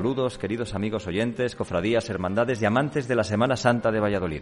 Saludos, 0.00 0.38
queridos 0.38 0.74
amigos 0.74 1.06
oyentes, 1.06 1.54
cofradías, 1.54 2.08
hermandades 2.08 2.62
y 2.62 2.64
amantes 2.64 3.06
de 3.06 3.14
la 3.14 3.22
Semana 3.22 3.54
Santa 3.54 3.92
de 3.92 4.00
Valladolid. 4.00 4.40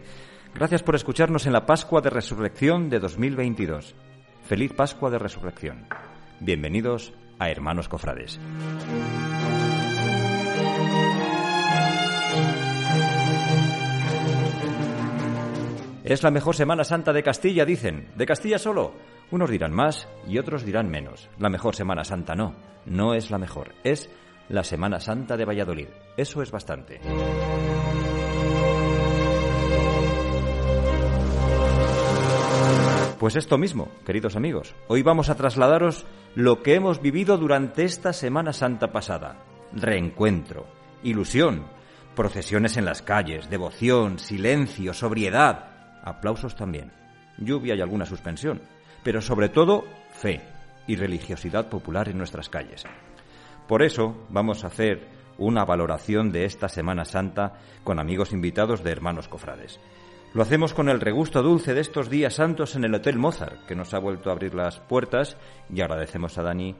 Gracias 0.54 0.84
por 0.84 0.94
escucharnos 0.94 1.46
en 1.46 1.52
la 1.52 1.66
Pascua 1.66 2.00
de 2.00 2.10
Resurrección 2.10 2.88
de 2.88 3.00
2022. 3.00 3.96
Feliz 4.44 4.72
Pascua 4.72 5.10
de 5.10 5.18
Resurrección. 5.18 5.88
Bienvenidos 6.38 7.12
a 7.40 7.50
Hermanos 7.50 7.88
Cofrades. 7.88 8.38
Es 16.04 16.22
la 16.22 16.30
mejor 16.30 16.54
Semana 16.54 16.84
Santa 16.84 17.12
de 17.12 17.24
Castilla, 17.24 17.64
dicen. 17.64 18.12
¿De 18.14 18.26
Castilla 18.26 18.60
solo? 18.60 18.92
Unos 19.32 19.50
dirán 19.50 19.74
más 19.74 20.08
y 20.28 20.38
otros 20.38 20.64
dirán 20.64 20.88
menos. 20.88 21.28
La 21.40 21.48
mejor 21.48 21.74
Semana 21.74 22.04
Santa 22.04 22.36
no, 22.36 22.54
no 22.86 23.12
es 23.12 23.32
la 23.32 23.38
mejor, 23.38 23.74
es 23.82 24.08
la 24.48 24.64
Semana 24.64 25.00
Santa 25.00 25.36
de 25.36 25.44
Valladolid. 25.44 25.88
Eso 26.16 26.42
es 26.42 26.50
bastante. 26.50 27.00
Pues 33.18 33.34
esto 33.34 33.58
mismo, 33.58 33.88
queridos 34.06 34.36
amigos. 34.36 34.74
Hoy 34.86 35.02
vamos 35.02 35.28
a 35.28 35.34
trasladaros 35.34 36.06
lo 36.34 36.62
que 36.62 36.74
hemos 36.74 37.02
vivido 37.02 37.36
durante 37.36 37.84
esta 37.84 38.12
Semana 38.12 38.52
Santa 38.52 38.92
pasada. 38.92 39.38
Reencuentro, 39.72 40.66
ilusión, 41.02 41.66
procesiones 42.14 42.76
en 42.76 42.84
las 42.84 43.02
calles, 43.02 43.50
devoción, 43.50 44.18
silencio, 44.20 44.94
sobriedad, 44.94 45.98
aplausos 46.04 46.54
también, 46.54 46.92
lluvia 47.38 47.74
y 47.74 47.80
alguna 47.80 48.06
suspensión, 48.06 48.62
pero 49.02 49.20
sobre 49.20 49.48
todo 49.48 49.84
fe 50.12 50.40
y 50.86 50.94
religiosidad 50.96 51.68
popular 51.68 52.08
en 52.08 52.18
nuestras 52.18 52.48
calles. 52.48 52.84
Por 53.68 53.82
eso 53.82 54.16
vamos 54.30 54.64
a 54.64 54.68
hacer 54.68 55.06
una 55.36 55.66
valoración 55.66 56.32
de 56.32 56.46
esta 56.46 56.70
Semana 56.70 57.04
Santa 57.04 57.60
con 57.84 58.00
amigos 58.00 58.32
invitados 58.32 58.82
de 58.82 58.90
Hermanos 58.90 59.28
Cofrades. 59.28 59.78
Lo 60.32 60.40
hacemos 60.40 60.72
con 60.72 60.88
el 60.88 61.00
regusto 61.00 61.42
dulce 61.42 61.74
de 61.74 61.82
estos 61.82 62.08
días 62.08 62.34
santos 62.34 62.76
en 62.76 62.84
el 62.84 62.94
Hotel 62.94 63.18
Mozart, 63.18 63.66
que 63.66 63.74
nos 63.74 63.92
ha 63.92 63.98
vuelto 63.98 64.30
a 64.30 64.32
abrir 64.32 64.54
las 64.54 64.80
puertas 64.80 65.36
y 65.68 65.82
agradecemos 65.82 66.38
a 66.38 66.42
Dani 66.44 66.76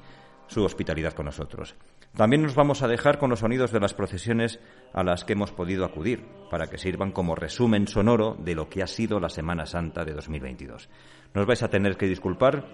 su 0.47 0.64
hospitalidad 0.64 1.12
con 1.12 1.27
nosotros. 1.27 1.75
También 2.17 2.42
nos 2.42 2.55
vamos 2.55 2.83
a 2.83 2.89
dejar 2.89 3.19
con 3.19 3.28
los 3.28 3.41
sonidos 3.41 3.70
de 3.70 3.80
las 3.80 3.92
procesiones 3.92 4.58
a 4.95 5.05
las 5.05 5.25
que 5.25 5.34
hemos 5.34 5.52
podido 5.52 5.84
acudir, 5.84 6.25
para 6.50 6.69
que 6.69 6.78
sirvan 6.78 7.12
como 7.12 7.34
resumen 7.34 7.86
sonoro 7.86 8.34
de 8.39 8.55
lo 8.55 8.70
que 8.70 8.83
ha 8.83 8.86
sido 8.86 9.20
la 9.20 9.28
Semana 9.28 9.67
Santa 9.67 10.06
de 10.06 10.14
2022. 10.14 10.89
Nos 11.34 11.47
vais 11.47 11.62
a 11.62 11.69
tener 11.69 11.98
que 11.98 12.06
disculpar 12.06 12.64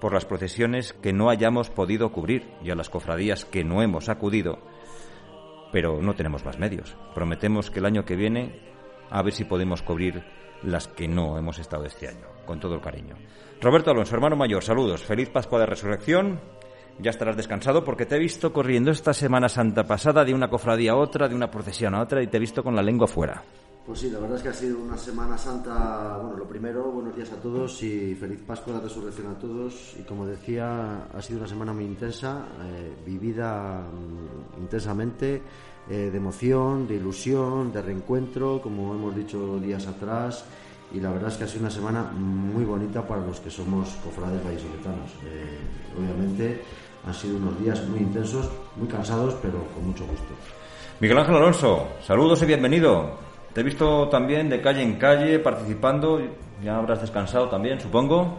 por 0.00 0.12
las 0.14 0.24
procesiones 0.24 0.92
que 0.94 1.12
no 1.12 1.30
hayamos 1.30 1.70
podido 1.70 2.10
cubrir 2.10 2.50
y 2.64 2.70
a 2.70 2.74
las 2.74 2.88
cofradías 2.88 3.44
que 3.44 3.64
no 3.64 3.82
hemos 3.82 4.08
acudido, 4.08 4.58
pero 5.72 6.00
no 6.00 6.14
tenemos 6.14 6.44
más 6.44 6.58
medios. 6.58 6.96
Prometemos 7.14 7.70
que 7.70 7.78
el 7.78 7.86
año 7.86 8.04
que 8.04 8.16
viene 8.16 8.60
a 9.10 9.22
ver 9.22 9.32
si 9.32 9.44
podemos 9.44 9.82
cubrir 9.82 10.24
las 10.62 10.88
que 10.88 11.08
no 11.08 11.38
hemos 11.38 11.58
estado 11.58 11.84
este 11.84 12.08
año, 12.08 12.26
con 12.46 12.60
todo 12.60 12.74
el 12.74 12.80
cariño. 12.80 13.16
Roberto 13.60 13.90
Alonso, 13.90 14.14
hermano 14.14 14.36
mayor, 14.36 14.62
saludos, 14.62 15.02
feliz 15.02 15.28
Pascua 15.30 15.60
de 15.60 15.66
Resurrección 15.66 16.40
ya 16.98 17.10
estarás 17.10 17.36
descansado 17.36 17.82
porque 17.84 18.04
te 18.04 18.16
he 18.16 18.18
visto 18.18 18.52
corriendo 18.52 18.90
esta 18.90 19.14
Semana 19.14 19.48
Santa 19.48 19.84
pasada 19.84 20.24
de 20.24 20.34
una 20.34 20.48
cofradía 20.48 20.92
a 20.92 20.96
otra, 20.96 21.28
de 21.28 21.34
una 21.34 21.50
procesión 21.50 21.94
a 21.94 22.02
otra 22.02 22.22
y 22.22 22.26
te 22.26 22.36
he 22.36 22.40
visto 22.40 22.62
con 22.62 22.76
la 22.76 22.82
lengua 22.82 23.06
fuera. 23.06 23.42
Pues 23.90 24.02
sí, 24.02 24.10
la 24.10 24.20
verdad 24.20 24.36
es 24.36 24.42
que 24.44 24.48
ha 24.50 24.52
sido 24.52 24.78
una 24.78 24.96
Semana 24.96 25.36
Santa, 25.36 26.16
bueno, 26.22 26.36
lo 26.36 26.46
primero, 26.46 26.92
buenos 26.92 27.16
días 27.16 27.32
a 27.32 27.42
todos 27.42 27.82
y 27.82 28.14
feliz 28.14 28.38
Pascua 28.46 28.74
de 28.74 28.82
Resurrección 28.82 29.26
a 29.26 29.34
todos. 29.36 29.96
Y 29.98 30.04
como 30.04 30.24
decía, 30.24 31.06
ha 31.12 31.20
sido 31.20 31.40
una 31.40 31.48
semana 31.48 31.72
muy 31.72 31.86
intensa, 31.86 32.46
eh, 32.62 32.92
vivida 33.04 33.80
mm, 33.82 34.60
intensamente, 34.62 35.42
eh, 35.90 36.08
de 36.08 36.16
emoción, 36.16 36.86
de 36.86 36.94
ilusión, 36.94 37.72
de 37.72 37.82
reencuentro, 37.82 38.62
como 38.62 38.94
hemos 38.94 39.16
dicho 39.16 39.58
días 39.58 39.84
atrás. 39.88 40.44
Y 40.94 41.00
la 41.00 41.10
verdad 41.10 41.32
es 41.32 41.38
que 41.38 41.42
ha 41.42 41.48
sido 41.48 41.62
una 41.62 41.70
semana 41.72 42.04
muy 42.04 42.64
bonita 42.64 43.04
para 43.04 43.26
los 43.26 43.40
que 43.40 43.50
somos 43.50 43.88
cofrades 44.04 44.40
vallisoletanos. 44.44 45.10
Eh, 45.24 45.58
obviamente 45.98 46.62
han 47.04 47.14
sido 47.14 47.38
unos 47.38 47.58
días 47.60 47.84
muy 47.88 47.98
intensos, 47.98 48.48
muy 48.76 48.86
cansados, 48.86 49.34
pero 49.42 49.58
con 49.74 49.84
mucho 49.84 50.06
gusto. 50.06 50.32
Miguel 51.00 51.18
Ángel 51.18 51.34
Alonso, 51.34 51.88
saludos 52.06 52.40
y 52.42 52.46
bienvenido. 52.46 53.29
Te 53.52 53.62
he 53.62 53.64
visto 53.64 54.08
también 54.08 54.48
de 54.48 54.60
calle 54.60 54.82
en 54.82 54.94
calle 54.94 55.38
participando. 55.40 56.20
Ya 56.62 56.76
habrás 56.76 57.00
descansado 57.00 57.48
también, 57.48 57.80
supongo. 57.80 58.38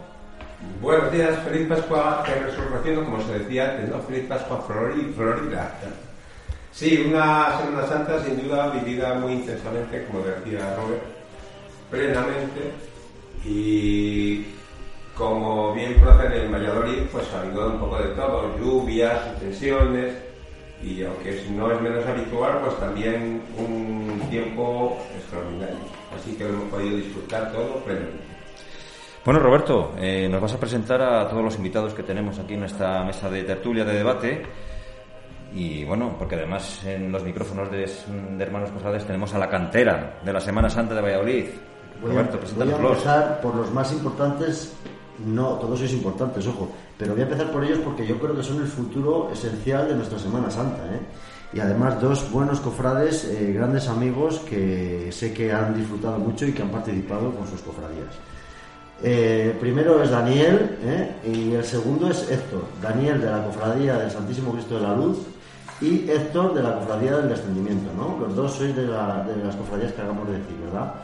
Buenos 0.80 1.12
días, 1.12 1.38
feliz 1.40 1.68
Pascua 1.68 2.24
de 2.26 2.34
Resurrección, 2.46 3.04
como 3.04 3.20
se 3.20 3.40
decía 3.40 3.72
antes, 3.72 3.90
¿no? 3.90 3.98
Feliz 4.00 4.24
Pascua 4.26 4.64
Florida. 4.66 5.74
Sí, 6.70 7.04
una 7.06 7.58
Semana 7.58 7.86
Santa 7.86 8.24
sin 8.24 8.42
duda 8.42 8.70
vivida 8.70 9.14
muy 9.14 9.32
intensamente, 9.32 10.06
como 10.06 10.20
decía 10.20 10.74
Robert, 10.76 11.02
plenamente 11.90 12.72
y 13.44 14.46
como 15.14 15.74
bien 15.74 16.00
conocen 16.00 16.32
en 16.32 16.52
Valladolid, 16.52 17.02
pues 17.10 17.26
ha 17.34 17.40
habido 17.40 17.66
un 17.66 17.78
poco 17.78 17.98
de 17.98 18.08
todo, 18.14 18.56
lluvias, 18.56 19.38
tensiones, 19.40 20.14
y 20.82 21.02
aunque 21.04 21.44
no 21.50 21.70
es 21.70 21.80
menos 21.80 22.04
habitual, 22.06 22.60
pues 22.64 22.78
también 22.78 23.42
un 23.56 24.20
tiempo 24.30 24.98
extraordinario. 25.16 25.76
Así 26.14 26.34
que 26.36 26.44
lo 26.44 26.50
hemos 26.50 26.68
podido 26.70 26.96
disfrutar 26.96 27.52
todo 27.52 27.76
plenamente. 27.84 28.32
Bueno, 29.24 29.38
Roberto, 29.38 29.92
eh, 29.98 30.28
nos 30.28 30.40
vas 30.40 30.54
a 30.54 30.58
presentar 30.58 31.00
a 31.00 31.28
todos 31.28 31.44
los 31.44 31.56
invitados 31.56 31.94
que 31.94 32.02
tenemos 32.02 32.38
aquí 32.40 32.54
en 32.54 32.64
esta 32.64 33.04
mesa 33.04 33.30
de 33.30 33.44
tertulia 33.44 33.84
de 33.84 33.94
debate. 33.94 34.42
Y 35.54 35.84
bueno, 35.84 36.16
porque 36.18 36.34
además 36.34 36.82
en 36.84 37.12
los 37.12 37.22
micrófonos 37.22 37.70
de, 37.70 37.88
Hermanos 38.42 38.70
Cofrades 38.70 39.06
tenemos 39.06 39.32
a 39.34 39.38
la 39.38 39.48
cantera 39.48 40.18
de 40.24 40.32
la 40.32 40.40
Semana 40.40 40.68
Santa 40.68 40.94
de 40.94 41.02
Valladolid. 41.02 41.46
Roberto, 42.02 42.40
voy 42.56 42.72
a 42.72 42.76
empezar 42.76 43.40
por 43.40 43.54
los 43.54 43.70
más 43.70 43.92
importantes 43.92 44.74
no, 45.18 45.54
todos 45.60 45.78
sois 45.78 45.92
importantes, 45.92 46.46
ojo, 46.46 46.68
pero 46.98 47.12
voy 47.12 47.22
a 47.22 47.24
empezar 47.24 47.50
por 47.52 47.64
ellos 47.64 47.78
porque 47.84 48.06
yo 48.06 48.18
creo 48.18 48.34
que 48.34 48.42
son 48.42 48.60
el 48.60 48.66
futuro 48.66 49.30
esencial 49.32 49.88
de 49.88 49.94
nuestra 49.94 50.18
Semana 50.18 50.50
Santa. 50.50 50.82
¿eh? 50.94 51.00
Y 51.54 51.60
además 51.60 52.00
dos 52.00 52.30
buenos 52.30 52.60
cofrades, 52.60 53.24
eh, 53.24 53.52
grandes 53.52 53.88
amigos 53.88 54.40
que 54.48 55.10
sé 55.12 55.32
que 55.32 55.52
han 55.52 55.76
disfrutado 55.76 56.18
mucho 56.18 56.46
y 56.46 56.52
que 56.52 56.62
han 56.62 56.70
participado 56.70 57.30
con 57.32 57.46
sus 57.46 57.60
cofradías. 57.60 58.14
Eh, 59.04 59.56
primero 59.60 60.02
es 60.02 60.10
Daniel 60.10 60.78
y 61.26 61.52
el 61.52 61.64
segundo 61.64 62.08
es 62.08 62.30
Héctor. 62.30 62.64
Daniel 62.80 63.20
de 63.20 63.30
la 63.30 63.44
Cofradía 63.44 63.96
del 63.96 64.10
Santísimo 64.10 64.52
Cristo 64.52 64.76
de 64.76 64.82
la 64.82 64.94
Luz 64.94 65.18
y 65.80 66.08
Héctor 66.08 66.54
de 66.54 66.62
la 66.62 66.78
Cofradía 66.78 67.16
del 67.16 67.28
Descendimiento, 67.28 67.90
¿no? 67.96 68.16
Los 68.24 68.36
dos 68.36 68.52
sois 68.52 68.74
de, 68.76 68.82
de 68.82 69.44
las 69.44 69.56
cofradías 69.56 69.92
que 69.92 70.02
hagamos 70.02 70.28
de 70.28 70.38
decir, 70.38 70.56
¿verdad? 70.64 70.94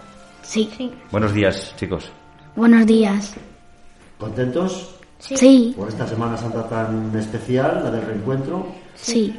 Sí. 0.43 0.71
sí. 0.77 0.93
Buenos 1.11 1.35
días, 1.35 1.75
chicos. 1.77 2.11
Buenos 2.55 2.87
días. 2.87 3.35
¿Contentos? 4.19 4.95
Sí. 5.19 5.75
Por 5.77 5.89
esta 5.89 6.07
Semana 6.07 6.37
Santa 6.37 6.69
tan 6.69 7.15
especial, 7.17 7.83
la 7.85 7.91
del 7.91 8.07
reencuentro. 8.07 8.67
Sí. 8.95 9.35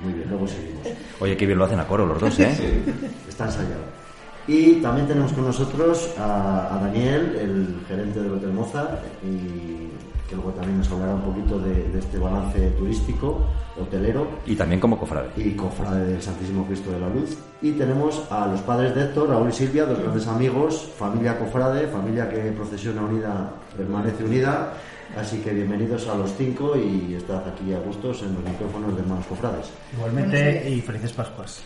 muy 0.00 0.12
bien, 0.12 0.28
luego 0.28 0.46
seguimos. 0.46 0.86
Oye, 1.20 1.36
qué 1.36 1.46
bien 1.46 1.58
lo 1.58 1.64
hacen 1.64 1.80
a 1.80 1.86
coro 1.86 2.06
los 2.06 2.20
dos, 2.20 2.38
¿eh? 2.40 2.54
Sí. 2.56 2.92
Está 3.28 3.46
ensayado. 3.46 4.02
Y 4.46 4.74
también 4.80 5.06
tenemos 5.06 5.32
con 5.32 5.44
nosotros 5.44 6.14
a, 6.18 6.80
Daniel, 6.82 7.36
el 7.40 7.76
gerente 7.86 8.20
del 8.20 8.32
Hotel 8.32 8.52
Mozart, 8.52 9.00
y 9.24 9.91
que 10.32 10.36
luego 10.36 10.52
también 10.52 10.78
nos 10.78 10.90
hablará 10.90 11.14
un 11.14 11.20
poquito 11.20 11.58
de, 11.58 11.98
este 11.98 12.18
balance 12.18 12.70
turístico, 12.70 13.46
hotelero. 13.78 14.26
Y 14.46 14.56
también 14.56 14.80
como 14.80 14.98
cofrade. 14.98 15.28
Y 15.36 15.50
cofrade 15.50 16.06
del 16.06 16.22
Santísimo 16.22 16.66
Cristo 16.66 16.90
de 16.90 17.00
la 17.00 17.08
Luz. 17.10 17.36
Y 17.60 17.72
tenemos 17.72 18.22
a 18.30 18.46
los 18.46 18.60
padres 18.62 18.94
de 18.94 19.02
Héctor, 19.02 19.28
Raúl 19.28 19.50
y 19.50 19.52
Silvia, 19.52 19.84
dos 19.84 19.98
grandes 19.98 20.26
amigos, 20.26 20.90
familia 20.96 21.38
cofrade, 21.38 21.86
familia 21.88 22.30
que 22.30 22.50
procesiona 22.52 23.02
unida, 23.02 23.52
permanece 23.76 24.24
unida. 24.24 24.72
Así 25.14 25.38
que 25.40 25.52
bienvenidos 25.52 26.08
a 26.08 26.16
los 26.16 26.34
cinco 26.34 26.74
y 26.76 27.14
estad 27.14 27.46
aquí 27.46 27.74
a 27.74 27.78
gustos 27.80 28.22
en 28.22 28.34
los 28.34 28.42
micrófonos 28.42 28.94
de 28.96 29.02
Hermanos 29.02 29.26
Cofrades. 29.26 29.70
Igualmente 29.92 30.70
y 30.70 30.80
felices 30.80 31.12
Pascuas. 31.12 31.62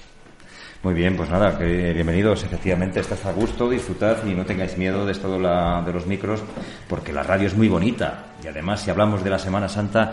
Muy 0.83 0.95
bien, 0.95 1.17
pues 1.17 1.31
nada, 1.31 1.57
que 1.57 1.93
bienvenidos. 1.93 2.43
Efectivamente, 2.43 2.99
estás 2.99 3.25
a 3.25 3.33
gusto, 3.33 3.71
disfrutad 3.71 4.25
y 4.27 4.35
no 4.35 4.45
tengáis 4.45 4.77
miedo 4.77 5.07
de 5.07 5.13
esto 5.13 5.31
de, 5.31 5.39
de 5.39 5.93
los 5.93 6.07
micros, 6.07 6.43
porque 6.89 7.13
la 7.13 7.23
radio 7.23 7.47
es 7.47 7.57
muy 7.57 7.69
bonita. 7.69 8.26
Y 8.43 8.47
además, 8.47 8.83
si 8.83 8.91
hablamos 8.91 9.23
de 9.25 9.31
la 9.31 9.39
Semana 9.39 9.69
Santa, 9.69 10.13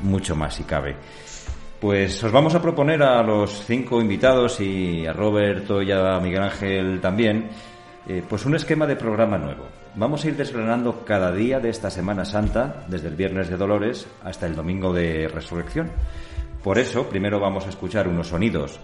mucho 0.00 0.34
más 0.34 0.54
si 0.54 0.64
cabe. 0.64 0.96
Pues 1.80 2.22
os 2.22 2.32
vamos 2.32 2.54
a 2.54 2.60
proponer 2.60 3.02
a 3.02 3.22
los 3.22 3.64
cinco 3.64 4.00
invitados 4.00 4.60
y 4.60 5.06
a 5.06 5.12
Roberto 5.12 5.80
y 5.80 5.90
a 5.90 6.18
Miguel 6.20 6.42
Ángel 6.42 7.00
también, 7.00 7.48
eh, 8.06 8.22
pues 8.28 8.44
un 8.44 8.54
esquema 8.54 8.86
de 8.86 8.96
programa 8.96 9.38
nuevo. 9.38 9.66
Vamos 9.94 10.24
a 10.24 10.28
ir 10.28 10.36
desgranando 10.36 11.04
cada 11.04 11.32
día 11.32 11.58
de 11.58 11.70
esta 11.70 11.90
Semana 11.90 12.24
Santa, 12.24 12.84
desde 12.88 13.08
el 13.08 13.16
Viernes 13.16 13.48
de 13.48 13.56
Dolores 13.56 14.06
hasta 14.22 14.46
el 14.46 14.54
Domingo 14.54 14.92
de 14.92 15.28
Resurrección. 15.28 15.90
Por 16.62 16.78
eso, 16.78 17.08
primero 17.08 17.40
vamos 17.40 17.66
a 17.66 17.70
escuchar 17.70 18.06
unos 18.06 18.28
sonidos 18.28 18.78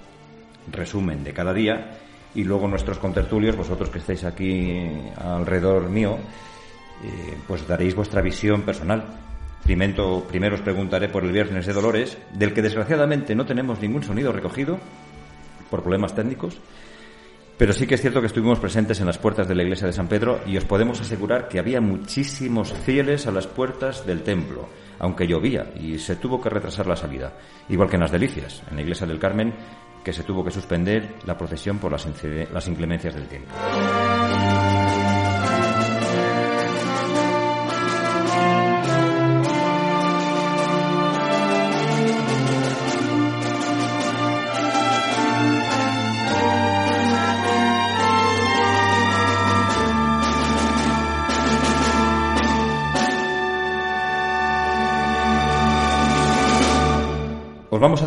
resumen 0.73 1.23
de 1.23 1.33
cada 1.33 1.53
día 1.53 1.99
y 2.35 2.44
luego 2.44 2.69
nuestros 2.69 2.99
contertulios, 2.99 3.56
vosotros 3.56 3.88
que 3.91 3.99
estáis 3.99 4.25
aquí 4.25 4.88
alrededor 5.17 5.88
mío, 5.88 6.19
eh, 7.05 7.37
pues 7.47 7.67
daréis 7.67 7.95
vuestra 7.95 8.23
visión 8.23 8.63
personal. 8.63 9.05
Primero, 9.65 10.23
os 10.55 10.61
preguntaré 10.61 11.09
por 11.09 11.25
el 11.25 11.33
Viernes 11.33 11.67
de 11.67 11.73
Dolores, 11.73 12.17
del 12.33 12.55
que 12.55 12.63
desgraciadamente 12.63 13.35
no 13.35 13.47
tenemos 13.47 13.81
ningún 13.81 14.05
sonido 14.05 14.33
recogido 14.33 14.79
por 15.69 15.83
problemas 15.83 16.15
técnicos, 16.15 16.61
pero 17.59 17.73
sí 17.73 17.87
que 17.87 17.97
es 17.97 18.01
cierto 18.01 18.21
que 18.21 18.29
estuvimos 18.29 18.61
presentes 18.61 19.01
en 19.01 19.07
las 19.07 19.19
puertas 19.19 19.49
de 19.49 19.57
la 19.57 19.65
iglesia 19.65 19.89
de 19.89 19.93
San 19.93 20.07
Pedro 20.07 20.41
y 20.47 20.57
os 20.57 20.65
podemos 20.65 21.01
asegurar 21.01 21.49
que 21.49 21.59
había 21.59 21.81
muchísimos 21.81 22.73
fieles 22.73 23.27
a 23.27 23.33
las 23.33 23.49
puertas 23.49 24.07
del 24.07 24.23
templo, 24.23 24.69
aunque 25.01 25.27
llovía 25.27 25.73
y 25.75 25.99
se 25.99 26.17
tuvo 26.17 26.41
que 26.41 26.51
retrasar 26.51 26.87
la 26.87 26.97
salida, 26.97 27.33
igual 27.69 27.89
que 27.89 27.97
en 27.97 28.03
las 28.03 28.13
Delicias, 28.13 28.63
en 28.71 28.77
la 28.77 28.83
iglesia 28.83 29.07
del 29.07 29.19
Carmen, 29.19 29.53
que 30.05 30.13
se 30.13 30.23
tuvo 30.23 30.45
que 30.45 30.53
suspender 30.53 31.17
la 31.25 31.37
procesión 31.37 31.79
por 31.79 31.91
las 31.91 32.69
inclemencias 32.69 33.15
del 33.15 33.27
tiempo. 33.27 33.53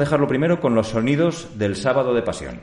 Dejarlo 0.10 0.28
primero 0.28 0.60
con 0.60 0.74
los 0.74 0.88
sonidos 0.88 1.50
del 1.60 1.76
sábado 1.76 2.16
de 2.16 2.24
pasión. 2.24 2.60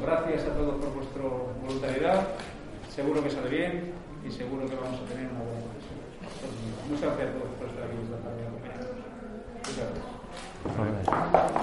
gracias 0.00 0.44
a 0.44 0.54
todos 0.54 0.74
por 0.76 0.94
vuestra 0.94 1.22
voluntariedad. 1.62 2.26
Seguro 2.88 3.22
que 3.22 3.30
sale 3.30 3.50
bien 3.50 4.01
y 4.24 4.30
seguro 4.30 4.66
que 4.66 4.76
vamos 4.76 5.00
a 5.00 5.04
tener 5.04 5.26
una 5.30 5.40
buena 5.40 5.60
impresión. 5.60 5.98
Muchas 6.88 7.16
gracias 7.16 7.42
por 7.58 7.68
estar 7.68 7.84
aquí 7.84 7.98
esta 8.02 8.18
tarde 8.22 8.42
Muchas 10.64 10.86
gracias. 11.10 11.61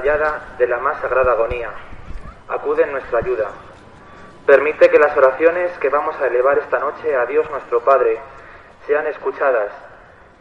De 0.00 0.66
la 0.66 0.78
más 0.78 0.98
sagrada 1.02 1.32
agonía, 1.32 1.70
acude 2.48 2.84
en 2.84 2.92
nuestra 2.92 3.18
ayuda. 3.18 3.50
Permite 4.46 4.88
que 4.88 4.98
las 4.98 5.14
oraciones 5.14 5.76
que 5.78 5.90
vamos 5.90 6.18
a 6.18 6.26
elevar 6.26 6.56
esta 6.56 6.78
noche 6.78 7.14
a 7.14 7.26
Dios 7.26 7.50
nuestro 7.50 7.80
Padre 7.80 8.18
sean 8.86 9.06
escuchadas 9.08 9.70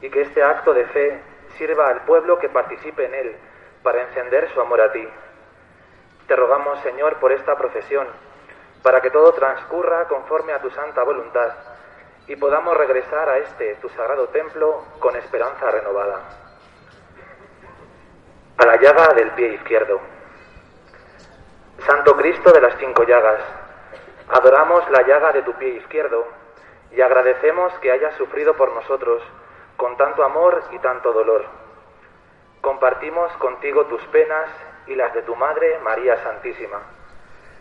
y 0.02 0.10
que 0.10 0.22
este 0.22 0.42
acto 0.42 0.74
de 0.74 0.86
fe 0.86 1.22
sirva 1.58 1.90
al 1.90 2.06
pueblo 2.06 2.40
que 2.40 2.48
participe 2.48 3.06
en 3.06 3.14
él 3.14 3.36
para 3.84 4.02
encender 4.04 4.50
su 4.54 4.62
amor 4.62 4.80
a 4.80 4.94
ti. 4.94 5.06
Te 6.26 6.38
rogamos, 6.38 6.80
Señor, 6.80 7.18
por 7.18 7.34
esta 7.34 7.58
profesión, 7.58 8.08
para 8.82 9.02
que 9.02 9.12
todo 9.12 9.34
transcurra 9.34 10.08
conforme 10.08 10.54
a 10.54 10.62
tu 10.62 10.70
santa 10.70 11.04
voluntad 11.04 11.52
y 12.28 12.38
podamos 12.38 12.78
regresar 12.78 13.28
a 13.28 13.40
este, 13.40 13.76
tu 13.82 13.90
sagrado 13.90 14.30
templo, 14.30 14.86
con 15.00 15.18
esperanza 15.18 15.70
renovada 15.70 16.49
a 18.60 18.66
la 18.66 18.76
llaga 18.76 19.14
del 19.14 19.32
pie 19.32 19.54
izquierdo. 19.54 20.00
Santo 21.88 22.16
Cristo 22.18 22.52
de 22.52 22.60
las 22.60 22.78
cinco 22.78 23.04
llagas, 23.04 23.42
adoramos 24.28 24.84
la 24.92 25.02
llaga 25.08 25.32
de 25.32 25.44
tu 25.44 25.54
pie 25.54 25.78
izquierdo 25.78 26.28
y 26.92 27.00
agradecemos 27.00 27.72
que 27.82 27.92
hayas 27.92 28.16
sufrido 28.18 28.54
por 28.56 28.74
nosotros 28.76 29.24
con 29.78 29.96
tanto 29.96 30.24
amor 30.24 30.62
y 30.74 30.80
tanto 30.80 31.14
dolor. 31.14 31.46
Compartimos 32.60 33.32
contigo 33.38 33.86
tus 33.86 34.02
penas 34.12 34.50
y 34.88 34.96
las 34.96 35.14
de 35.14 35.22
tu 35.22 35.36
Madre 35.38 35.80
María 35.82 36.22
Santísima. 36.22 36.82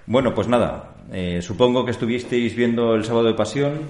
Bueno, 0.07 0.35
pues 0.35 0.49
nada, 0.49 0.95
eh, 1.13 1.41
supongo 1.43 1.85
que 1.85 1.93
estuvisteis 1.93 2.57
viendo 2.57 2.95
el 2.95 3.05
sábado 3.05 3.27
de 3.27 3.35
pasión, 3.35 3.89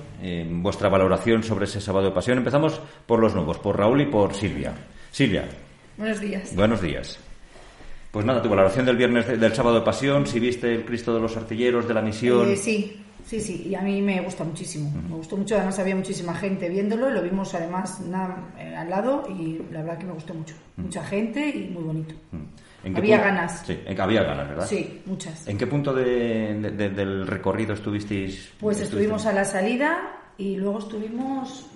vuestra 0.63 0.91
valoración 0.91 1.43
sobre 1.43 1.65
ese 1.65 1.81
sábado 1.81 2.07
de 2.07 2.15
pasión. 2.15 2.37
Empezamos 2.37 2.83
por 3.07 3.21
los 3.21 3.35
nuevos, 3.35 3.59
por 3.59 3.79
Raúl 3.79 4.03
y 4.03 4.07
por 4.07 4.35
Silvia. 4.35 4.75
Silvia, 5.11 5.49
Buenos 5.99 6.21
días. 6.21 6.55
Buenos 6.55 6.81
días. 6.81 7.19
Pues 8.13 8.25
nada, 8.25 8.41
tu 8.41 8.49
valoración 8.49 8.87
del 8.87 8.97
viernes 8.97 9.27
del 9.27 9.53
sábado 9.53 9.81
de 9.81 9.85
pasión, 9.85 10.27
si 10.27 10.39
viste 10.39 10.73
el 10.73 10.85
Cristo 10.85 11.13
de 11.13 11.21
los 11.21 11.37
artilleros 11.37 11.89
de 11.89 11.95
la 11.95 12.01
misión. 12.01 12.49
Eh, 12.49 12.57
sí, 12.57 13.05
sí, 13.27 13.41
sí, 13.41 13.67
y 13.69 13.75
a 13.75 13.83
mí 13.83 14.01
me 14.01 14.21
gusta 14.21 14.45
muchísimo. 14.45 14.93
Me 15.09 15.17
gustó 15.17 15.37
mucho, 15.37 15.57
además 15.57 15.77
había 15.81 15.97
muchísima 15.97 16.35
gente 16.35 16.69
viéndolo, 16.69 17.11
lo 17.11 17.21
vimos 17.21 17.53
además 17.55 18.01
eh, 18.59 18.77
al 18.77 18.89
lado 18.89 19.25
y 19.29 19.59
la 19.73 19.83
verdad 19.83 19.99
que 19.99 20.07
me 20.07 20.13
gustó 20.13 20.35
mucho. 20.35 20.55
Mucha 20.77 21.05
gente 21.05 21.49
y 21.49 21.69
muy 21.69 21.83
bonito. 21.83 22.15
Había 22.95 23.19
ganas. 23.19 23.65
Sí, 23.67 23.77
había 23.99 24.23
ganas, 24.23 24.49
¿verdad? 24.49 24.67
Sí, 24.67 25.03
muchas. 25.05 25.49
¿En 25.49 25.59
qué 25.59 25.67
punto 25.67 25.93
del 25.93 27.27
recorrido 27.27 27.75
estuvisteis? 27.75 28.53
Pues 28.61 28.81
estuvimos 28.81 29.27
a 29.27 29.33
la 29.33 29.45
salida 29.45 29.99
y 30.39 30.57
luego 30.57 30.79
estuvimos 30.79 31.67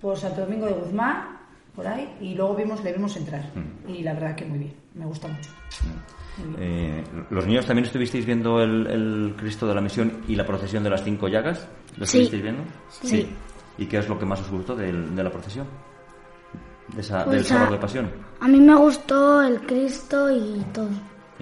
por 0.00 0.16
Santo 0.16 0.40
Domingo 0.40 0.64
de 0.64 0.72
Guzmán 0.72 1.33
por 1.74 1.86
ahí 1.86 2.16
y 2.20 2.34
luego 2.34 2.54
vimos, 2.54 2.82
le 2.84 2.92
vimos 2.92 3.16
entrar. 3.16 3.50
Mm. 3.54 3.90
Y 3.90 4.02
la 4.02 4.14
verdad 4.14 4.34
que 4.34 4.44
muy 4.44 4.58
bien, 4.58 4.74
me 4.94 5.06
gusta 5.06 5.28
mucho. 5.28 5.50
Mm. 6.38 6.54
Eh, 6.58 7.04
¿Los 7.30 7.46
niños 7.46 7.66
también 7.66 7.86
estuvisteis 7.86 8.26
viendo 8.26 8.60
el, 8.60 9.34
Cristo 9.36 9.66
de 9.66 9.74
la 9.74 9.80
Misión 9.80 10.22
y 10.28 10.34
la 10.34 10.44
procesión 10.44 10.82
de 10.82 10.90
las 10.90 11.02
cinco 11.02 11.28
llagas? 11.28 11.66
¿Lo 11.96 12.04
estuvisteis 12.04 12.42
viendo? 12.42 12.62
Sí. 12.88 13.28
¿Y 13.78 13.86
qué 13.86 13.98
es 13.98 14.08
lo 14.08 14.18
que 14.18 14.24
más 14.24 14.40
os 14.40 14.50
gustó 14.50 14.76
de, 14.76 14.92
la 14.92 15.30
procesión? 15.30 15.66
De 16.94 17.00
esa, 17.00 17.24
pues 17.24 17.36
del 17.36 17.44
sábado 17.44 17.72
de 17.72 17.78
pasión. 17.78 18.10
A 18.40 18.48
mí 18.48 18.60
me 18.60 18.74
gustó 18.76 19.42
el 19.42 19.60
Cristo 19.62 20.30
y 20.30 20.62
todo. 20.72 20.90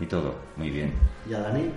Y 0.01 0.07
todo, 0.07 0.35
muy 0.57 0.71
bien. 0.71 0.93
¿Y 1.29 1.35
a 1.35 1.41
Dani? 1.41 1.71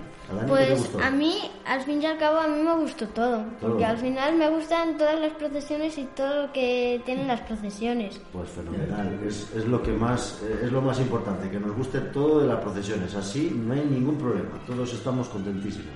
Pues 0.48 0.90
a 1.02 1.10
mí, 1.10 1.50
al 1.64 1.82
fin 1.82 2.02
y 2.02 2.06
al 2.06 2.18
cabo, 2.18 2.38
a 2.38 2.48
mí 2.48 2.62
me 2.62 2.74
gustó 2.74 3.06
todo, 3.08 3.44
Porque 3.60 3.84
al 3.84 3.96
final 3.98 4.36
me 4.36 4.48
gustan 4.48 4.98
todas 4.98 5.18
las 5.20 5.32
procesiones 5.32 5.96
y 5.98 6.04
todo 6.16 6.46
lo 6.46 6.52
que 6.52 7.00
tienen 7.04 7.28
las 7.28 7.40
procesiones. 7.42 8.20
Pues 8.32 8.50
fenomenal. 8.50 9.20
Es, 9.26 9.52
es, 9.54 9.64
lo 9.66 9.82
que 9.82 9.92
más, 9.92 10.42
es 10.62 10.72
lo 10.72 10.82
más 10.82 10.98
importante, 10.98 11.48
que 11.48 11.60
nos 11.60 11.76
guste 11.76 12.00
todo 12.00 12.40
de 12.40 12.48
las 12.48 12.60
procesiones. 12.60 13.14
Así 13.14 13.50
no 13.54 13.74
hay 13.74 13.84
ningún 13.84 14.18
problema. 14.18 14.58
Todos 14.66 14.92
estamos 14.92 15.28
contentísimos. 15.28 15.94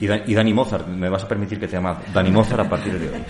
Y, 0.00 0.10
y 0.10 0.34
Dani 0.34 0.52
Mozart, 0.52 0.88
me 0.88 1.08
vas 1.08 1.22
a 1.24 1.28
permitir 1.28 1.60
que 1.60 1.68
te 1.68 1.76
llame 1.76 1.94
Dani 2.12 2.30
Mozart 2.30 2.66
a 2.66 2.68
partir 2.68 2.98
de 2.98 3.08
hoy. 3.08 3.24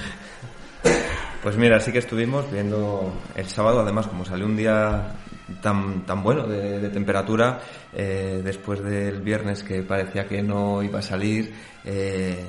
Pues 1.43 1.57
mira, 1.57 1.81
sí 1.81 1.91
que 1.91 1.99
estuvimos 1.99 2.51
viendo 2.53 3.12
el 3.35 3.47
sábado, 3.47 3.81
además 3.81 4.07
como 4.07 4.25
salió 4.25 4.47
un 4.47 4.57
día 4.57 5.12
tan, 5.61 6.07
tan 6.07 6.23
bueno 6.23 6.47
de, 6.47 6.89
temperatura, 6.89 7.61
eh, 7.93 8.41
después 8.45 8.83
del 8.83 9.21
viernes 9.21 9.63
que 9.63 9.83
parecía 9.83 10.27
que 10.27 10.43
no 10.43 10.83
iba 10.83 11.01
a 11.01 11.03
salir, 11.03 11.53
eh, 11.85 12.45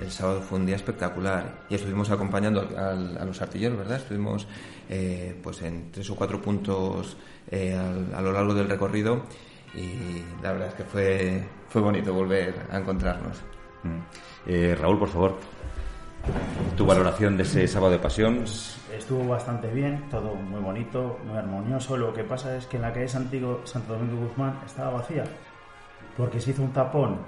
el, 0.00 0.10
sábado 0.10 0.40
fue 0.40 0.58
un 0.58 0.66
día 0.66 0.76
espectacular 0.76 1.64
y 1.68 1.74
estuvimos 1.74 2.10
acompañando 2.10 2.60
a 2.76 3.24
los 3.24 3.42
artilleros, 3.42 3.78
¿verdad? 3.78 3.98
Estuvimos 3.98 4.46
eh, 4.88 5.36
pues 5.42 5.62
en 5.62 5.90
tres 5.90 6.08
o 6.10 6.14
cuatro 6.14 6.40
puntos 6.40 7.16
eh, 7.50 7.76
a, 8.14 8.22
lo 8.22 8.32
largo 8.32 8.54
del 8.54 8.68
recorrido 8.68 9.22
y 9.74 10.22
la 10.42 10.52
verdad 10.52 10.68
es 10.68 10.74
que 10.74 10.84
fue, 10.84 11.42
fue 11.68 11.82
bonito 11.82 12.14
volver 12.14 12.54
a 12.70 12.78
encontrarnos. 12.78 13.38
Mm. 13.82 13.98
Eh, 14.46 14.76
Raúl, 14.78 14.98
por 14.98 15.08
favor, 15.08 15.38
tu 16.76 16.84
valoración 16.86 17.36
de 17.36 17.42
ese 17.42 17.66
sábado 17.68 17.92
de 17.92 17.98
pasión. 17.98 18.44
Estuvo 18.94 19.26
bastante 19.28 19.68
bien, 19.72 20.08
todo 20.10 20.34
muy 20.34 20.60
bonito, 20.60 21.18
muy 21.26 21.36
armonioso. 21.36 21.96
Lo 21.96 22.12
que 22.12 22.24
pasa 22.24 22.56
es 22.56 22.66
que 22.66 22.76
en 22.76 22.82
la 22.82 22.92
calle 22.92 23.08
Santiago, 23.08 23.62
Santo 23.64 23.94
Domingo 23.94 24.26
Guzmán 24.26 24.60
estaba 24.64 24.90
vacía 24.90 25.24
porque 26.16 26.40
se 26.40 26.50
hizo 26.50 26.62
un 26.62 26.72
tapón 26.72 27.18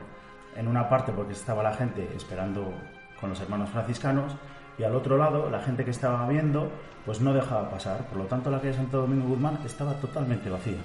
en 0.57 0.67
una 0.67 0.89
parte 0.89 1.13
porque 1.13 1.33
estaba 1.33 1.63
la 1.63 1.75
gente 1.75 2.09
esperando 2.17 2.73
con 3.21 3.31
los 3.31 3.41
hermanos 3.41 3.71
franciscanos 3.71 4.33
y 4.79 4.85
al 4.85 4.95
otro 4.95 5.17
lado 5.17 5.51
la 5.51 5.61
gente 5.61 5.85
que 5.85 5.91
estaba 5.91 6.27
viendo 6.29 6.71
pues 7.05 7.21
no 7.21 7.33
dejaba 7.33 7.71
pasar. 7.71 8.07
Por 8.07 8.19
lo 8.19 8.25
tanto 8.25 8.51
la 8.51 8.61
calle 8.61 8.75
Santo 8.75 9.03
Domingo 9.03 9.29
Guzmán 9.29 9.59
estaba 9.65 9.95
totalmente 9.95 10.51
vacía. 10.51 10.79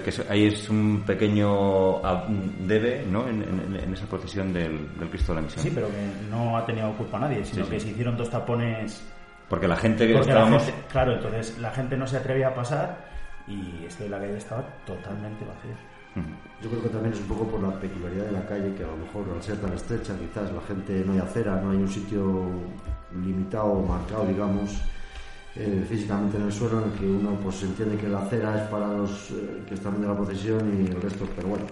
Sea 0.00 0.26
que 0.26 0.32
ahí 0.32 0.46
es 0.46 0.68
un 0.68 1.02
pequeño 1.06 2.00
debe 2.60 3.04
¿no? 3.06 3.28
en, 3.28 3.92
esa 3.92 4.06
procesión 4.06 4.52
del, 4.52 4.88
Cristo 5.10 5.32
de 5.32 5.36
la 5.36 5.42
Misión. 5.42 5.62
Sí, 5.62 5.72
pero 5.74 5.88
que 5.88 6.28
no 6.30 6.56
ha 6.56 6.64
tenido 6.66 6.92
culpa 6.96 7.18
nadie, 7.18 7.44
sino 7.44 7.68
que 7.68 7.78
se 7.78 7.90
hicieron 7.90 8.16
dos 8.16 8.30
tapones. 8.30 9.04
Porque 9.48 9.68
la 9.68 9.76
gente 9.76 10.06
que 10.06 10.18
estábamos. 10.18 10.62
claro, 10.90 11.14
entonces 11.14 11.58
la 11.58 11.70
gente 11.70 11.96
no 11.96 12.06
se 12.06 12.16
atrevía 12.16 12.48
a 12.48 12.54
pasar 12.54 12.96
y 13.46 13.84
es 13.84 13.94
que 13.96 14.08
la 14.08 14.18
calle 14.18 14.36
estaba 14.36 14.62
totalmente 14.86 15.44
vacía. 15.44 15.76
Yo 16.62 16.70
creo 16.70 16.82
que 16.82 16.88
también 16.88 17.12
es 17.12 17.20
un 17.20 17.26
poco 17.26 17.48
por 17.48 17.60
la 17.60 17.78
peculiaridad 17.80 18.26
de 18.26 18.32
la 18.32 18.46
calle, 18.46 18.72
que 18.74 18.84
a 18.84 18.86
lo 18.86 18.96
mejor 18.96 19.24
al 19.34 19.42
ser 19.42 19.56
tan 19.56 19.72
estrecha, 19.72 20.14
quizás 20.16 20.50
la 20.52 20.60
gente 20.62 21.02
no 21.04 21.12
hay 21.12 21.18
acera, 21.18 21.60
no 21.60 21.72
hay 21.72 21.78
un 21.78 21.88
sitio 21.88 22.46
limitado, 23.12 23.74
marcado, 23.82 24.24
digamos, 24.26 24.80
eh, 25.56 25.84
físicamente 25.88 26.36
en 26.36 26.44
el 26.44 26.52
suelo, 26.52 26.82
en 26.82 26.92
el 26.92 26.98
que 26.98 27.06
uno 27.06 27.38
pues 27.42 27.62
entiende 27.62 27.96
que 27.96 28.08
la 28.08 28.20
acera 28.20 28.62
es 28.62 28.68
para 28.68 28.88
los 28.88 29.30
eh, 29.30 29.62
que 29.68 29.74
están 29.74 29.92
viendo 29.92 30.08
la 30.08 30.16
procesión 30.16 30.82
y 30.82 30.90
el 30.90 31.00
resto, 31.00 31.26
pero 31.36 31.48
bueno, 31.48 31.64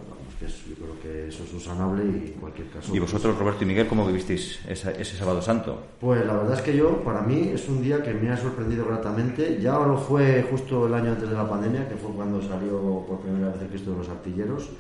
yo 0.69 0.75
creo 0.75 1.01
que 1.01 1.29
eso 1.29 1.45
es 1.45 1.55
usanable 1.55 2.05
y 2.05 2.33
en 2.33 2.41
cualquier 2.41 2.69
caso. 2.69 2.95
¿Y 2.95 2.99
vosotros, 2.99 3.39
Roberto 3.39 3.65
y 3.65 3.67
Miguel, 3.67 3.87
cómo 3.87 4.07
vivisteis 4.07 4.61
ese 4.69 5.17
sábado 5.17 5.41
santo? 5.41 5.83
Pues 6.01 6.25
la 6.27 6.35
verdad 6.35 6.55
es 6.55 6.63
que 6.63 6.77
yo, 6.77 7.03
para 7.05 7.23
mí, 7.23 7.51
es 7.55 7.69
un 7.69 7.83
día 7.83 8.03
que 8.03 8.13
me 8.13 8.31
ha 8.31 8.37
sorprendido 8.37 8.85
gratamente. 8.87 9.59
Ya 9.61 9.79
lo 9.79 9.99
fue 9.99 10.45
justo 10.51 10.87
el 10.87 10.95
año 10.95 11.13
antes 11.13 11.29
de 11.29 11.35
la 11.35 11.49
pandemia, 11.49 11.89
que 11.89 11.97
fue 11.97 12.11
cuando 12.13 12.43
salió 12.43 13.05
por 13.07 13.21
primera 13.21 13.49
vez 13.49 13.63
el 13.63 13.69
Cristo 13.69 13.93
de 13.93 13.99
los 13.99 14.09
Artilleros. 14.09 14.71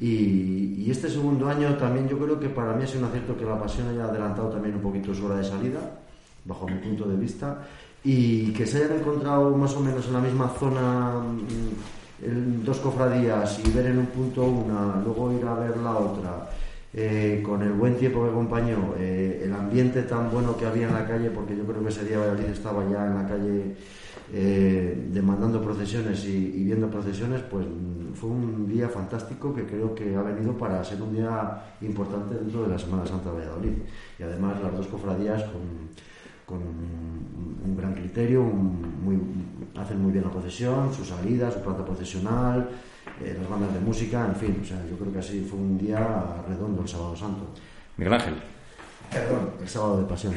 Y, 0.00 0.84
y, 0.84 0.90
este 0.90 1.08
segundo 1.08 1.48
año 1.48 1.74
también 1.76 2.08
yo 2.08 2.18
creo 2.18 2.38
que 2.38 2.48
para 2.48 2.72
mí 2.72 2.84
ha 2.84 2.86
sido 2.86 3.00
un 3.00 3.06
acierto 3.06 3.36
que 3.36 3.44
la 3.44 3.58
pasión 3.58 3.88
haya 3.88 4.04
adelantado 4.04 4.48
también 4.48 4.76
un 4.76 4.80
poquito 4.80 5.12
su 5.12 5.26
hora 5.26 5.34
de 5.36 5.42
salida, 5.42 5.80
bajo 6.44 6.68
mi 6.68 6.78
punto 6.78 7.04
de 7.08 7.16
vista, 7.16 7.66
y 8.04 8.52
que 8.52 8.66
se 8.66 8.84
hayan 8.84 8.98
encontrado 8.98 9.56
más 9.56 9.74
o 9.74 9.80
menos 9.80 10.06
en 10.06 10.12
la 10.12 10.20
misma 10.20 10.48
zona 10.58 11.20
mm, 11.20 12.64
dos 12.64 12.78
cofradías 12.78 13.60
y 13.64 13.70
ver 13.70 13.86
en 13.86 13.98
un 13.98 14.06
punto 14.06 14.44
una, 14.44 15.00
luego 15.04 15.32
ir 15.32 15.44
a 15.44 15.54
ver 15.54 15.76
la 15.76 15.96
otra, 15.96 16.48
eh, 16.92 17.42
con 17.44 17.62
el 17.62 17.72
buen 17.72 17.96
tiempo 17.96 18.24
que 18.24 18.30
acompañó, 18.30 18.94
eh, 18.98 19.42
el 19.44 19.52
ambiente 19.52 20.02
tan 20.02 20.30
bueno 20.30 20.56
que 20.56 20.66
había 20.66 20.88
en 20.88 20.94
la 20.94 21.06
calle, 21.06 21.30
porque 21.30 21.56
yo 21.56 21.64
creo 21.64 21.82
que 21.82 21.90
ese 21.90 22.04
día 22.04 22.18
Valladolid 22.18 22.46
estaba 22.46 22.82
ya 22.90 23.06
en 23.06 23.14
la 23.14 23.28
calle 23.28 23.76
eh, 24.32 25.08
demandando 25.10 25.62
procesiones 25.62 26.24
y, 26.24 26.64
viendo 26.64 26.90
procesiones, 26.90 27.42
pues 27.42 27.66
mm, 27.66 28.14
fue 28.14 28.30
un 28.30 28.66
día 28.66 28.88
fantástico 28.88 29.54
que 29.54 29.64
creo 29.64 29.94
que 29.94 30.16
ha 30.16 30.22
venido 30.22 30.56
para 30.56 30.82
ser 30.82 31.00
un 31.02 31.14
día 31.14 31.74
importante 31.82 32.34
dentro 32.34 32.62
de 32.62 32.68
la 32.68 32.78
Semana 32.78 33.06
Santa 33.06 33.30
de 33.30 33.38
Valladolid. 33.38 33.72
Y 34.18 34.22
además 34.22 34.60
las 34.62 34.76
dos 34.76 34.86
cofradías 34.86 35.42
con 35.44 35.62
con 36.48 36.58
un, 36.62 37.76
gran 37.76 37.92
criterio, 37.92 38.42
muy, 38.42 39.18
hacen 39.76 40.02
muy 40.02 40.10
bien 40.10 40.24
la 40.24 40.30
procesión, 40.30 40.92
su 40.92 41.04
salida, 41.04 41.50
su 41.50 41.60
planta 41.60 41.84
procesional, 41.84 42.70
eh, 43.22 43.36
las 43.38 43.48
bandas 43.48 43.72
de 43.74 43.80
música, 43.80 44.24
en 44.26 44.34
fin, 44.34 44.60
o 44.62 44.64
sea, 44.64 44.82
yo 44.88 44.96
creo 44.96 45.12
que 45.12 45.18
así 45.18 45.46
fue 45.48 45.58
un 45.58 45.78
día 45.78 45.98
redondo 46.48 46.82
el 46.82 46.88
sábado 46.88 47.14
santo. 47.14 47.46
Miguel 47.98 48.14
Ángel. 48.14 48.34
Perdón, 49.12 49.50
el 49.60 49.68
sábado 49.68 50.00
de 50.00 50.08
pasión. 50.08 50.34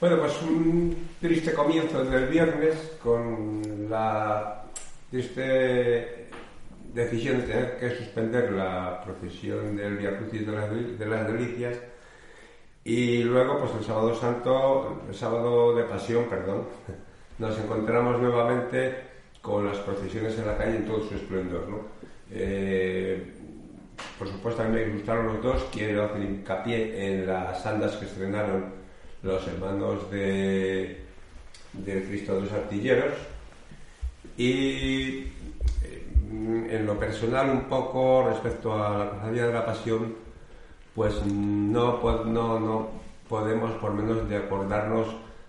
Bueno, 0.00 0.18
pues 0.18 0.32
un 0.42 0.96
triste 1.20 1.52
comienzo 1.52 2.04
del 2.04 2.28
viernes 2.28 2.96
con 3.02 3.88
la 3.88 4.64
triste 5.10 6.28
decisión 6.94 7.38
de 7.38 7.42
tener 7.44 7.78
que 7.78 7.90
suspender 7.96 8.52
la 8.52 9.02
procesión 9.04 9.76
del 9.76 9.96
Via 9.96 10.16
Crucis 10.18 10.46
de 10.46 10.52
las, 10.52 10.70
de 10.70 11.06
las 11.06 11.26
Delicias 11.26 11.76
y 12.84 13.22
luego, 13.22 13.58
pues 13.58 13.72
el 13.78 13.84
sábado 13.84 14.14
santo, 14.14 15.02
el 15.08 15.14
sábado 15.14 15.74
de 15.74 15.84
pasión, 15.84 16.24
perdón, 16.28 16.64
nos 17.38 17.58
encontramos 17.58 18.20
nuevamente 18.20 19.12
con 19.40 19.66
las 19.66 19.78
procesiones 19.78 20.38
en 20.38 20.46
la 20.46 20.56
calle 20.56 20.76
en 20.76 20.86
todo 20.86 21.02
su 21.06 21.14
esplendor, 21.14 21.68
¿no? 21.68 21.78
Eh, 22.30 23.32
por 24.18 24.28
supuesto, 24.28 24.62
a 24.62 24.66
mí 24.66 24.74
me 24.74 24.88
gustaron 24.88 25.26
los 25.26 25.42
dos. 25.42 25.66
Quiero 25.72 26.04
hacer 26.04 26.22
hincapié 26.22 27.06
en 27.06 27.26
las 27.26 27.64
andas 27.66 27.96
que 27.96 28.06
estrenaron 28.06 28.66
los 29.22 29.46
hermanos 29.46 30.10
de, 30.10 31.04
del 31.72 32.04
Cristo 32.04 32.36
de 32.36 32.40
los 32.42 32.52
Artilleros. 32.52 33.14
Y 34.36 35.26
eh, 35.82 36.06
en 36.70 36.86
lo 36.86 36.98
personal, 36.98 37.50
un 37.50 37.64
poco 37.64 38.28
respecto 38.28 38.72
a 38.72 38.98
la 38.98 39.10
cofradía 39.10 39.46
de 39.46 39.52
la 39.52 39.66
Pasión, 39.66 40.14
pues 40.94 41.24
no, 41.26 42.00
no, 42.26 42.60
no 42.60 42.88
podemos 43.28 43.72
por 43.72 43.94
menos 43.94 44.28
de 44.28 44.36
acordarnos 44.36 45.06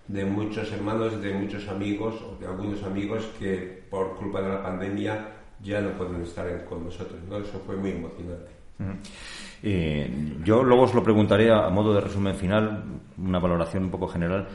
de 0.08 0.24
muchos 0.24 0.70
hermanos, 0.72 1.20
de 1.20 1.32
muchos 1.32 1.68
amigos 1.68 2.14
o 2.22 2.38
de 2.40 2.46
algunos 2.46 2.82
amigos 2.82 3.26
que 3.38 3.82
por 3.90 4.16
culpa 4.16 4.42
de 4.42 4.48
la 4.48 4.62
pandemia 4.62 5.28
ya 5.62 5.80
no 5.80 5.90
pueden 5.90 6.22
estar 6.22 6.64
con 6.64 6.84
nosotros. 6.84 7.20
¿no? 7.28 7.38
Eso 7.38 7.60
fue 7.66 7.76
muy 7.76 7.92
emocionante. 7.92 8.50
yo 10.44 10.62
luego 10.62 10.82
os 10.82 10.94
lo 10.94 11.02
preguntaré 11.02 11.50
a, 11.50 11.68
modo 11.70 11.94
de 11.94 12.00
resumen 12.00 12.34
final, 12.34 12.84
una 13.18 13.38
valoración 13.38 13.84
un 13.84 13.90
poco 13.90 14.08
general. 14.08 14.48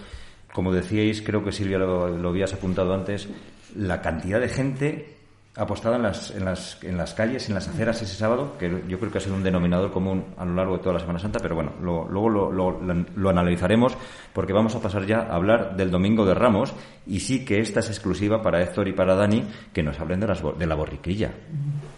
Como 0.54 0.72
decíais, 0.72 1.22
creo 1.22 1.44
que 1.44 1.52
Silvia 1.52 1.78
lo, 1.78 2.10
lo 2.10 2.30
habías 2.30 2.54
apuntado 2.54 2.94
antes, 2.94 3.30
la 3.76 4.02
cantidad 4.02 4.40
de 4.40 4.50
gente 4.50 5.19
apostada 5.60 5.98
en 5.98 6.04
las, 6.04 6.32
en, 6.32 6.46
las, 6.46 6.82
en 6.84 6.98
las 6.98 7.14
calles, 7.14 7.50
en 7.50 7.56
las 7.56 7.68
aceras 7.68 8.02
ese 8.02 8.16
sábado, 8.16 8.54
que 8.58 8.84
yo 8.88 8.98
creo 8.98 9.12
que 9.12 9.18
ha 9.18 9.22
sido 9.22 9.36
un 9.36 9.44
denominador 9.44 9.92
común 9.92 10.24
a 10.38 10.46
lo 10.46 10.54
largo 10.56 10.78
de 10.78 10.84
toda 10.84 10.94
la 10.94 11.00
Semana 11.00 11.20
Santa, 11.20 11.40
pero 11.42 11.56
bueno, 11.56 11.74
luego 11.82 12.30
lo, 12.30 12.52
lo, 12.52 12.80
lo, 12.80 13.30
analizaremos 13.30 13.98
porque 14.34 14.54
vamos 14.54 14.74
a 14.76 14.80
pasar 14.80 15.06
ya 15.06 15.20
a 15.20 15.36
hablar 15.36 15.76
del 15.76 15.92
Domingo 15.92 16.26
de 16.26 16.34
Ramos 16.34 16.74
y 17.06 17.20
sí 17.20 17.44
que 17.44 17.60
esta 17.60 17.82
es 17.82 17.90
exclusiva 17.90 18.42
para 18.42 18.62
Héctor 18.64 18.88
y 18.88 18.94
para 18.94 19.16
Dani, 19.16 19.44
que 19.74 19.84
nos 19.84 20.00
hablen 20.00 20.22
de, 20.22 20.28
las, 20.28 20.42
de 20.58 20.66
la 20.66 20.76
borriquilla. 20.76 21.32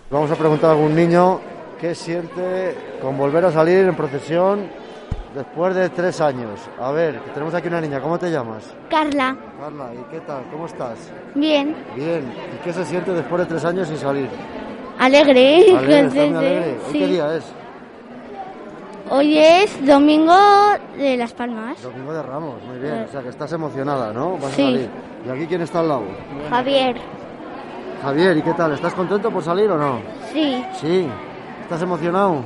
Vamos 0.10 0.32
a 0.32 0.36
preguntar 0.36 0.72
a 0.72 0.74
algún 0.74 0.96
niño 0.96 1.40
qué 1.80 1.94
siente 1.94 2.76
con 3.00 3.18
volver 3.18 3.46
a 3.46 3.52
salir 3.52 3.86
en 3.86 3.96
procesión 3.96 4.81
Después 5.36 5.74
de 5.76 5.90
tres 5.90 6.20
años. 6.20 6.60
A 6.80 6.92
ver, 6.92 7.20
tenemos 7.34 7.54
aquí 7.54 7.68
una 7.70 7.80
niña. 7.80 8.02
¿Cómo 8.02 8.20
te 8.20 8.30
llamas? 8.30 8.74
Carla. 8.90 9.36
Carla, 9.60 9.90
¿y 9.94 10.12
qué 10.12 10.20
tal? 10.22 10.44
¿Cómo 10.52 10.66
estás? 10.66 10.98
Bien. 11.36 11.74
Bien. 11.96 12.34
¿Y 12.54 12.64
qué 12.64 12.74
se 12.74 12.84
siente 12.84 13.14
después 13.14 13.42
de 13.42 13.46
tres 13.46 13.64
años 13.64 13.88
sin 13.88 13.98
salir? 13.98 14.30
Alegre. 15.00 15.78
alegre? 15.78 16.78
¿Hoy 16.88 16.94
qué 16.94 17.08
día 17.08 17.36
es? 17.36 17.46
Hoy 19.10 19.38
es 19.38 19.86
domingo 19.86 20.36
de 20.98 21.18
Las 21.18 21.34
Palmas. 21.34 21.82
Domingo 21.82 22.14
de 22.14 22.24
Ramos, 22.24 22.64
muy 22.64 22.80
bien. 22.80 23.06
O 23.08 23.12
sea 23.12 23.22
que 23.22 23.30
estás 23.30 23.52
emocionada, 23.54 24.12
¿no? 24.14 24.38
Vas 24.38 24.52
sí. 24.52 24.62
a 24.62 24.66
salir. 24.66 24.90
¿Y 25.26 25.30
aquí 25.30 25.48
quién 25.48 25.62
está 25.62 25.80
al 25.80 25.88
lado? 25.88 26.04
Javier. 26.50 26.96
Javier, 28.02 28.38
¿y 28.38 28.42
qué 28.42 28.54
tal? 28.54 28.74
¿Estás 28.74 28.94
contento 28.94 29.32
por 29.32 29.44
salir 29.44 29.70
o 29.70 29.78
no? 29.78 30.00
Sí. 30.32 30.64
Sí. 30.74 31.08
¿Estás 31.62 31.82
emocionado? 31.82 32.42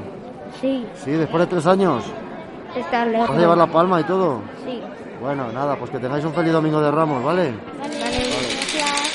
Sí. 0.59 0.85
Sí, 0.95 1.11
después 1.11 1.41
de 1.41 1.47
tres 1.47 1.65
años. 1.65 2.03
Está 2.75 3.05
lejos. 3.05 3.29
¿Vas 3.29 3.37
a 3.37 3.41
llevar 3.41 3.57
la 3.57 3.67
palma 3.67 4.01
y 4.01 4.03
todo? 4.03 4.41
Sí. 4.65 4.81
Bueno, 5.21 5.51
nada, 5.51 5.75
pues 5.77 5.91
que 5.91 5.99
tengáis 5.99 6.25
un 6.25 6.33
feliz 6.33 6.51
domingo 6.51 6.81
de 6.81 6.91
Ramos, 6.91 7.23
¿vale? 7.23 7.53
Vale, 7.79 7.97
gracias. 7.97 9.05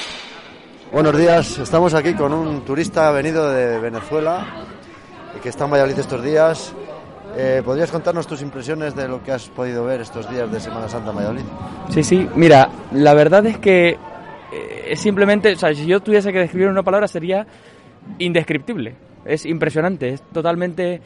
Buenos 0.93 1.17
días, 1.17 1.59
estamos 1.59 1.95
aquí 1.95 2.15
con 2.15 2.33
un 2.33 2.65
turista 2.65 3.11
venido 3.13 3.51
de 3.51 3.79
Venezuela 3.79 4.45
y 5.37 5.41
que 5.41 5.51
está 5.51 5.67
en 5.67 5.71
Valladolid 5.73 5.99
estos 5.99 6.25
días. 6.25 6.75
Eh, 7.37 7.63
¿Podrías 7.65 7.93
contarnos 7.93 8.27
tus 8.27 8.43
impresiones 8.43 8.97
de 8.97 9.07
lo 9.07 9.23
que 9.23 9.31
has 9.31 9.49
podido 9.51 9.85
ver 9.85 10.01
estos 10.01 10.29
días 10.29 10.51
de 10.51 10.59
Semana 10.59 10.89
Santa 10.89 11.11
en 11.11 11.17
Valladolid? 11.17 11.45
Sí, 11.91 12.03
sí, 12.03 12.29
mira, 12.35 12.69
la 12.93 13.15
verdad 13.15 13.47
es 13.47 13.59
que 13.59 13.91
eh, 13.91 14.87
es 14.89 15.01
simplemente, 15.01 15.53
o 15.53 15.57
sea, 15.57 15.73
si 15.73 15.87
yo 15.87 16.01
tuviese 16.01 16.33
que 16.33 16.41
describir 16.41 16.69
una 16.69 16.83
palabra 16.83 17.07
sería 17.07 17.47
indescriptible. 18.19 18.97
Es 19.25 19.47
impresionante, 19.47 20.09
es 20.09 20.23
totalmente 20.33 21.01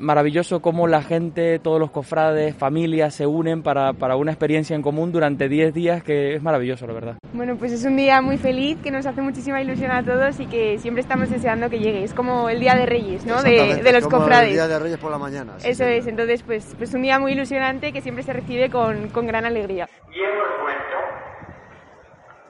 maravilloso 0.00 0.60
cómo 0.60 0.86
la 0.86 1.02
gente, 1.02 1.58
todos 1.58 1.78
los 1.78 1.90
cofrades, 1.90 2.56
familias 2.56 3.14
se 3.14 3.26
unen 3.26 3.62
para, 3.62 3.92
para 3.92 4.16
una 4.16 4.32
experiencia 4.32 4.74
en 4.74 4.82
común 4.82 5.12
durante 5.12 5.48
10 5.48 5.74
días 5.74 6.02
que 6.02 6.34
es 6.34 6.42
maravilloso, 6.42 6.86
la 6.86 6.92
verdad. 6.92 7.18
Bueno, 7.32 7.56
pues 7.56 7.72
es 7.72 7.84
un 7.84 7.96
día 7.96 8.20
muy 8.20 8.38
feliz 8.38 8.78
que 8.82 8.90
nos 8.90 9.06
hace 9.06 9.20
muchísima 9.20 9.62
ilusión 9.62 9.90
a 9.90 10.02
todos 10.02 10.40
y 10.40 10.46
que 10.46 10.78
siempre 10.78 11.02
estamos 11.02 11.30
deseando 11.30 11.70
que 11.70 11.78
llegue. 11.78 12.02
Es 12.02 12.14
como 12.14 12.48
el 12.48 12.60
Día 12.60 12.74
de 12.74 12.86
Reyes, 12.86 13.24
¿no? 13.24 13.42
De, 13.42 13.76
de, 13.82 13.92
los 13.92 14.04
como 14.04 14.18
cofrades. 14.18 14.48
El 14.48 14.54
Día 14.54 14.68
de 14.68 14.78
Reyes 14.78 14.98
por 14.98 15.10
la 15.10 15.18
mañana. 15.18 15.56
Eso 15.62 15.84
es, 15.84 16.06
entonces 16.06 16.42
pues, 16.42 16.74
pues 16.76 16.92
un 16.94 17.02
día 17.02 17.18
muy 17.18 17.32
ilusionante 17.32 17.92
que 17.92 18.00
siempre 18.00 18.24
se 18.24 18.32
recibe 18.32 18.70
con, 18.70 19.08
con 19.10 19.26
gran 19.26 19.44
alegría. 19.44 19.88
Y 20.12 20.20
hemos 20.20 20.62
vuelto 20.62 20.96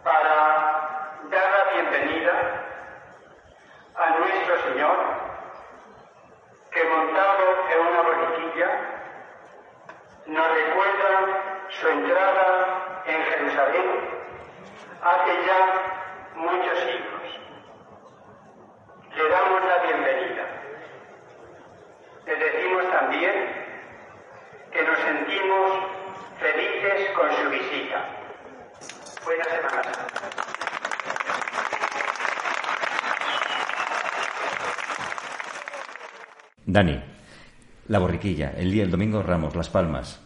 para 0.03 0.35
dar 1.31 1.49
la 1.53 1.63
bienvenida 1.75 2.33
a 3.97 4.19
nuestro 4.19 4.73
Señor, 4.73 5.30
que 6.71 6.85
montado 6.85 7.45
en 7.71 7.87
una 7.87 8.03
borriquilla 8.03 8.69
nos 10.27 10.49
recuerda 10.55 11.67
su 11.69 11.89
entrada 11.89 13.03
en 13.07 13.23
Jerusalén 13.25 14.11
hace 15.03 15.47
ya 15.47 16.31
muchos 16.37 16.79
siglos. 16.79 17.41
Le 19.17 19.29
damos 19.29 19.65
la 19.65 19.79
bienvenida. 19.79 20.45
Le 22.27 22.37
decimos 22.37 22.91
también 22.91 23.67
que 24.71 24.83
nos 24.83 24.99
sentimos 24.99 25.71
felices 26.39 27.11
con 27.17 27.33
su 27.33 27.51
visita. 27.51 28.05
Buena 29.25 29.45
Semana. 29.45 30.80
Dani, 36.73 36.97
la 37.89 37.99
borriquilla, 37.99 38.53
el 38.57 38.71
día, 38.71 38.85
el 38.85 38.91
domingo 38.91 39.19
de 39.19 39.25
Ramos, 39.25 39.57
Las 39.57 39.69
Palmas. 39.69 40.21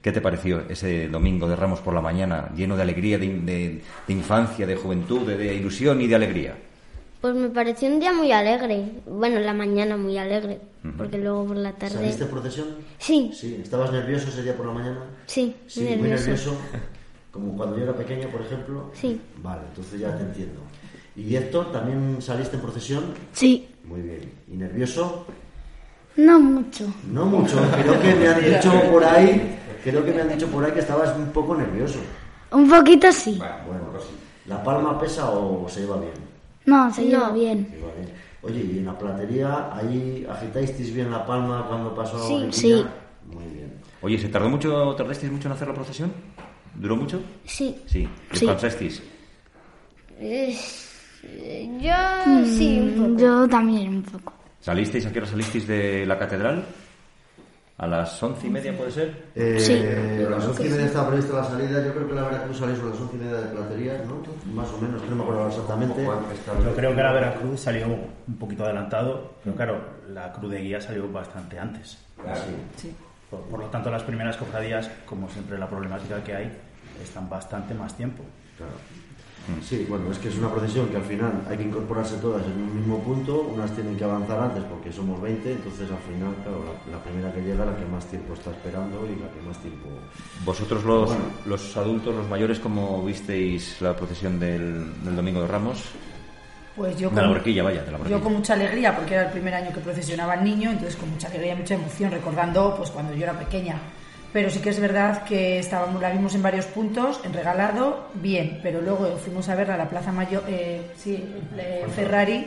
¿Qué 0.00 0.12
te 0.12 0.20
pareció 0.20 0.60
ese 0.68 1.08
domingo 1.08 1.48
de 1.48 1.56
Ramos 1.56 1.80
por 1.80 1.92
la 1.92 2.00
mañana, 2.00 2.48
lleno 2.56 2.76
de 2.76 2.82
alegría, 2.82 3.18
de, 3.18 3.26
de- 3.40 3.82
de 4.06 4.12
infancia, 4.14 4.66
de 4.66 4.76
juventud, 4.76 5.26
de, 5.26 5.36
de 5.36 5.54
ilusión 5.54 6.00
y 6.00 6.06
de 6.06 6.14
alegría? 6.14 6.54
Pues 7.20 7.34
me 7.34 7.50
pareció 7.50 7.88
un 7.90 8.00
día 8.00 8.12
muy 8.12 8.32
alegre. 8.32 8.82
Bueno, 9.06 9.40
la 9.40 9.52
mañana 9.52 9.96
muy 9.96 10.16
alegre, 10.16 10.58
porque 10.96 11.18
luego 11.18 11.44
por 11.48 11.56
la 11.56 11.72
tarde... 11.72 11.96
¿Saliste 11.96 12.24
en 12.24 12.30
procesión? 12.30 12.66
Sí, 12.98 13.30
Sí. 13.34 13.58
¿Estabas 13.62 13.92
nervioso 13.92 14.28
ese 14.28 14.42
día 14.42 14.56
por 14.56 14.66
la 14.66 14.72
mañana? 14.72 15.00
sí, 15.26 15.54
Sí, 15.66 15.80
muy 15.80 15.96
muy 15.96 16.08
nervioso. 16.10 16.52
nervioso. 16.52 16.56
Como 17.32 17.56
cuando 17.56 17.76
yo 17.76 17.82
era 17.84 17.92
pequeño, 17.94 18.28
por 18.28 18.40
ejemplo. 18.40 18.90
Sí. 18.94 19.20
Vale, 19.42 19.62
entonces 19.68 20.00
ya 20.00 20.16
te 20.16 20.22
entiendo. 20.24 20.60
¿Y 21.14 21.36
Héctor, 21.36 21.70
también 21.72 22.16
saliste 22.22 22.56
en 22.56 22.62
procesión? 22.62 23.04
Sí. 23.32 23.68
Muy 23.84 24.00
bien. 24.00 24.20
¿Y 24.50 24.56
nervioso? 24.56 25.26
No 26.16 26.40
mucho. 26.40 26.92
No 27.10 27.24
mucho. 27.24 27.56
Creo 27.82 28.00
que 28.00 28.14
me 28.14 28.28
han 28.28 28.44
dicho 28.44 28.72
por 28.90 29.04
ahí, 29.04 29.58
creo 29.84 30.04
que 30.04 30.12
me 30.12 30.22
han 30.22 30.28
dicho 30.28 30.46
por 30.48 30.64
ahí 30.64 30.72
que 30.72 30.80
estabas 30.80 31.16
un 31.16 31.26
poco 31.32 31.54
nervioso. 31.56 31.98
Un 32.52 32.68
poquito 32.68 33.10
sí. 33.12 33.38
Bueno, 33.38 33.84
¿la 34.46 34.62
palma 34.62 34.98
pesa 34.98 35.30
o 35.30 35.68
se 35.68 35.80
lleva 35.80 35.98
bien? 35.98 36.12
No, 36.66 36.92
se 36.92 37.04
lleva 37.04 37.30
bien. 37.30 37.66
Se 37.70 37.76
lleva 37.76 37.92
bien. 37.94 38.10
Oye, 38.42 38.60
¿y 38.74 38.78
en 38.78 38.86
la 38.86 38.98
platería 38.98 39.70
ahí 39.74 40.26
agitasteis 40.28 40.94
bien 40.94 41.10
la 41.10 41.24
palma 41.26 41.66
cuando 41.68 41.94
pasó 41.94 42.16
la 42.18 42.24
Sí. 42.24 42.48
Sí. 42.50 42.86
Muy 43.26 43.44
bien. 43.44 43.72
Oye, 44.02 44.18
¿se 44.18 44.28
tardó 44.28 44.48
mucho, 44.48 44.94
tardasteis 44.96 45.30
mucho 45.30 45.48
en 45.48 45.52
hacer 45.52 45.68
la 45.68 45.74
procesión? 45.74 46.12
¿Duró 46.74 46.96
mucho? 46.96 47.20
Sí. 47.44 47.82
Sí. 47.86 48.08
Sí. 48.32 48.46
Eh, 50.18 50.56
yo 51.80 52.44
sí, 52.44 52.78
un 52.80 52.90
poco. 52.94 53.08
Mm, 53.08 53.18
Yo 53.18 53.48
también 53.48 53.88
un 53.96 54.02
poco. 54.02 54.32
¿Salisteis? 54.60 55.06
¿A 55.06 55.12
qué 55.12 55.18
hora 55.18 55.28
salisteis 55.28 55.66
de 55.66 56.04
la 56.06 56.18
catedral? 56.18 56.64
¿A 57.78 57.86
las 57.86 58.22
once 58.22 58.46
y 58.46 58.50
media 58.50 58.76
puede 58.76 58.90
ser? 58.90 59.24
Eh, 59.34 59.58
Sí. 59.58 59.72
A 60.26 60.28
las 60.30 60.44
once 60.44 60.66
y 60.66 60.68
media 60.68 60.84
estaba 60.84 61.08
prevista 61.08 61.32
la 61.36 61.44
salida. 61.44 61.82
Yo 61.82 61.94
creo 61.94 62.08
que 62.08 62.14
la 62.14 62.22
Veracruz 62.24 62.58
salió 62.58 62.76
sobre 62.76 62.90
las 62.90 63.00
once 63.00 63.16
y 63.16 63.18
media 63.20 63.40
de 63.40 63.46
platería, 63.48 64.02
¿no? 64.06 64.52
Más 64.52 64.68
o 64.70 64.78
menos, 64.78 65.02
no 65.08 65.16
me 65.16 65.22
acuerdo 65.22 65.48
exactamente. 65.48 66.04
Yo 66.04 66.74
creo 66.76 66.94
que 66.94 67.02
la 67.02 67.12
Veracruz 67.12 67.60
salió 67.60 67.86
un 67.86 68.36
poquito 68.38 68.64
adelantado, 68.64 69.32
pero 69.42 69.56
claro, 69.56 69.80
la 70.10 70.30
Cruz 70.32 70.50
de 70.52 70.60
Guía 70.60 70.80
salió 70.80 71.10
bastante 71.10 71.58
antes. 71.58 71.96
Sí. 72.76 72.94
Por, 73.30 73.40
por 73.44 73.60
lo 73.60 73.66
tanto, 73.70 73.90
las 73.90 74.02
primeras 74.02 74.36
cofradías, 74.36 74.90
como 75.06 75.30
siempre 75.30 75.56
la 75.56 75.68
problemática 75.68 76.22
que 76.22 76.34
hay, 76.34 76.52
están 77.02 77.30
bastante 77.30 77.72
más 77.72 77.96
tiempo. 77.96 78.22
Claro. 78.58 78.72
Sí, 79.62 79.84
bueno, 79.88 80.12
es 80.12 80.18
que 80.18 80.28
es 80.28 80.38
una 80.38 80.48
procesión 80.50 80.86
que 80.88 80.96
al 80.96 81.02
final 81.02 81.42
hay 81.48 81.56
que 81.56 81.64
incorporarse 81.64 82.16
todas 82.18 82.44
en 82.46 82.52
un 82.52 82.76
mismo 82.76 82.98
punto, 83.02 83.40
unas 83.52 83.74
tienen 83.74 83.96
que 83.96 84.04
avanzar 84.04 84.38
antes 84.38 84.62
porque 84.64 84.92
somos 84.92 85.20
20, 85.20 85.52
entonces 85.52 85.90
al 85.90 85.98
final, 85.98 86.32
claro, 86.44 86.62
la, 86.86 86.96
la 86.96 87.02
primera 87.02 87.32
que 87.32 87.40
llega, 87.40 87.64
la 87.64 87.74
que 87.76 87.84
más 87.86 88.06
tiempo 88.06 88.34
está 88.34 88.50
esperando 88.50 89.04
y 89.06 89.20
la 89.20 89.28
que 89.32 89.40
más 89.46 89.58
tiempo... 89.58 89.88
Vosotros 90.44 90.84
los, 90.84 91.08
Bueno. 91.08 91.24
los 91.46 91.76
adultos, 91.76 92.14
los 92.14 92.28
mayores, 92.28 92.60
¿cómo 92.60 93.04
visteis 93.04 93.80
la 93.80 93.96
procesión 93.96 94.38
del, 94.38 95.02
del 95.04 95.16
Domingo 95.16 95.40
de 95.42 95.48
Ramos? 95.48 95.82
Pues 96.76 96.96
yo 96.96 97.10
De 97.10 97.16
la 97.16 97.22
con, 97.22 97.30
borriquilla, 97.30 97.62
vaya, 97.64 97.82
de 97.82 97.90
la 97.90 97.98
borriquilla. 97.98 98.18
yo 98.18 98.24
con 98.24 98.32
mucha 98.34 98.54
alegría, 98.54 98.94
porque 98.96 99.14
era 99.14 99.24
el 99.26 99.32
primer 99.32 99.54
año 99.54 99.72
que 99.74 99.80
procesionaba 99.80 100.34
el 100.34 100.44
niño, 100.44 100.70
entonces 100.70 100.96
con 100.96 101.10
mucha 101.10 101.26
alegría 101.28 101.54
y 101.54 101.56
mucha 101.56 101.74
emoción, 101.74 102.10
recordando 102.12 102.74
pues 102.76 102.90
cuando 102.90 103.12
yo 103.14 103.24
era 103.24 103.38
pequeña. 103.38 103.76
Pero 104.32 104.48
sí 104.50 104.60
que 104.60 104.70
es 104.70 104.78
verdad 104.78 105.24
que 105.24 105.58
estábamos, 105.58 106.00
la 106.00 106.10
vimos 106.10 106.34
en 106.36 106.42
varios 106.42 106.66
puntos, 106.66 107.20
en 107.24 107.32
regalado, 107.32 108.08
bien, 108.14 108.60
pero 108.62 108.80
luego 108.80 109.16
fuimos 109.16 109.48
a 109.48 109.56
verla 109.56 109.74
a 109.74 109.78
la 109.78 109.88
Plaza 109.88 110.12
Mayor, 110.12 110.44
eh, 110.46 110.82
sí, 110.96 111.24
eh, 111.58 111.84
Ferrari, 111.94 112.46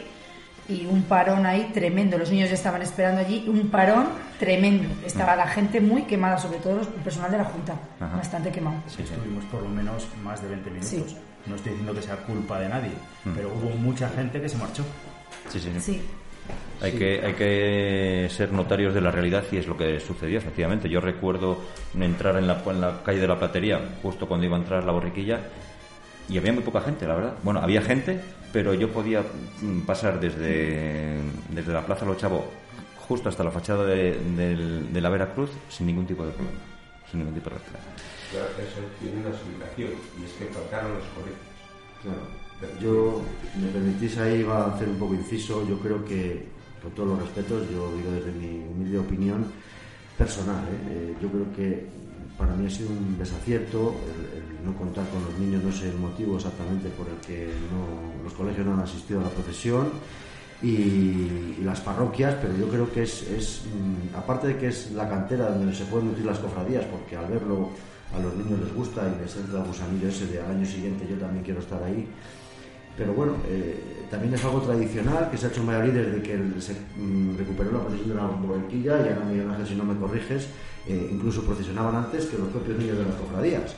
y 0.70 0.86
un 0.86 1.04
parón 1.04 1.46
ahí 1.46 1.72
tremendo. 1.74 2.18
Los 2.18 2.32
niños 2.32 2.48
ya 2.48 2.56
estaban 2.56 2.82
esperando 2.82 3.20
allí, 3.20 3.44
un 3.50 3.70
parón 3.70 4.08
tremendo. 4.40 4.88
Estaba 5.06 5.36
la 5.36 5.46
gente 5.48 5.82
muy 5.82 6.04
quemada, 6.04 6.38
sobre 6.38 6.60
todo 6.60 6.78
los- 6.78 6.88
el 6.88 6.94
personal 7.04 7.30
de 7.32 7.38
la 7.40 7.44
Junta, 7.44 7.74
Ajá. 8.00 8.16
bastante 8.16 8.50
quemado. 8.50 8.78
Estuvimos 8.88 9.44
por 9.52 9.62
lo 9.62 9.68
menos 9.68 10.08
más 10.24 10.42
de 10.42 10.48
20 10.48 10.70
minutos. 10.70 10.90
Sí. 10.90 11.18
No 11.48 11.56
estoy 11.56 11.72
diciendo 11.74 11.94
que 11.94 12.02
sea 12.02 12.16
culpa 12.16 12.62
de 12.62 12.70
nadie, 12.70 12.92
Mm. 13.26 13.32
pero 13.36 13.50
hubo 13.50 13.72
mucha 13.76 14.08
gente 14.08 14.40
que 14.40 14.48
se 14.48 14.58
marchó. 14.58 14.86
Sí, 15.50 15.60
sí, 15.60 15.70
sí. 15.82 16.02
Sí. 16.80 16.86
Hay, 16.86 16.92
que, 16.94 17.22
hay 17.26 17.34
que 17.34 18.28
ser 18.30 18.52
notarios 18.52 18.94
de 18.94 19.00
la 19.02 19.10
realidad 19.12 19.44
y 19.52 19.58
es 19.58 19.68
lo 19.68 19.78
que 19.78 20.00
sucedió, 20.02 20.38
efectivamente. 20.40 20.90
Yo 20.90 21.00
recuerdo 21.00 21.58
entrar 21.98 22.36
en 22.38 22.48
la, 22.48 22.62
en 22.66 22.82
la 22.82 23.02
calle 23.04 23.20
de 23.22 23.28
la 23.28 23.40
Platería, 23.40 23.80
justo 24.02 24.28
cuando 24.28 24.46
iba 24.46 24.58
a 24.58 24.60
entrar 24.60 24.84
la 24.84 24.92
borriquilla, 24.92 25.40
y 26.28 26.38
había 26.38 26.52
muy 26.54 26.64
poca 26.64 26.82
gente, 26.82 27.08
la 27.08 27.16
verdad. 27.16 27.34
Bueno, 27.44 27.62
había 27.62 27.82
gente, 27.82 28.20
pero 28.52 28.74
yo 28.74 28.90
podía 28.90 29.22
mm, 29.62 29.82
pasar 29.82 30.20
desde, 30.20 31.18
desde 31.50 31.72
la 31.74 31.86
Plaza 31.86 32.06
Los 32.06 32.18
Chavos 32.18 32.44
justo 33.08 33.28
hasta 33.30 33.44
la 33.44 33.52
fachada 33.52 33.86
de, 33.86 34.18
del- 34.36 34.92
de 34.94 35.02
la 35.02 35.10
Veracruz 35.10 35.52
sin 35.70 35.88
ningún 35.88 36.06
tipo 36.08 36.26
de 36.26 36.32
problema. 36.32 36.58
Sin 37.12 37.20
ningún 37.20 37.36
tipo 37.36 37.50
de 37.50 37.56
problema. 37.58 37.80
Claro, 38.32 38.48
eso 38.58 38.80
tiene 39.00 39.20
una 39.20 39.30
explicación 39.30 39.90
y 40.20 40.26
es 40.26 40.32
que 40.34 40.46
faltaron 40.54 40.94
los 40.96 41.04
colegios. 41.16 41.40
Claro. 42.02 42.43
Yo, 42.82 43.22
me 43.60 43.68
permitís 43.70 44.18
ahí, 44.18 44.44
va 44.44 44.66
a 44.66 44.76
hacer 44.76 44.90
un 44.90 44.98
poco 44.98 45.14
inciso, 45.14 45.68
yo 45.68 45.78
creo 45.80 46.04
que, 46.04 46.46
con 46.82 46.92
todos 46.92 47.10
los 47.10 47.20
respetos, 47.20 47.70
yo 47.72 47.96
digo 47.96 48.12
desde 48.12 48.32
mi 48.32 48.66
humilde 48.68 49.00
opinión 49.00 49.46
personal, 50.18 50.64
¿eh? 50.66 50.92
Eh, 50.92 51.16
yo 51.22 51.30
creo 51.30 51.54
que 51.56 51.88
para 52.38 52.54
mí 52.56 52.66
ha 52.66 52.70
sido 52.70 52.90
un 52.90 53.18
desacierto 53.18 53.96
el, 54.36 54.66
no 54.66 54.76
contar 54.78 55.08
con 55.10 55.24
los 55.24 55.38
niños, 55.40 55.64
no 55.64 55.72
sé 55.72 55.90
el 55.90 55.98
motivo 55.98 56.38
exactamente 56.38 56.90
por 56.90 57.08
el 57.08 57.18
que 57.18 57.52
los 58.24 58.34
colegios 58.34 58.66
no 58.66 58.74
han 58.74 58.80
asistido 58.80 59.20
a 59.20 59.24
la 59.24 59.30
procesión 59.30 59.90
y, 60.62 61.58
las 61.64 61.80
parroquias, 61.82 62.36
pero 62.42 62.56
yo 62.58 62.68
creo 62.68 62.92
que 62.92 63.04
es, 63.04 63.24
es, 63.24 63.62
mm, 63.66 64.16
aparte 64.16 64.48
de 64.48 64.58
que 64.58 64.68
es 64.68 64.92
la 64.92 65.08
cantera 65.08 65.50
donde 65.50 65.74
se 65.74 65.86
pueden 65.86 66.08
nutrir 66.10 66.26
las 66.26 66.40
cofradías, 66.40 66.86
porque 66.86 67.16
al 67.16 67.28
verlo 67.28 67.70
a 68.14 68.20
los 68.20 68.36
niños 68.36 68.60
les 68.60 68.74
gusta 68.74 69.02
y 69.08 69.22
les 69.22 69.36
entra 69.36 69.60
el 69.60 69.68
gusanillo 69.68 70.08
ese 70.08 70.28
de 70.28 70.42
al 70.42 70.52
año 70.52 70.66
siguiente 70.66 71.06
yo 71.10 71.18
también 71.18 71.44
quiero 71.44 71.60
estar 71.60 71.82
ahí. 71.84 72.08
Pero 72.98 73.14
bueno, 73.14 73.38
eh, 73.48 74.06
también 74.10 74.34
es 74.36 74.46
algo 74.46 74.62
tradicional 74.62 75.30
que 75.32 75.38
se 75.38 75.48
ha 75.48 75.50
hecho 75.50 75.62
en 75.62 75.68
Valladolid 75.68 75.94
desde 75.94 76.22
que 76.22 76.62
se 76.62 76.74
mm, 76.74 77.38
recuperó 77.38 77.72
la 77.72 77.80
procesión 77.80 78.10
de 78.10 78.16
la 78.16 78.28
borriquilla 78.28 78.98
y 78.98 79.10
ahora 79.10 79.26
Miguel 79.26 79.50
Ángel, 79.50 79.68
si 79.68 79.76
no 79.76 79.84
me 79.84 80.00
corriges, 80.00 80.50
eh, 80.88 81.10
incluso 81.12 81.44
procesionaban 81.44 81.96
antes 81.96 82.26
que 82.26 82.38
los 82.38 82.50
propios 82.50 82.78
niños 82.78 82.98
de 83.00 83.06
las 83.06 83.16
cofradías. 83.16 83.76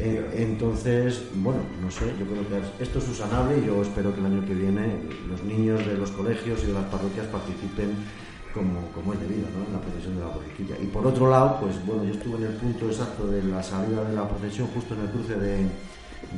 Eh, 0.00 0.30
entonces, 0.38 1.22
bueno, 1.36 1.60
no 1.80 1.90
sé, 1.90 2.06
yo 2.18 2.26
creo 2.26 2.42
que 2.48 2.82
esto 2.82 2.98
es 2.98 3.08
usanable 3.08 3.58
y 3.58 3.66
yo 3.66 3.80
espero 3.82 4.12
que 4.12 4.18
el 4.18 4.26
año 4.26 4.44
que 4.44 4.54
viene 4.54 4.98
los 5.28 5.44
niños 5.44 5.86
de 5.86 5.94
los 5.94 6.10
colegios 6.10 6.64
y 6.64 6.66
de 6.66 6.72
las 6.72 6.86
parroquias 6.86 7.26
participen 7.26 7.94
como, 8.52 8.90
como 8.92 9.12
es 9.12 9.20
debido 9.20 9.46
¿no? 9.54 9.66
en 9.66 9.72
la 9.72 9.80
procesión 9.80 10.16
de 10.16 10.22
la 10.22 10.28
borriquilla. 10.28 10.74
Y 10.82 10.86
por 10.86 11.06
otro 11.06 11.30
lado, 11.30 11.58
pues 11.60 11.76
bueno, 11.86 12.04
yo 12.04 12.14
estuve 12.14 12.38
en 12.38 12.44
el 12.44 12.54
punto 12.54 12.86
exacto 12.86 13.28
de 13.28 13.42
la 13.44 13.62
salida 13.62 14.02
de 14.02 14.16
la 14.16 14.28
procesión, 14.28 14.66
justo 14.74 14.94
en 14.94 15.02
el 15.02 15.10
cruce 15.10 15.36
de, 15.36 15.66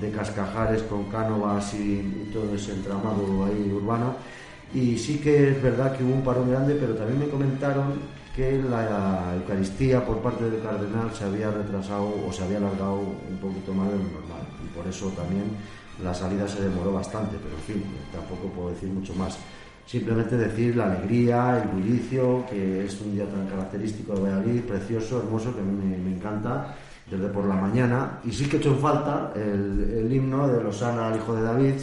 de 0.00 0.10
Cascajares 0.10 0.82
con 0.82 1.04
Cánovas 1.04 1.74
y, 1.74 2.00
y 2.00 2.30
todo 2.32 2.54
ese 2.54 2.72
entramado 2.72 3.44
ahí 3.46 3.72
urbano. 3.72 4.16
Y 4.74 4.98
sí 4.98 5.18
que 5.18 5.50
es 5.50 5.62
verdad 5.62 5.96
que 5.96 6.04
hubo 6.04 6.14
un 6.14 6.22
parón 6.22 6.50
grande, 6.50 6.76
pero 6.78 6.94
también 6.94 7.18
me 7.20 7.28
comentaron 7.28 7.94
que 8.38 8.62
la 8.70 9.34
Eucaristía 9.34 10.06
por 10.06 10.18
parte 10.18 10.48
del 10.48 10.62
cardenal 10.62 11.10
se 11.12 11.24
había 11.24 11.50
retrasado 11.50 12.14
o 12.24 12.32
se 12.32 12.44
había 12.44 12.58
alargado 12.58 13.00
un 13.00 13.36
poquito 13.40 13.74
más 13.74 13.88
de 13.88 13.96
lo 13.96 14.04
normal. 14.04 14.46
Y 14.64 14.76
por 14.76 14.86
eso 14.86 15.08
también 15.08 15.44
la 16.02 16.14
salida 16.14 16.46
se 16.46 16.62
demoró 16.62 16.92
bastante, 16.92 17.36
pero 17.42 17.56
en 17.56 17.62
fin, 17.62 17.84
tampoco 18.12 18.48
puedo 18.54 18.70
decir 18.70 18.90
mucho 18.90 19.14
más. 19.14 19.36
simplemente 19.86 20.36
decir 20.36 20.76
la 20.76 20.84
alegría, 20.84 21.62
el 21.62 21.68
bullicio, 21.70 22.44
que 22.48 22.84
es 22.84 23.00
un 23.00 23.14
día 23.14 23.24
tan 23.24 23.46
característico 23.46 24.14
de 24.14 24.20
Valladolid, 24.20 24.60
precioso, 24.60 25.18
hermoso, 25.18 25.54
que 25.54 25.60
a 25.60 25.64
mí 25.64 25.72
me, 25.72 26.14
encanta 26.14 26.76
desde 27.10 27.28
por 27.28 27.44
la 27.44 27.54
mañana. 27.54 28.20
Y 28.24 28.32
sí 28.32 28.48
que 28.48 28.56
he 28.56 28.60
hecho 28.60 28.70
en 28.70 28.78
falta 28.78 29.32
el, 29.34 30.08
himno 30.10 30.48
de 30.48 30.62
Losana 30.62 31.08
al 31.08 31.16
Hijo 31.16 31.34
de 31.34 31.42
David, 31.42 31.74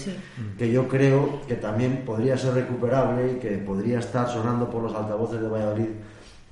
que 0.57 0.71
yo 0.71 0.88
creo 0.88 1.41
que 1.47 1.55
también 1.55 2.03
podría 2.05 2.38
ser 2.38 2.53
recuperable 2.53 3.33
y 3.33 3.35
que 3.39 3.57
podría 3.57 3.99
estar 3.99 4.27
sonando 4.27 4.69
por 4.69 4.83
los 4.83 4.93
altavoces 4.93 5.41
de 5.41 5.47
Valladolid 5.47 5.89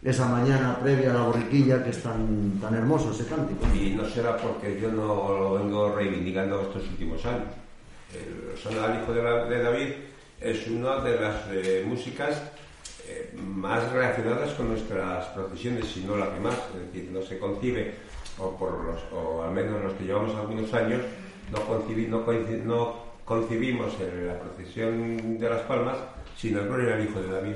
esa 0.03 0.27
mañana 0.27 0.77
previa 0.81 1.11
a 1.11 1.13
la 1.13 1.21
borriquilla 1.21 1.81
que 1.81 1.91
es 1.91 2.03
tan, 2.03 2.59
tan 2.59 2.75
hermoso 2.75 3.11
ese 3.11 3.25
cántico. 3.25 3.65
Y 3.73 3.91
no 3.91 4.05
será 4.05 4.35
porque 4.35 4.77
yo 4.79 4.91
no 4.91 5.05
lo 5.05 5.53
vengo 5.53 5.95
reivindicando 5.95 6.61
estos 6.61 6.83
últimos 6.89 7.25
años. 7.25 7.47
El 8.13 8.51
Losana 8.51 8.85
al 8.85 9.01
Hijo 9.01 9.13
de 9.13 9.63
David 9.63 9.93
es 10.41 10.67
una 10.67 10.99
de 10.99 11.19
las 11.19 11.35
eh, 11.51 11.85
músicas 11.87 12.41
eh, 13.07 13.33
más 13.37 13.89
relacionadas 13.91 14.51
con 14.53 14.69
nuestras 14.69 15.27
procesiones, 15.27 15.87
si 15.87 16.01
no 16.01 16.17
la 16.17 16.33
que 16.33 16.39
más. 16.39 16.55
Es 16.75 16.91
decir, 16.91 17.09
no 17.11 17.21
se 17.21 17.39
concibe, 17.39 17.93
o, 18.39 18.55
por 18.57 18.71
los, 18.83 18.99
o 19.13 19.43
al 19.43 19.51
menos 19.51 19.81
los 19.81 19.93
que 19.93 20.05
llevamos 20.05 20.35
algunos 20.35 20.73
años, 20.73 21.01
no, 21.51 21.59
concibimos 23.25 23.93
la 23.99 24.39
procesión 24.39 25.37
de 25.39 25.49
las 25.49 25.61
palmas 25.61 25.97
sin 26.37 26.57
el 26.57 26.67
gloria 26.67 26.95
al 26.95 27.03
Hijo 27.03 27.21
de 27.21 27.31
David. 27.31 27.55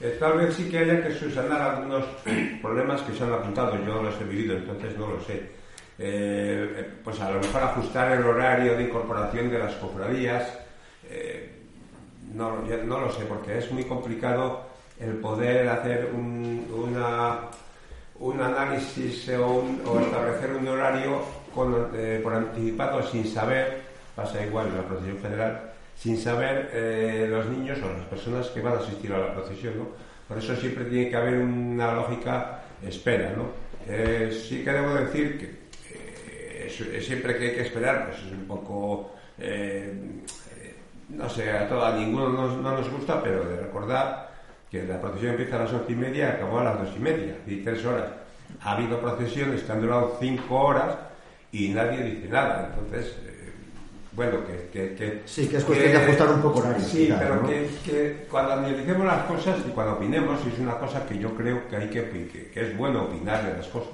Eh, 0.00 0.16
tal 0.18 0.38
vez 0.38 0.54
sí 0.54 0.68
que 0.68 0.78
haya 0.78 1.02
que 1.02 1.14
subsanar 1.14 1.60
algunos 1.60 2.04
problemas 2.62 3.02
que 3.02 3.14
se 3.14 3.24
han 3.24 3.32
apuntado, 3.32 3.76
yo 3.84 4.02
los 4.02 4.20
he 4.20 4.24
vivido, 4.24 4.56
entonces 4.56 4.96
no 4.98 5.08
lo 5.08 5.20
sé. 5.20 5.60
pues 7.04 7.20
a 7.20 7.30
lo 7.30 7.40
mejor 7.40 7.62
ajustar 7.62 8.12
el 8.12 8.24
horario 8.24 8.76
de 8.76 8.84
incorporación 8.84 9.50
de 9.50 9.58
las 9.58 9.74
cofradías, 9.74 10.58
no, 12.34 12.62
no 12.84 13.00
lo 13.00 13.12
sé, 13.12 13.24
porque 13.24 13.58
es 13.58 13.70
muy 13.70 13.84
complicado 13.84 14.70
el 15.00 15.14
poder 15.14 15.68
hacer 15.68 16.10
un, 16.14 16.66
una, 16.72 17.48
un 18.20 18.40
análisis 18.40 19.28
o, 19.30 19.64
establecer 20.00 20.52
un 20.52 20.68
horario 20.68 21.22
eh, 21.94 22.20
por 22.22 22.34
anticipado 22.34 23.02
sin 23.02 23.26
saber, 23.26 23.80
pasa 24.14 24.44
igual 24.44 24.68
en 24.68 24.76
la 24.76 24.82
procesión 24.82 25.18
federal, 25.18 25.72
sin 25.96 26.18
saber 26.18 26.70
eh, 26.72 27.26
los 27.30 27.46
niños 27.46 27.78
o 27.82 27.88
las 27.88 28.06
personas 28.06 28.46
que 28.48 28.60
van 28.60 28.74
a 28.74 28.78
asistir 28.78 29.12
a 29.12 29.18
la 29.18 29.34
procesión. 29.34 29.78
¿no? 29.78 29.88
Por 30.28 30.38
eso 30.38 30.54
siempre 30.56 30.84
tiene 30.84 31.08
que 31.08 31.16
haber 31.16 31.38
una 31.38 31.94
lógica 31.94 32.60
espera. 32.86 33.32
¿no? 33.34 33.46
Eh, 33.88 34.30
sí 34.30 34.62
que 34.62 34.70
debo 34.70 34.94
decir 34.94 35.38
que 35.38 37.00
siempre 37.00 37.36
que 37.36 37.48
hay 37.48 37.54
que 37.54 37.62
esperar, 37.62 38.06
pues 38.06 38.18
es 38.22 38.32
un 38.32 38.46
poco 38.46 39.12
no 41.08 41.28
sé, 41.28 41.50
a, 41.50 41.68
todo, 41.68 41.84
a 41.84 41.96
ninguno 41.96 42.28
no 42.28 42.72
nos 42.72 42.88
gusta, 42.90 43.20
pero 43.20 43.42
de 43.44 43.56
recordar 43.56 44.30
que 44.70 44.84
la 44.84 45.00
procesión 45.00 45.32
empieza 45.32 45.56
a 45.56 45.64
las 45.64 45.72
once 45.72 45.92
y 45.92 45.96
media 45.96 46.26
y 46.26 46.28
acabó 46.28 46.60
a 46.60 46.64
las 46.64 46.78
dos 46.78 46.90
y 46.96 47.00
media, 47.00 47.36
y 47.46 47.56
tres 47.56 47.84
horas. 47.84 48.06
Ha 48.62 48.72
habido 48.72 49.00
procesiones 49.00 49.62
que 49.62 49.72
han 49.72 49.80
durado 49.80 50.16
cinco 50.20 50.60
horas 50.60 50.96
y 51.52 51.68
nadie 51.70 52.04
dice 52.04 52.28
nada. 52.28 52.72
Entonces, 52.72 53.16
eh, 53.26 53.52
bueno, 54.12 54.38
que, 54.44 54.94
que, 54.94 55.22
Sí, 55.24 55.48
que 55.48 55.56
es 55.56 55.64
cuestión 55.64 55.92
de 55.92 55.98
ajustar 55.98 56.28
un 56.28 56.42
poco 56.42 56.60
horario. 56.60 56.84
Sí, 56.84 57.12
pero 57.18 57.46
que, 57.46 58.26
cuando 58.30 58.52
analicemos 58.52 59.06
las 59.06 59.24
cosas 59.24 59.58
y 59.66 59.70
cuando 59.70 59.94
opinemos, 59.94 60.38
es 60.46 60.58
una 60.58 60.78
cosa 60.78 61.06
que 61.06 61.18
yo 61.18 61.34
creo 61.34 61.68
que 61.68 61.76
hay 61.76 61.88
que, 61.88 62.50
que, 62.52 62.60
es 62.60 62.76
bueno 62.76 63.04
opinar 63.04 63.44
de 63.44 63.56
las 63.56 63.66
cosas, 63.66 63.92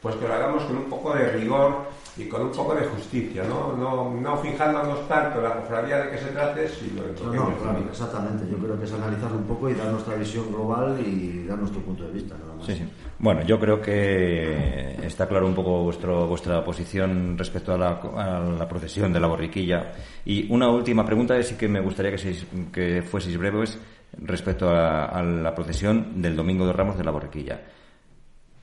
pues 0.00 0.14
que 0.16 0.26
lo 0.26 0.34
hagamos 0.34 0.64
con 0.64 0.76
un 0.76 0.84
poco 0.84 1.14
de 1.14 1.30
rigor 1.32 1.84
y 2.16 2.24
con 2.26 2.42
un 2.42 2.50
poco 2.50 2.74
de 2.74 2.86
justicia, 2.86 3.44
¿no? 3.44 3.76
No, 3.76 4.10
no 4.10 4.36
fijándonos 4.38 5.06
tanto 5.06 5.38
en 5.38 5.44
la 5.44 5.54
cofradía 5.56 5.98
de 5.98 6.10
que 6.10 6.18
se 6.18 6.28
trate, 6.28 6.68
sino 6.68 7.02
en 7.04 7.14
no, 7.36 7.50
no, 7.50 7.56
claro, 7.58 7.84
exactamente. 7.88 8.46
Yo 8.50 8.56
creo 8.56 8.78
que 8.78 8.84
es 8.84 8.92
analizar 8.92 9.32
un 9.32 9.44
poco 9.44 9.68
y 9.68 9.74
dar 9.74 9.88
nuestra 9.88 10.14
visión 10.16 10.48
global 10.48 10.98
y 11.04 11.44
dar 11.46 11.58
nuestro 11.58 11.80
punto 11.82 12.04
de 12.04 12.12
vista, 12.12 12.34
nada 12.38 12.54
más. 12.54 12.66
Sí, 12.66 12.74
sí. 12.74 12.88
Bueno, 13.18 13.42
yo 13.42 13.60
creo 13.60 13.80
que 13.80 14.96
está 15.04 15.28
claro 15.28 15.46
un 15.46 15.54
poco 15.54 15.82
vuestro, 15.82 16.26
vuestra 16.26 16.64
posición 16.64 17.36
respecto 17.36 17.74
a 17.74 17.78
la, 17.78 18.00
a 18.16 18.40
la 18.40 18.66
procesión 18.66 19.12
de 19.12 19.20
la 19.20 19.26
borriquilla. 19.26 19.92
Y 20.24 20.50
una 20.50 20.70
última 20.70 21.04
pregunta, 21.04 21.36
es 21.36 21.48
sí 21.48 21.56
que 21.56 21.68
me 21.68 21.80
gustaría 21.80 22.10
que, 22.10 22.18
seis, 22.18 22.46
que 22.72 23.02
fueseis 23.02 23.36
breves 23.36 23.78
respecto 24.18 24.70
a, 24.70 25.04
a 25.06 25.22
la 25.22 25.54
procesión 25.54 26.20
del 26.22 26.34
Domingo 26.34 26.66
de 26.66 26.72
Ramos 26.72 26.96
de 26.96 27.04
la 27.04 27.10
borriquilla. 27.10 27.60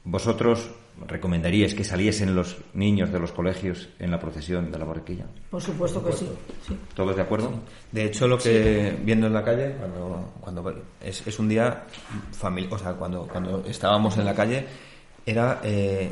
Vosotros 0.03 0.71
recomendaríais 1.05 1.75
que 1.75 1.83
saliesen 1.83 2.35
los 2.35 2.57
niños 2.73 3.11
de 3.11 3.19
los 3.19 3.31
colegios 3.31 3.89
en 3.99 4.11
la 4.11 4.19
procesión 4.19 4.71
de 4.71 4.79
la 4.79 4.85
borriquilla? 4.85 5.25
Por 5.49 5.61
supuesto 5.61 6.03
que 6.03 6.13
sí. 6.13 6.27
¿Todos 6.95 7.15
de 7.15 7.21
acuerdo? 7.21 7.51
De 7.91 8.05
hecho, 8.05 8.27
lo 8.27 8.37
que 8.37 8.97
viendo 9.03 9.27
en 9.27 9.33
la 9.33 9.43
calle, 9.43 9.75
cuando, 9.77 10.33
cuando 10.39 10.83
es, 11.01 11.25
es 11.27 11.39
un 11.39 11.49
día 11.49 11.83
familiar, 12.31 12.73
o 12.73 12.77
sea, 12.79 12.93
cuando, 12.93 13.27
cuando 13.27 13.63
estábamos 13.65 14.17
en 14.17 14.25
la 14.25 14.33
calle, 14.33 14.65
era 15.25 15.59
eh, 15.63 16.09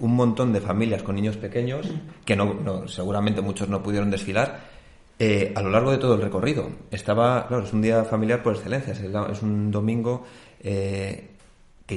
un 0.00 0.14
montón 0.14 0.52
de 0.52 0.60
familias 0.60 1.02
con 1.02 1.16
niños 1.16 1.36
pequeños, 1.36 1.88
que 2.24 2.36
no, 2.36 2.86
seguramente 2.88 3.40
muchos 3.40 3.68
no 3.68 3.82
pudieron 3.82 4.10
desfilar, 4.10 4.60
eh, 5.18 5.52
a 5.54 5.62
lo 5.62 5.70
largo 5.70 5.90
de 5.90 5.98
todo 5.98 6.14
el 6.14 6.22
recorrido. 6.22 6.68
Estaba, 6.90 7.46
claro, 7.46 7.64
es 7.64 7.72
un 7.72 7.82
día 7.82 8.04
familiar 8.04 8.42
por 8.42 8.54
excelencia, 8.54 8.92
es, 8.92 9.42
un 9.42 9.70
domingo 9.70 10.24
eh, 10.60 11.31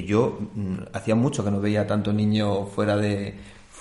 yo 0.04 0.38
mm, 0.54 0.76
hacía 0.92 1.14
mucho 1.14 1.44
que 1.44 1.50
no 1.50 1.60
veía 1.60 1.86
tanto 1.86 2.12
niño 2.12 2.66
fuera 2.66 2.96
de 2.96 3.34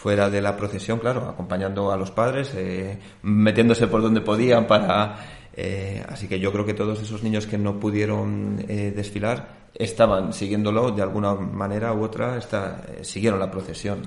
fuera 0.05 0.29
de 0.29 0.39
la 0.39 0.55
procesión, 0.55 0.99
claro, 0.99 1.27
acompañando 1.27 1.91
a 1.91 1.97
los 1.97 2.11
padres, 2.11 2.53
eh, 2.53 2.95
metiéndose 3.23 3.87
por 3.87 4.03
donde 4.03 4.21
podían 4.21 4.67
para... 4.67 5.17
Eh, 5.51 6.05
así 6.07 6.27
que 6.27 6.39
yo 6.39 6.51
creo 6.51 6.63
que 6.63 6.75
todos 6.75 7.01
esos 7.01 7.23
niños 7.23 7.47
que 7.47 7.57
no 7.57 7.79
pudieron 7.79 8.63
eh, 8.67 8.93
desfilar 8.95 9.69
estaban 9.73 10.31
siguiéndolo 10.31 10.91
de 10.91 11.01
alguna 11.01 11.33
manera 11.33 11.91
u 11.91 12.03
otra, 12.03 12.37
está, 12.37 12.83
siguieron 13.01 13.39
la 13.39 13.49
procesión. 13.49 14.03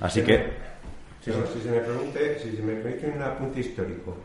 Así 0.00 0.22
que... 0.22 0.52
si, 1.22 1.32
se 1.32 1.70
me 1.70 1.80
pregunte, 1.80 2.38
si 2.38 2.56
se 2.56 2.62
me 2.62 2.72
permite 2.76 3.12
un 3.14 3.22
apunte 3.22 3.60
histórico, 3.60 4.16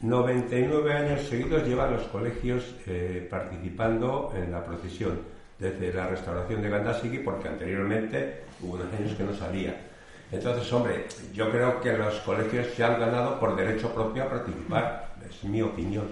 99 0.00 0.90
años 0.90 1.20
seguidos 1.28 1.68
llevan 1.68 1.92
los 1.92 2.04
colegios 2.04 2.64
participando 3.28 4.32
en 4.34 4.52
la 4.52 4.64
procesión 4.64 5.18
desde 5.60 5.92
la 5.92 6.06
restauración 6.06 6.62
de 6.62 6.70
Gandasiki 6.70 7.18
porque 7.18 7.48
anteriormente 7.48 8.40
hubo 8.62 8.74
unos 8.74 8.92
años 8.94 9.12
que 9.12 9.24
no 9.24 9.34
salía. 9.34 9.76
Entonces, 10.32 10.72
hombre, 10.72 11.06
yo 11.34 11.50
creo 11.50 11.80
que 11.80 11.92
los 11.92 12.14
colegios 12.20 12.68
se 12.74 12.82
han 12.82 12.98
ganado 12.98 13.38
por 13.38 13.54
derecho 13.56 13.92
propio 13.92 14.24
a 14.24 14.30
participar, 14.30 15.14
es 15.28 15.44
mi 15.44 15.60
opinión. 15.60 16.06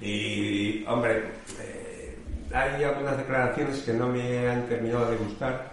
Y, 0.00 0.84
hombre, 0.86 1.22
eh, 1.60 2.18
hay 2.52 2.82
algunas 2.82 3.16
declaraciones 3.16 3.80
que 3.82 3.94
no 3.94 4.08
me 4.08 4.48
han 4.48 4.66
terminado 4.66 5.10
de 5.10 5.16
gustar, 5.16 5.70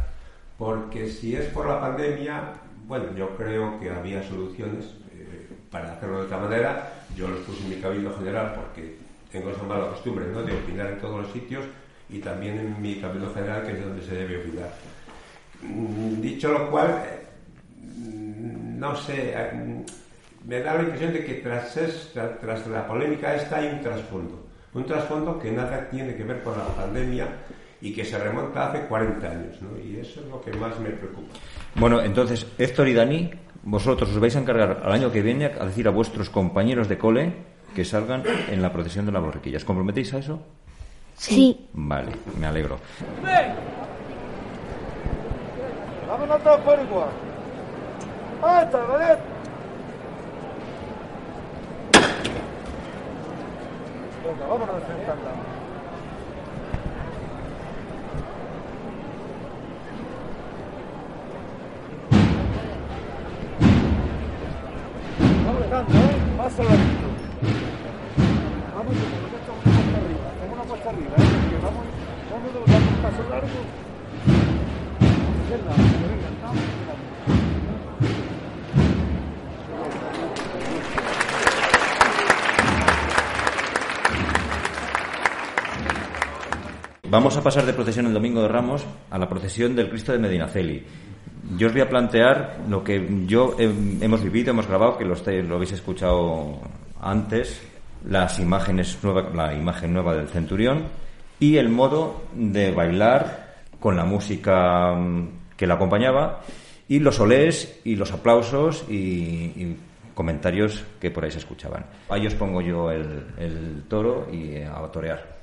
porque 0.57 1.09
si 1.09 1.35
es 1.35 1.47
por 1.47 1.67
la 1.67 1.81
pandemia, 1.81 2.53
bueno, 2.85 3.05
yo 3.17 3.35
creo 3.35 3.79
que 3.79 3.89
había 3.89 4.23
soluciones 4.23 4.85
eh, 5.13 5.47
para 5.71 5.93
hacerlo 5.93 6.19
de 6.19 6.25
otra 6.25 6.37
manera. 6.37 6.93
Yo 7.15 7.27
los 7.27 7.39
puse 7.39 7.63
en 7.63 7.69
mi 7.71 7.75
cabildo 7.77 8.15
general 8.15 8.53
porque 8.55 8.95
tengo 9.31 9.49
esa 9.49 9.63
mala 9.63 9.87
costumbre 9.87 10.27
¿no? 10.31 10.43
de 10.43 10.53
opinar 10.53 10.87
en 10.87 10.99
todos 10.99 11.23
los 11.23 11.33
sitios 11.33 11.65
y 12.11 12.19
también 12.19 12.59
en 12.59 12.81
mi 12.81 12.95
capítulo 12.95 13.33
general, 13.33 13.63
que 13.63 13.71
es 13.73 13.83
donde 13.83 14.03
se 14.03 14.15
debe 14.15 14.37
opinar. 14.37 14.69
Mm, 15.61 16.21
dicho 16.21 16.51
lo 16.51 16.69
cual, 16.69 17.03
eh, 17.05 17.27
no 18.77 18.95
sé, 18.95 19.33
eh, 19.35 19.83
me 20.45 20.59
da 20.59 20.75
la 20.75 20.83
impresión 20.83 21.13
de 21.13 21.23
que 21.23 21.35
tras, 21.35 21.77
tras 22.13 22.67
la 22.67 22.85
polémica 22.85 23.35
esta 23.35 23.57
hay 23.57 23.67
un 23.67 23.81
trasfondo. 23.81 24.47
Un 24.73 24.85
trasfondo 24.85 25.39
que 25.39 25.51
nada 25.51 25.89
tiene 25.89 26.15
que 26.15 26.23
ver 26.23 26.43
con 26.43 26.57
la 26.57 26.65
pandemia 26.65 27.27
y 27.81 27.93
que 27.93 28.05
se 28.05 28.17
remonta 28.17 28.69
hace 28.69 28.85
40 28.85 29.27
años. 29.29 29.55
Y 29.83 29.97
eso 29.97 30.21
es 30.21 30.27
lo 30.27 30.41
que 30.41 30.53
más 30.53 30.79
me 30.79 30.89
preocupa. 30.89 31.33
Bueno, 31.75 32.01
entonces, 32.01 32.45
Héctor 32.57 32.87
y 32.87 32.93
Dani, 32.93 33.31
vosotros 33.63 34.09
os 34.09 34.19
vais 34.19 34.35
a 34.35 34.39
encargar 34.39 34.81
al 34.83 34.91
año 34.91 35.11
que 35.11 35.21
viene 35.21 35.45
a 35.45 35.65
decir 35.65 35.87
a 35.87 35.91
vuestros 35.91 36.29
compañeros 36.29 36.87
de 36.87 36.97
cole 36.97 37.33
que 37.75 37.85
salgan 37.85 38.23
en 38.49 38.61
la 38.61 38.71
procesión 38.71 39.05
de 39.05 39.11
la 39.11 39.19
borriquilla. 39.19 39.57
¿Os 39.57 39.65
comprometéis 39.65 40.13
a 40.13 40.19
eso? 40.19 40.41
Sí. 41.21 41.69
Vale, 41.73 42.13
me 42.39 42.47
alegro. 42.47 42.79
Vámonos 46.07 46.43
todos 46.43 46.59
por 46.61 46.79
igual. 46.79 47.09
¡Alta, 48.41 48.77
vale! 48.79 49.17
Venga, 54.25 54.47
vámonos 54.47 54.75
enfrentando. 54.77 55.29
Vamos 65.45 65.61
dejando, 65.61 65.93
¿eh? 65.93 66.35
Más 66.35 66.59
a 66.59 67.00
vamos 87.11 87.35
a 87.35 87.43
pasar 87.43 87.65
de 87.65 87.73
procesión 87.73 88.07
el 88.07 88.13
domingo 88.13 88.41
de 88.41 88.47
Ramos 88.47 88.85
a 89.09 89.17
la 89.19 89.27
procesión 89.27 89.75
del 89.75 89.89
Cristo 89.89 90.13
de 90.13 90.17
Medinaceli. 90.17 90.83
Yo 91.57 91.67
os 91.67 91.73
voy 91.73 91.81
a 91.81 91.89
plantear 91.89 92.61
lo 92.69 92.83
que 92.83 93.25
yo 93.27 93.55
hemos 93.59 94.23
vivido, 94.23 94.51
hemos 94.51 94.65
grabado, 94.65 94.97
que 94.97 95.03
lo, 95.03 95.15
lo 95.15 95.55
habéis 95.55 95.73
escuchado 95.73 96.59
antes, 97.01 97.61
las 98.07 98.39
imágenes 98.39 98.97
nueva, 99.03 99.29
la 99.33 99.53
imagen 99.53 99.93
nueva 99.93 100.15
del 100.15 100.27
centurión 100.27 100.85
y 101.39 101.57
el 101.57 101.69
modo 101.69 102.23
de 102.33 102.71
bailar 102.71 103.55
con 103.79 103.95
la 103.95 104.05
música 104.05 104.93
mm, 104.93 105.29
que 105.57 105.67
la 105.67 105.73
acompañaba 105.75 106.41
y 106.87 106.99
los 106.99 107.19
olés 107.19 107.79
y 107.83 107.95
los 107.95 108.11
aplausos 108.11 108.85
y, 108.89 109.75
comentarios 110.13 110.83
que 110.99 111.09
por 111.09 111.23
ahí 111.23 111.31
se 111.31 111.39
escuchaban. 111.39 111.85
Ahí 112.09 112.27
os 112.27 112.35
pongo 112.35 112.61
yo 112.61 112.91
el, 112.91 113.83
toro 113.87 114.27
y 114.31 114.57
a 114.57 114.75
torear. 114.91 115.39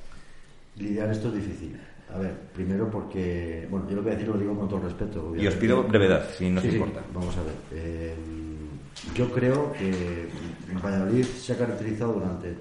Lidiar 0.76 1.10
esto 1.10 1.28
es 1.28 1.34
difícil. 1.34 1.80
A 2.14 2.18
ver, 2.18 2.34
primero 2.54 2.88
porque, 2.90 3.66
bueno, 3.70 3.88
yo 3.88 3.96
lo 3.96 4.02
que 4.02 4.10
voy 4.10 4.12
a 4.12 4.16
decir 4.16 4.28
lo 4.28 4.38
digo 4.38 4.56
con 4.56 4.68
todo 4.68 4.80
respeto. 4.80 5.34
Y 5.36 5.46
os 5.46 5.54
pido 5.54 5.82
brevedad, 5.82 6.28
si 6.36 6.48
no 6.50 6.60
te 6.60 6.68
importa. 6.68 7.00
vamos 7.12 7.36
a 7.36 7.42
ver. 7.42 7.54
Eh, 7.72 8.14
yo 9.14 9.30
creo 9.30 9.72
que 9.72 10.28
Valladolid 10.82 11.24
se 11.24 11.52
ha 11.52 11.58
caracterizado 11.58 12.14
durante 12.14 12.54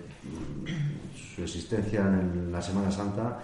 su 1.35 1.43
existencia 1.43 2.01
en 2.01 2.51
la 2.51 2.61
Semana 2.61 2.91
Santa 2.91 3.39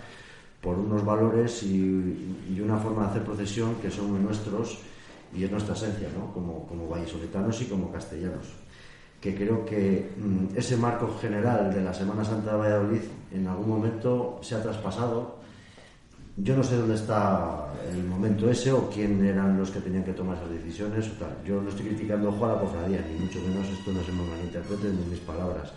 por 0.62 0.80
unos 0.80 1.04
valores 1.04 1.64
y, 1.64 2.60
una 2.64 2.78
forma 2.78 3.04
de 3.04 3.08
hacer 3.10 3.24
procesión 3.24 3.76
que 3.76 3.92
son 3.92 4.12
muy 4.12 4.20
nuestros 4.20 4.80
y 5.36 5.44
es 5.44 5.52
nuestra 5.52 5.74
esencia, 5.74 6.08
¿no? 6.18 6.32
como, 6.32 6.66
como 6.68 6.88
vallisoletanos 6.88 7.62
y 7.62 7.66
como 7.66 7.92
castellanos. 7.92 8.48
Que 9.20 9.36
creo 9.36 9.66
que 9.66 10.12
mm, 10.18 10.58
ese 10.58 10.78
marco 10.78 11.18
general 11.20 11.74
de 11.74 11.82
la 11.82 11.94
Semana 11.94 12.24
Santa 12.24 12.52
de 12.52 12.58
Valladolid 12.58 13.02
en 13.32 13.48
algún 13.48 13.68
momento 13.68 14.40
se 14.42 14.56
ha 14.56 14.62
traspasado 14.62 15.43
yo 16.38 16.56
no 16.56 16.63
sé 16.63 16.78
dónde 16.78 16.96
está 16.96 17.72
el 17.91 18.04
momento 18.06 18.50
ese 18.50 18.72
o 18.72 18.89
quién 18.89 19.24
eran 19.24 19.58
los 19.58 19.69
que 19.69 19.80
tenían 19.80 20.04
que 20.04 20.13
tomar 20.13 20.38
esas 20.38 20.50
decisiones 20.50 21.08
o 21.10 21.12
tal. 21.13 21.38
Yo 21.46 21.62
no 21.62 21.69
estoy 21.69 21.88
criticando 21.88 22.30
a 22.30 22.48
la 22.48 22.60
cofradía, 22.60 23.06
ni 23.08 23.19
mucho 23.19 23.39
menos 23.41 23.67
esto 23.67 23.91
no 23.91 24.04
se 24.04 24.12
me 24.12 24.24
malinterprete 24.26 24.88
en 24.88 25.10
mis 25.10 25.19
palabras. 25.19 25.72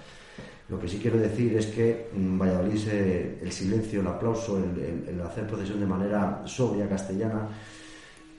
Lo 0.69 0.81
que 0.81 0.89
sí 0.89 0.99
quiero 0.99 1.19
decir 1.19 1.57
es 1.57 1.67
que 1.67 2.11
en 2.15 2.39
Valladolid 2.39 2.89
el 2.89 3.53
silencio, 3.53 4.01
el 4.01 4.07
aplauso, 4.07 4.59
el, 4.59 5.21
hacer 5.21 5.47
procesión 5.47 5.79
de 5.79 5.87
manera 5.87 6.43
sobria 6.45 6.89
castellana, 6.89 7.49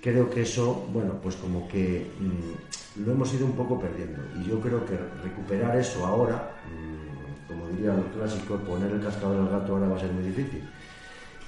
creo 0.01 0.29
que 0.29 0.41
eso, 0.41 0.87
bueno, 0.91 1.19
pues 1.21 1.35
como 1.35 1.67
que 1.67 2.11
mm, 2.19 3.05
lo 3.05 3.11
hemos 3.13 3.33
ido 3.33 3.45
un 3.45 3.53
poco 3.53 3.79
perdiendo. 3.79 4.19
Y 4.41 4.49
yo 4.49 4.59
creo 4.59 4.85
que 4.85 4.97
recuperar 5.23 5.77
eso 5.77 6.05
ahora, 6.05 6.51
mm, 6.67 7.47
como 7.47 7.67
diría 7.69 7.93
los 7.93 8.07
clásicos, 8.07 8.59
poner 8.61 8.91
el 8.91 9.01
cascabel 9.01 9.39
al 9.39 9.49
gato 9.49 9.73
ahora 9.73 9.87
va 9.87 9.95
a 9.95 9.99
ser 9.99 10.11
muy 10.11 10.23
difícil. 10.23 10.63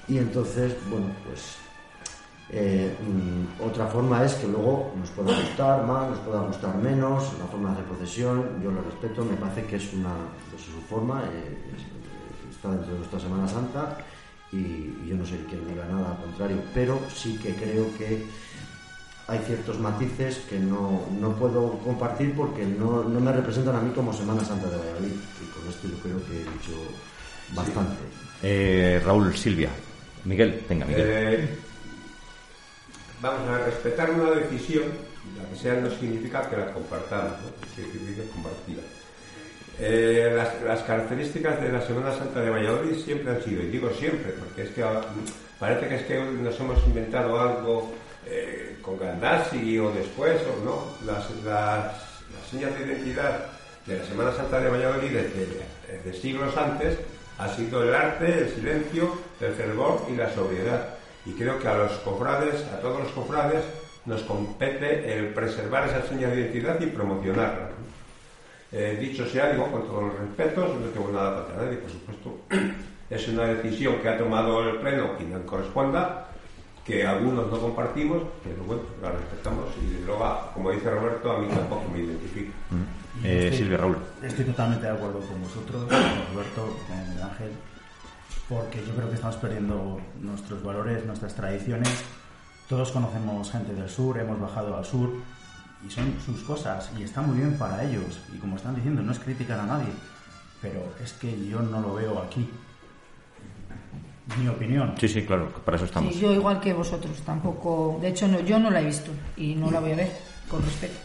Y 0.10 0.18
entonces, 0.18 0.76
bueno, 0.90 1.08
pues 1.24 1.56
eh, 2.52 2.96
mm, 3.00 3.62
otra 3.62 3.86
forma 3.88 4.26
es 4.26 4.34
que 4.34 4.48
luego 4.48 4.92
nos 5.00 5.10
pueda 5.12 5.40
gustar 5.40 5.86
más, 5.86 6.10
nos 6.10 6.20
pueda 6.20 6.42
gustar 6.42 6.76
menos, 6.78 7.32
la 7.38 7.46
forma 7.46 7.70
de 7.70 7.74
hacer 7.76 7.86
procesión, 7.86 8.64
yo 8.64 8.72
lo 8.72 8.82
respeto, 8.82 9.24
me 9.24 9.38
parece 9.38 9.66
que 9.66 9.76
es 9.76 9.94
una 9.94 10.16
pues, 10.50 10.64
su 10.64 10.82
forma, 10.90 11.24
eh, 11.26 11.58
está 12.50 12.72
dentro 12.72 12.92
de 12.92 12.98
nuestra 12.98 13.20
Semana 13.20 13.48
Santa 13.48 13.98
y, 14.52 15.08
yo 15.08 15.16
no 15.16 15.26
sé 15.26 15.38
quién 15.48 15.68
diga 15.68 15.86
nada 15.86 16.12
al 16.12 16.18
contrario, 16.24 16.58
pero 16.74 17.00
sí 17.14 17.38
que 17.38 17.54
creo 17.54 17.86
que 18.00 18.26
hay 19.28 19.40
ciertos 19.46 19.78
matices 19.78 20.38
que 20.50 20.58
no, 20.58 21.04
no 21.22 21.36
puedo 21.36 21.78
compartir 21.84 22.34
porque 22.36 22.66
no, 22.66 23.04
no, 23.04 23.20
me 23.20 23.32
representan 23.32 23.76
a 23.76 23.82
mí 23.82 23.92
como 23.94 24.12
Semana 24.12 24.44
Santa 24.44 24.70
de 24.70 24.78
Valladolid 24.78 25.12
y 25.12 25.46
con 25.52 25.70
esto 25.70 25.88
yo 25.88 25.98
creo 26.02 26.18
que 26.26 26.34
he 26.34 26.40
dicho 26.40 26.74
bastante. 27.54 28.02
Eh, 28.42 29.00
Raúl 29.06 29.36
Silvia. 29.36 29.70
Miguel, 30.26 30.64
venga, 30.68 30.86
Miguel. 30.86 31.06
Eh, 31.08 31.50
vamos 33.22 33.48
a 33.50 33.66
respetar 33.66 34.12
una 34.12 34.32
decisión, 34.32 34.84
la 35.38 35.50
que 35.50 35.56
sea 35.56 35.76
no 35.76 35.90
significa 35.92 36.50
que 36.50 36.58
la 36.58 36.74
compartamos, 36.74 37.34
¿no? 37.42 37.76
significa 37.76 38.24
compartida. 38.34 38.82
Eh, 39.82 40.34
las, 40.66 40.82
características 40.82 41.62
de 41.62 41.72
la 41.72 41.82
Semana 41.82 42.14
Santa 42.14 42.42
de 42.42 42.50
Valladolid 42.50 42.98
siempre 42.98 43.32
han 43.32 43.42
sido, 43.42 43.64
y 43.64 43.68
digo 43.68 43.90
siempre, 43.92 44.34
porque 44.34 44.64
es 44.64 44.70
que 44.72 44.84
parece 45.58 45.88
que 45.88 45.96
es 45.96 46.04
que 46.04 46.20
nos 46.20 46.60
hemos 46.60 46.86
inventado 46.86 47.40
algo 47.40 47.94
eh, 48.26 48.78
con 48.82 49.00
Gandassi 49.00 49.80
o 49.80 49.90
después, 49.92 50.42
o 50.42 50.66
no, 50.66 51.06
las, 51.06 51.30
las, 51.46 52.10
señas 52.52 52.78
de 52.78 52.86
identidad 52.86 53.46
de 53.86 54.00
la 54.00 54.06
Semana 54.06 54.32
Santa 54.34 54.60
de 54.60 54.70
Valladolid 54.70 55.12
desde 55.12 56.20
siglos 56.20 56.56
antes 56.58 56.98
ha 57.40 57.48
sido 57.48 57.84
el 57.84 57.96
arte, 57.96 58.40
el 58.40 58.50
silencio, 58.50 59.18
el 59.40 59.54
fervor 59.54 60.06
y 60.12 60.16
la 60.16 60.32
sobriedad. 60.34 60.96
Y 61.26 61.32
creo 61.32 61.58
que 61.58 61.68
a 61.68 61.78
los 61.78 61.94
cofrades, 62.00 62.66
a 62.68 62.80
todos 62.82 63.04
los 63.04 63.12
cofrades, 63.14 63.64
nos 64.06 64.22
compete 64.24 65.18
el 65.18 65.28
preservar 65.34 65.88
esa 65.88 66.06
señal 66.08 66.32
de 66.32 66.42
identidad 66.42 66.80
y 66.82 66.88
promocionarla. 66.88 67.70
Eh, 68.72 68.98
dicho 69.00 69.26
sea, 69.26 69.52
digo, 69.52 69.72
con 69.72 69.88
todos 69.88 70.04
los 70.04 70.20
respetos, 70.20 70.80
no 70.80 70.88
tengo 70.88 71.12
nada 71.12 71.48
para 71.48 71.64
nadie, 71.64 71.78
por 71.78 71.92
supuesto, 71.92 72.38
es 73.10 73.28
una 73.30 73.46
decisión 73.46 73.96
que 74.02 74.10
ha 74.10 74.18
tomado 74.18 74.70
el 74.70 74.78
Pleno 74.78 75.16
quien 75.18 75.32
no 75.32 75.44
corresponda, 75.46 76.28
que 76.86 77.06
algunos 77.06 77.50
no 77.50 77.60
compartimos, 77.60 78.24
pero 78.44 78.64
bueno, 78.64 78.84
la 79.02 79.12
respetamos 79.12 79.66
y 79.82 80.06
luego, 80.06 80.52
como 80.54 80.72
dice 80.72 80.90
Roberto, 80.90 81.32
a 81.32 81.40
mí 81.40 81.48
tampoco 81.48 81.88
me 81.92 82.00
identifica. 82.00 82.52
Eh, 83.24 83.54
Silvia 83.56 83.78
Raúl. 83.78 83.98
Estoy 84.24 84.46
totalmente 84.46 84.86
de 84.86 84.94
acuerdo 84.94 85.20
con 85.20 85.42
vosotros, 85.42 85.84
con 85.84 86.34
Roberto, 86.34 86.78
con 86.88 87.24
Ángel, 87.24 87.52
porque 88.48 88.84
yo 88.86 88.96
creo 88.96 89.10
que 89.10 89.16
estamos 89.16 89.36
perdiendo 89.38 90.00
nuestros 90.22 90.64
valores, 90.64 91.06
nuestras 91.06 91.36
tradiciones. 91.36 91.90
Todos 92.68 92.92
conocemos 92.92 93.52
gente 93.52 93.74
del 93.74 93.90
sur, 93.90 94.18
hemos 94.20 94.40
bajado 94.40 94.78
al 94.78 94.86
sur 94.86 95.12
y 95.86 95.90
son 95.90 96.16
sus 96.26 96.42
cosas 96.44 96.92
y 96.98 97.04
está 97.04 97.22
muy 97.22 97.38
bien 97.38 97.58
para 97.58 97.84
ellos. 97.84 98.20
Y 98.34 98.38
como 98.38 98.56
están 98.56 98.76
diciendo, 98.76 99.02
no 99.02 99.12
es 99.12 99.20
criticar 99.20 99.60
a 99.60 99.66
nadie, 99.66 99.92
pero 100.62 100.94
es 101.04 101.14
que 101.14 101.48
yo 101.48 101.62
no 101.62 101.82
lo 101.82 101.96
veo 101.96 102.20
aquí. 102.20 102.48
Mi 104.40 104.48
opinión. 104.48 104.94
Sí, 105.00 105.08
sí, 105.08 105.24
claro, 105.24 105.50
para 105.66 105.78
eso 105.78 105.86
estamos. 105.86 106.16
yo 106.16 106.32
igual 106.32 106.60
que 106.60 106.72
vosotros, 106.74 107.20
tampoco. 107.26 107.98
De 108.00 108.10
hecho, 108.10 108.28
no, 108.28 108.40
yo 108.42 108.60
no 108.60 108.70
la 108.70 108.80
he 108.80 108.86
visto 108.86 109.12
y 109.36 109.56
no 109.56 109.72
la 109.72 109.80
voy 109.80 109.94
a 109.94 109.96
ver, 109.96 110.12
con 110.48 110.62
respeto. 110.64 111.00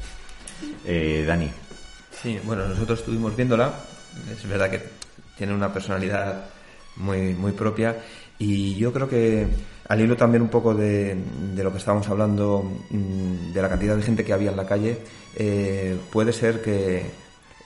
Eh, 0.84 1.24
Dani. 1.26 1.50
Sí, 2.24 2.40
bueno, 2.42 2.66
nosotros 2.66 3.00
estuvimos 3.00 3.36
viéndola. 3.36 3.70
Es 4.32 4.48
verdad 4.48 4.70
que 4.70 4.80
tiene 5.36 5.52
una 5.52 5.70
personalidad 5.70 6.46
muy, 6.96 7.34
muy 7.34 7.52
propia. 7.52 7.98
Y 8.38 8.76
yo 8.76 8.94
creo 8.94 9.06
que 9.06 9.46
al 9.86 10.00
hilo 10.00 10.16
también 10.16 10.40
un 10.40 10.48
poco 10.48 10.74
de, 10.74 11.18
lo 11.54 11.70
que 11.70 11.76
estábamos 11.76 12.08
hablando, 12.08 12.62
mm, 12.88 13.52
de 13.52 13.60
la 13.60 13.68
cantidad 13.68 13.94
de 13.94 14.00
gente 14.00 14.24
que 14.24 14.32
había 14.32 14.52
en 14.52 14.56
la 14.56 14.64
calle, 14.64 15.00
eh, 15.36 15.98
puede 16.10 16.32
ser 16.32 16.62
que 16.62 17.02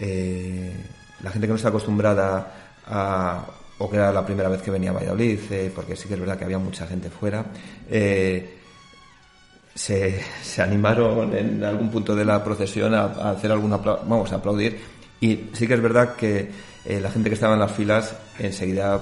eh, 0.00 0.76
la 1.22 1.30
gente 1.30 1.46
que 1.46 1.52
no 1.52 1.56
está 1.56 1.68
acostumbrada 1.68 2.72
a, 2.84 3.46
o 3.78 3.88
que 3.88 3.94
era 3.96 4.12
la 4.12 4.26
primera 4.26 4.48
vez 4.48 4.60
que 4.60 4.72
venía 4.72 4.90
a 4.90 4.94
Valladolid, 4.94 5.38
eh, 5.52 5.70
porque 5.72 5.94
sí 5.94 6.08
que 6.08 6.14
es 6.14 6.20
verdad 6.20 6.36
que 6.36 6.46
había 6.46 6.58
mucha 6.58 6.84
gente 6.84 7.10
fuera, 7.10 7.46
se, 9.78 10.20
se, 10.42 10.60
animaron 10.60 11.32
en 11.36 11.62
algún 11.62 11.88
punto 11.88 12.16
de 12.16 12.24
la 12.24 12.42
procesión 12.42 12.92
a, 12.94 13.30
hacer 13.30 13.52
alguna, 13.52 13.76
vamos, 13.76 14.32
a 14.32 14.36
aplaudir. 14.36 14.76
Y 15.20 15.50
sí 15.52 15.68
que 15.68 15.74
es 15.74 15.80
verdad 15.80 16.16
que 16.16 16.50
eh, 16.84 17.00
la 17.00 17.12
gente 17.12 17.30
que 17.30 17.34
estaba 17.34 17.54
en 17.54 17.60
las 17.60 17.70
filas 17.70 18.16
enseguida 18.40 19.00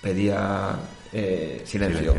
pedía 0.00 0.76
eh, 1.12 1.62
silencio. 1.64 2.14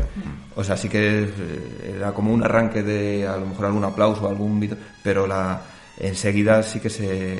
O 0.54 0.62
sea, 0.62 0.76
sí 0.76 0.90
que 0.90 1.22
eh, 1.22 1.94
era 1.96 2.12
como 2.12 2.30
un 2.30 2.44
arranque 2.44 2.82
de 2.82 3.26
a 3.26 3.38
lo 3.38 3.46
mejor 3.46 3.66
algún 3.66 3.84
aplauso, 3.84 4.28
algún 4.28 4.76
pero 5.02 5.26
la 5.26 5.62
enseguida 5.98 6.62
sí 6.62 6.78
que 6.78 6.90
se 6.90 7.38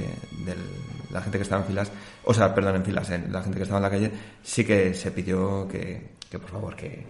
la 1.11 1.21
gente 1.21 1.37
que 1.37 1.43
estaba 1.43 1.61
en 1.61 1.69
filas, 1.69 1.93
o 2.25 2.33
sea, 2.33 2.55
perdón, 2.55 2.77
en 2.77 2.85
filas, 2.85 3.11
la 3.11 3.43
gente 3.43 3.59
que 3.59 3.65
estaba 3.65 3.79
en 3.79 3.83
la 3.83 3.91
calle 3.91 4.11
sí 4.43 4.65
que 4.65 4.95
se 4.95 5.11
pidió 5.11 5.69
que, 5.69 6.17
que 6.31 6.39
por 6.39 6.51
favor 6.51 6.75
que, 6.75 7.05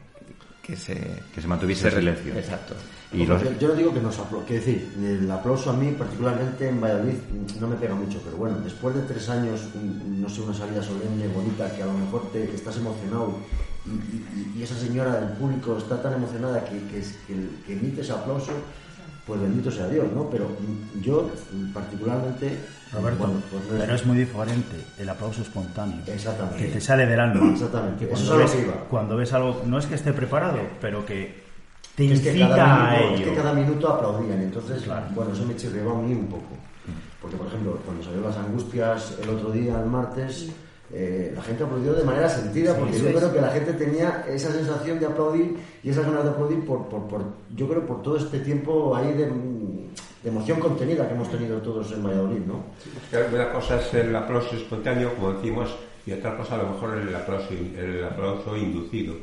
que 0.67 0.77
se, 0.77 1.23
que 1.33 1.41
se 1.41 1.47
mantuviese 1.47 1.87
el 1.89 1.95
silencio. 1.95 2.35
Exacto. 2.35 2.75
Y 3.13 3.25
yo, 3.25 3.39
no 3.39 3.75
digo 3.75 3.95
que 3.95 4.01
nos 4.01 4.19
aplaude, 4.19 4.47
quiero 4.47 4.65
decir, 4.65 4.93
el 5.01 5.31
aplauso 5.31 5.71
a 5.71 5.75
mí, 5.75 5.93
particularmente 5.93 6.69
en 6.69 6.81
Valladolid, 6.81 7.15
no 7.61 7.69
me 7.69 7.77
pega 7.77 7.95
mucho, 7.95 8.21
pero 8.25 8.37
bueno, 8.37 8.59
después 8.59 8.97
de 8.97 9.03
tres 9.03 9.29
años, 9.29 9.61
no 9.75 10.29
sé, 10.29 10.41
una 10.41 10.55
salida 10.55 10.83
solemne, 10.83 11.29
bonita, 11.29 11.73
que 11.75 11.85
a 11.85 11.87
lo 11.87 11.93
mejor 11.93 12.33
te, 12.33 12.53
estás 12.53 12.77
emocionado 12.79 13.39
y, 14.57 14.61
esa 14.61 14.75
señora 14.75 15.21
del 15.21 15.37
público 15.39 15.79
está 15.79 16.03
tan 16.03 16.15
emocionada 16.15 16.65
que, 16.65 16.79
que, 16.89 17.05
que 17.65 17.73
emite 17.73 18.01
ese 18.01 18.11
aplauso, 18.11 18.51
pues 19.27 19.41
bendito 19.41 19.71
sea 19.71 19.89
Dios, 19.89 20.07
¿no? 20.15 20.31
Pero 20.31 20.47
yo, 21.03 21.29
particularmente, 21.75 22.59
Roberto, 22.93 23.29
pues 23.51 23.63
pero 23.81 23.95
es 23.95 24.07
muy 24.07 24.19
diferente 24.19 24.77
el 24.97 25.09
aplauso 25.09 25.43
espontáneo. 25.43 25.99
Exactamente. 26.07 26.65
Que 26.65 26.73
te 26.75 26.81
sale 26.81 27.07
del 27.07 27.19
alma. 27.19 27.51
Exactamente. 27.51 28.07
cuando, 28.07 28.37
ves, 28.37 28.57
cuando 28.89 29.17
ves 29.17 29.33
algo, 29.33 29.63
no 29.67 29.79
es 29.79 29.87
que 29.87 29.97
esté 29.97 30.13
preparado, 30.13 30.61
pero 30.81 31.05
que 31.05 31.45
te 31.97 32.05
incita 32.05 32.91
a 32.91 33.01
ello. 33.01 33.17
Es 33.17 33.31
que 33.31 33.35
cada 33.35 33.53
minuto 33.53 33.89
aplaudían. 33.89 34.43
Entonces, 34.43 34.85
bueno, 35.15 35.33
eso 35.33 35.45
me 35.45 35.57
chirriaba 35.57 35.99
a 35.99 36.03
mí 36.03 36.13
un 36.13 36.29
poco. 36.29 36.57
Porque, 37.21 37.37
por 37.37 37.49
ejemplo, 37.49 37.81
cuando 37.85 38.05
salió 38.05 38.21
las 38.21 38.37
angustias 38.37 39.19
el 39.21 39.31
otro 39.31 39.51
día, 39.51 39.81
el 39.81 39.87
martes, 39.87 40.53
eh, 40.93 41.33
la 41.35 41.43
gente 41.43 41.65
aplaudió 41.65 41.95
de 41.95 42.05
manera 42.05 42.29
sentida 42.29 42.77
porque 42.77 42.99
yo 42.99 43.13
creo 43.13 43.33
que 43.33 43.41
la 43.41 43.49
gente 43.49 43.73
tenía 43.73 44.25
esa 44.29 44.53
sensación 44.53 45.01
de 45.01 45.07
aplaudir 45.07 45.57
y 45.83 45.91
esas 45.91 46.07
ganas 46.07 46.25
de 46.25 46.31
aplaudir 46.31 46.65
por, 46.65 46.89
por, 46.89 47.09
por 47.09 47.23
yo 47.57 47.69
creo 47.69 47.85
por 47.85 48.03
todo 48.03 48.17
este 48.17 48.39
tiempo 48.41 48.95
ahí 48.95 49.13
de, 49.13 49.31
emoción 50.25 50.59
contenida 50.59 51.07
que 51.07 51.15
hemos 51.15 51.31
tenido 51.31 51.59
todos 51.59 51.93
en 51.93 52.03
Valladolid, 52.03 52.41
¿no? 52.47 52.65
una 53.33 53.53
cosa 53.53 53.81
es 53.81 53.95
el 53.95 54.15
aplauso 54.15 54.57
espontáneo, 54.57 55.15
como 55.15 55.35
decimos, 55.35 55.77
y 56.05 56.13
otra 56.13 56.37
cosa 56.37 56.57
a 56.57 56.59
lo 56.59 56.71
mejor 56.71 56.99
el 56.99 57.15
aplauso, 57.15 57.49
el 57.51 58.05
aplauso 58.05 58.57
inducido. 58.57 59.15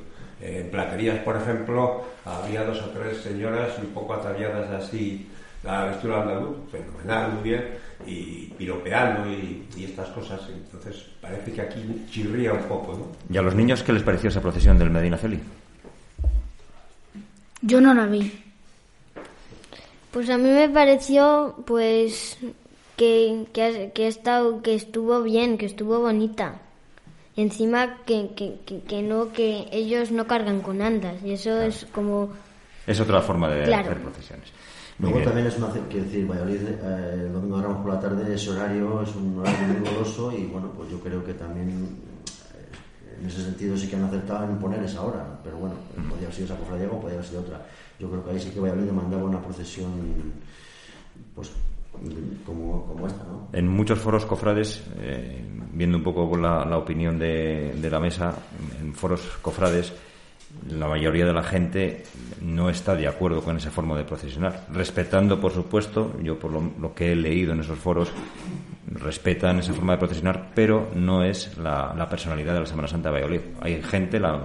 En 0.41 0.69
platerías, 0.69 1.19
por 1.19 1.35
ejemplo, 1.37 2.03
había 2.25 2.63
dos 2.63 2.81
o 2.81 2.89
tres 2.89 3.17
señoras 3.17 3.77
un 3.79 3.87
poco 3.87 4.13
ataviadas 4.13 4.69
así, 4.71 5.29
la 5.63 5.85
vestura 5.85 6.21
andaluz, 6.21 6.57
fenomenal, 6.71 7.33
muy 7.33 7.43
bien, 7.43 7.65
y 8.05 8.53
piropeando 8.57 9.29
y, 9.29 9.65
estas 9.83 10.09
cosas. 10.09 10.41
Entonces 10.49 11.05
parece 11.21 11.51
que 11.51 11.61
aquí 11.61 12.05
chirría 12.09 12.53
un 12.53 12.63
poco, 12.63 12.93
¿no? 12.93 13.33
¿Y 13.33 13.37
a 13.37 13.41
los 13.41 13.55
niños 13.55 13.83
qué 13.83 13.93
les 13.93 14.03
pareció 14.03 14.29
esa 14.29 14.41
procesión 14.41 14.77
del 14.77 14.89
Medina 14.89 15.17
Celi? 15.17 15.39
Yo 17.61 17.79
no 17.79 17.93
la 17.93 18.05
vi. 18.05 18.31
Pues 20.11 20.29
a 20.29 20.37
mí 20.37 20.49
me 20.49 20.69
pareció, 20.69 21.55
pues, 21.65 22.37
que, 22.97 23.45
que, 23.51 23.91
que, 23.95 24.07
estado, 24.07 24.61
que 24.61 24.75
estuvo 24.75 25.23
bien, 25.23 25.57
que 25.57 25.65
estuvo 25.65 25.99
bonita. 25.99 26.59
Y 27.35 27.41
encima 27.41 27.97
que, 28.05 28.29
que, 28.35 28.59
que, 28.87 29.01
no, 29.01 29.31
que 29.31 29.67
ellos 29.71 30.11
no 30.11 30.27
cargan 30.27 30.61
con 30.61 30.81
andas. 30.81 31.15
Y 31.23 31.33
eso 31.33 31.61
es 31.61 31.87
como... 31.91 32.29
Es 32.85 32.99
otra 32.99 33.21
forma 33.21 33.49
de 33.49 33.73
hacer 33.73 33.97
procesiones. 33.97 34.51
Luego 34.99 35.21
también 35.21 35.47
es 35.47 35.57
una, 35.57 35.69
quiero 35.89 36.05
decir, 36.05 36.29
Valladolid, 36.29 36.61
eh, 36.61 37.25
el 37.25 37.33
domingo 37.33 37.57
de 37.57 37.63
Ramos 37.63 37.81
por 37.83 37.93
la 37.93 37.99
tarde, 37.99 38.33
ese 38.33 38.51
horario 38.51 39.01
es 39.01 39.15
un 39.15 39.39
horario 39.39 39.67
muy 39.67 39.89
goloso 39.89 40.31
y 40.31 40.45
bueno, 40.45 40.71
pues 40.75 40.89
yo 40.91 40.99
creo 40.99 41.23
que 41.23 41.33
también 41.33 41.69
eh, 41.69 43.19
en 43.19 43.27
ese 43.27 43.43
sentido 43.43 43.75
sí 43.75 43.87
que 43.87 43.95
han 43.95 44.03
acertado 44.03 44.45
en 44.45 44.59
poner 44.59 44.83
esa 44.83 45.01
hora, 45.01 45.39
pero 45.43 45.57
bueno, 45.57 45.75
podría 46.09 46.27
haber 46.27 46.33
sido 46.33 46.45
esa 46.45 46.57
cofradía 46.57 46.87
o 46.87 46.99
podría 46.99 47.17
haber 47.17 47.29
sido 47.29 47.41
otra. 47.41 47.65
Yo 47.99 48.09
creo 48.09 48.23
que 48.23 48.31
ahí 48.31 48.39
sí 48.39 48.51
que 48.51 48.59
Valladolid 48.59 48.85
demandaba 48.85 49.23
una 49.23 49.41
procesión, 49.41 49.91
pues 51.35 51.51
como, 52.45 52.85
como, 52.85 53.07
esta, 53.07 53.23
¿no? 53.23 53.47
En 53.51 53.67
muchos 53.67 53.99
foros 53.99 54.25
cofrades, 54.25 54.83
eh, 54.99 55.43
viendo 55.73 55.97
un 55.97 56.03
poco 56.03 56.35
la, 56.37 56.65
la 56.65 56.77
opinión 56.77 57.17
de, 57.17 57.73
de, 57.75 57.89
la 57.89 57.99
mesa, 57.99 58.33
en 58.81 58.93
foros 58.93 59.21
cofrades, 59.41 59.93
la 60.69 60.87
mayoría 60.87 61.25
de 61.25 61.33
la 61.33 61.43
gente 61.43 62.03
no 62.41 62.69
está 62.69 62.95
de 62.95 63.07
acuerdo 63.07 63.41
con 63.41 63.57
esa 63.57 63.71
forma 63.71 63.97
de 63.97 64.03
procesionar. 64.03 64.67
Respetando, 64.71 65.39
por 65.39 65.51
supuesto, 65.51 66.15
yo 66.21 66.39
por 66.39 66.51
lo, 66.51 66.93
que 66.93 67.11
he 67.11 67.15
leído 67.15 67.53
en 67.53 67.59
esos 67.59 67.77
foros, 67.77 68.11
respetan 68.87 69.59
esa 69.59 69.73
forma 69.73 69.93
de 69.93 69.99
procesionar, 69.99 70.51
pero 70.55 70.89
no 70.95 71.23
es 71.23 71.57
la, 71.57 72.07
personalidad 72.09 72.53
de 72.53 72.61
la 72.61 72.65
Semana 72.65 72.87
Santa 72.87 73.09
de 73.09 73.13
Valladolid. 73.13 73.41
Hay 73.61 73.81
gente, 73.81 74.19
la, 74.19 74.41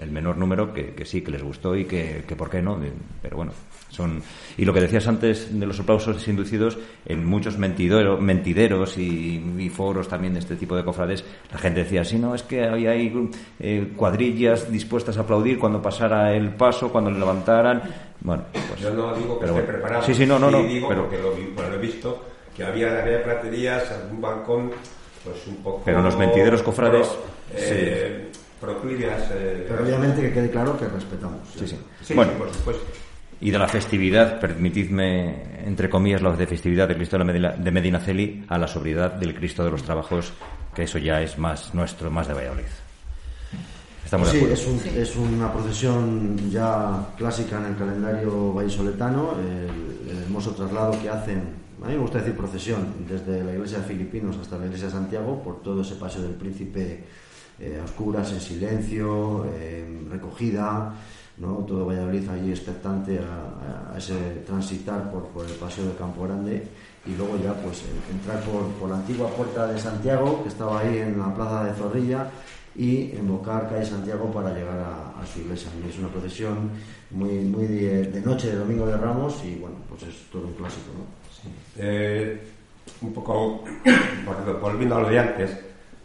el 0.00 0.10
menor 0.10 0.36
número, 0.36 0.72
que, 0.72 0.94
que, 0.94 1.04
sí, 1.04 1.22
que 1.22 1.30
les 1.30 1.42
gustó 1.42 1.76
y 1.76 1.84
que, 1.84 2.24
que 2.26 2.36
por 2.36 2.50
qué 2.50 2.62
no, 2.62 2.78
pero 3.20 3.36
bueno, 3.36 3.52
son, 3.98 4.22
y 4.56 4.64
lo 4.64 4.72
que 4.72 4.80
decías 4.80 5.08
antes 5.08 5.58
de 5.58 5.66
los 5.66 5.80
aplausos 5.80 6.26
inducidos, 6.28 6.78
en 7.04 7.26
muchos 7.26 7.58
mentideros, 7.58 8.20
mentideros 8.20 8.96
y, 8.96 9.68
foros 9.74 10.08
también 10.08 10.34
de 10.34 10.38
este 10.38 10.56
tipo 10.56 10.76
de 10.76 10.84
cofrades, 10.84 11.24
la 11.52 11.58
gente 11.58 11.82
decía, 11.82 12.04
sí, 12.04 12.18
no, 12.18 12.34
es 12.34 12.42
que 12.44 12.64
había 12.64 12.92
ahí 12.92 13.12
eh, 13.58 13.92
cuadrillas 13.96 14.70
dispuestas 14.70 15.18
a 15.18 15.22
aplaudir 15.22 15.58
cuando 15.58 15.82
pasara 15.82 16.32
el 16.32 16.54
paso, 16.54 16.90
cuando 16.90 17.10
le 17.10 17.18
levantaran. 17.18 17.82
Bueno, 18.20 18.44
pues, 18.52 18.80
Yo 18.80 18.94
no 18.94 19.14
digo 19.14 19.38
que 19.38 19.46
esté 19.46 19.62
preparado. 19.62 20.02
Sí, 20.02 20.14
sí, 20.14 20.26
no, 20.26 20.38
no, 20.38 20.50
no. 20.50 20.62
Digo 20.62 20.88
pero 20.88 21.10
que 21.10 21.18
lo, 21.18 21.34
lo, 21.34 21.74
he 21.74 21.78
visto, 21.78 22.24
que 22.56 22.64
había, 22.64 23.02
había 23.02 23.22
platerías, 23.22 23.90
algún 23.90 24.20
balcón, 24.20 24.70
pues 25.24 25.46
un 25.48 25.56
poco. 25.56 25.82
Pero 25.84 26.02
los 26.02 26.16
mentideros 26.16 26.62
cofrades. 26.62 27.08
eh, 27.52 28.30
eh, 28.60 29.66
pero 29.68 29.82
obviamente 29.84 30.22
que 30.22 30.32
quede 30.32 30.50
claro 30.50 30.78
que 30.78 30.86
respetamos. 30.86 31.40
Sí, 31.56 31.66
sí. 31.66 31.78
sí 32.02 32.14
bueno, 32.14 32.32
por 32.32 32.52
supuesto 32.52 32.84
y 33.40 33.50
de 33.50 33.58
la 33.58 33.68
festividad, 33.68 34.40
permitidme, 34.40 35.64
entre 35.64 35.88
comillas, 35.88 36.22
la 36.22 36.32
de 36.32 36.46
festividad 36.46 36.88
del 36.88 36.96
Cristo 36.96 37.18
de 37.18 37.70
Medina 37.70 38.00
Celi 38.00 38.44
a 38.48 38.58
la 38.58 38.66
sobriedad 38.66 39.12
del 39.12 39.34
Cristo 39.34 39.64
de 39.64 39.70
los 39.70 39.82
Trabajos, 39.82 40.32
que 40.74 40.82
eso 40.82 40.98
ya 40.98 41.22
es 41.22 41.38
más 41.38 41.72
nuestro, 41.74 42.10
más 42.10 42.26
de 42.26 42.34
Valladolid. 42.34 42.64
Estamos 44.04 44.30
sí, 44.30 44.38
es, 44.50 44.66
un, 44.66 44.80
es, 44.96 45.16
una 45.16 45.52
procesión 45.52 46.50
ya 46.50 47.10
clásica 47.16 47.58
en 47.58 47.66
el 47.66 47.76
calendario 47.76 48.54
vallisoletano, 48.54 49.34
el, 49.38 50.10
el, 50.10 50.22
hermoso 50.22 50.52
traslado 50.52 50.98
que 51.00 51.10
hacen, 51.10 51.42
a 51.82 51.86
mí 51.86 51.92
me 51.92 51.98
gusta 51.98 52.18
decir 52.18 52.34
procesión, 52.34 53.06
desde 53.06 53.44
la 53.44 53.52
iglesia 53.52 53.78
de 53.78 53.84
Filipinos 53.84 54.36
hasta 54.40 54.56
la 54.56 54.64
iglesia 54.64 54.86
de 54.86 54.94
Santiago, 54.94 55.42
por 55.42 55.62
todo 55.62 55.82
ese 55.82 55.96
paseo 55.96 56.22
del 56.22 56.34
príncipe 56.34 57.04
eh, 57.60 57.78
a 57.80 57.84
oscuras, 57.84 58.32
en 58.32 58.40
silencio, 58.40 59.46
recogida, 60.10 60.94
todo 61.40 61.86
Valladolid 61.86 62.28
allí 62.28 62.50
expectante 62.50 63.18
a, 63.18 63.96
ese 63.96 64.42
transitar 64.46 65.10
por, 65.10 65.28
por, 65.28 65.46
el 65.46 65.52
paseo 65.52 65.84
del 65.86 65.96
Campo 65.96 66.24
Grande 66.24 66.66
y 67.06 67.14
luego 67.16 67.36
ya 67.42 67.54
pues 67.54 67.82
entrar 68.10 68.40
por, 68.42 68.66
por, 68.72 68.90
la 68.90 68.96
antigua 68.96 69.28
puerta 69.28 69.66
de 69.66 69.78
Santiago 69.78 70.42
que 70.42 70.48
estaba 70.48 70.80
ahí 70.80 70.98
en 70.98 71.18
la 71.18 71.34
plaza 71.34 71.64
de 71.64 71.74
Zorrilla 71.74 72.30
y 72.76 73.12
invocar 73.16 73.68
calle 73.68 73.84
Santiago 73.84 74.30
para 74.32 74.52
llegar 74.52 74.78
a, 74.78 75.26
su 75.26 75.40
iglesia. 75.40 75.68
Es 75.88 75.98
una 75.98 76.08
procesión 76.08 76.70
muy, 77.10 77.40
muy 77.40 77.66
de, 77.66 78.20
noche 78.24 78.50
de 78.50 78.56
Domingo 78.56 78.86
de 78.86 78.96
Ramos 78.96 79.42
y 79.44 79.56
bueno, 79.56 79.76
pues 79.88 80.02
es 80.04 80.30
todo 80.30 80.46
un 80.46 80.54
clásico. 80.54 80.90
¿no? 80.96 81.04
Eh, 81.76 82.40
un 83.00 83.12
poco 83.12 83.64
volviendo 84.60 84.96
a 84.96 85.00
lo 85.02 85.08
de 85.08 85.18
antes, 85.18 85.56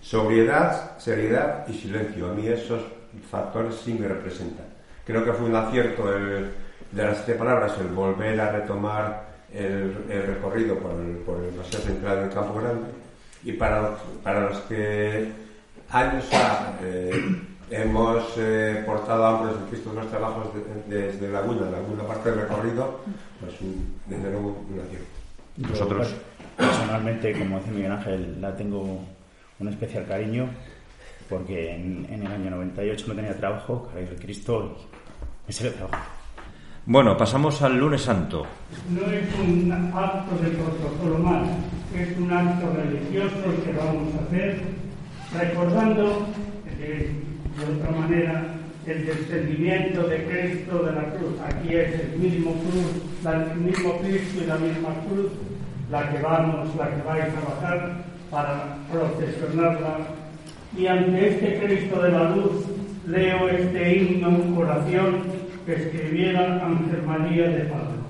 sobriedad, 0.02 0.98
seriedad 0.98 1.68
y 1.68 1.74
silencio. 1.74 2.32
A 2.32 2.34
mí 2.34 2.48
esos 2.48 2.82
factores 3.30 3.76
sí 3.84 3.94
me 3.94 4.08
representan 4.08 4.73
Creo 5.06 5.24
que 5.26 5.34
fue 5.34 5.50
un 5.50 5.56
acierto 5.56 6.14
el, 6.16 6.52
de 6.92 7.04
las 7.04 7.18
siete 7.18 7.34
palabras 7.34 7.74
el 7.80 7.88
volver 7.88 8.40
a 8.40 8.52
retomar 8.52 9.34
el, 9.54 9.94
recorrido 10.28 10.78
por 10.78 10.92
el, 11.00 11.18
por 11.18 11.44
el 11.44 11.50
paseo 11.52 11.80
central 11.82 12.22
del 12.22 12.30
Campo 12.30 12.60
Grande 12.60 12.90
y 13.44 13.54
para, 13.54 13.98
para 14.24 14.50
los 14.50 14.60
que 14.62 15.32
años 15.90 16.26
eh, 16.82 17.42
hemos 17.70 18.24
eh, 18.38 18.84
portado 18.86 19.26
ambos 19.26 19.58
el 19.58 19.70
Cristo 19.70 19.90
de 19.92 19.96
los 19.98 20.10
trabajos 20.10 20.48
desde 20.88 21.30
Laguna, 21.30 21.68
alguna 21.68 22.04
parte 22.04 22.32
del 22.32 22.42
recorrido, 22.42 23.00
pues 23.40 23.54
desde 24.08 24.32
luego 24.32 24.64
un 24.70 24.80
acierto. 24.80 25.08
Nosotros, 25.58 26.14
personalmente, 26.58 27.38
como 27.38 27.60
dice 27.60 27.72
Miguel 27.72 27.92
Ángel, 27.92 28.42
la 28.42 28.56
tengo 28.56 29.00
un 29.60 29.68
especial 29.68 30.06
cariño 30.08 30.50
porque 31.30 31.76
en, 31.76 32.08
el 32.10 32.28
año 32.28 32.52
98 32.52 33.06
no 33.08 33.16
tenía 33.16 33.36
trabajo, 33.38 33.88
caray 33.90 34.08
el 34.10 34.20
Cristo, 34.20 34.78
y 35.48 35.64
me 35.64 35.70
trabajo. 35.70 36.04
Bueno, 36.86 37.16
pasamos 37.16 37.62
al 37.62 37.78
lunes 37.78 38.02
santo. 38.02 38.46
No 38.90 39.02
es 39.12 39.24
un 39.40 39.72
acto 39.72 40.36
de 40.44 40.50
protocolo 40.50 41.20
más, 41.20 41.48
es 41.96 42.18
un 42.18 42.32
acto 42.32 42.74
religioso 42.74 43.64
que 43.64 43.72
vamos 43.72 44.14
a 44.16 44.26
hacer 44.26 44.62
recordando 45.34 46.28
de 46.78 47.16
otra 47.64 47.92
manera 47.92 48.46
el 48.86 49.06
descendimiento 49.06 50.04
de 50.08 50.26
Cristo 50.26 50.84
de 50.84 50.92
la 50.92 51.04
cruz. 51.14 51.40
Aquí 51.46 51.74
es 51.74 52.00
el 52.02 52.20
mismo 52.20 52.52
cruz, 52.52 53.02
el 53.26 53.60
mismo 53.62 53.98
Cristo 54.00 54.44
y 54.44 54.48
la 54.48 54.58
misma 54.58 54.90
cruz, 55.08 55.32
la 55.90 56.10
que 56.10 56.22
vamos, 56.22 56.76
la 56.76 56.90
que 56.90 57.02
vais 57.04 57.24
a 57.24 57.56
bajar 57.56 58.04
para 58.30 58.78
procesionarla 58.92 60.00
y 60.78 60.88
ante 60.88 61.30
este 61.30 61.60
Cristo 61.60 62.02
de 62.02 62.12
la 62.12 62.30
luz 62.32 62.66
leo 63.08 63.50
este 63.50 63.98
himno, 63.98 64.58
oración 64.58 65.24
que 65.66 65.74
escribiera 65.74 66.66
Ángel 66.66 67.04
María 67.04 67.48
de 67.48 67.66
Pablo. 67.66 68.04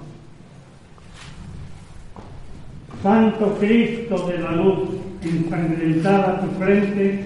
Santo 3.01 3.57
Cristo 3.59 4.27
de 4.27 4.37
la 4.37 4.51
luz, 4.51 4.89
ensangrentada 5.21 6.39
tu 6.41 6.47
frente, 6.57 7.25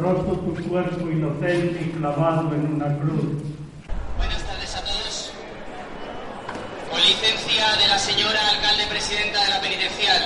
roto 0.00 0.32
tu 0.38 0.54
cuerpo 0.68 1.10
inocente 1.10 1.80
y 1.80 1.90
clavado 1.96 2.52
en 2.54 2.74
una 2.74 2.96
cruz. 2.98 3.38
Buenas 4.16 4.42
tardes 4.42 4.74
a 4.74 4.80
todos. 4.80 5.32
Con 6.90 7.00
licencia 7.00 7.76
de 7.76 7.88
la 7.88 7.98
señora 7.98 8.40
alcalde 8.50 8.84
presidenta 8.90 9.44
de 9.44 9.50
la 9.50 9.60
penitencial 9.60 10.22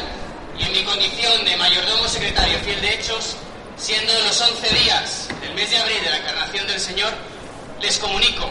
y 0.59 0.63
en 0.63 0.73
mi 0.73 0.85
condición 0.85 1.45
de 1.45 1.57
mayordomo 1.59 2.09
secretario 2.09 2.57
fiel 2.61 2.81
de 2.81 2.95
hechos, 2.95 3.37
siendo 3.77 4.12
los 4.20 4.41
11 4.41 4.74
días 4.74 5.29
del 5.41 5.55
mes 5.55 5.70
de 5.70 5.79
abril 5.79 6.03
de 6.03 6.11
la 6.11 6.18
encarnación 6.18 6.66
del 6.66 6.81
Señor, 6.81 7.12
les 7.81 7.99
comunico 7.99 8.51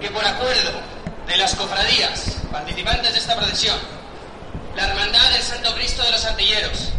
que 0.00 0.10
por 0.10 0.24
acuerdo 0.24 0.80
de 1.26 1.36
las 1.36 1.54
cofradías 1.54 2.36
participantes 2.52 3.12
de 3.12 3.18
esta 3.18 3.36
procesión, 3.36 3.78
la 4.76 4.88
Hermandad 4.88 5.30
del 5.30 5.42
Santo 5.42 5.74
Cristo 5.74 6.02
de 6.02 6.10
los 6.12 6.24
Antilleros, 6.24 6.90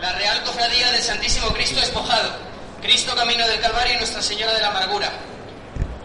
la 0.00 0.12
Real 0.12 0.42
Cofradía 0.44 0.90
del 0.92 1.02
Santísimo 1.02 1.48
Cristo 1.48 1.80
Espojado, 1.80 2.36
Cristo 2.80 3.14
Camino 3.14 3.46
del 3.46 3.60
Calvario 3.60 3.94
y 3.94 3.98
Nuestra 3.98 4.22
Señora 4.22 4.52
de 4.54 4.60
la 4.60 4.68
Amargura, 4.68 5.10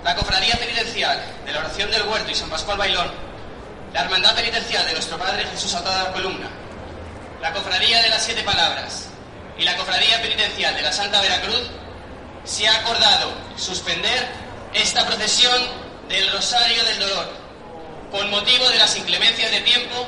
la 0.04 0.16
Cofradía 0.16 0.56
Penitencial 0.56 1.20
de 1.46 1.52
la 1.52 1.60
Oración 1.60 1.92
del 1.92 2.04
Huerto 2.04 2.32
y 2.32 2.36
San 2.36 2.50
Pascual 2.50 2.78
Bailón, 2.78 3.12
la 3.94 4.02
Hermandad 4.02 4.36
Penitencial 4.36 4.86
de 4.86 4.94
Nuestro 4.94 5.18
Padre 5.18 5.46
Jesús 5.46 5.74
Atado 5.76 6.06
la 6.06 6.14
Columna, 6.14 6.50
la 7.42 7.54
Cofradía 7.54 8.02
de 8.02 8.10
las 8.10 8.24
Siete 8.24 8.44
Palabras, 8.44 9.10
y 9.60 9.64
la 9.64 9.76
Cofradía 9.78 10.22
Penitencial 10.22 10.76
de 10.76 10.82
la 10.82 10.92
Santa 10.92 11.22
Veracruz 11.22 11.70
se 12.44 12.68
ha 12.68 12.82
acordado 12.82 13.32
suspender 13.56 14.28
esta 14.74 15.06
procesión 15.06 15.62
del 16.08 16.32
Rosario 16.32 16.84
del 16.84 17.00
Dolor 17.00 17.28
con 18.12 18.30
motivo 18.30 18.70
de 18.70 18.78
las 18.78 18.98
inclemencias 18.98 19.52
de 19.52 19.60
tiempo 19.62 20.06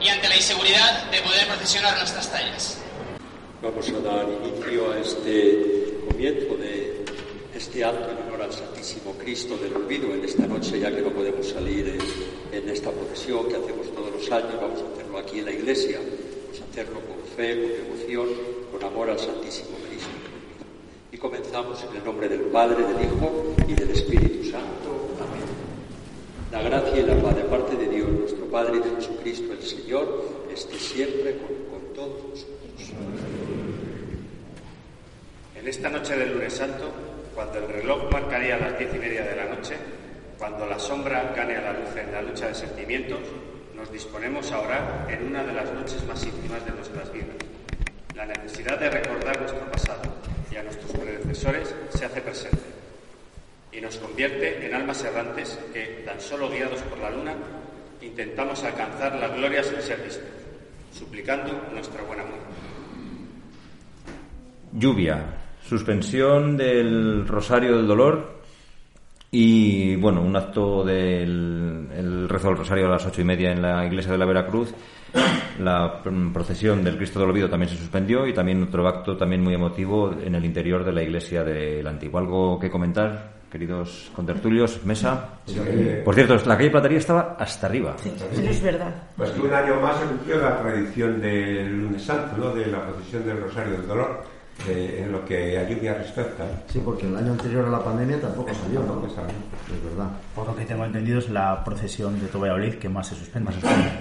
y 0.00 0.08
ante 0.08 0.28
la 0.28 0.36
inseguridad 0.36 1.10
de 1.10 1.20
poder 1.20 1.46
procesionar 1.48 1.96
nuestras 1.98 2.30
tallas. 2.30 2.78
Vamos 3.62 3.88
a 3.88 3.98
dar 4.00 4.26
inicio 4.28 4.92
a 4.92 4.98
este 4.98 5.98
comienzo 6.08 6.56
de 6.56 7.04
este 7.54 7.84
acto 7.84 8.10
en 8.10 8.18
honor 8.28 8.42
al 8.42 8.52
Santísimo 8.52 9.14
Cristo 9.18 9.56
del 9.58 9.74
Olvido 9.74 10.14
en 10.14 10.24
esta 10.24 10.46
noche, 10.46 10.78
ya 10.80 10.90
que 10.90 11.02
no 11.02 11.10
podemos 11.10 11.46
salir 11.48 11.88
en, 11.88 12.56
en 12.56 12.68
esta 12.70 12.90
procesión 12.90 13.48
que 13.48 13.56
hacemos 13.56 13.92
todos 13.94 14.12
los 14.12 14.30
años, 14.30 14.54
vamos 14.60 14.80
a 14.80 14.92
hacerlo 14.92 15.18
aquí 15.18 15.40
en 15.40 15.44
la 15.46 15.52
iglesia, 15.52 15.98
vamos 15.98 16.60
a 16.60 16.70
hacerlo 16.70 17.00
con 17.00 17.36
fe, 17.36 17.60
con 17.60 17.98
devoción, 17.98 18.59
con 18.70 18.84
amor 18.84 19.10
al 19.10 19.18
Santísimo 19.18 19.76
Cristo. 19.88 20.08
Y 21.12 21.18
comenzamos 21.18 21.84
en 21.84 21.96
el 21.96 22.04
nombre 22.04 22.28
del 22.28 22.42
Padre, 22.42 22.84
del 22.84 23.04
Hijo 23.04 23.54
y 23.66 23.74
del 23.74 23.90
Espíritu 23.90 24.44
Santo. 24.50 25.10
Amén. 25.18 25.42
La 26.52 26.62
gracia 26.62 27.00
y 27.00 27.02
la 27.02 27.20
paz 27.20 27.36
de 27.36 27.42
parte 27.44 27.76
de 27.76 27.88
Dios, 27.88 28.08
nuestro 28.08 28.46
Padre 28.46 28.76
y 28.76 28.88
de 28.88 28.96
Jesucristo 28.96 29.52
el 29.52 29.62
Señor, 29.62 30.24
esté 30.52 30.78
siempre 30.78 31.36
con, 31.38 31.60
todos 31.94 32.28
nosotros. 32.30 32.50
En 35.56 35.68
esta 35.68 35.90
noche 35.90 36.16
del 36.16 36.32
lunes 36.32 36.54
santo, 36.54 36.90
cuando 37.34 37.58
el 37.58 37.68
reloj 37.68 38.10
marcaría 38.10 38.56
las 38.56 38.78
diez 38.78 38.94
y 38.94 38.98
media 38.98 39.24
de 39.24 39.36
la 39.36 39.44
noche, 39.46 39.76
cuando 40.38 40.64
la 40.66 40.78
sombra 40.78 41.34
gane 41.36 41.56
a 41.56 41.60
la 41.60 41.72
luz 41.72 41.94
en 41.96 42.12
la 42.12 42.22
lucha 42.22 42.46
de 42.46 42.54
sentimientos, 42.54 43.18
nos 43.76 43.92
disponemos 43.92 44.50
a 44.52 44.60
orar 44.60 45.06
en 45.10 45.26
una 45.26 45.44
de 45.44 45.52
las 45.52 45.70
noches 45.72 46.02
más 46.06 46.24
íntimas 46.24 46.64
de 46.64 46.72
nuestras 46.72 47.12
vidas. 47.12 47.49
La 48.20 48.26
necesidad 48.26 48.78
de 48.78 48.90
recordar 48.90 49.40
nuestro 49.40 49.64
pasado 49.70 50.02
y 50.52 50.56
a 50.56 50.62
nuestros 50.62 50.92
predecesores 50.92 51.74
se 51.88 52.04
hace 52.04 52.20
presente 52.20 52.58
y 53.72 53.80
nos 53.80 53.96
convierte 53.96 54.66
en 54.66 54.74
almas 54.74 55.02
errantes 55.04 55.58
que, 55.72 56.02
tan 56.04 56.20
solo 56.20 56.50
guiados 56.50 56.82
por 56.82 56.98
la 56.98 57.08
luna, 57.08 57.32
intentamos 58.02 58.62
alcanzar 58.62 59.18
la 59.18 59.28
gloria 59.28 59.62
sin 59.62 59.80
ser 59.80 60.02
vistos, 60.02 60.28
suplicando 60.92 61.66
nuestra 61.72 62.02
buena 62.02 62.24
muerte. 62.24 62.44
Lluvia, 64.72 65.24
suspensión 65.66 66.58
del 66.58 67.26
Rosario 67.26 67.74
del 67.74 67.86
Dolor 67.86 68.42
y, 69.30 69.96
bueno, 69.96 70.20
un 70.20 70.36
acto 70.36 70.84
del 70.84 71.88
el 71.96 72.28
rezo 72.28 72.48
del 72.48 72.58
Rosario 72.58 72.86
a 72.86 72.90
las 72.90 73.06
ocho 73.06 73.22
y 73.22 73.24
media 73.24 73.50
en 73.50 73.62
la 73.62 73.86
iglesia 73.86 74.12
de 74.12 74.18
la 74.18 74.26
Veracruz. 74.26 74.74
La 75.58 76.00
procesión 76.32 76.82
del 76.82 76.96
Cristo 76.96 77.20
del 77.20 77.30
Olvido 77.30 77.50
también 77.50 77.68
se 77.68 77.76
suspendió 77.76 78.26
y 78.26 78.32
también 78.32 78.62
otro 78.62 78.88
acto 78.88 79.16
también 79.16 79.42
muy 79.42 79.54
emotivo 79.54 80.12
en 80.12 80.34
el 80.34 80.44
interior 80.44 80.84
de 80.84 80.92
la 80.92 81.02
iglesia 81.02 81.44
del 81.44 81.86
Antiguo. 81.86 82.18
¿Algo 82.18 82.58
que 82.58 82.70
comentar? 82.70 83.40
queridos 83.50 84.10
contertulios, 84.14 84.84
mesa. 84.84 85.40
Sí. 85.44 85.60
Por 86.04 86.14
cierto, 86.14 86.36
la 86.46 86.56
calle 86.56 86.70
Platería 86.70 86.98
estaba 86.98 87.36
hasta 87.38 87.66
arriba. 87.66 87.96
Sí, 87.98 88.12
eso 88.16 88.42
es 88.42 88.62
verdad. 88.62 88.94
Pues 89.16 89.30
que 89.30 89.40
un 89.40 89.52
año 89.52 89.80
más 89.80 89.98
se 89.98 90.06
cumplió 90.06 90.40
la 90.40 90.58
tradición 90.58 91.20
del 91.20 91.82
lunes 91.82 92.02
santo, 92.02 92.36
¿no? 92.38 92.54
de 92.54 92.66
la 92.66 92.86
procesión 92.86 93.26
del 93.26 93.40
Rosario 93.40 93.72
del 93.72 93.86
Dolor, 93.86 94.22
de- 94.66 95.02
en 95.02 95.12
lo 95.12 95.24
que 95.24 95.58
a 95.58 95.68
lluvia 95.68 95.94
respecta. 95.94 96.44
Sí, 96.68 96.80
porque 96.84 97.06
el 97.06 97.16
año 97.16 97.32
anterior 97.32 97.64
a 97.66 97.70
la 97.70 97.82
pandemia 97.84 98.20
tampoco 98.20 98.50
salió, 98.54 98.80
¿no? 98.82 99.06
Es 99.06 99.14
verdad. 99.84 100.10
Por 100.34 100.46
lo 100.46 100.56
que 100.56 100.64
tengo 100.64 100.84
entendido 100.84 101.18
es 101.18 101.28
la 101.30 101.62
procesión 101.64 102.20
de 102.20 102.26
Tobayolid 102.26 102.74
que 102.74 102.88
más 102.88 103.06
se 103.08 103.14
suspende. 103.14 103.52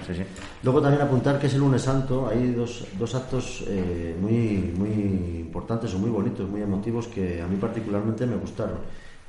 Sí, 0.06 0.14
sí. 0.16 0.24
Luego 0.64 0.82
también 0.82 1.02
apuntar 1.02 1.40
que 1.40 1.48
es 1.48 1.54
el 1.54 1.60
lunes 1.60 1.82
santo, 1.82 2.28
hay 2.30 2.52
dos, 2.52 2.86
dos 2.98 3.16
actos 3.16 3.64
eh, 3.68 4.16
muy, 4.20 4.74
muy 4.78 5.40
importantes 5.40 5.94
o 5.94 6.00
muy 6.00 6.10
bonitos, 6.10 6.50
muy 6.50 6.62
emotivos 6.62 7.08
que 7.08 7.42
a 7.42 7.48
mí 7.48 7.56
particularmente 7.58 8.26
me 8.26 8.36
gustaron. 8.36 8.78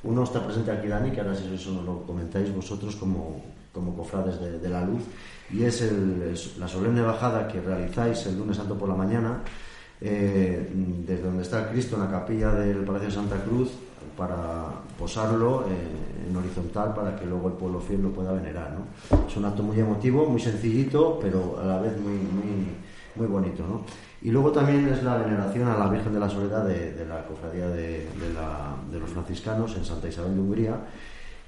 Uno 0.03 0.23
está 0.23 0.43
presente 0.43 0.71
aquí, 0.71 0.87
Dani, 0.87 1.11
que 1.11 1.21
ahora 1.21 1.35
si 1.35 1.53
eso 1.53 1.71
nos 1.73 1.85
lo 1.85 2.01
comentáis 2.03 2.53
vosotros 2.55 2.95
como, 2.95 3.43
como 3.71 3.95
cofrades 3.95 4.39
de, 4.41 4.57
de 4.57 4.69
la 4.69 4.83
luz, 4.83 5.03
y 5.53 5.63
es, 5.63 5.81
el- 5.83 6.31
es 6.33 6.57
la 6.57 6.67
solemne 6.67 7.01
bajada 7.01 7.47
que 7.47 7.61
realizáis 7.61 8.25
el 8.25 8.37
lunes 8.39 8.57
santo 8.57 8.75
por 8.75 8.89
la 8.89 8.95
mañana, 8.95 9.39
eh, 10.01 10.69
desde 11.05 11.23
donde 11.23 11.43
está 11.43 11.69
Cristo 11.69 11.95
en 11.95 12.03
la 12.03 12.09
capilla 12.09 12.51
del 12.53 12.77
Palacio 12.79 13.07
de 13.07 13.13
Santa 13.13 13.43
Cruz, 13.43 13.71
para 14.17 14.65
posarlo 14.97 15.65
eh, 15.67 16.27
en 16.29 16.35
horizontal 16.35 16.93
para 16.93 17.15
que 17.15 17.25
luego 17.25 17.47
el 17.47 17.53
pueblo 17.53 17.79
fiel 17.79 18.01
lo 18.03 18.11
pueda 18.11 18.31
venerar. 18.31 18.71
¿no? 18.71 19.25
Es 19.27 19.35
un 19.37 19.45
acto 19.45 19.63
muy 19.63 19.79
emotivo, 19.79 20.25
muy 20.25 20.39
sencillito, 20.39 21.17
pero 21.21 21.59
a 21.61 21.65
la 21.65 21.79
vez 21.79 21.99
muy, 21.99 22.13
muy, 22.13 22.67
muy 23.15 23.27
bonito. 23.27 23.63
¿no? 23.67 23.81
Y 24.21 24.29
luego 24.29 24.51
también 24.51 24.87
es 24.87 25.03
la 25.03 25.17
veneración 25.17 25.67
a 25.67 25.77
la 25.77 25.87
Virgen 25.87 26.13
de 26.13 26.19
la 26.19 26.29
Soledad 26.29 26.65
de, 26.65 27.05
la 27.07 27.25
cofradía 27.25 27.67
de, 27.67 28.07
los 28.91 29.09
franciscanos 29.09 29.75
en 29.75 29.83
Santa 29.83 30.07
Isabel 30.07 30.35
de 30.35 30.41
Hungría, 30.41 30.75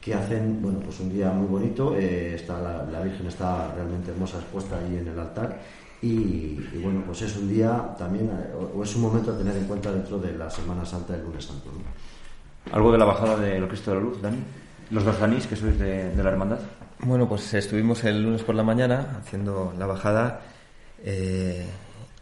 que 0.01 0.13
hacen 0.13 0.59
bueno, 0.61 0.79
pues 0.79 0.99
un 0.99 1.13
día 1.13 1.29
muy 1.29 1.47
bonito. 1.47 1.95
eh, 1.95 2.33
está 2.35 2.59
la, 2.59 3.01
Virgen 3.01 3.27
está 3.27 3.71
realmente 3.75 4.11
hermosa 4.11 4.39
expuesta 4.39 4.77
allí 4.79 4.97
en 4.97 5.07
el 5.07 5.19
altar. 5.19 5.59
Y, 6.03 6.59
y 6.73 6.81
bueno, 6.83 7.01
pues 7.05 7.21
es 7.21 7.37
un 7.37 7.47
día 7.47 7.95
también, 7.97 8.25
eh, 8.25 8.53
o, 8.75 8.83
es 8.83 8.93
un 8.97 9.03
momento 9.03 9.31
a 9.31 9.37
tener 9.37 9.55
en 9.55 9.63
cuenta 9.63 9.89
dentro 9.89 10.19
de 10.19 10.33
la 10.33 10.49
Semana 10.49 10.83
Santa 10.85 11.13
del 11.13 11.23
lunes 11.23 11.45
santo. 11.45 11.71
¿no? 11.71 12.75
¿Algo 12.75 12.91
de 12.91 12.97
la 12.97 13.05
bajada 13.05 13.37
del 13.37 13.65
Cristo 13.69 13.91
de 13.91 13.97
la 13.97 14.03
Luz, 14.03 14.21
Dani? 14.21 14.37
¿Los 14.91 15.05
Barzanís, 15.05 15.47
que 15.47 15.55
sois 15.55 15.79
de, 15.79 16.13
de 16.13 16.23
la 16.23 16.29
hermandad? 16.29 16.59
Bueno, 16.99 17.27
pues 17.27 17.53
estuvimos 17.53 18.03
el 18.03 18.21
lunes 18.21 18.43
por 18.43 18.53
la 18.53 18.63
mañana 18.63 19.17
haciendo 19.21 19.73
la 19.79 19.85
bajada 19.85 20.41
eh, 21.05 21.65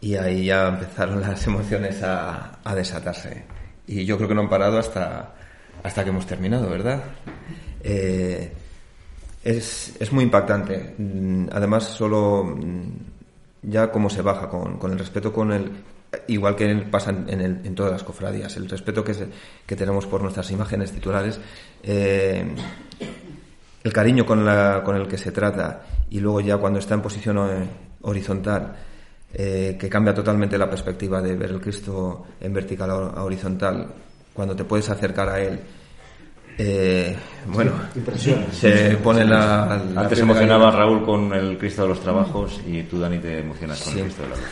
y 0.00 0.14
ahí 0.14 0.44
ya 0.46 0.68
empezaron 0.68 1.20
las 1.20 1.44
emociones 1.48 2.04
a, 2.04 2.60
a 2.62 2.74
desatarse. 2.76 3.44
Y 3.88 4.04
yo 4.04 4.16
creo 4.16 4.28
que 4.28 4.34
no 4.36 4.42
han 4.42 4.48
parado 4.48 4.78
hasta, 4.78 5.34
hasta 5.82 6.04
que 6.04 6.10
hemos 6.10 6.26
terminado, 6.26 6.70
¿verdad? 6.70 7.02
Eh, 7.82 8.52
es, 9.42 9.96
es 9.98 10.12
muy 10.12 10.22
impactante. 10.22 10.94
Mm, 10.98 11.48
Además, 11.52 11.84
solo 11.84 12.44
mm, 12.44 13.11
ya 13.62 13.90
cómo 13.90 14.10
se 14.10 14.22
baja, 14.22 14.48
con, 14.48 14.78
con 14.78 14.92
el 14.92 14.98
respeto 14.98 15.32
con 15.32 15.52
el. 15.52 15.70
Igual 16.28 16.56
que 16.56 16.74
pasa 16.90 17.10
en, 17.10 17.40
el- 17.40 17.60
en 17.64 17.74
todas 17.74 17.90
las 17.92 18.02
cofradías, 18.04 18.54
el 18.56 18.68
respeto 18.68 19.02
que, 19.02 19.14
se- 19.14 19.28
que 19.66 19.76
tenemos 19.76 20.06
por 20.06 20.20
nuestras 20.22 20.50
imágenes 20.50 20.92
titulares, 20.92 21.40
eh, 21.82 22.54
el 23.82 23.92
cariño 23.92 24.24
con, 24.26 24.44
la, 24.44 24.82
con 24.84 24.96
el 24.96 25.08
que 25.08 25.16
se 25.18 25.32
trata 25.32 25.82
y 26.10 26.20
luego 26.20 26.40
ya 26.40 26.58
cuando 26.58 26.78
está 26.78 26.94
en 26.94 27.02
posición 27.02 27.38
eh, 27.38 27.66
horizontal, 28.02 28.74
eh, 29.32 29.76
que 29.80 29.88
cambia 29.88 30.12
totalmente 30.14 30.58
la 30.58 30.68
perspectiva 30.68 31.22
de 31.22 31.34
ver 31.34 31.50
el 31.50 31.60
Cristo 31.60 32.26
en 32.40 32.52
vertical 32.52 32.90
a 32.90 33.24
horizontal, 33.24 33.86
cuando 34.34 34.54
te 34.54 34.64
puedes 34.64 34.88
acercar 34.90 35.28
a 35.30 35.40
Él. 35.40 35.58
Eh, 36.58 37.16
bueno, 37.46 37.72
Sí, 37.92 37.98
impresiona. 37.98 38.46
se 38.52 38.96
pone 39.02 39.24
la. 39.24 39.82
la 39.92 40.00
Antes 40.02 40.18
emocionaba. 40.20 40.70
Raúl 40.70 41.04
con 41.04 41.32
el 41.32 41.58
Cristo 41.58 41.82
de 41.82 41.88
los 41.88 42.00
Trabajos 42.00 42.60
y 42.66 42.82
tú, 42.84 42.98
Dani, 43.00 43.18
te 43.18 43.38
emocionas 43.40 43.80
con 43.82 43.92
Sí. 43.92 43.98
el 44.00 44.04
Cristo 44.06 44.22
de 44.22 44.28
la 44.28 44.36
Luz. 44.36 44.44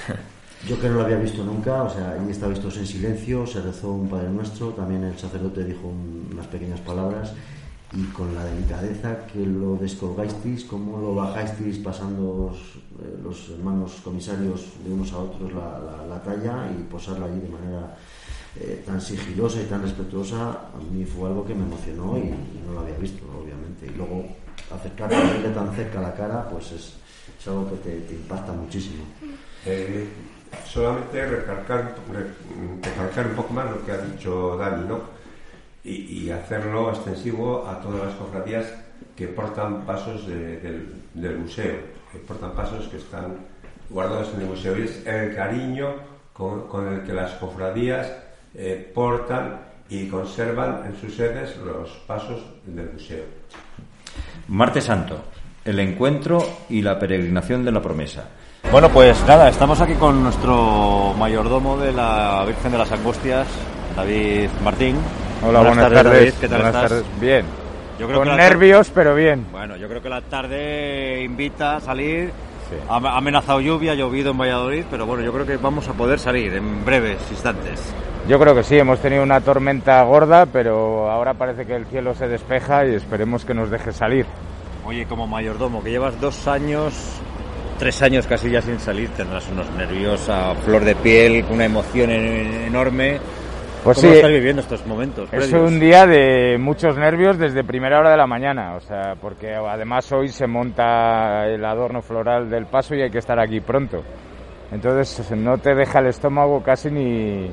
Yo 0.68 0.78
que 0.78 0.88
no 0.88 0.96
lo 0.96 1.02
había 1.04 1.16
visto 1.16 1.42
nunca, 1.42 1.82
o 1.84 1.90
sea, 1.90 2.10
allí 2.20 2.30
estaba 2.32 2.50
vistos 2.52 2.76
en 2.76 2.86
silencio, 2.86 3.46
se 3.46 3.62
rezó 3.62 3.92
un 3.92 4.08
Padre 4.10 4.28
Nuestro, 4.28 4.68
también 4.70 5.04
el 5.04 5.16
sacerdote 5.18 5.64
dijo 5.64 5.86
un- 5.88 6.28
unas 6.32 6.46
pequeñas 6.48 6.80
palabras 6.80 7.32
y 7.94 8.04
con 8.12 8.34
la 8.34 8.44
delicadeza 8.44 9.26
que 9.32 9.38
lo 9.46 9.76
descolgasteis, 9.76 10.64
cómo 10.64 10.98
lo 11.00 11.14
bajasteis 11.14 11.78
pasando 11.78 12.54
eh, 13.02 13.18
los 13.24 13.48
hermanos 13.50 13.92
comisarios 14.04 14.66
de 14.86 14.92
unos 14.92 15.10
a 15.12 15.18
otros 15.18 15.50
la, 15.54 15.78
la- 15.78 16.06
la 16.06 16.22
talla 16.22 16.70
y 16.78 16.82
posarla 16.84 17.24
allí 17.26 17.40
de 17.40 17.48
manera 17.48 17.96
eh, 18.58 18.82
tan 18.84 19.00
sigilosa 19.00 19.60
y 19.60 19.64
tan 19.66 19.82
respetuosa, 19.82 20.50
a 20.50 20.78
mí 20.92 21.04
fue 21.04 21.28
algo 21.28 21.44
que 21.46 21.54
me 21.54 21.64
emocionó 21.64 22.16
y, 22.18 22.22
y 22.22 22.62
no 22.66 22.72
lo 22.74 22.80
había 22.80 22.96
visto, 22.96 23.24
obviamente. 23.40 23.86
Y 23.86 23.90
luego 23.96 24.26
acercarte 24.74 25.14
a 25.16 25.20
verle 25.20 25.48
tan 25.50 25.74
cerca 25.74 25.98
a 25.98 26.02
la 26.02 26.14
cara, 26.14 26.48
pues 26.48 26.72
es, 26.72 26.94
es 27.38 27.48
algo 27.48 27.70
que 27.70 27.76
te, 27.76 28.00
te 28.00 28.14
impacta 28.14 28.52
muchísimo. 28.52 29.04
Eh, 29.66 30.08
solamente 30.66 31.24
recalcar, 31.26 31.94
re- 32.12 32.80
recalcar 32.82 33.26
un 33.28 33.34
poco 33.34 33.52
más 33.54 33.70
lo 33.70 33.84
que 33.84 33.92
ha 33.92 33.98
dicho 33.98 34.56
Dani, 34.56 34.86
¿no? 34.88 35.00
Y, 35.84 36.24
y 36.24 36.30
hacerlo 36.30 36.90
extensivo 36.90 37.66
a 37.66 37.80
todas 37.80 38.04
las 38.06 38.14
cofradías 38.16 38.66
que 39.16 39.28
portan 39.28 39.82
pasos 39.86 40.26
de- 40.26 40.58
del, 40.58 40.94
del 41.14 41.38
museo, 41.38 41.76
que 42.12 42.18
portan 42.18 42.52
pasos 42.52 42.88
que 42.88 42.96
están 42.96 43.36
guardados 43.88 44.30
en 44.34 44.40
el 44.42 44.46
museo. 44.48 44.76
Y 44.78 44.82
es 44.82 45.06
el 45.06 45.34
cariño 45.34 45.94
con, 46.32 46.66
con 46.68 46.92
el 46.92 47.02
que 47.04 47.12
las 47.12 47.32
cofradías 47.34 48.10
eh, 48.54 48.90
portan 48.94 49.60
y 49.88 50.06
conservan 50.08 50.82
en 50.86 51.00
sus 51.00 51.14
sedes 51.14 51.56
los 51.58 51.90
pasos 52.06 52.40
del 52.64 52.92
museo. 52.92 53.24
Martes 54.48 54.84
Santo, 54.84 55.16
el 55.64 55.78
encuentro 55.80 56.44
y 56.68 56.82
la 56.82 56.98
peregrinación 56.98 57.64
de 57.64 57.72
la 57.72 57.82
promesa. 57.82 58.28
Bueno, 58.70 58.88
pues 58.90 59.24
nada, 59.26 59.48
estamos 59.48 59.80
aquí 59.80 59.94
con 59.94 60.22
nuestro 60.22 61.14
mayordomo 61.18 61.76
de 61.76 61.92
la 61.92 62.44
Virgen 62.46 62.72
de 62.72 62.78
las 62.78 62.92
Angustias, 62.92 63.46
David 63.96 64.48
Martín. 64.62 64.96
Hola, 65.44 65.60
buenas, 65.60 65.90
tardes. 65.90 66.04
David. 66.04 66.32
¿Qué 66.40 66.48
tal 66.48 66.62
buenas 66.62 66.74
estás? 66.74 66.90
tardes. 66.90 67.20
Bien. 67.20 67.44
Yo 67.98 68.06
creo 68.06 68.18
Con 68.20 68.28
que 68.28 68.36
nervios, 68.36 68.90
pero 68.94 69.14
bien. 69.14 69.46
Bueno, 69.50 69.76
yo 69.76 69.88
creo 69.88 70.00
que 70.00 70.08
la 70.08 70.22
tarde 70.22 71.22
invita 71.22 71.76
a 71.76 71.80
salir 71.80 72.32
Ha 72.88 72.96
amenazado 72.96 73.60
lluvia, 73.60 73.92
ha 73.92 73.94
llovido 73.94 74.30
en 74.30 74.38
Valladolid, 74.38 74.84
pero 74.90 75.04
bueno, 75.04 75.22
yo 75.24 75.32
creo 75.32 75.44
que 75.44 75.56
vamos 75.56 75.88
a 75.88 75.92
poder 75.92 76.18
salir 76.18 76.54
en 76.54 76.84
breves 76.84 77.18
instantes. 77.30 77.92
Yo 78.28 78.38
creo 78.38 78.54
que 78.54 78.62
sí, 78.62 78.78
hemos 78.78 79.00
tenido 79.00 79.22
una 79.22 79.40
tormenta 79.40 80.02
gorda, 80.02 80.46
pero 80.46 81.10
ahora 81.10 81.34
parece 81.34 81.66
que 81.66 81.74
el 81.74 81.86
cielo 81.86 82.14
se 82.14 82.28
despeja 82.28 82.86
y 82.86 82.94
esperemos 82.94 83.44
que 83.44 83.54
nos 83.54 83.70
deje 83.70 83.92
salir. 83.92 84.26
Oye, 84.84 85.06
como 85.06 85.26
mayordomo, 85.26 85.82
que 85.82 85.90
llevas 85.90 86.20
dos 86.20 86.46
años, 86.46 86.94
tres 87.78 88.00
años 88.02 88.26
casi 88.26 88.50
ya 88.50 88.62
sin 88.62 88.78
salir, 88.78 89.08
tendrás 89.10 89.48
unos 89.48 89.68
nervios 89.72 90.28
a 90.28 90.54
flor 90.54 90.84
de 90.84 90.94
piel, 90.94 91.44
una 91.50 91.64
emoción 91.64 92.10
enorme. 92.10 93.18
Pues 93.82 93.96
¿Cómo 93.96 94.10
sí, 94.10 94.16
estás 94.16 94.30
viviendo 94.30 94.60
estos 94.60 94.86
momentos? 94.86 95.24
Es 95.32 95.48
previos? 95.48 95.70
un 95.70 95.80
día 95.80 96.06
de 96.06 96.58
muchos 96.58 96.96
nervios 96.98 97.38
desde 97.38 97.64
primera 97.64 97.98
hora 97.98 98.10
de 98.10 98.16
la 98.18 98.26
mañana, 98.26 98.76
o 98.76 98.80
sea, 98.80 99.14
porque 99.18 99.54
además 99.54 100.12
hoy 100.12 100.28
se 100.28 100.46
monta 100.46 101.46
el 101.46 101.64
adorno 101.64 102.02
floral 102.02 102.50
del 102.50 102.66
paso 102.66 102.94
y 102.94 103.00
hay 103.00 103.10
que 103.10 103.18
estar 103.18 103.40
aquí 103.40 103.60
pronto. 103.60 104.02
Entonces 104.70 105.30
no 105.32 105.56
te 105.58 105.74
deja 105.74 106.00
el 106.00 106.08
estómago 106.08 106.62
casi 106.62 106.90
ni, 106.90 107.50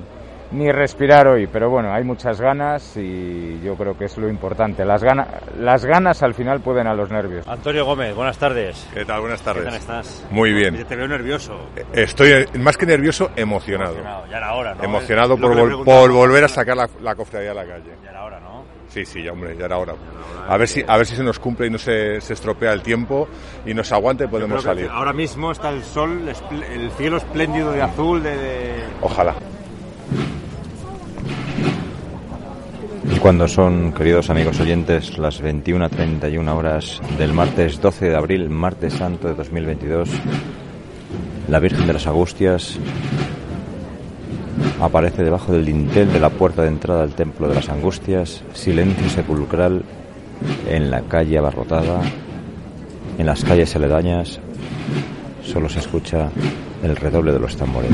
ni 0.52 0.72
respirar 0.72 1.28
hoy, 1.28 1.48
pero 1.48 1.70
bueno, 1.70 1.94
hay 1.94 2.04
muchas 2.04 2.40
ganas 2.40 2.96
y 2.96 3.60
yo 3.62 3.76
creo 3.76 3.98
que 3.98 4.06
es 4.06 4.18
lo 4.18 4.30
importante. 4.30 4.86
Las, 4.86 5.04
gana, 5.04 5.28
las 5.60 5.86
ganas 5.86 6.24
al 6.24 6.34
final 6.34 6.62
pueden 6.62 6.88
a 6.88 6.94
los 6.94 7.10
nervios. 7.10 7.48
Antonio 7.48 7.86
Gómez, 7.86 8.16
buenas 8.16 8.38
tardes. 8.38 8.88
¿Qué 8.94 9.04
tal? 9.06 9.22
Buenas 9.22 9.42
tardes. 9.42 9.64
¿Qué 9.64 9.70
tal 9.70 9.80
estás? 9.80 10.26
Muy 10.32 10.54
bien. 10.54 10.84
Te 10.86 10.96
veo 10.96 11.08
nervioso. 11.08 11.60
Estoy 11.94 12.32
eh, 12.32 12.46
más 12.60 12.78
que 12.78 12.86
nervioso, 12.86 13.32
emocionado. 13.36 13.94
Emocionado, 13.96 14.28
ya 14.32 14.38
era 14.38 14.54
hora, 14.54 14.76
¿no? 14.76 14.84
Emocionado 14.84 15.38
por, 15.38 15.54
vol- 15.56 16.12
volver 16.14 16.44
a 16.46 16.48
sacar 16.48 16.78
la, 16.78 16.90
la 17.02 17.16
cofradía 17.16 17.52
a 17.52 17.56
la 17.56 17.66
calle. 17.66 17.92
Ya 18.04 18.10
era 18.12 18.24
hora, 18.24 18.40
¿no? 18.40 18.64
Sí, 18.90 19.06
sí, 19.06 19.22
ya, 19.22 19.34
hombre, 19.34 19.56
ya 19.60 19.66
era 19.66 19.78
hora. 19.78 19.94
A 20.48 20.56
ver 20.58 20.68
si, 20.70 20.82
a 20.88 20.96
ver 20.96 21.06
si 21.06 21.16
se 21.16 21.24
nos 21.24 21.40
cumple 21.40 21.68
y 21.68 21.70
no 21.70 21.78
se, 21.78 22.22
se 22.22 22.34
estropea 22.34 22.72
el 22.72 22.82
tiempo 22.82 23.28
y 23.66 23.74
nos 23.74 23.92
aguante 23.92 24.24
y 24.24 24.28
podemos 24.28 24.64
salir. 24.64 24.90
Ahora 24.90 25.12
mismo 25.12 25.52
está 25.52 25.70
el 25.70 25.84
sol, 25.84 26.22
el 26.72 26.92
cielo 26.92 27.18
espléndido 27.18 27.74
de 27.74 27.82
azul, 27.82 28.24
de... 28.24 28.38
de- 28.38 28.84
Ojalá. 29.02 29.36
Y 33.14 33.20
cuando 33.20 33.48
son, 33.48 33.94
queridos 33.94 34.30
amigos 34.30 34.60
oyentes, 34.60 35.18
las 35.18 35.42
21.31 35.42 36.56
horas 36.56 37.02
del 37.18 37.34
martes 37.34 37.82
12 37.82 38.10
de 38.10 38.16
abril, 38.16 38.50
martes 38.50 38.94
santo 38.94 39.28
de 39.28 39.36
2022, 39.36 40.10
la 41.48 41.60
Virgen 41.60 41.88
de 41.88 41.94
las 41.94 42.08
Angustias 42.08 42.78
aparece 44.82 45.24
debajo 45.24 45.52
del 45.52 45.66
dintel 45.66 46.12
de 46.12 46.20
la 46.20 46.30
puerta 46.30 46.62
de 46.64 46.70
entrada 46.70 47.04
al 47.04 47.16
Templo 47.16 47.48
de 47.48 47.56
las 47.56 47.70
Angustias, 47.70 48.44
silencio 48.54 49.10
sepulcral 49.10 49.84
en 50.70 50.92
la 50.92 51.02
calle 51.02 51.38
abarrotada, 51.38 52.02
en 53.18 53.26
las 53.26 53.44
calles 53.44 53.76
aledañas, 53.76 54.40
solo 55.44 55.70
se 55.70 55.80
escucha 55.80 56.30
el 56.84 56.96
redoble 56.96 57.32
de 57.32 57.40
los 57.40 57.58
tambores. 57.58 57.92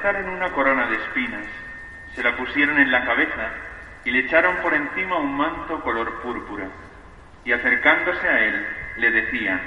Trenzaron 0.00 0.30
una 0.34 0.52
corona 0.52 0.86
de 0.88 0.96
espinas, 0.96 1.46
se 2.14 2.22
la 2.22 2.36
pusieron 2.36 2.78
en 2.78 2.90
la 2.90 3.04
cabeza 3.04 3.50
y 4.04 4.10
le 4.10 4.20
echaron 4.20 4.56
por 4.62 4.72
encima 4.74 5.18
un 5.18 5.36
manto 5.36 5.80
color 5.82 6.20
púrpura. 6.22 6.68
Y 7.44 7.52
acercándose 7.52 8.26
a 8.28 8.38
él, 8.46 8.66
le 8.98 9.10
decían, 9.10 9.60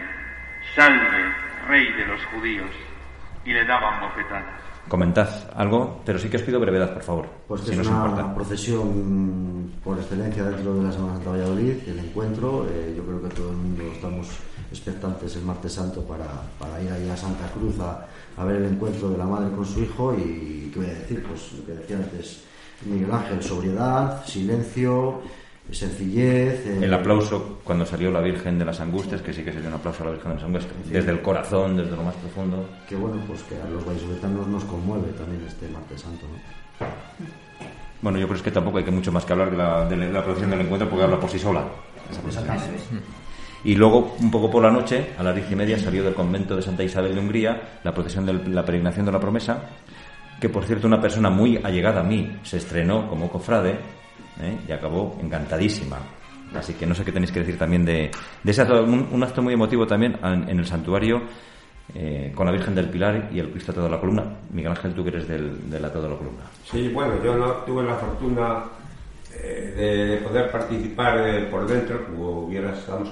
Salve, 0.75 1.33
rey 1.67 1.91
de 1.93 2.05
los 2.05 2.23
judíos. 2.27 2.69
Y 3.45 3.51
le 3.53 3.65
daban 3.65 3.99
bofetadas. 3.99 4.61
Comentad 4.87 5.27
algo, 5.55 6.01
pero 6.05 6.17
sí 6.19 6.29
que 6.29 6.37
os 6.37 6.43
pido 6.43 6.59
brevedad, 6.59 6.93
por 6.93 7.03
favor, 7.03 7.27
Pues 7.47 7.61
que 7.61 7.71
si 7.71 7.75
no 7.75 7.81
es 7.81 7.87
una 7.87 8.05
importa. 8.05 8.35
procesión 8.35 9.71
por 9.83 9.97
excelencia 9.97 10.43
dentro 10.43 10.75
de 10.75 10.83
la 10.83 10.91
Semana 10.91 11.13
Santa 11.15 11.31
de 11.33 11.39
Valladolid, 11.39 11.89
el 11.89 11.99
encuentro. 11.99 12.67
eh, 12.69 12.93
yo 12.97 13.03
creo 13.05 13.21
que 13.21 13.35
todo 13.35 13.51
el 13.51 13.57
mundo 13.57 13.83
estamos 13.93 14.27
expectantes 14.73 15.35
el 15.35 15.43
martes 15.43 15.73
santo 15.73 16.01
para, 16.03 16.25
para 16.59 16.81
ir 16.81 16.91
ahí 16.91 17.09
a 17.09 17.15
Santa 17.17 17.47
Cruz 17.53 17.79
a, 17.79 18.05
a 18.37 18.43
ver 18.45 18.57
el 18.57 18.65
encuentro 18.73 19.09
de 19.09 19.17
la 19.17 19.25
madre 19.25 19.55
con 19.55 19.65
su 19.65 19.81
hijo 19.83 20.13
y, 20.17 20.69
¿qué 20.73 20.79
voy 20.79 20.89
a 20.89 20.93
decir? 20.93 21.23
Pues 21.23 21.53
lo 21.53 21.65
que 21.65 21.71
decía 21.73 21.97
antes 21.97 22.41
Miguel 22.85 23.11
Ángel, 23.11 23.41
sobriedad, 23.41 24.25
silencio, 24.25 25.21
sencillez. 25.71 26.65
eh, 26.65 26.79
El 26.81 26.93
aplauso 26.93 27.59
cuando 27.63 27.85
salió 27.85 28.11
la 28.11 28.19
Virgen 28.19 28.59
de 28.59 28.65
las 28.65 28.81
Angustias, 28.81 29.21
que 29.21 29.31
sí 29.31 29.43
que 29.43 29.53
sería 29.53 29.69
un 29.69 29.75
aplauso 29.75 30.03
a 30.03 30.07
la 30.07 30.11
Virgen 30.13 30.29
de 30.31 30.35
las 30.35 30.43
Angustias, 30.43 30.73
desde 30.89 31.11
el 31.11 31.21
corazón, 31.21 31.77
desde 31.77 31.95
lo 31.95 32.03
más 32.03 32.15
profundo. 32.15 32.65
Que 32.89 32.95
bueno, 32.95 33.21
pues 33.27 33.41
que 33.43 33.55
a 33.55 33.65
los 33.69 33.85
vallisoletanos 33.85 34.47
nos 34.47 34.63
conmueve 34.65 35.11
también 35.13 35.43
este 35.47 35.69
martes 35.69 36.01
santo, 36.01 36.25
¿no? 36.27 36.87
Bueno, 38.01 38.19
yo 38.19 38.27
creo 38.27 38.43
que 38.43 38.51
tampoco 38.51 38.79
hay 38.79 38.83
que 38.83 38.91
mucho 38.91 39.13
más 39.13 39.23
que 39.23 39.31
hablar 39.31 39.51
de 39.51 39.57
la, 39.57 39.87
de 39.87 39.95
la 39.95 40.21
procesión 40.23 40.49
del 40.51 40.59
encuentro 40.61 40.89
porque 40.89 41.05
habla 41.05 41.19
por 41.19 41.29
sí 41.29 41.39
sola. 41.39 41.63
esa. 42.29 42.41
Y 43.63 43.75
luego, 43.75 44.15
un 44.19 44.29
poco 44.29 44.49
por 44.51 44.63
la 44.63 44.71
noche, 44.71 45.11
a 45.17 45.23
las 45.23 45.35
diez 45.35 45.49
y 45.49 45.55
media, 45.55 45.79
salió 45.79 46.03
del 46.03 46.13
convento 46.13 46.55
de 46.55 46.61
Santa 46.61 46.83
Isabel 46.83 47.15
de 47.15 47.21
Hungría 47.21 47.79
la 47.83 47.93
procesión 47.93 48.25
de 48.25 48.33
la 48.33 48.65
peregrinación 48.65 49.05
de 49.05 49.11
la 49.11 49.19
promesa, 49.19 49.63
que 50.39 50.49
por 50.49 50.65
cierto 50.65 50.87
una 50.87 50.99
persona 50.99 51.29
muy 51.29 51.57
allegada 51.63 52.01
a 52.01 52.03
mí 52.03 52.39
se 52.43 52.57
estrenó 52.57 53.07
como 53.07 53.29
cofrade 53.29 53.71
¿eh? 54.41 54.57
y 54.67 54.71
acabó 54.71 55.17
encantadísima. 55.21 55.97
Así 56.53 56.73
que 56.73 56.85
no 56.85 56.93
sé 56.93 57.05
qué 57.05 57.11
tenéis 57.11 57.31
que 57.31 57.39
decir 57.39 57.57
también 57.57 57.85
de, 57.85 58.11
de 58.43 58.51
ese 58.51 58.61
acto, 58.61 58.83
un, 58.83 59.07
un 59.11 59.23
acto 59.23 59.41
muy 59.41 59.53
emotivo 59.53 59.87
también 59.87 60.17
en, 60.21 60.49
en 60.49 60.59
el 60.59 60.65
santuario 60.65 61.21
eh, 61.95 62.31
con 62.35 62.45
la 62.45 62.51
Virgen 62.51 62.75
del 62.75 62.89
Pilar 62.89 63.29
y 63.31 63.39
el 63.39 63.49
Cristo 63.51 63.73
a 63.85 63.89
la 63.89 63.99
columna. 63.99 64.23
Miguel 64.51 64.71
Ángel, 64.71 64.93
tú 64.93 65.03
que 65.03 65.09
eres 65.09 65.27
del, 65.27 65.69
del 65.69 65.83
a 65.83 65.87
la 65.87 65.93
columna. 65.93 66.43
Sí, 66.63 66.89
bueno, 66.89 67.13
yo 67.23 67.35
no 67.35 67.51
tuve 67.65 67.83
la 67.83 67.95
fortuna 67.95 68.63
eh, 69.35 69.73
de 69.75 70.27
poder 70.27 70.51
participar 70.51 71.19
eh, 71.27 71.47
por 71.49 71.67
dentro, 71.67 72.05
como 72.05 72.45
hubiera, 72.45 72.73
estamos, 72.73 73.09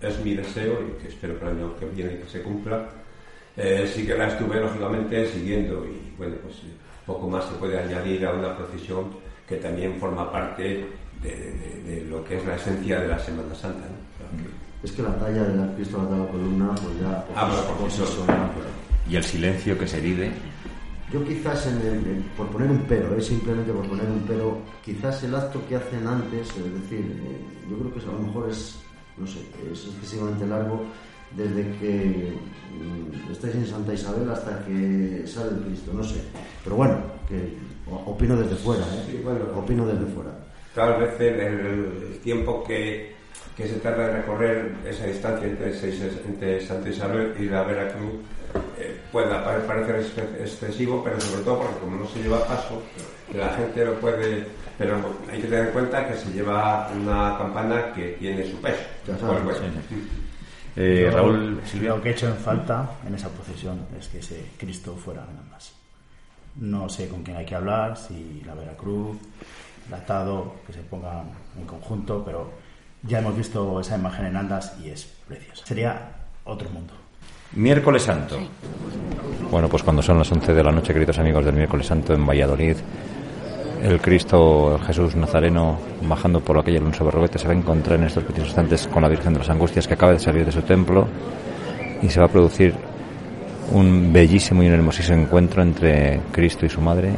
es 0.00 0.18
mi 0.24 0.34
deseo 0.34 0.78
y 0.82 1.02
que 1.02 1.08
espero 1.08 1.38
que 1.38 1.44
el 1.46 1.50
año 1.52 1.76
que 1.78 1.86
viene 1.86 2.18
que 2.18 2.28
se 2.28 2.42
cumpla. 2.42 2.88
Eh, 3.56 3.90
sí 3.92 4.06
que 4.06 4.14
la 4.16 4.28
estuve 4.28 4.60
lógicamente 4.60 5.26
siguiendo 5.26 5.84
y 5.84 6.14
bueno, 6.16 6.36
pues 6.42 6.54
eh, 6.58 6.72
poco 7.06 7.28
más 7.28 7.44
se 7.46 7.54
puede 7.54 7.78
añadir 7.78 8.24
a 8.26 8.32
una 8.32 8.56
procesión 8.56 9.06
que 9.46 9.56
también 9.56 9.96
forma 9.98 10.30
parte 10.30 10.86
de, 11.22 11.28
de- 11.28 11.82
de 11.82 12.04
lo 12.06 12.24
que 12.24 12.36
es 12.38 12.46
la 12.46 12.54
esencia 12.56 13.00
de 13.00 13.08
la 13.08 13.18
Semana 13.18 13.54
Santa. 13.54 13.80
¿no? 13.80 13.96
O 14.14 14.18
sea, 14.18 14.44
que- 14.44 14.60
Es 14.86 14.92
que 14.92 15.02
la 15.02 15.14
talla 15.18 15.42
del 15.42 15.74
Cristo 15.74 16.00
atado 16.00 16.14
a 16.22 16.24
la 16.24 16.30
columna, 16.30 16.74
pues 16.76 17.00
ya 17.02 17.24
por, 17.26 17.36
Ah, 17.36 17.50
sola. 17.90 18.06
sola, 18.08 18.50
pero- 18.54 19.10
Y 19.12 19.16
el 19.16 19.24
silencio 19.24 19.76
que 19.76 19.86
se 19.86 20.00
vive. 20.00 20.30
Yo 21.12 21.22
quizás, 21.24 21.66
en 21.66 21.80
el- 21.80 22.06
en- 22.06 22.22
por 22.36 22.46
poner 22.46 22.70
un 22.70 22.78
pero, 22.88 23.14
es 23.16 23.26
simplemente 23.26 23.72
por 23.72 23.86
poner 23.88 24.06
un 24.06 24.20
pero, 24.26 24.56
quizás 24.84 25.22
el 25.24 25.34
acto 25.34 25.60
que 25.68 25.74
hacen 25.76 26.06
antes, 26.06 26.48
es 26.48 26.72
decir, 26.82 27.00
eh, 27.00 27.36
yo 27.68 27.76
creo 27.76 27.92
que 27.92 28.00
a 28.08 28.12
lo 28.12 28.18
mejor 28.20 28.48
es, 28.48 28.78
no 29.16 29.26
sé, 29.26 29.40
es 29.72 29.84
excesivamente 29.86 30.46
largo 30.46 30.82
desde 31.36 31.62
que 31.78 32.32
mm, 32.72 33.30
estáis 33.32 33.54
en 33.54 33.66
Santa 33.66 33.94
Isabel 33.94 34.28
hasta 34.30 34.64
que 34.64 35.24
sale 35.26 35.50
el 35.50 35.64
Cristo, 35.66 35.92
no 35.94 36.02
sé. 36.02 36.22
Pero 36.64 36.76
bueno, 36.76 36.96
que 37.28 37.54
opino 38.06 38.36
desde 38.36 38.56
fuera, 38.56 38.82
¿eh? 38.84 39.04
Sí, 39.10 39.20
bueno. 39.22 39.40
opino 39.56 39.86
desde 39.86 40.06
fuera. 40.06 40.30
Tal 40.74 41.00
vez 41.00 41.20
el, 41.20 41.40
el- 41.40 42.08
el 42.12 42.18
tiempo 42.22 42.62
que, 42.64 43.14
que 43.56 43.68
se 43.68 43.76
tarda 43.76 44.10
en 44.10 44.16
recorrer 44.16 44.72
esa 44.86 45.06
distancia 45.06 45.46
entre, 45.46 45.72
entre 46.26 46.60
Santa 46.66 46.88
Isabel 46.88 47.34
y 47.38 47.44
la 47.44 47.62
Veracruz 47.62 48.14
eh, 48.78 48.98
pueda 49.12 49.44
parecer 49.44 50.04
excesivo, 50.40 51.02
pero 51.04 51.20
sobre 51.20 51.44
todo 51.44 51.60
porque 51.60 51.78
como 51.80 51.96
no 51.96 52.08
se 52.08 52.22
lleva 52.22 52.38
a 52.38 52.46
paso, 52.46 52.82
la 53.34 53.48
gente 53.50 53.84
lo 53.84 53.94
puede... 54.00 54.46
Pero 54.78 54.96
hay 55.30 55.40
que 55.40 55.46
tener 55.46 55.66
en 55.66 55.72
cuenta 55.72 56.08
que 56.08 56.16
se 56.16 56.32
lleva 56.32 56.88
una 56.88 57.36
campana 57.36 57.92
que 57.92 58.16
tiene 58.18 58.50
su 58.50 58.56
peso. 58.62 58.80
Eh, 60.74 61.10
Raúl, 61.12 61.60
Silvia, 61.66 62.00
que 62.02 62.08
he 62.08 62.12
hecho 62.12 62.28
en 62.28 62.36
falta 62.36 62.92
en 63.06 63.14
esa 63.14 63.28
procesión 63.28 63.86
es 63.98 64.08
que 64.08 64.20
ese 64.20 64.46
Cristo 64.56 64.96
fuera 64.96 65.20
nada 65.20 65.42
más. 65.50 65.74
No 66.56 66.88
sé 66.88 67.08
con 67.08 67.22
quién 67.22 67.36
hay 67.36 67.44
que 67.44 67.54
hablar, 67.54 67.96
si 67.96 68.42
la 68.46 68.54
Veracruz, 68.54 69.18
el 69.88 69.94
atado, 69.94 70.54
que 70.66 70.72
se 70.72 70.80
pongan 70.80 71.30
en 71.58 71.66
conjunto, 71.66 72.22
pero 72.24 72.50
ya 73.02 73.18
hemos 73.18 73.36
visto 73.36 73.80
esa 73.80 73.96
imagen 73.96 74.26
en 74.26 74.36
Andas 74.36 74.76
y 74.82 74.90
es 74.90 75.08
preciosa. 75.26 75.64
Sería 75.66 76.12
otro 76.44 76.68
mundo. 76.70 76.92
Miércoles 77.52 78.02
Santo. 78.02 78.38
Bueno, 79.50 79.68
pues 79.68 79.82
cuando 79.82 80.02
son 80.02 80.18
las 80.18 80.30
11 80.30 80.54
de 80.54 80.62
la 80.62 80.70
noche, 80.70 80.92
queridos 80.92 81.18
amigos 81.18 81.44
del 81.44 81.54
Miércoles 81.54 81.86
Santo 81.86 82.14
en 82.14 82.24
Valladolid, 82.24 82.76
el 83.82 84.00
Cristo 84.00 84.78
Jesús 84.86 85.16
Nazareno 85.16 85.78
bajando 86.02 86.40
por 86.40 86.56
la 86.56 86.62
calle 86.62 86.78
Alonso 86.78 87.04
Berroguete 87.04 87.38
se 87.38 87.48
va 87.48 87.54
a 87.54 87.56
encontrar 87.56 87.98
en 87.98 88.06
estos 88.06 88.24
pequeños 88.24 88.48
instantes 88.48 88.86
con 88.86 89.02
la 89.02 89.08
Virgen 89.08 89.32
de 89.32 89.38
las 89.38 89.48
Angustias 89.48 89.88
que 89.88 89.94
acaba 89.94 90.12
de 90.12 90.18
salir 90.18 90.44
de 90.44 90.52
su 90.52 90.62
templo 90.62 91.08
y 92.02 92.08
se 92.08 92.20
va 92.20 92.26
a 92.26 92.28
producir 92.28 92.74
un 93.72 94.12
bellísimo 94.12 94.62
y 94.62 94.66
un 94.66 94.74
hermosísimo 94.74 95.18
encuentro 95.18 95.62
entre 95.62 96.20
Cristo 96.32 96.66
y 96.66 96.68
su 96.68 96.80
madre, 96.80 97.12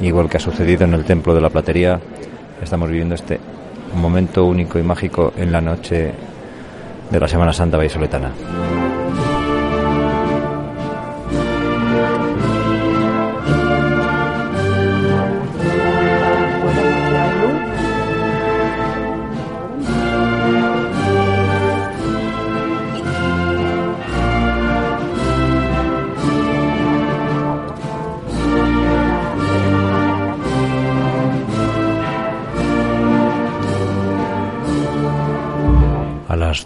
igual 0.00 0.28
que 0.28 0.38
ha 0.38 0.40
sucedido 0.40 0.84
en 0.84 0.94
el 0.94 1.04
templo 1.04 1.34
de 1.34 1.40
la 1.40 1.50
Platería. 1.50 2.00
Estamos 2.60 2.90
viviendo 2.90 3.14
este 3.14 3.38
momento 3.94 4.44
único 4.44 4.78
y 4.78 4.82
mágico 4.82 5.32
en 5.36 5.52
la 5.52 5.60
noche 5.60 6.12
de 7.10 7.20
la 7.20 7.28
Semana 7.28 7.52
Santa 7.52 7.76
Vallisoletana. 7.76 8.89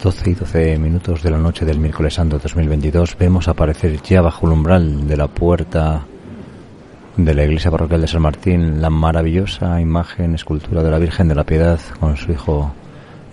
12 0.05 0.29
y 0.29 0.33
12 0.35 0.77
minutos 0.77 1.23
de 1.23 1.31
la 1.31 1.39
noche 1.39 1.65
del 1.65 1.79
miércoles 1.79 2.13
santo 2.13 2.37
2022 2.37 3.17
vemos 3.17 3.47
aparecer 3.47 3.99
ya 4.03 4.21
bajo 4.21 4.45
el 4.45 4.53
umbral 4.53 5.07
de 5.07 5.17
la 5.17 5.27
puerta 5.27 6.05
de 7.17 7.33
la 7.33 7.43
iglesia 7.43 7.71
parroquial 7.71 8.01
de 8.01 8.07
San 8.07 8.21
Martín 8.21 8.83
la 8.83 8.91
maravillosa 8.91 9.81
imagen, 9.81 10.35
escultura 10.35 10.83
de 10.83 10.91
la 10.91 10.99
Virgen 10.99 11.27
de 11.27 11.33
la 11.33 11.43
Piedad 11.43 11.79
con 11.99 12.17
su 12.17 12.31
hijo 12.31 12.71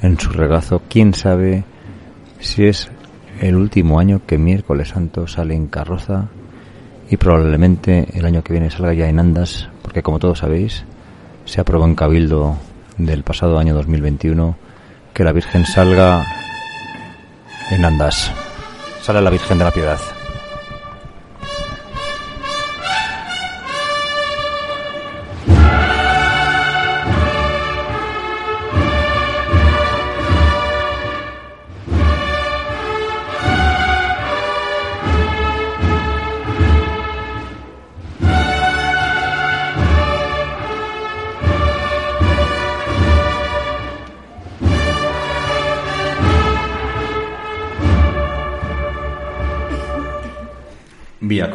en 0.01 0.19
su 0.19 0.31
regazo. 0.31 0.81
¿Quién 0.89 1.13
sabe 1.13 1.65
si 2.41 2.65
es 2.65 2.91
el 3.43 3.57
último 3.57 4.01
año 4.01 4.23
que 4.27 4.39
miércoles 4.39 4.89
santo 4.89 5.27
sale 5.27 5.55
en 5.55 5.67
carroza 5.67 6.29
y 7.11 7.19
probablemente 7.19 8.09
el 8.15 8.25
año 8.25 8.43
que 8.43 8.55
viene 8.55 8.71
salga 8.71 8.95
ya 8.95 9.11
en 9.11 9.19
andas 9.19 9.69
porque 9.83 10.03
como 10.03 10.19
todos 10.19 10.39
sabéis 10.39 10.87
se 11.45 11.61
aprobó 11.61 11.85
en 11.85 11.97
Cabildo 11.97 12.57
del 12.97 13.25
pasado 13.25 13.59
año 13.59 13.75
2021 13.75 14.57
que 15.13 15.23
la 15.23 15.33
Virgen 15.33 15.67
salga 15.67 16.25
en 17.73 17.85
Andas. 17.85 18.31
Sale 19.03 19.21
la 19.21 19.31
Virgen 19.31 19.59
de 19.59 19.65
la 19.65 19.71
Piedad. 19.71 19.99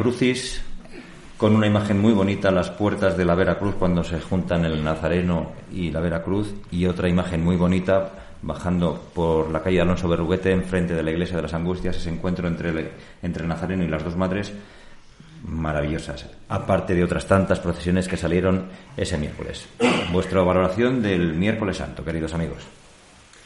Crucis, 0.08 0.62
con 1.36 1.54
una 1.54 1.68
imagen 1.68 2.00
muy 2.00 2.14
bonita, 2.14 2.50
las 2.50 2.70
puertas 2.70 3.18
de 3.18 3.26
la 3.26 3.36
Veracruz 3.36 3.76
cuando 3.76 4.06
se 4.06 4.22
juntan 4.22 4.64
el 4.64 4.82
Nazareno 4.82 5.52
y 5.70 5.92
la 5.92 6.00
Veracruz, 6.00 6.54
y 6.72 6.86
otra 6.86 7.10
imagen 7.10 7.44
muy 7.44 7.58
bonita 7.58 8.14
bajando 8.42 9.10
por 9.14 9.52
la 9.52 9.62
calle 9.62 9.82
Alonso 9.82 10.08
Berruguete, 10.08 10.54
enfrente 10.54 10.94
de 10.94 11.04
la 11.04 11.12
iglesia 11.12 11.36
de 11.36 11.42
las 11.42 11.54
Angustias, 11.54 11.98
ese 11.98 12.10
encuentro 12.10 12.48
entre 12.48 12.70
el, 12.70 12.90
entre 13.22 13.44
el 13.44 13.50
Nazareno 13.50 13.84
y 13.84 13.90
las 13.90 14.06
dos 14.06 14.16
madres, 14.16 14.54
maravillosas, 15.46 16.26
aparte 16.48 16.96
de 16.96 17.04
otras 17.04 17.28
tantas 17.28 17.60
procesiones 17.60 18.08
que 18.08 18.16
salieron 18.16 18.68
ese 18.96 19.18
miércoles. 19.18 19.68
Vuestra 20.14 20.42
valoración 20.42 21.02
del 21.02 21.34
miércoles 21.34 21.76
santo, 21.76 22.06
queridos 22.06 22.34
amigos. 22.34 22.64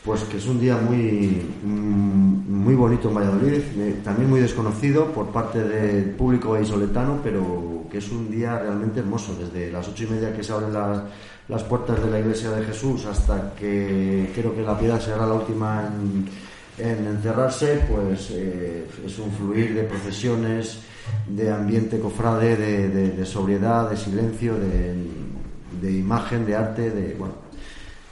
Pues 0.03 0.23
que 0.23 0.37
es 0.37 0.47
un 0.47 0.59
día 0.59 0.77
muy, 0.77 1.43
mm, 1.63 2.51
muy 2.51 2.73
bonito 2.73 3.09
en 3.09 3.15
Valladolid, 3.15 3.61
también 4.03 4.31
muy 4.31 4.39
desconocido 4.39 5.05
por 5.11 5.27
parte 5.27 5.63
del 5.63 6.09
público 6.11 6.51
vallisoletano, 6.51 7.19
pero 7.23 7.85
que 7.91 7.99
es 7.99 8.11
un 8.11 8.31
día 8.31 8.57
realmente 8.57 8.99
hermoso. 8.99 9.35
Desde 9.35 9.71
las 9.71 9.87
ocho 9.87 10.05
y 10.05 10.07
media 10.07 10.33
que 10.35 10.43
se 10.43 10.53
abren 10.53 10.73
las, 10.73 11.03
las 11.47 11.63
puertas 11.63 12.03
de 12.03 12.09
la 12.09 12.19
iglesia 12.19 12.49
de 12.49 12.65
Jesús 12.65 13.05
hasta 13.05 13.53
que 13.53 14.31
creo 14.33 14.55
que 14.55 14.63
la 14.63 14.79
piedad 14.79 14.99
será 14.99 15.27
la 15.27 15.33
última 15.33 15.87
en, 16.79 17.05
encerrarse, 17.05 17.81
pues 17.87 18.31
eh, 18.31 18.87
es 19.05 19.19
un 19.19 19.31
fluir 19.31 19.75
de 19.75 19.83
procesiones, 19.83 20.79
de 21.27 21.51
ambiente 21.51 21.99
cofrade, 21.99 22.55
de, 22.57 23.25
sobriedad, 23.25 23.87
de 23.87 23.97
silencio, 23.97 24.55
de, 24.55 24.95
de 25.79 25.91
imagen, 25.91 26.43
de 26.43 26.55
arte, 26.55 26.89
de 26.89 27.13
bueno 27.13 27.40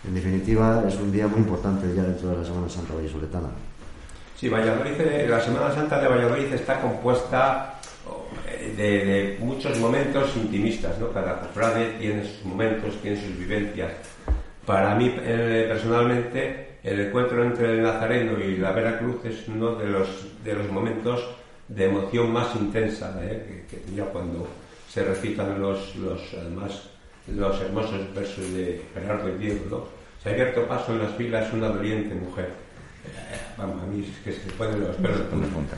en 0.08 0.16
definitiva, 0.16 0.84
es 0.88 0.96
un 0.96 1.12
día 1.12 1.28
muy 1.28 1.40
importante 1.40 1.94
ya 1.96 2.04
dentro 2.04 2.30
de 2.30 2.38
la 2.38 2.44
Semana 2.44 2.70
Santa 2.70 2.94
Vallisoletana. 2.94 3.50
Sí, 4.40 4.48
Valladolid, 4.48 5.02
eh, 5.02 5.28
la 5.30 5.42
Semana 5.42 5.74
Santa 5.74 6.00
de 6.00 6.08
Valladolid 6.08 6.54
está 6.54 6.80
compuesta 6.80 7.80
eh, 8.48 9.38
de, 9.38 9.44
muchos 9.44 9.78
momentos 9.80 10.36
intimistas, 10.38 10.98
¿no? 10.98 11.12
Cada 11.12 11.40
cofrade 11.42 11.98
tiene 12.00 12.24
sus 12.24 12.46
momentos, 12.46 12.96
tiene 13.02 13.18
sus 13.22 13.38
vivencias. 13.38 13.92
Para 14.66 14.96
mí, 14.96 15.14
eh, 15.18 15.66
personalmente, 15.68 16.78
el 16.84 17.02
encuentro 17.02 17.44
entre 17.44 17.74
el 17.74 17.84
Nazareno 17.84 18.40
y 18.40 18.56
la 18.56 18.72
Veracruz 18.72 19.26
es 19.26 19.48
uno 19.50 19.76
de 19.76 19.88
los, 19.88 20.08
de 20.44 20.54
los 20.54 20.70
momentos 20.72 21.22
de 21.68 21.86
emoción 21.86 22.32
más 22.32 22.56
intensa 22.56 23.20
que, 23.20 23.66
que, 23.70 23.94
ya 23.94 24.06
cuando 24.06 24.48
se 24.90 25.04
recitan 25.04 25.60
los, 25.60 25.96
los, 25.98 26.22
además, 26.34 26.89
los 27.36 27.62
hermosos 27.62 28.14
versos 28.14 28.54
de 28.54 28.86
Gerardo 28.94 29.30
y 29.30 29.38
Diego, 29.38 29.66
¿no? 29.70 30.00
Se 30.22 30.30
ha 30.30 30.34
abierto 30.34 30.68
paso 30.68 30.94
en 30.94 31.00
las 31.00 31.12
filas 31.14 31.52
una 31.54 31.70
doliente 31.70 32.14
mujer. 32.16 32.52
Vamos, 33.58 33.82
a 33.82 33.86
mí 33.86 34.06
es 34.06 34.18
que 34.24 34.32
se 34.34 34.52
pueden 34.54 34.82
los 34.82 34.96
pelos 34.98 35.20
de 35.20 35.48
punta. 35.48 35.76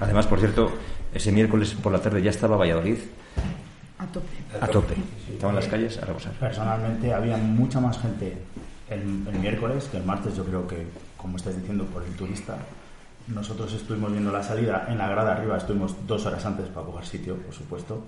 Además, 0.00 0.26
por 0.26 0.38
cierto, 0.38 0.70
ese 1.12 1.32
miércoles 1.32 1.74
por 1.74 1.92
la 1.92 2.00
tarde 2.00 2.22
ya 2.22 2.30
estaba 2.30 2.56
Valladolid. 2.56 2.98
A 3.98 4.06
tope. 4.06 4.26
A 4.60 4.66
tope. 4.68 4.94
Estaban 5.30 5.56
las 5.56 5.66
calles 5.66 5.98
a 5.98 6.06
rebosar. 6.06 6.32
Personalmente 6.32 7.12
había 7.12 7.36
mucha 7.36 7.80
más 7.80 7.98
gente 7.98 8.36
el, 8.88 9.00
el 9.00 9.38
miércoles 9.40 9.88
que 9.90 9.98
el 9.98 10.04
martes, 10.04 10.36
yo 10.36 10.44
creo 10.44 10.66
que, 10.66 10.86
como 11.16 11.36
estáis 11.36 11.56
diciendo, 11.56 11.84
por 11.84 12.02
el 12.02 12.14
turista. 12.14 12.56
Nosotros 13.26 13.72
estuvimos 13.74 14.12
viendo 14.12 14.32
la 14.32 14.42
salida 14.42 14.86
en 14.88 14.96
la 14.96 15.08
grada 15.08 15.32
arriba, 15.32 15.58
estuvimos 15.58 15.94
dos 16.06 16.24
horas 16.24 16.44
antes 16.46 16.66
para 16.68 16.86
coger 16.86 17.04
sitio, 17.04 17.36
por 17.36 17.52
supuesto, 17.52 18.04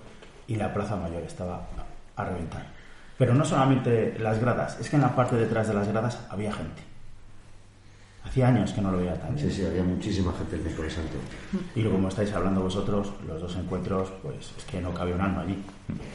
y 0.47 0.57
la 0.57 0.73
Plaza 0.73 0.97
Mayor 0.97 1.23
estaba 1.23 1.66
a 2.23 2.31
reventar. 2.31 2.66
Pero 3.18 3.35
no 3.35 3.45
solamente 3.45 4.16
las 4.18 4.41
gradas, 4.41 4.79
es 4.81 4.89
que 4.89 4.97
en 4.97 5.03
la 5.03 5.14
parte 5.14 5.37
detrás 5.37 5.68
de 5.68 5.75
las 5.75 5.87
gradas 5.87 6.18
había 6.31 6.53
gente. 6.53 6.83
Hacía 8.25 8.49
años 8.49 8.73
que 8.73 8.81
no 8.81 8.93
lo 8.93 8.99
veía 8.99 9.14
tan 9.14 9.39
Sí, 9.39 9.51
sí, 9.51 9.64
había 9.64 9.83
muchísima 9.83 10.33
gente 10.33 10.57
el 10.57 10.62
miércoles 10.62 10.93
santo. 10.93 11.16
Y 11.75 11.85
como 11.85 12.09
estáis 12.09 12.33
hablando 12.33 12.62
vosotros, 12.62 13.12
los 13.27 13.41
dos 13.41 13.57
encuentros, 13.57 14.11
pues 14.23 14.53
es 14.57 14.64
que 14.64 14.81
no 14.81 14.95
cabe 14.95 15.14
un 15.14 15.21
alma 15.21 15.43
allí. 15.43 15.62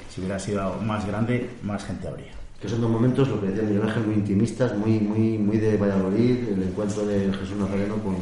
Si 0.09 0.21
hubiera 0.21 0.39
sido 0.39 0.75
más 0.81 1.05
grande, 1.05 1.49
más 1.61 1.83
gente 1.83 2.07
habría. 2.07 2.31
Que 2.59 2.69
son 2.69 2.81
dos 2.81 2.89
momentos, 2.89 3.27
lo 3.27 3.41
que 3.41 3.47
decía 3.47 3.63
Miguel 3.63 3.83
Ángel, 3.83 4.03
muy 4.03 4.15
intimistas, 4.15 4.75
muy, 4.75 4.99
muy, 4.99 5.37
muy 5.37 5.57
de 5.57 5.77
Valladolid, 5.77 6.49
el 6.49 6.63
encuentro 6.63 7.05
de 7.05 7.33
Jesús 7.33 7.57
Nazareno 7.57 7.97
con, 7.97 8.15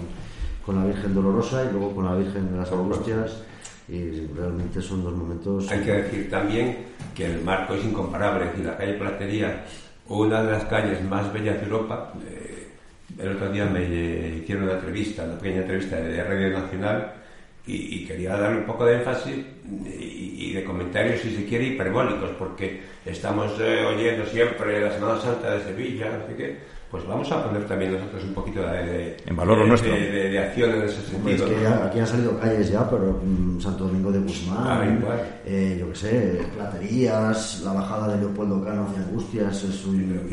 con 0.65 0.75
la 0.75 0.85
Virgen 0.85 1.13
Dolorosa 1.13 1.63
y 1.63 1.71
luego 1.71 1.95
con 1.95 2.05
la 2.05 2.15
Virgen 2.15 2.51
de 2.51 2.57
las 2.57 2.71
Angustias 2.71 3.43
y 3.87 4.27
realmente 4.27 4.81
son 4.81 5.03
dos 5.03 5.13
momentos... 5.13 5.69
Hay 5.71 5.81
que 5.81 5.91
decir 5.91 6.29
también 6.29 6.77
que 7.15 7.25
el 7.25 7.41
marco 7.41 7.75
es 7.75 7.83
incomparable, 7.83 8.51
y 8.57 8.63
la 8.63 8.77
calle 8.77 8.93
Platería, 8.93 9.65
una 10.07 10.43
de 10.43 10.51
las 10.51 10.65
calles 10.65 11.03
más 11.03 11.31
bellas 11.33 11.57
de 11.59 11.63
Europa, 11.63 12.13
eh, 12.29 12.67
el 13.19 13.35
otro 13.35 13.51
día 13.51 13.65
me 13.65 13.83
hicieron 14.37 14.65
una 14.65 14.73
entrevista, 14.73 15.23
una 15.23 15.37
pequeña 15.37 15.61
entrevista 15.61 15.97
de 15.97 16.23
Radio 16.23 16.59
Nacional, 16.59 17.13
y, 17.65 18.05
quería 18.05 18.35
dar 18.35 18.53
un 18.53 18.65
poco 18.65 18.85
de 18.85 18.97
énfasis 18.97 19.37
y, 19.85 20.51
de 20.51 20.63
comentarios, 20.65 21.21
si 21.21 21.33
se 21.33 21.45
quiere, 21.45 21.67
hiperbólicos, 21.67 22.31
porque 22.31 22.81
estamos 23.05 23.57
eh, 23.61 23.85
oyendo 23.85 24.25
siempre 24.25 24.81
la 24.81 24.91
Semana 24.91 25.21
Santa 25.21 25.51
de 25.51 25.63
Sevilla, 25.63 26.17
no 26.17 26.27
sé 26.27 26.35
qué 26.35 26.73
pues 26.93 27.07
vamos 27.07 27.31
a 27.31 27.43
poner 27.43 27.65
también 27.65 27.93
nosotros 27.93 28.23
un 28.23 28.35
poquito 28.35 28.61
de, 28.61 29.17
en 29.25 29.35
valor 29.35 29.57
de, 29.57 29.67
nuestro. 29.67 29.91
De, 29.91 30.37
acción 30.37 30.75
en 30.75 30.83
ese 30.83 31.01
sentido. 31.01 31.47
aquí 31.83 31.97
han 31.97 32.05
salido 32.05 32.39
calles 32.39 32.69
ya, 32.69 32.87
pero 32.87 33.19
mm, 33.25 33.59
Santo 33.59 33.85
Domingo 33.85 34.11
de 34.11 34.19
Guzmán, 34.19 35.03
ah, 35.09 35.17
eh, 35.43 35.77
yo 35.79 35.89
qué 35.89 35.95
sé, 35.95 36.41
Platerías, 36.55 37.61
la 37.65 37.73
bajada 37.73 38.13
de 38.13 38.19
Leopoldo 38.19 38.63
Cano 38.63 38.85
hacia 38.87 39.05
Angustias, 39.05 39.63
es 39.63 39.85
un... 39.87 40.29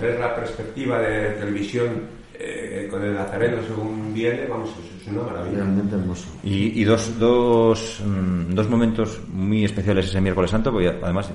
Ver, 0.00 0.20
la 0.20 0.36
perspectiva 0.36 1.00
de 1.00 1.30
televisión 1.30 2.02
eh, 2.38 2.86
con 2.88 3.02
el 3.02 3.12
Nazareno 3.12 3.56
según 3.66 4.05
viene, 4.16 4.46
vamos, 4.46 4.70
es 5.00 5.06
una 5.08 5.22
maravilla. 5.22 5.58
Realmente 5.58 5.94
hermoso. 5.94 6.26
Y, 6.42 6.80
y 6.80 6.84
dos, 6.84 7.18
dos, 7.18 8.02
mm, 8.04 8.54
dos 8.54 8.68
momentos 8.68 9.20
muy 9.28 9.64
especiales 9.64 10.06
ese 10.06 10.20
miércoles 10.20 10.50
santo, 10.50 10.72
porque 10.72 10.88
además 10.88 11.30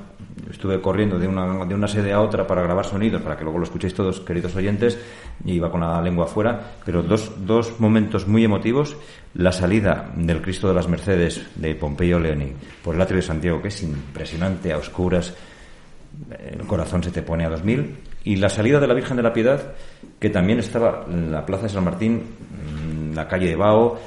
estuve 0.49 0.81
corriendo 0.81 1.17
de 1.17 1.27
una, 1.27 1.65
de 1.65 1.75
una 1.75 1.87
sede 1.87 2.11
a 2.11 2.21
otra 2.21 2.45
para 2.45 2.61
grabar 2.63 2.85
sonidos, 2.85 3.21
para 3.21 3.37
que 3.37 3.43
luego 3.43 3.59
lo 3.59 3.63
escuchéis 3.63 3.93
todos, 3.93 4.19
queridos 4.19 4.55
oyentes, 4.55 4.97
y 5.45 5.53
iba 5.53 5.71
con 5.71 5.81
la 5.81 6.01
lengua 6.01 6.25
afuera, 6.25 6.73
pero 6.85 7.03
dos, 7.03 7.31
dos 7.45 7.79
momentos 7.79 8.27
muy 8.27 8.43
emotivos, 8.43 8.97
la 9.33 9.51
salida 9.51 10.11
del 10.15 10.41
Cristo 10.41 10.67
de 10.67 10.73
las 10.73 10.87
Mercedes 10.87 11.45
de 11.55 11.75
Pompeyo 11.75 12.19
Leoni 12.19 12.53
por 12.83 12.95
el 12.95 13.01
atrio 13.01 13.17
de 13.17 13.23
Santiago, 13.23 13.61
que 13.61 13.69
es 13.69 13.83
impresionante, 13.83 14.73
a 14.73 14.77
oscuras, 14.77 15.33
el 16.39 16.67
corazón 16.67 17.03
se 17.03 17.11
te 17.11 17.21
pone 17.21 17.45
a 17.45 17.49
dos 17.49 17.63
mil, 17.63 17.95
y 18.23 18.35
la 18.35 18.49
salida 18.49 18.79
de 18.79 18.87
la 18.87 18.93
Virgen 18.93 19.17
de 19.17 19.23
la 19.23 19.33
Piedad, 19.33 19.73
que 20.19 20.29
también 20.29 20.59
estaba 20.59 21.05
en 21.09 21.31
la 21.31 21.45
Plaza 21.45 21.63
de 21.63 21.69
San 21.69 21.83
Martín, 21.83 22.23
la 23.13 23.27
calle 23.27 23.49
de 23.49 23.55
Bao, 23.55 23.99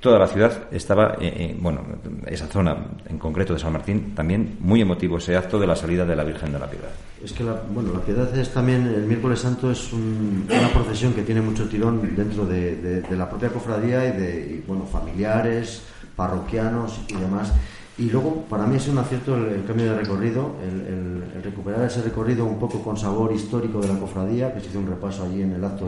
toda 0.00 0.18
la 0.18 0.26
ciudad 0.26 0.64
estaba, 0.72 1.14
eh, 1.20 1.32
eh, 1.36 1.56
bueno, 1.60 1.82
esa 2.26 2.46
zona 2.46 2.76
en 3.06 3.18
concreto 3.18 3.52
de 3.52 3.58
San 3.58 3.72
Martín, 3.72 4.14
también 4.14 4.56
muy 4.60 4.80
emotivo 4.80 5.18
ese 5.18 5.36
acto 5.36 5.58
de 5.58 5.66
la 5.66 5.76
salida 5.76 6.04
de 6.04 6.16
la 6.16 6.24
Virgen 6.24 6.52
de 6.52 6.58
la 6.58 6.68
Piedad. 6.68 6.88
Es 7.22 7.32
que 7.32 7.44
la, 7.44 7.62
bueno, 7.70 7.92
la 7.92 8.00
Piedad 8.00 8.36
es 8.36 8.50
también, 8.52 8.86
el 8.86 9.04
miércoles 9.04 9.40
santo 9.40 9.70
es 9.70 9.92
una 9.92 10.68
procesión 10.72 11.12
que 11.12 11.22
tiene 11.22 11.42
mucho 11.42 11.68
tirón 11.68 12.16
dentro 12.16 12.46
de, 12.46 13.04
la 13.10 13.28
propia 13.28 13.50
cofradía 13.50 14.06
y 14.06 14.18
de, 14.18 14.62
bueno, 14.66 14.86
familiares, 14.86 15.82
parroquianos 16.16 17.00
y 17.08 17.14
demás. 17.14 17.52
Y 18.00 18.08
luego, 18.08 18.46
para 18.48 18.64
mí 18.64 18.76
es 18.76 18.88
un 18.88 18.96
acierto 18.96 19.36
el, 19.36 19.62
cambio 19.66 19.92
de 19.92 19.98
recorrido, 20.00 20.54
el, 20.64 21.42
recuperar 21.42 21.84
ese 21.84 22.00
recorrido 22.00 22.46
un 22.46 22.58
poco 22.58 22.82
con 22.82 22.96
sabor 22.96 23.30
histórico 23.30 23.78
de 23.78 23.88
la 23.88 23.98
cofradía, 23.98 24.54
que 24.54 24.60
se 24.60 24.68
hizo 24.68 24.78
un 24.78 24.86
repaso 24.86 25.24
allí 25.24 25.42
en 25.42 25.52
el 25.52 25.62
acto 25.62 25.86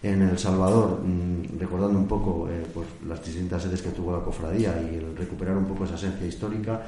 en, 0.00 0.22
El 0.22 0.38
Salvador, 0.38 1.00
mm, 1.02 1.58
recordando 1.58 1.98
un 1.98 2.06
poco 2.06 2.46
eh, 2.48 2.64
pues, 2.72 2.86
las 3.08 3.24
distintas 3.24 3.64
sedes 3.64 3.82
que 3.82 3.88
tuvo 3.88 4.12
la 4.12 4.22
cofradía 4.22 4.80
y 4.80 4.94
el 4.94 5.16
recuperar 5.16 5.56
un 5.56 5.64
poco 5.64 5.86
esa 5.86 5.96
esencia 5.96 6.24
histórica 6.24 6.82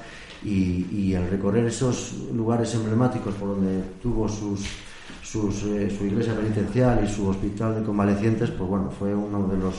y, 0.44 1.12
el 1.12 1.28
recorrer 1.28 1.66
esos 1.66 2.14
lugares 2.32 2.72
emblemáticos 2.74 3.34
por 3.34 3.48
donde 3.48 3.82
tuvo 4.00 4.28
sus 4.28 4.60
eh, 4.64 5.96
su 5.98 6.04
iglesia 6.04 6.36
penitencial 6.36 7.04
y 7.04 7.12
su 7.12 7.26
hospital 7.26 7.74
de 7.74 7.82
convalecientes, 7.82 8.50
pues 8.50 8.70
bueno, 8.70 8.92
fue 8.96 9.12
uno 9.12 9.48
de 9.48 9.56
los, 9.56 9.74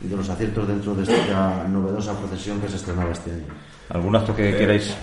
de 0.00 0.16
los 0.16 0.28
aciertos 0.30 0.66
dentro 0.66 0.94
de 0.94 1.02
esta 1.02 1.68
novedosa 1.68 2.18
procesión 2.18 2.60
que 2.60 2.68
se 2.68 2.76
estrenaba 2.76 3.10
este 3.12 3.32
año. 3.32 3.69
¿Algún 3.90 4.16
acto 4.16 4.34
que 4.34 4.56
queráis? 4.56 4.96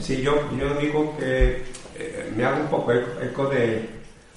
Sí, 0.00 0.20
yo, 0.22 0.50
yo 0.58 0.74
digo 0.74 1.16
que 1.18 1.62
eh, 1.96 2.32
me 2.36 2.44
hago 2.44 2.60
un 2.60 2.68
poco 2.68 2.92
eco 2.92 3.46
de 3.46 3.94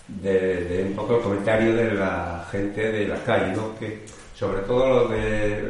de, 0.07 0.85
un 0.87 0.95
poco 0.95 1.17
el 1.17 1.21
comentario 1.21 1.75
de 1.75 1.91
la 1.93 2.47
gente 2.51 2.91
de 2.91 3.07
la 3.07 3.21
calle, 3.23 3.53
¿no? 3.55 3.77
que 3.77 4.03
sobre 4.33 4.61
todo 4.61 4.87
los, 4.87 5.11
de, 5.11 5.61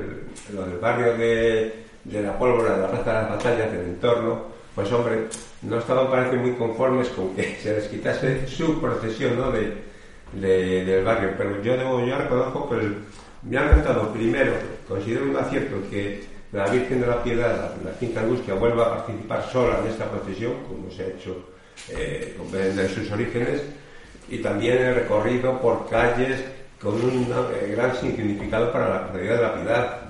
del 0.49 0.77
barrio 0.79 1.17
de, 1.17 1.85
la 2.05 2.38
pólvora, 2.38 2.75
de 2.75 2.81
la 2.81 2.89
plaza 2.89 3.13
de 3.13 3.21
las 3.21 3.29
batallas, 3.29 3.71
del 3.71 3.81
entorno, 3.81 4.45
pues 4.75 4.91
hombre, 4.91 5.27
no 5.63 5.79
estaban 5.79 6.09
parece 6.09 6.38
muy 6.38 6.51
conformes 6.53 7.07
con 7.09 7.35
que 7.35 7.55
se 7.61 7.73
les 7.73 7.88
quitase 7.88 8.47
su 8.47 8.79
procesión 8.79 9.38
¿no? 9.38 9.51
de, 9.51 9.75
del 10.33 11.03
barrio, 11.03 11.31
pero 11.38 11.61
yo 11.63 11.75
debo, 11.75 12.05
yo 12.05 12.17
reconozco 12.17 12.69
que 12.69 12.75
me 13.43 13.57
ha 13.57 13.63
encantado 13.63 14.11
primero, 14.13 14.53
considero 14.88 15.25
un 15.25 15.38
acierto 15.38 15.77
que 15.89 16.36
la 16.52 16.68
Virgen 16.68 17.02
de 17.02 17.08
la 17.08 17.24
Piedad, 17.24 17.74
la, 17.84 17.91
Quinta 18.00 18.22
Angustia, 18.22 18.54
vuelva 18.54 18.86
a 18.86 18.98
participar 18.98 19.50
sola 19.52 19.80
en 19.80 19.88
esta 19.88 20.10
procesión, 20.10 20.54
como 20.68 20.89
se 20.89 21.04
ha 21.04 21.08
hecho 21.08 21.50
eh, 21.89 22.38
de 22.52 22.89
sus 22.89 23.12
orígenes, 23.12 23.62
y 24.30 24.39
también 24.39 24.78
el 24.78 24.95
recorrido 24.95 25.60
por 25.62 25.89
calles 25.89 26.43
con 26.82 26.95
un 26.95 27.28
eh, 27.54 27.74
gran 27.76 27.95
significado 27.95 28.72
para 28.72 28.89
la 28.89 29.08
comunidad 29.08 29.36
de 29.36 29.41
la 29.41 29.56
piedad, 29.56 30.02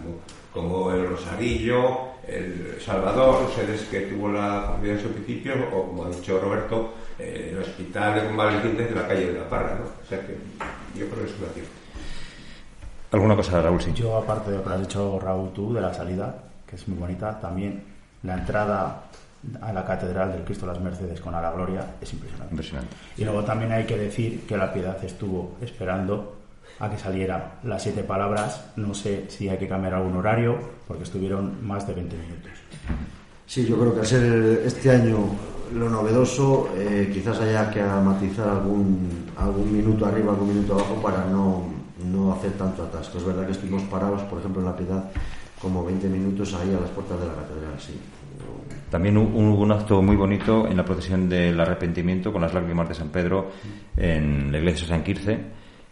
como, 0.54 0.92
el 0.92 1.08
Rosarillo, 1.08 2.16
el 2.28 2.78
Salvador, 2.84 3.50
sedes 3.56 3.84
que 3.84 4.02
tuvo 4.02 4.30
la 4.30 4.72
familia 4.74 4.94
en 4.96 5.02
su 5.02 5.10
principio, 5.10 5.54
o 5.74 5.88
como 5.88 6.06
ha 6.06 6.10
dicho 6.10 6.40
Roberto, 6.40 6.94
eh, 7.20 7.52
el 7.52 7.60
hospital 7.60 8.16
de 8.16 8.28
convalecientes 8.28 8.90
de 8.90 8.96
la 8.96 9.08
calle 9.08 9.28
de 9.28 9.40
la 9.40 9.50
Parra, 9.50 9.76
¿no? 9.80 9.86
O 9.86 10.10
sea 10.10 10.20
que 10.20 10.36
yo 11.00 11.08
creo 11.08 11.26
que 11.26 11.32
es 11.32 11.40
una 11.40 11.50
acierto. 11.50 11.77
¿Alguna 13.18 13.36
cosa, 13.36 13.60
Raúl? 13.60 13.82
Sí. 13.82 13.92
Yo, 13.96 14.16
aparte 14.16 14.52
de 14.52 14.58
lo 14.58 14.64
que 14.64 14.70
has 14.70 14.80
dicho, 14.80 15.20
Raúl, 15.20 15.50
tú, 15.52 15.74
de 15.74 15.82
la 15.82 15.92
salida, 15.92 16.36
que 16.68 16.76
es 16.76 16.88
muy 16.88 17.00
bonita, 17.00 17.40
también 17.40 17.82
la 18.22 18.36
entrada 18.36 19.06
a 19.60 19.74
la 19.74 19.84
Catedral 19.84 20.34
del 20.34 20.44
Cristo 20.44 20.68
de 20.68 20.74
las 20.74 20.82
Mercedes 20.82 21.20
con 21.20 21.34
a 21.34 21.42
la 21.42 21.52
Gloria 21.52 21.84
es 22.00 22.14
impresionante. 22.14 22.54
impresionante. 22.54 22.96
Y 23.18 23.24
luego 23.24 23.44
también 23.44 23.72
hay 23.72 23.86
que 23.86 23.98
decir 23.98 24.46
que 24.46 24.56
la 24.56 24.72
piedad 24.72 25.04
estuvo 25.04 25.58
esperando 25.62 26.38
a 26.80 26.92
que 26.92 26.98
salieran 27.00 27.44
las 27.64 27.82
siete 27.82 28.04
palabras. 28.04 28.66
No 28.76 28.94
sé 28.94 29.26
si 29.30 29.50
hay 29.50 29.58
que 29.58 29.68
cambiar 29.68 29.96
algún 29.96 30.16
horario, 30.16 30.56
porque 30.88 31.04
estuvieron 31.04 31.66
más 31.66 31.88
de 31.88 31.96
20 31.96 32.16
minutos. 32.18 32.52
Sí, 33.48 33.66
yo 33.66 33.80
creo 33.80 33.96
que 33.96 34.02
al 34.02 34.06
ser 34.06 34.62
este 34.64 34.92
año 34.92 35.18
lo 35.74 35.90
novedoso, 35.90 36.70
eh, 36.76 37.10
quizás 37.12 37.40
haya 37.40 37.72
que 37.72 37.82
matizar 37.82 38.48
algún, 38.48 39.26
algún 39.38 39.74
minuto 39.74 40.06
arriba, 40.06 40.34
algún 40.34 40.50
minuto 40.50 40.76
abajo 40.76 41.02
para 41.02 41.26
no, 41.26 41.78
no 42.06 42.34
hacer 42.34 42.52
tanto 42.52 42.84
atasco. 42.84 43.18
Es 43.18 43.26
verdad 43.26 43.46
que 43.46 43.52
estuvimos 43.52 43.84
parados, 43.84 44.22
por 44.24 44.40
ejemplo, 44.40 44.62
en 44.62 44.68
la 44.68 44.76
piedad, 44.76 45.10
como 45.62 45.84
20 45.86 46.08
minutos 46.08 46.54
ahí 46.54 46.74
a 46.74 46.82
las 46.82 46.90
puertas 46.92 47.20
de 47.20 47.28
la 47.28 47.34
catedral, 47.34 47.80
sí. 47.80 48.00
También 48.90 49.18
hubo 49.18 49.62
un 49.62 49.72
acto 49.72 50.02
muy 50.02 50.16
bonito 50.16 50.66
en 50.66 50.78
la 50.78 50.86
procesión 50.86 51.28
del 51.28 51.60
arrepentimiento 51.60 52.32
con 52.32 52.42
las 52.42 52.54
lágrimas 52.54 52.88
de 52.88 52.96
San 52.96 53.10
Pedro 53.10 53.52
en 53.98 54.50
la 54.52 54.60
iglesia 54.60 54.88
de 54.88 54.88
San 54.88 55.04
Quirce. 55.04 55.40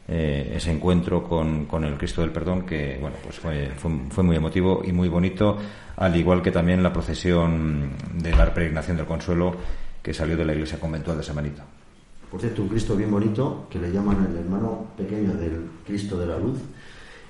Eh, 0.07 0.53
ese 0.55 0.71
encuentro 0.71 1.23
con, 1.23 1.65
con, 1.65 1.83
el 1.83 1.97
Cristo 1.97 2.21
del 2.21 2.29
Perdón 2.29 2.61
que 2.61 2.95
bueno 3.01 3.17
pues 3.23 3.39
fue, 3.39 3.71
fue, 3.75 4.23
muy 4.23 4.35
emotivo 4.35 4.83
y 4.85 4.91
muy 4.91 5.09
bonito 5.09 5.57
al 5.97 6.15
igual 6.15 6.43
que 6.43 6.51
también 6.51 6.83
la 6.83 6.93
procesión 6.93 7.89
de 8.13 8.29
la 8.29 8.53
peregrinación 8.53 8.97
del 8.97 9.07
Consuelo 9.07 9.55
que 10.03 10.13
salió 10.13 10.37
de 10.37 10.45
la 10.45 10.53
iglesia 10.53 10.79
conventual 10.79 11.17
de 11.17 11.23
San 11.23 11.35
Benito 11.37 11.63
por 12.35 12.41
cierto 12.41 12.63
un 12.63 12.67
Cristo 12.67 12.97
bien 12.97 13.09
bonito 13.09 13.65
que 13.69 13.79
le 13.79 13.93
llaman 13.93 14.27
el 14.29 14.37
hermano 14.37 14.87
pequeño 14.97 15.35
del 15.35 15.69
Cristo 15.87 16.19
de 16.19 16.27
la 16.27 16.37
Luz 16.37 16.59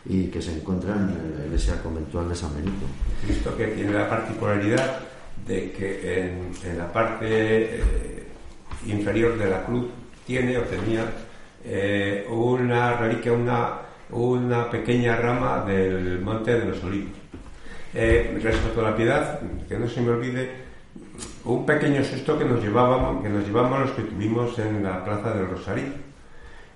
y 0.04 0.30
que 0.30 0.42
se 0.42 0.52
encuentra 0.56 0.96
en 0.96 1.38
la 1.38 1.46
iglesia 1.46 1.80
conventual 1.84 2.28
de 2.28 2.34
San 2.34 2.56
Benito 2.56 2.88
Cristo 3.24 3.56
que 3.56 3.68
tiene 3.68 3.94
la 3.94 4.10
particularidad 4.10 4.98
de 5.46 5.72
que 5.74 6.32
en, 6.64 6.78
la 6.80 6.92
parte 6.92 7.28
eh, 7.30 8.24
inferior 8.88 9.38
de 9.38 9.48
la 9.48 9.64
cruz 9.64 9.86
tiene 10.26 10.58
o 10.58 10.64
tenía 10.64 11.06
eh, 11.64 12.26
una 12.28 12.98
reliquia, 12.98 13.32
una, 13.32 13.74
una 14.10 14.72
pequeña 14.72 15.18
rama 15.18 15.64
del 15.68 16.20
Monte 16.20 16.60
de 16.60 16.66
los 16.66 16.84
Olivos. 16.84 17.12
Eh, 17.94 18.40
respecto 18.42 18.82
a 18.82 18.90
la 18.90 18.96
piedad, 18.96 19.40
que 19.70 19.78
no 19.78 19.88
se 19.88 20.02
me 20.02 20.10
olvide, 20.10 20.65
un 21.46 21.66
pequeño 21.66 22.04
susto 22.04 22.38
que 22.38 22.46
nos 22.46 22.62
llevábamos, 22.62 23.22
que 23.24 23.30
nos 23.30 23.46
llevamos 23.46 23.80
los 23.80 23.92
que 23.92 24.02
tuvimos 24.04 24.58
en 24.60 24.84
la 24.84 25.04
Plaza 25.04 25.32
del 25.34 25.48
Rosario. 25.48 25.86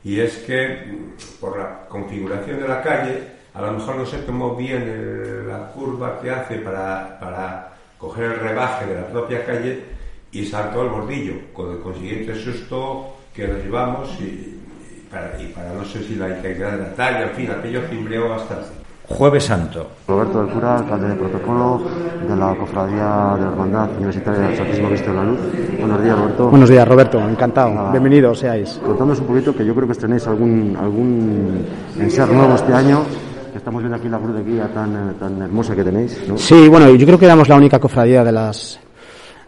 Y 0.03 0.19
es 0.19 0.37
que 0.39 1.09
por 1.39 1.57
la 1.57 1.87
configuración 1.87 2.61
de 2.61 2.67
la 2.67 2.81
calle, 2.81 3.23
a 3.53 3.61
lo 3.61 3.73
mejor 3.73 3.95
no 3.97 4.05
se 4.05 4.19
tomó 4.19 4.55
bien 4.55 5.47
la 5.47 5.71
curva 5.71 6.21
que 6.21 6.29
hace 6.29 6.57
para, 6.57 7.19
para 7.19 7.73
coger 7.97 8.25
el 8.25 8.39
rebaje 8.39 8.85
de 8.85 8.95
la 8.95 9.07
propia 9.07 9.45
calle 9.45 9.83
y 10.31 10.45
saltó 10.45 10.81
al 10.81 10.89
bordillo, 10.89 11.33
con 11.53 11.71
el 11.71 11.79
consiguiente 11.79 12.35
susto 12.35 13.17
que 13.33 13.47
nos 13.47 13.63
llevamos 13.63 14.09
y, 14.21 14.59
para, 15.09 15.73
no 15.73 15.83
sé 15.83 16.03
si 16.03 16.15
la 16.15 16.29
integridad 16.29 16.73
de 16.73 16.77
la 16.77 16.95
talla, 16.95 17.23
en 17.23 17.31
fin, 17.31 17.51
aquello 17.51 17.81
cimbreó 17.89 18.29
bastante. 18.29 18.78
Jueves 19.09 19.43
Santo. 19.43 19.87
Roberto 20.07 20.43
del 20.43 20.53
Cura, 20.53 20.77
alcalde 20.77 21.09
de 21.09 21.15
protocolo 21.15 21.81
de 22.27 22.35
la 22.35 22.55
Cofradía 22.55 23.35
de 23.35 23.41
la 23.41 23.47
Hermandad 23.51 23.89
Universitaria 23.97 24.47
del 24.47 24.57
Santísimo 24.57 24.87
Cristo 24.89 25.09
de 25.09 25.15
la 25.15 25.23
Luz. 25.23 25.39
Buenos 25.79 26.03
días, 26.03 26.17
Roberto. 26.17 26.49
Buenos 26.49 26.69
días, 26.69 26.87
Roberto. 26.87 27.19
Encantado. 27.29 27.91
Bienvenidos 27.91 28.39
seáis. 28.39 28.79
Contándonos 28.85 29.19
un 29.19 29.25
poquito, 29.25 29.55
que 29.55 29.65
yo 29.65 29.73
creo 29.73 29.87
que 29.87 29.93
estrenéis 29.93 30.27
algún, 30.27 30.77
algún 30.79 31.65
ser 32.09 32.29
nuevo 32.29 32.55
este 32.55 32.73
año 32.73 33.03
estamos 33.55 33.81
viendo 33.81 33.97
aquí 33.97 34.09
la 34.09 34.17
cruz 34.19 34.35
de 34.35 34.43
guía 34.43 34.67
tan, 34.73 35.15
tan 35.19 35.41
hermosa 35.41 35.75
que 35.75 35.83
tenéis. 35.83 36.17
¿no? 36.27 36.37
Sí, 36.37 36.67
bueno, 36.67 36.89
yo 36.89 37.05
creo 37.05 37.19
que 37.19 37.25
éramos 37.25 37.47
la 37.49 37.55
única 37.55 37.79
cofradía 37.79 38.23
de 38.23 38.31
las, 38.31 38.79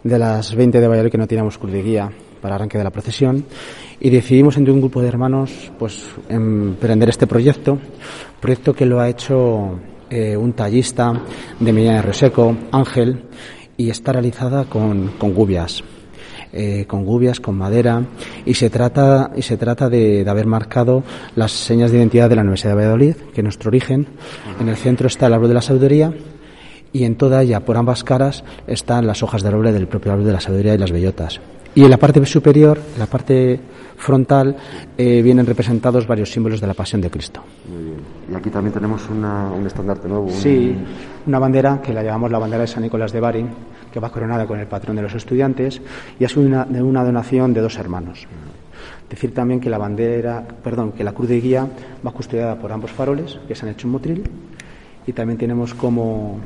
de 0.04 0.20
las 0.20 0.54
20 0.54 0.80
de 0.80 0.88
Valladolid 0.88 1.12
que 1.12 1.18
no 1.18 1.28
teníamos 1.28 1.58
cruz 1.58 1.72
de 1.72 1.82
guía 1.82 2.12
para 2.42 2.56
arranque 2.56 2.78
de 2.78 2.84
la 2.84 2.90
procesión 2.90 3.46
y 4.02 4.10
decidimos 4.10 4.58
entre 4.58 4.74
un 4.74 4.82
grupo 4.82 5.02
de 5.02 5.08
hermanos 5.08 5.72
pues 5.78 6.04
emprender 6.28 7.10
este 7.10 7.28
proyecto, 7.28 7.78
proyecto 8.40 8.74
que 8.74 8.88
lo 8.88 9.00
ha 9.00 9.08
hecho 9.08 9.80
eh, 10.10 10.36
un 10.36 10.54
tallista 10.54 11.14
de 11.60 11.72
Medina 11.72 11.96
de 11.96 12.02
Reseco, 12.02 12.56
Ángel, 12.72 13.24
y 13.78 13.90
está 13.90 14.12
realizada 14.12 14.66
con, 14.66 15.12
con 15.18 15.34
gubias. 15.34 15.84
Eh, 16.54 16.84
con 16.86 17.06
gubias, 17.06 17.40
con 17.40 17.56
madera, 17.56 18.04
y 18.46 18.56
se 18.56 18.70
trata, 18.70 19.32
y 19.38 19.42
se 19.42 19.56
trata 19.56 19.88
de, 19.88 20.26
haber 20.28 20.48
marcado 20.48 21.02
las 21.34 21.54
señas 21.54 21.92
de 21.92 21.98
identidad 21.98 22.28
de 22.28 22.36
la 22.36 22.42
Universidad 22.42 22.72
de 22.72 22.76
Valladolid, 22.76 23.16
que 23.34 23.40
es 23.40 23.44
nuestro 23.44 23.70
origen. 23.70 24.06
En 24.60 24.68
el 24.68 24.76
centro 24.76 25.08
está 25.08 25.28
el 25.28 25.34
árbol 25.34 25.48
de 25.48 25.54
la 25.54 25.62
sabiduría, 25.62 26.14
y 26.92 27.06
en 27.06 27.16
toda 27.16 27.42
ella, 27.42 27.62
por 27.62 27.78
ambas 27.78 28.04
caras, 28.04 28.44
están 28.68 29.08
las 29.08 29.24
hojas 29.24 29.44
del 29.44 29.54
roble 29.54 29.72
del 29.72 29.88
propio 29.88 30.12
árbol 30.12 30.26
de 30.26 30.34
la 30.34 30.42
sabiduría 30.42 30.74
y 30.76 30.78
las 30.78 30.92
bellotas. 30.92 31.40
Y 31.74 31.84
en 31.84 31.90
la 31.90 31.98
parte 31.98 32.26
superior, 32.26 32.80
en 32.94 33.00
la 33.00 33.06
parte 33.06 33.60
frontal, 33.96 34.56
eh, 34.98 35.22
vienen 35.22 35.46
representados 35.46 36.06
varios 36.06 36.32
símbolos 36.32 36.60
de 36.60 36.68
la 36.68 36.74
pasión 36.74 37.00
de 37.00 37.10
Cristo. 37.10 37.42
Muy 37.70 37.84
bien. 37.84 37.98
Y 38.32 38.36
aquí 38.36 38.50
también 38.50 38.74
tenemos 38.74 39.08
un 39.10 39.66
estandarte 39.66 40.08
nuevo. 40.08 40.30
Sí, 40.30 40.76
una 41.26 41.40
bandera 41.40 41.82
que 41.82 41.94
la 41.94 42.04
llamamos 42.04 42.32
la 42.32 42.40
bandera 42.40 42.62
de 42.62 42.68
San 42.68 42.84
Nicolás 42.84 43.14
de 43.14 43.20
Bari, 43.20 43.46
que 43.92 44.00
va 44.00 44.10
coronada 44.10 44.46
con 44.46 44.60
el 44.60 44.68
patrón 44.68 44.96
de 44.96 45.02
los 45.02 45.14
estudiantes 45.14 45.82
y 46.20 46.24
es 46.24 46.36
una, 46.36 46.66
de 46.66 46.82
una 46.82 47.04
donación 47.04 47.54
de 47.54 47.62
dos 47.62 47.78
hermanos. 47.78 48.28
Decir 49.10 49.34
también 49.34 49.60
que 49.60 49.70
la 49.70 49.78
bandera, 49.78 50.44
perdón, 50.64 50.94
que 50.94 51.04
la 51.04 51.12
cruz 51.12 51.30
de 51.30 51.40
guía 51.40 51.68
va 52.06 52.12
custodiada 52.12 52.56
por 52.56 52.72
ambos 52.72 52.92
faroles 52.92 53.40
que 53.48 53.56
se 53.56 53.66
han 53.66 53.72
hecho 53.74 53.88
en 53.88 53.92
Motril 53.92 54.24
y 55.06 55.14
también 55.14 55.38
tenemos 55.38 55.74
como 55.74 56.40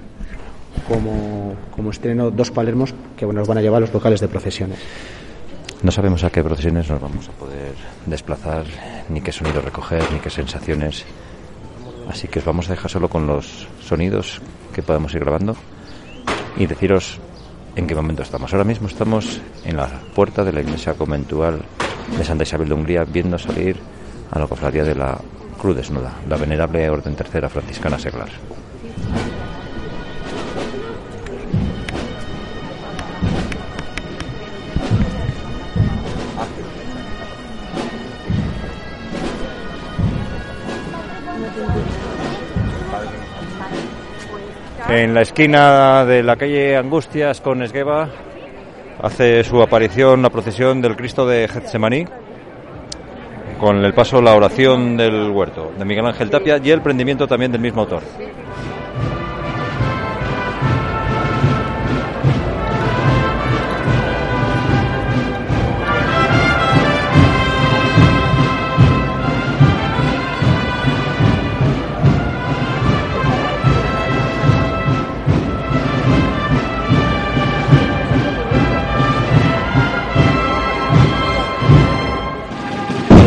como, 0.88 1.56
como 1.72 1.92
estreno 1.92 2.32
dos 2.32 2.52
palermos 2.52 2.94
que 3.16 3.26
nos 3.26 3.48
van 3.48 3.58
a 3.58 3.62
llevar 3.62 3.78
a 3.78 3.82
los 3.82 3.94
locales 3.94 4.20
de 4.20 4.28
procesiones. 4.28 4.80
No 5.86 5.92
sabemos 5.92 6.24
a 6.24 6.32
qué 6.32 6.44
procesiones 6.44 6.90
nos 6.90 7.00
vamos 7.00 7.30
a 7.30 7.32
poder 7.34 7.76
desplazar, 8.08 8.66
ni 9.08 9.22
qué 9.22 9.32
sonido 9.32 9.62
recoger, 9.62 10.02
ni 10.12 10.18
qué 10.18 10.32
sensaciones. 10.32 11.06
Así 12.10 12.28
que 12.28 12.40
os 12.40 12.46
vamos 12.46 12.68
a 12.68 12.72
dejar 12.72 12.90
solo 12.90 13.08
con 13.08 13.28
los 13.28 13.68
sonidos 13.82 14.42
que 14.74 14.82
podemos 14.82 15.14
ir 15.14 15.20
grabando 15.20 15.56
y 16.58 16.66
deciros 16.66 17.20
en 17.76 17.86
qué 17.86 17.94
momento 17.94 18.24
estamos. 18.24 18.52
Ahora 18.52 18.64
mismo 18.64 18.88
estamos 18.88 19.40
en 19.64 19.78
la 19.78 19.88
puerta 20.16 20.44
de 20.44 20.54
la 20.54 20.62
iglesia 20.62 20.96
conventual 20.96 21.62
de 22.18 22.24
Santa 22.26 22.46
Isabel 22.46 22.68
de 22.68 22.74
Hungría, 22.74 23.06
viendo 23.06 23.38
salir 23.38 23.78
a 24.32 24.40
la 24.40 24.48
cofradía 24.48 24.84
de 24.84 24.96
la 24.96 25.16
Cruz 25.62 25.76
Desnuda, 25.76 26.16
la 26.28 26.38
venerable 26.38 26.90
Orden 26.90 27.16
Tercera 27.16 27.48
Franciscana 27.48 28.00
Seglar. 28.00 28.30
En 44.88 45.16
la 45.16 45.22
esquina 45.22 46.06
de 46.06 46.22
la 46.22 46.36
calle 46.36 46.78
Angustias 46.78 47.42
con 47.42 47.64
Esgueva 47.64 48.08
hace 49.02 49.44
su 49.44 49.60
aparición 49.62 50.22
la 50.22 50.30
procesión 50.30 50.80
del 50.80 50.96
Cristo 50.96 51.26
de 51.26 51.48
Getsemaní 51.48 52.06
con 53.60 53.84
el 53.84 53.94
paso 53.96 54.22
la 54.22 54.36
oración 54.36 54.96
del 54.96 55.32
huerto 55.32 55.74
de 55.76 55.86
Miguel 55.86 56.06
Ángel 56.06 56.30
Tapia 56.30 56.60
y 56.64 56.70
el 56.70 56.82
prendimiento 56.82 57.28
también 57.28 57.52
del 57.52 57.62
mismo 57.62 57.82
autor. 57.82 58.04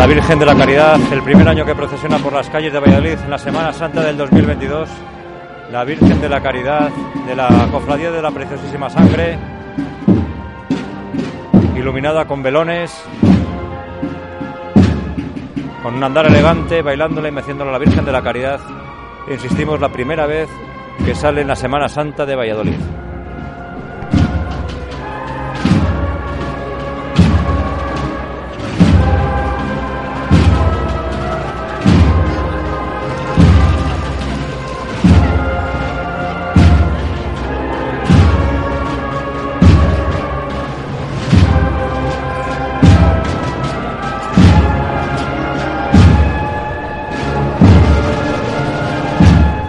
Virgen 0.09 0.39
de 0.39 0.47
la 0.47 0.55
Caridad, 0.55 0.99
el 1.13 1.23
primer 1.23 1.47
año 1.47 1.67
que 1.67 1.75
procesiona 1.75 2.17
por 2.17 2.33
las 2.33 2.49
calles 2.49 2.73
de 2.73 2.81
Valladolid 2.81 3.19
en 3.23 3.29
la 3.29 3.37
Semana 3.37 3.75
Santa 3.75 4.03
del 4.03 4.17
2022. 4.17 4.89
La 5.71 5.85
Virgen 5.85 6.19
de 6.23 6.31
la 6.31 6.41
Caridad 6.41 6.89
de 7.27 7.37
la 7.37 7.69
Cofradía 7.71 8.11
de 8.11 8.23
la 8.23 8.31
Preciosísima 8.31 8.89
Sangre, 8.89 9.39
iluminada 11.77 12.25
con 12.25 12.43
velones, 12.43 12.91
con 15.83 15.95
un 15.95 16.03
andar 16.03 16.25
elegante, 16.27 16.81
bailándola 16.81 17.29
y 17.29 17.33
meciéndola 17.33 17.69
a 17.69 17.73
la 17.75 17.79
Virgen 17.79 18.07
de 18.07 18.13
la 18.13 18.23
Caridad. 18.23 18.61
Insistimos, 19.31 19.79
la 19.79 19.91
primera 19.91 20.25
vez 20.25 20.49
que 21.05 21.15
sale 21.15 21.43
en 21.43 21.49
la 21.49 21.57
Semana 21.57 21.87
Santa 21.87 22.25
de 22.25 22.35
Valladolid. 22.35 22.81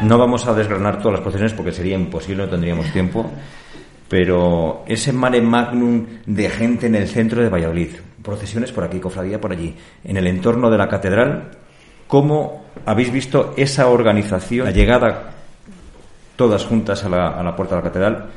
No 0.10 0.18
vamos 0.18 0.48
a 0.48 0.56
desgranar 0.56 0.98
todas 0.98 1.14
las 1.14 1.22
procesiones 1.22 1.54
porque 1.54 1.72
sería 1.72 1.96
imposible, 1.96 2.44
no 2.44 2.50
tendríamos 2.50 2.92
tiempo. 2.92 3.30
Pero 4.08 4.84
ese 4.88 5.14
mare 5.14 5.40
magnum 5.40 6.04
de 6.26 6.50
gente 6.50 6.88
en 6.88 6.96
el 6.96 7.08
centro 7.08 7.44
de 7.44 7.50
Valladolid, 7.50 7.90
procesiones 8.24 8.72
por 8.72 8.84
aquí, 8.84 9.00
cofradía 9.00 9.40
por 9.40 9.52
allí, 9.52 9.76
en 10.04 10.18
el 10.18 10.26
entorno 10.26 10.72
de 10.72 10.80
la 10.80 10.90
catedral, 10.90 11.52
¿cómo 12.08 12.66
habéis 12.88 13.12
visto 13.12 13.54
esa 13.56 13.88
organización, 13.88 14.66
la 14.66 14.72
llegada 14.72 15.30
todas 16.36 16.66
juntas 16.66 17.04
a 17.04 17.10
la, 17.10 17.28
a 17.28 17.44
la 17.44 17.56
puerta 17.56 17.76
de 17.76 17.82
la 17.84 17.88
catedral? 17.88 18.30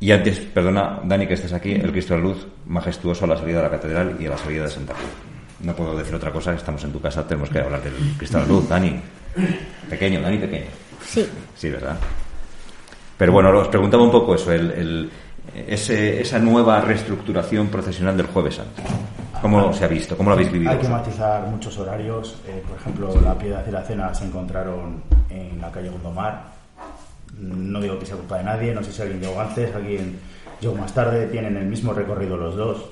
Y 0.00 0.10
antes, 0.10 0.40
perdona, 0.40 1.00
Dani, 1.04 1.26
que 1.26 1.34
estés 1.34 1.52
aquí, 1.52 1.72
el 1.72 1.92
Cristo 1.92 2.14
de 2.14 2.22
Luz, 2.22 2.46
majestuoso 2.64 3.26
a 3.26 3.28
la 3.28 3.36
salida 3.36 3.58
de 3.58 3.64
la 3.64 3.70
catedral 3.70 4.16
y 4.18 4.24
a 4.24 4.30
la 4.30 4.38
salida 4.38 4.62
de 4.62 4.70
Santa 4.70 4.94
Cruz. 4.94 5.10
No 5.60 5.74
puedo 5.74 5.94
decir 5.94 6.14
otra 6.14 6.32
cosa, 6.32 6.54
estamos 6.54 6.82
en 6.82 6.92
tu 6.92 7.00
casa, 7.02 7.28
tenemos 7.28 7.50
que 7.50 7.58
hablar 7.58 7.82
del 7.82 7.92
Cristo 8.16 8.38
de 8.38 8.44
la 8.44 8.48
Luz, 8.48 8.66
Dani. 8.66 8.98
Pequeño, 9.88 10.20
Dani 10.20 10.38
pequeño. 10.38 10.66
Sí. 11.04 11.26
Sí, 11.56 11.70
¿verdad? 11.70 11.96
Pero 13.16 13.32
bueno, 13.32 13.50
os 13.58 13.68
preguntaba 13.68 14.02
un 14.02 14.12
poco 14.12 14.34
eso, 14.34 14.52
el, 14.52 15.10
ese, 15.66 16.20
esa 16.20 16.38
nueva 16.38 16.80
reestructuración 16.80 17.68
procesional 17.68 18.16
del 18.16 18.26
Jueves 18.26 18.56
Santo. 18.56 18.82
¿Cómo 19.40 19.72
se 19.72 19.84
ha 19.84 19.88
visto? 19.88 20.16
¿Cómo 20.16 20.30
lo 20.30 20.34
habéis 20.34 20.52
vivido? 20.52 20.70
Hay 20.70 20.78
que 20.78 20.88
matizar 20.88 21.42
muchos 21.46 21.76
horarios. 21.78 22.36
Eh, 22.46 22.62
por 22.66 22.76
ejemplo, 22.78 23.20
la 23.20 23.36
piedra 23.38 23.64
y 23.66 23.70
la 23.70 23.82
cena 23.82 24.12
se 24.14 24.24
encontraron 24.24 25.02
en 25.30 25.60
la 25.60 25.70
calle 25.70 25.90
Gondomar. 25.90 26.42
No 27.38 27.80
digo 27.80 27.98
que 27.98 28.06
sea 28.06 28.16
culpa 28.16 28.38
de 28.38 28.44
nadie, 28.44 28.74
no 28.74 28.82
sé 28.82 28.92
si 28.92 29.02
alguien 29.02 29.20
llegó 29.20 29.40
antes, 29.40 29.72
alguien 29.74 30.18
llegó 30.60 30.74
más 30.74 30.92
tarde. 30.92 31.26
Tienen 31.26 31.56
el 31.56 31.66
mismo 31.66 31.92
recorrido 31.92 32.36
los 32.36 32.56
dos, 32.56 32.86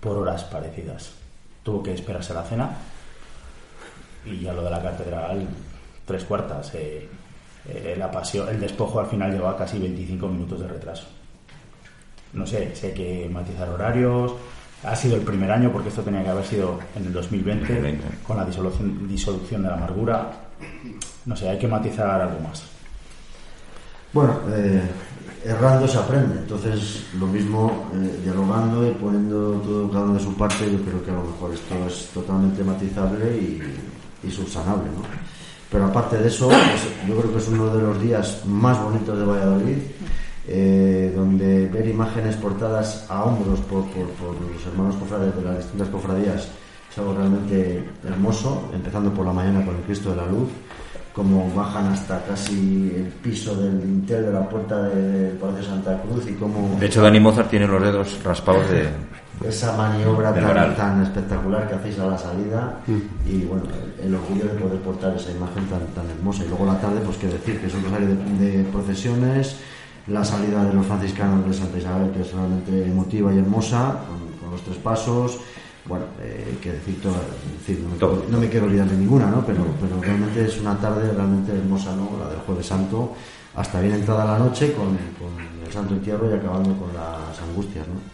por 0.00 0.18
horas 0.18 0.44
parecidas. 0.44 1.12
Tuvo 1.62 1.82
que 1.82 1.94
esperarse 1.94 2.32
a 2.32 2.36
la 2.36 2.42
cena 2.42 2.70
y 4.26 4.40
ya 4.40 4.52
lo 4.52 4.62
de 4.62 4.70
la 4.70 4.82
catedral, 4.82 5.46
tres 6.04 6.24
cuartas. 6.24 6.74
Eh, 6.74 7.08
eh, 7.68 7.94
la 7.98 8.10
pasión, 8.10 8.48
el 8.48 8.60
despojo 8.60 9.00
al 9.00 9.06
final 9.06 9.32
llevaba 9.32 9.56
casi 9.56 9.78
25 9.78 10.28
minutos 10.28 10.60
de 10.60 10.68
retraso. 10.68 11.06
No 12.34 12.46
sé, 12.46 12.74
sé 12.74 12.92
que 12.92 13.28
matizar 13.30 13.68
horarios. 13.68 14.34
Ha 14.82 14.94
sido 14.94 15.16
el 15.16 15.22
primer 15.22 15.50
año 15.50 15.72
porque 15.72 15.88
esto 15.88 16.02
tenía 16.02 16.22
que 16.22 16.28
haber 16.28 16.44
sido 16.44 16.78
en 16.94 17.06
el 17.06 17.12
2020 17.12 17.98
con 18.26 18.36
la 18.36 18.44
disolución, 18.44 19.08
disolución 19.08 19.62
de 19.62 19.68
la 19.68 19.76
amargura. 19.76 20.30
No 21.24 21.34
sé, 21.34 21.48
hay 21.48 21.58
que 21.58 21.68
matizar 21.68 22.20
algo 22.20 22.38
más. 22.40 22.64
Bueno, 24.12 24.40
eh, 24.50 24.82
errando 25.44 25.88
se 25.88 25.98
aprende. 25.98 26.38
Entonces, 26.38 27.06
lo 27.18 27.26
mismo, 27.26 27.90
eh, 27.94 28.20
dialogando 28.22 28.86
y 28.86 28.92
poniendo 28.92 29.54
todo 29.60 29.90
cada 29.90 30.04
uno 30.04 30.14
de 30.14 30.20
su 30.20 30.34
parte, 30.36 30.70
yo 30.70 30.78
creo 30.82 31.04
que 31.04 31.10
a 31.10 31.14
lo 31.14 31.24
mejor 31.24 31.52
esto 31.54 31.74
es 31.86 32.10
totalmente 32.12 32.62
matizable 32.62 33.36
y, 33.36 33.60
y 34.26 34.30
subsanable, 34.30 34.90
¿no? 34.90 35.02
Pero 35.70 35.86
aparte 35.86 36.18
de 36.18 36.28
eso, 36.28 36.50
yo 37.08 37.16
creo 37.18 37.32
que 37.32 37.38
es 37.38 37.48
uno 37.48 37.74
de 37.74 37.82
los 37.82 38.00
días 38.00 38.42
más 38.46 38.80
bonitos 38.80 39.18
de 39.18 39.24
Valladolid, 39.24 39.78
eh, 40.46 41.12
donde 41.16 41.66
ver 41.68 41.88
imágenes 41.88 42.36
portadas 42.36 43.06
a 43.08 43.24
hombros 43.24 43.58
por, 43.60 43.80
los 43.80 44.66
hermanos 44.66 44.94
cofrades 44.96 45.34
de 45.34 45.42
las 45.42 45.56
distintas 45.58 45.88
cofradías 45.88 46.48
es 46.90 46.98
algo 46.98 47.14
realmente 47.14 47.82
hermoso, 48.06 48.70
empezando 48.72 49.12
por 49.12 49.26
la 49.26 49.32
mañana 49.32 49.64
con 49.64 49.74
el 49.74 49.82
Cristo 49.82 50.10
de 50.10 50.16
la 50.16 50.26
Luz, 50.26 50.48
como 51.12 51.52
bajan 51.52 51.86
hasta 51.86 52.22
casi 52.24 52.92
el 52.94 53.06
piso 53.20 53.56
del 53.56 53.82
dintel 53.82 54.26
de 54.26 54.32
la 54.32 54.48
puerta 54.48 54.80
del 54.82 55.32
Palacio 55.38 55.62
de 55.62 55.68
Santa 55.68 56.02
Cruz 56.02 56.24
y 56.28 56.34
como... 56.34 56.76
De 56.78 56.86
hecho, 56.86 57.02
Dani 57.02 57.18
Mozart 57.18 57.50
tiene 57.50 57.66
los 57.66 57.82
dedos 57.82 58.22
raspados 58.22 58.70
de, 58.70 58.88
esa 59.42 59.76
maniobra 59.76 60.32
tan, 60.32 60.76
tan, 60.76 61.02
espectacular 61.02 61.68
que 61.68 61.74
hacéis 61.74 61.98
a 61.98 62.06
la 62.06 62.18
salida 62.18 62.80
mm. 62.86 63.28
y 63.28 63.44
bueno, 63.44 63.64
el, 64.02 64.14
orgullo 64.14 64.44
de 64.44 64.60
poder 64.60 64.80
portar 64.80 65.16
esa 65.16 65.32
imagen 65.32 65.66
tan, 65.66 65.86
tan 65.88 66.08
hermosa. 66.08 66.44
Y 66.44 66.48
luego 66.48 66.66
la 66.66 66.80
tarde, 66.80 67.00
pues 67.04 67.16
qué 67.18 67.26
decir, 67.26 67.60
que 67.60 67.66
es 67.66 67.74
un 67.74 67.84
rosario 67.84 68.08
de, 68.08 68.64
procesiones, 68.72 69.56
la 70.06 70.24
salida 70.24 70.64
de 70.64 70.74
los 70.74 70.86
franciscanos 70.86 71.46
de 71.46 71.52
Santa 71.52 71.78
Isabel, 71.78 72.10
que 72.12 72.20
es 72.20 72.32
realmente 72.32 72.86
emotiva 72.86 73.32
y 73.32 73.38
hermosa, 73.38 74.00
con, 74.40 74.50
los 74.50 74.62
tres 74.62 74.76
pasos. 74.76 75.40
Bueno, 75.86 76.06
eh, 76.22 76.56
que 76.62 76.72
decir, 76.72 76.98
todo, 77.02 78.24
no, 78.30 78.38
me, 78.38 78.48
quiero 78.48 78.64
olvidar 78.66 78.88
de 78.88 78.96
ninguna, 78.96 79.26
¿no? 79.26 79.44
Pero, 79.44 79.66
pero 79.78 80.00
realmente 80.00 80.46
es 80.46 80.58
una 80.58 80.78
tarde 80.78 81.12
realmente 81.12 81.52
hermosa, 81.52 81.94
¿no? 81.94 82.08
La 82.18 82.30
del 82.30 82.38
Jueves 82.38 82.66
Santo, 82.66 83.14
hasta 83.54 83.80
bien 83.82 83.94
entrada 83.94 84.24
la 84.24 84.38
noche 84.38 84.72
con, 84.72 84.96
con 85.18 85.62
el 85.66 85.70
Santo 85.70 85.92
Entierro 85.92 86.30
y 86.30 86.34
acabando 86.34 86.74
con 86.78 86.88
las 86.94 87.38
angustias, 87.42 87.86
¿no? 87.88 88.13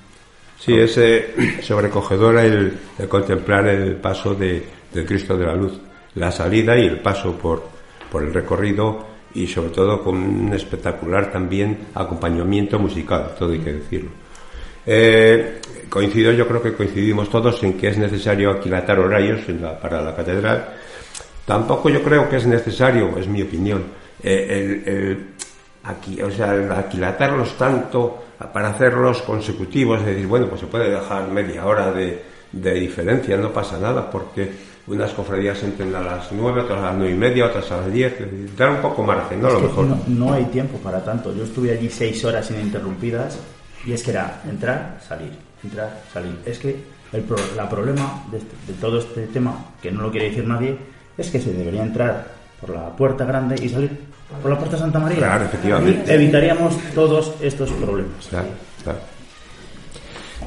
Sí, 0.60 0.74
es 0.74 0.98
eh, 0.98 1.34
sobrecogedor 1.62 2.36
el, 2.38 2.78
contemplar 3.08 3.66
el 3.66 3.96
paso 3.96 4.34
de, 4.34 4.62
del 4.92 5.06
Cristo 5.06 5.36
de 5.36 5.46
la 5.46 5.54
Luz, 5.54 5.80
la 6.14 6.30
salida 6.30 6.76
y 6.76 6.86
el 6.86 7.00
paso 7.00 7.32
por, 7.36 7.62
por 8.12 8.22
el 8.22 8.34
recorrido 8.34 9.08
y 9.34 9.46
sobre 9.46 9.70
todo 9.70 10.04
con 10.04 10.16
un 10.16 10.52
espectacular 10.52 11.32
también 11.32 11.86
acompañamiento 11.94 12.78
musical, 12.78 13.34
todo 13.38 13.52
hay 13.52 13.60
que 13.60 13.72
decirlo. 13.72 14.10
Eh, 14.84 15.60
coincido, 15.88 16.32
yo 16.32 16.46
creo 16.46 16.62
que 16.62 16.74
coincidimos 16.74 17.30
todos 17.30 17.62
en 17.62 17.74
que 17.74 17.88
es 17.88 17.98
necesario 17.98 18.50
aquilatar 18.50 18.98
horarios 18.98 19.40
para 19.80 20.02
la 20.02 20.14
catedral. 20.14 20.74
Tampoco 21.46 21.88
yo 21.88 22.02
creo 22.02 22.28
que 22.28 22.36
es 22.36 22.46
necesario, 22.46 23.16
es 23.18 23.26
mi 23.26 23.42
opinión, 23.42 23.84
eh, 24.22 24.82
el, 24.86 25.26
aquí, 25.84 26.20
o 26.20 26.30
sea, 26.30 26.52
aquilatarlos 26.78 27.56
tanto 27.56 28.24
para 28.48 28.70
hacerlos 28.70 29.20
consecutivos, 29.22 30.00
es 30.00 30.06
decir, 30.06 30.26
bueno, 30.26 30.46
pues 30.48 30.62
se 30.62 30.66
puede 30.66 30.90
dejar 30.90 31.28
media 31.28 31.66
hora 31.66 31.92
de, 31.92 32.22
diferencia, 32.52 33.36
no 33.36 33.52
pasa 33.52 33.78
nada, 33.78 34.10
porque 34.10 34.50
unas 34.86 35.12
cofradías 35.12 35.62
entran 35.62 35.94
a 35.94 36.00
las 36.00 36.32
nueve, 36.32 36.62
otras 36.62 36.80
a 36.80 36.86
las 36.86 36.94
nueve 36.96 37.12
y 37.12 37.16
media, 37.16 37.46
otras 37.46 37.70
a 37.70 37.76
las 37.82 37.92
diez, 37.92 38.14
dar 38.56 38.70
un 38.70 38.78
poco 38.78 39.04
margen, 39.04 39.42
¿no? 39.42 39.50
lo 39.50 39.60
mejor. 39.60 39.86
No, 40.08 40.32
hay 40.32 40.46
tiempo 40.46 40.78
para 40.78 41.04
tanto. 41.04 41.36
Yo 41.36 41.44
estuve 41.44 41.70
allí 41.70 41.90
seis 41.90 42.24
horas 42.24 42.50
ininterrumpidas 42.50 43.38
y 43.86 43.92
es 43.92 44.02
que 44.02 44.10
era 44.10 44.42
entrar, 44.48 44.98
salir, 45.06 45.30
entrar, 45.62 46.02
salir. 46.12 46.38
Es 46.44 46.58
que 46.58 46.76
el 47.12 47.24
la 47.56 47.68
problema 47.68 48.24
de, 48.32 48.38
de 48.38 48.80
todo 48.80 48.98
este 48.98 49.26
tema, 49.26 49.54
que 49.80 49.92
no 49.92 50.02
lo 50.02 50.10
quiere 50.10 50.30
decir 50.30 50.46
nadie, 50.46 50.76
es 51.16 51.30
que 51.30 51.40
se 51.40 51.52
debería 51.52 51.82
entrar 51.82 52.26
por 52.60 52.70
la 52.70 52.88
puerta 52.96 53.24
grande 53.24 53.56
y 53.62 53.68
salir 53.68 54.09
por 54.42 54.50
la 54.50 54.58
puerta 54.58 54.76
Santa 54.76 54.98
María. 54.98 55.18
Claro, 55.18 55.44
efectivamente. 55.44 56.14
evitaríamos 56.14 56.74
todos 56.94 57.34
estos 57.40 57.70
problemas. 57.72 58.26
Claro, 58.28 58.48
claro. 58.82 58.98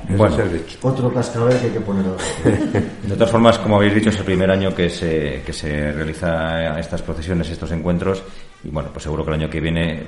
Bueno, 0.10 0.36
otro 0.82 1.14
cascabel 1.14 1.58
que 1.60 1.68
hay 1.68 1.72
que 1.72 1.80
poner 1.80 2.06
De 3.04 3.16
todas 3.16 3.32
formas, 3.32 3.58
como 3.60 3.78
habéis 3.78 3.96
dicho, 3.96 4.10
es 4.10 4.18
el 4.18 4.26
primer 4.26 4.52
año 4.52 4.76
que 4.76 4.90
se, 4.90 5.42
que 5.46 5.54
se 5.54 5.92
realiza 5.92 6.78
estas 6.78 7.02
procesiones, 7.02 7.50
estos 7.50 7.72
encuentros, 7.72 8.22
y 8.64 8.70
bueno, 8.70 8.90
pues 8.92 9.04
seguro 9.04 9.24
que 9.24 9.32
el 9.32 9.42
año 9.42 9.50
que 9.50 9.62
viene 9.62 10.04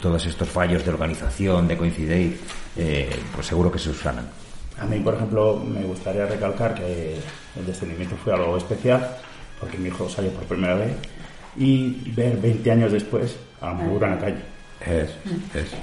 todos 0.00 0.24
estos 0.26 0.48
fallos 0.48 0.84
de 0.84 0.90
organización, 0.90 1.66
de 1.66 1.76
coincidir, 1.76 2.38
eh, 2.76 3.10
pues 3.34 3.46
seguro 3.46 3.70
que 3.72 3.78
se 3.78 3.90
usanan. 3.90 4.26
A 4.78 4.84
mí, 4.84 5.00
por 5.00 5.14
ejemplo, 5.14 5.56
me 5.56 5.82
gustaría 5.82 6.26
recalcar 6.26 6.74
que 6.74 7.16
el 7.56 7.66
descendimiento 7.66 8.16
fue 8.16 8.32
algo 8.34 8.56
especial, 8.56 9.16
porque 9.58 9.78
mi 9.78 9.88
hijo 9.88 10.08
salió 10.08 10.30
por 10.30 10.44
primera 10.44 10.74
vez 10.74 10.92
y 11.56 12.10
ver 12.12 12.36
20 12.38 12.70
años 12.70 12.92
después 12.92 13.36
a 13.60 13.72
la 13.72 13.82
en 13.82 14.00
la 14.00 14.18
calle. 14.18 14.36
Es, 14.80 15.10
es. 15.54 15.74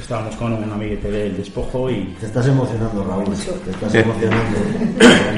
Estábamos 0.00 0.34
con 0.36 0.54
un 0.54 0.72
amiguete 0.72 1.10
del 1.10 1.36
despojo 1.36 1.90
y... 1.90 2.16
Te 2.18 2.24
estás 2.24 2.48
emocionando, 2.48 3.04
Raúl. 3.04 3.24
Te 3.26 3.70
estás 3.70 3.94
emocionando. 3.94 4.58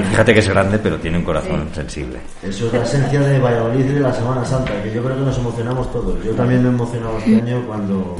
Fíjate 0.09 0.33
que 0.33 0.39
es 0.39 0.49
grande, 0.49 0.79
pero 0.79 0.97
tiene 0.97 1.17
un 1.17 1.25
corazón 1.25 1.67
sensible. 1.73 2.19
Eso 2.41 2.67
es 2.67 2.73
la 2.73 2.83
esencia 2.83 3.19
de 3.19 3.37
Valladolid 3.37 3.85
y 3.85 3.93
de 3.93 3.99
la 3.99 4.13
Semana 4.13 4.45
Santa, 4.45 4.81
que 4.81 4.93
yo 4.93 5.03
creo 5.03 5.17
que 5.17 5.23
nos 5.23 5.37
emocionamos 5.37 5.91
todos. 5.91 6.23
Yo 6.23 6.31
también 6.31 6.63
me 6.63 6.69
he 6.69 6.71
emocionado 6.71 7.17
este 7.17 7.35
año 7.35 7.67
cuando... 7.67 8.15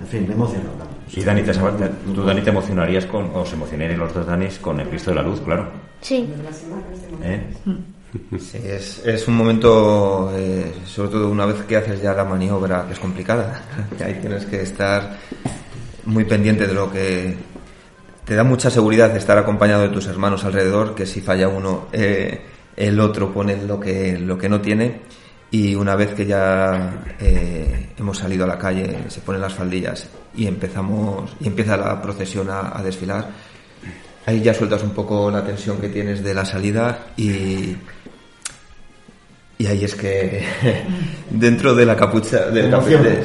En 0.00 0.06
fin, 0.06 0.22
me 0.22 0.30
he 0.30 0.34
emocionado. 0.34 0.80
Y 1.12 1.22
Dani, 1.22 1.42
te, 1.42 1.52
tú 1.52 2.24
Dani 2.24 2.40
te 2.40 2.50
emocionarías 2.50 3.04
con, 3.06 3.30
o 3.34 3.44
se 3.44 3.54
emocionarían 3.54 3.98
los 3.98 4.14
dos 4.14 4.26
Danis 4.26 4.58
con 4.60 4.80
el 4.80 4.88
Cristo 4.88 5.10
de 5.10 5.16
la 5.16 5.22
Luz, 5.22 5.40
claro. 5.40 5.68
Sí. 6.00 6.32
¿Eh? 7.22 7.42
Sí, 8.38 8.58
es, 8.64 9.06
es 9.06 9.28
un 9.28 9.36
momento, 9.36 10.32
eh, 10.34 10.72
sobre 10.84 11.10
todo 11.10 11.28
una 11.28 11.46
vez 11.46 11.62
que 11.62 11.76
haces 11.76 12.02
ya 12.02 12.12
la 12.12 12.24
maniobra, 12.24 12.84
que 12.86 12.94
es 12.94 12.98
complicada, 12.98 13.62
ahí 14.04 14.14
tienes 14.20 14.46
que 14.46 14.62
estar 14.62 15.16
muy 16.06 16.24
pendiente 16.24 16.66
de 16.66 16.74
lo 16.74 16.90
que 16.90 17.36
te 18.24 18.34
da 18.34 18.42
mucha 18.42 18.68
seguridad 18.68 19.16
estar 19.16 19.38
acompañado 19.38 19.82
de 19.82 19.90
tus 19.90 20.06
hermanos 20.08 20.44
alrededor, 20.44 20.94
que 20.94 21.06
si 21.06 21.20
falla 21.20 21.48
uno, 21.48 21.86
eh, 21.92 22.40
el 22.76 22.98
otro 22.98 23.32
pone 23.32 23.56
lo 23.64 23.78
que, 23.78 24.18
lo 24.18 24.36
que 24.36 24.48
no 24.48 24.60
tiene. 24.60 25.02
Y 25.52 25.74
una 25.74 25.96
vez 25.96 26.14
que 26.14 26.26
ya 26.26 27.02
eh, 27.18 27.90
hemos 27.98 28.18
salido 28.18 28.44
a 28.44 28.48
la 28.48 28.58
calle, 28.58 29.04
se 29.08 29.20
ponen 29.20 29.40
las 29.40 29.54
faldillas 29.54 30.08
y 30.36 30.46
empezamos 30.46 31.32
y 31.40 31.48
empieza 31.48 31.76
la 31.76 32.00
procesión 32.00 32.48
a 32.50 32.80
desfilar, 32.84 33.30
ahí 34.26 34.40
ya 34.40 34.54
sueltas 34.54 34.82
un 34.82 34.90
poco 34.90 35.30
la 35.30 35.44
tensión 35.44 35.78
que 35.78 35.88
tienes 35.88 36.22
de 36.22 36.34
la 36.34 36.44
salida 36.44 37.06
y, 37.16 37.76
y 39.60 39.66
ahí 39.66 39.84
es 39.84 39.94
que 39.94 40.42
dentro 41.30 41.74
de 41.74 41.84
la 41.84 41.94
capucha 41.94 42.48
del 42.50 42.70
café 42.70 43.22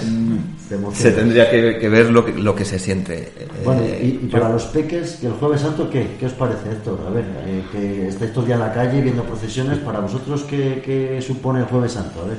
se 0.94 1.12
tendría 1.12 1.50
que, 1.50 1.88
ver 1.88 2.12
lo 2.12 2.26
que, 2.26 2.34
lo 2.34 2.54
que 2.54 2.66
se 2.66 2.78
siente. 2.78 3.32
Bueno, 3.64 3.84
y, 3.86 4.08
eh, 4.08 4.20
para 4.30 4.50
los 4.50 4.66
peques, 4.66 5.24
¿el 5.24 5.32
Jueves 5.32 5.62
Santo 5.62 5.90
qué? 5.90 6.18
¿Qué 6.20 6.26
os 6.26 6.34
parece, 6.34 6.72
esto? 6.74 7.00
A 7.08 7.12
ver, 7.12 7.24
eh, 7.46 7.64
que 7.72 8.08
estáis 8.10 8.32
todo 8.32 8.42
el 8.42 8.48
día 8.48 8.56
en 8.56 8.62
la 8.62 8.74
calle 8.74 9.02
viendo 9.02 9.24
procesiones, 9.24 9.78
¿para 9.78 10.02
vosotros 10.02 10.44
qué, 10.44 10.82
qué 10.84 11.22
supone 11.22 11.60
el 11.60 11.66
Jueves 11.68 11.94
Santo? 11.94 12.22
A 12.22 12.28
ver. 12.28 12.38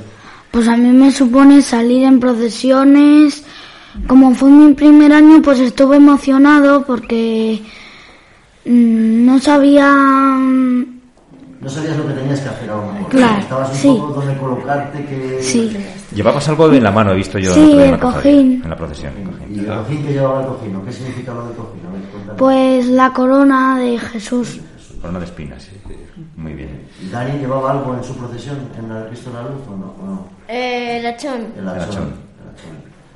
Pues 0.51 0.67
a 0.67 0.77
mí 0.77 0.89
me 0.89 1.11
supone 1.11 1.63
salir 1.63 2.03
en 2.03 2.19
procesiones. 2.19 3.45
Como 4.05 4.35
fue 4.35 4.51
mi 4.51 4.75
primer 4.75 5.11
año, 5.11 5.41
pues 5.41 5.59
estuve 5.59 5.95
emocionado 5.95 6.85
porque 6.85 7.63
mm, 8.63 9.25
no 9.25 9.39
sabía 9.39 10.37
no 11.59 11.69
sabías 11.69 11.97
lo 11.97 12.07
que 12.07 12.13
tenías 12.13 12.39
que 12.39 12.49
hacer 12.49 12.69
aún. 12.69 13.03
Claro, 13.09 13.39
Estabas 13.39 13.83
un 13.83 13.97
poco 13.97 14.13
donde 14.13 14.37
colocarte 14.37 15.05
que... 15.05 15.41
Sí. 15.41 15.75
Llevabas 16.13 16.47
algo 16.49 16.71
en 16.71 16.83
la 16.83 16.91
mano, 16.91 17.11
he 17.11 17.15
visto 17.15 17.39
yo 17.39 17.53
sí, 17.53 17.79
el, 17.79 17.99
cojín. 17.99 18.61
en 18.63 18.69
la 18.69 18.75
procesión. 18.75 19.13
¿Y 19.49 19.59
el 19.59 19.65
cojín 19.65 20.03
que 20.05 20.13
llevaba 20.13 20.41
el 20.41 20.47
cojín? 20.47 20.81
¿Qué 20.85 20.93
significa 20.93 21.33
lo 21.33 21.47
del 21.47 21.55
cojín? 21.55 21.81
Pues 22.37 22.87
la 22.87 23.11
corona 23.11 23.79
de 23.79 23.97
Jesús. 23.97 24.59
Corona 25.01 25.19
de 25.19 25.25
espinas, 25.25 25.63
sí. 25.63 25.71
Muy 26.35 26.53
bien. 26.53 26.87
¿Dani 27.11 27.39
llevaba 27.39 27.71
algo 27.71 27.95
en 27.95 28.03
su 28.03 28.15
procesión 28.15 28.57
en 28.77 28.89
la 28.89 29.07
Cristo 29.07 29.31
de 29.31 29.35
la 29.35 29.41
Luz 29.43 29.61
o 29.67 29.75
no? 29.75 30.27
Eh, 30.47 30.99
el 30.99 31.05
hachón. 31.05 31.47
El 31.57 31.67
hachón. 31.67 32.27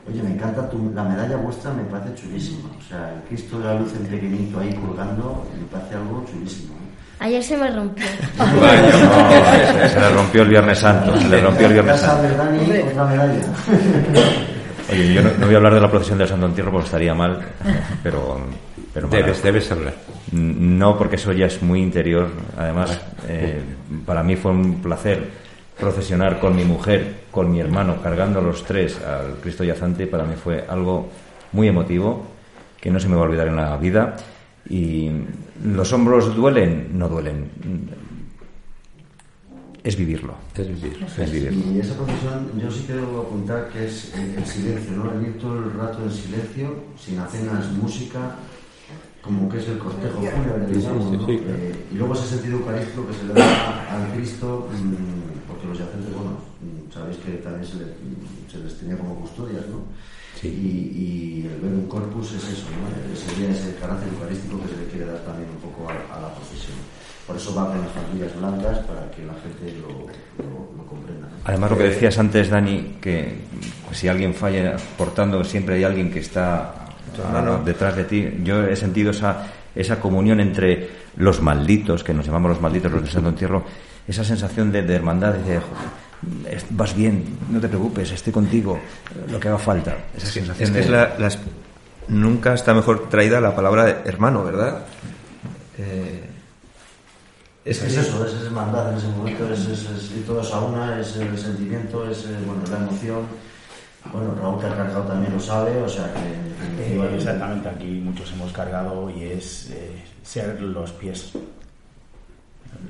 Oye, 0.10 0.24
me 0.24 0.32
encanta 0.32 0.68
tu, 0.70 0.92
la 0.94 1.04
medalla 1.04 1.38
vuestra, 1.38 1.72
me 1.74 1.84
parece 1.84 2.16
chulísima. 2.16 2.70
O 2.78 2.82
sea, 2.82 3.14
el 3.14 3.22
Cristo 3.28 3.60
de 3.60 3.66
la 3.66 3.80
Luz 3.80 3.94
en 3.94 4.08
pequeñito 4.08 4.60
ahí 4.60 4.74
colgando, 4.74 5.46
me 5.58 5.66
parece 5.68 5.96
algo 5.96 6.26
chulísimo. 6.30 6.81
Ayer 7.22 7.44
se 7.44 7.56
me 7.56 7.70
rompió. 7.70 8.04
se, 9.90 10.00
le 10.00 10.10
rompió 10.10 10.42
el 10.42 10.50
Viernes 10.50 10.80
Santo. 10.80 11.16
Se 11.20 11.30
le 11.30 11.40
rompió 11.40 11.68
el 11.68 11.74
Viernes 11.74 12.00
Santo. 12.00 12.28
Oye, 14.92 15.14
yo 15.14 15.22
no, 15.22 15.30
voy 15.46 15.54
a 15.54 15.58
hablar 15.58 15.76
de 15.76 15.82
la 15.82 15.92
procesión 15.92 16.18
del 16.18 16.28
Santo 16.28 16.48
Entierro 16.48 16.72
porque 16.72 16.86
estaría 16.86 17.14
mal, 17.14 17.40
pero... 18.02 18.42
pero 18.92 19.08
debes, 19.08 19.44
debes 19.44 19.72
hablar. 19.72 19.94
No, 20.32 20.98
porque 20.98 21.18
eso 21.18 21.32
ya 21.32 21.46
es 21.46 21.62
muy 21.62 21.84
interior. 21.84 22.28
Además, 22.58 23.00
eh, 23.28 23.62
para 24.04 24.24
mí 24.24 24.36
fue 24.36 24.50
un 24.52 24.82
placer 24.82 25.30
procesionar 25.80 26.40
con 26.40 26.56
mi 26.56 26.64
mujer, 26.64 27.18
con 27.30 27.52
mi 27.52 27.60
hermano, 27.60 28.02
cargando 28.02 28.42
los 28.42 28.64
tres 28.64 29.00
al 29.00 29.36
Cristo 29.36 29.64
Yazante. 29.64 30.08
Para 30.08 30.24
mí 30.24 30.34
fue 30.44 30.66
algo 30.68 31.08
muy 31.52 31.68
emotivo 31.68 32.26
que 32.80 32.90
no 32.90 33.00
se 33.00 33.08
me 33.08 33.16
va 33.16 33.22
a 33.22 33.26
olvidar 33.26 33.48
en 33.48 33.58
la 33.58 33.78
vida. 33.78 34.16
Y 34.70 35.10
los 35.64 35.92
hombros 35.94 36.36
duelen, 36.36 36.98
no 36.98 37.10
duelen. 37.10 37.50
Es 39.84 39.96
vivirlo. 39.98 40.36
Es 40.56 40.68
vivirlo. 40.68 41.08
Es 41.08 41.32
vivirlo. 41.32 41.72
Y 41.74 41.80
esa 41.80 41.96
profesión, 41.96 42.52
yo 42.60 42.70
sí 42.70 42.84
que 42.84 42.94
debo 42.94 43.22
apuntar 43.22 43.70
que 43.70 43.88
es 43.88 44.14
el 44.16 44.46
silencio, 44.46 44.96
¿no? 44.98 45.12
El 45.12 45.26
ir 45.26 45.40
todo 45.40 45.58
el 45.58 45.74
rato 45.74 46.04
en 46.04 46.12
silencio, 46.12 46.76
sin 47.00 47.18
apenas 47.18 47.72
música, 47.72 48.36
como 49.22 49.50
que 49.50 49.58
es 49.58 49.68
el 49.70 49.80
cortejo 49.80 50.22
fúnebre, 50.22 50.68
digamos, 50.68 51.12
¿no? 51.12 51.30
Eh, 51.30 51.76
y 51.92 51.96
luego 51.96 52.14
ese 52.14 52.28
sentido 52.28 52.58
eucarístico 52.58 53.08
que 53.08 53.14
se 53.14 53.24
le 53.26 53.34
da 53.34 53.92
al 53.92 54.14
Cristo, 54.14 54.70
mm, 54.72 55.48
porque 55.48 55.68
los 55.68 55.80
yacentes, 55.80 56.14
bueno, 56.14 56.38
mm, 56.62 56.94
sabéis 56.94 57.18
que 57.18 57.32
también 57.38 57.66
se, 57.66 57.78
se 58.52 58.64
les 58.64 58.78
tenía 58.80 58.98
como 58.98 59.16
custodias, 59.16 59.66
¿no? 59.68 59.82
Y, 60.44 60.48
y, 60.48 61.50
el 61.62 61.74
un 61.74 61.88
corpus 61.88 62.34
es 62.34 62.44
eso, 62.44 62.66
¿no? 62.72 63.16
sería 63.16 63.52
ese 63.52 63.76
carácter 63.76 64.10
eucarístico 64.10 64.60
que 64.62 64.70
se 64.70 64.78
le 64.78 64.86
quiere 64.88 65.06
dar 65.06 65.20
también 65.20 65.50
un 65.50 65.58
poco 65.58 65.88
a, 65.90 66.20
la 66.20 66.34
procesión. 66.34 66.78
Por 67.28 67.36
eso 67.36 67.54
va 67.54 67.68
con 67.68 67.82
las 67.82 67.92
familias 67.92 68.36
blancas 68.40 68.80
para 68.80 69.12
que 69.12 69.24
la 69.24 69.34
gente 69.34 69.80
lo, 69.80 70.08
lo, 70.44 70.84
comprenda. 70.88 71.30
Además, 71.46 71.72
lo 71.72 71.78
que 71.78 71.84
decías 71.84 72.18
antes, 72.18 72.50
Dani, 72.50 72.98
que 73.00 73.42
si 73.92 74.08
alguien 74.08 74.34
falla 74.34 74.76
portando, 74.98 75.44
siempre 75.44 75.76
hay 75.76 75.84
alguien 75.84 76.12
que 76.12 76.20
está 76.20 76.82
detrás 77.64 77.96
de 77.96 78.04
ti. 78.06 78.42
Yo 78.44 78.64
he 78.66 78.76
sentido 78.76 79.12
esa, 79.12 79.48
esa 79.76 80.00
comunión 80.00 80.40
entre 80.40 80.90
los 81.18 81.42
malditos, 81.42 82.04
que 82.04 82.14
nos 82.14 82.26
llamamos 82.26 82.52
los 82.52 82.62
malditos 82.62 82.92
los 82.92 83.04
de 83.04 83.10
Santo 83.10 83.30
Entierro, 83.30 83.64
esa 84.08 84.24
sensación 84.24 84.72
de, 84.72 84.80
hermandad, 84.94 85.34
de 85.34 85.60
vas 86.72 86.96
bien, 86.96 87.38
no 87.50 87.60
te 87.60 87.68
preocupes, 87.68 88.12
estoy 88.12 88.32
contigo, 88.32 88.80
lo 89.30 89.40
que 89.40 89.48
haga 89.48 89.58
falta. 89.58 89.98
Esa 90.16 90.28
sensación 90.28 90.76
es 90.76 90.88
que 90.88 91.40
nunca 92.08 92.54
está 92.54 92.74
mejor 92.74 93.10
traída 93.10 93.40
la 93.40 93.56
palabra 93.56 94.04
hermano, 94.06 94.44
¿verdad? 94.44 94.84
Eh, 95.78 96.30
es, 97.66 97.82
eso, 97.84 98.26
es 98.26 98.34
hermandad 98.46 98.92
en 98.92 98.98
ese 98.98 99.08
momento, 99.08 99.52
es, 99.52 99.68
es, 99.68 100.12
y 100.16 100.22
todo 100.22 100.42
es 100.42 100.52
a 100.52 100.60
una, 100.60 101.00
es 101.00 101.16
el 101.18 101.38
sentimiento, 101.38 102.10
es 102.10 102.26
eh, 102.26 102.38
bueno, 102.46 102.62
la 102.70 102.78
emoción. 102.78 103.26
Bueno, 104.12 104.34
Raúl 104.34 104.60
que 104.60 104.66
ha 104.66 104.76
cargado 104.76 105.04
también 105.04 105.32
lo 105.32 105.40
sabe, 105.40 105.78
o 105.78 105.88
sea 105.88 106.12
que... 106.12 106.96
Eh, 106.96 107.16
exactamente, 107.16 107.70
aquí 107.70 107.86
muchos 107.86 108.32
hemos 108.34 108.52
cargado 108.52 109.12
y 109.12 109.24
es 109.26 109.72
ser 110.24 110.60
los 110.60 110.92
pies, 110.94 111.34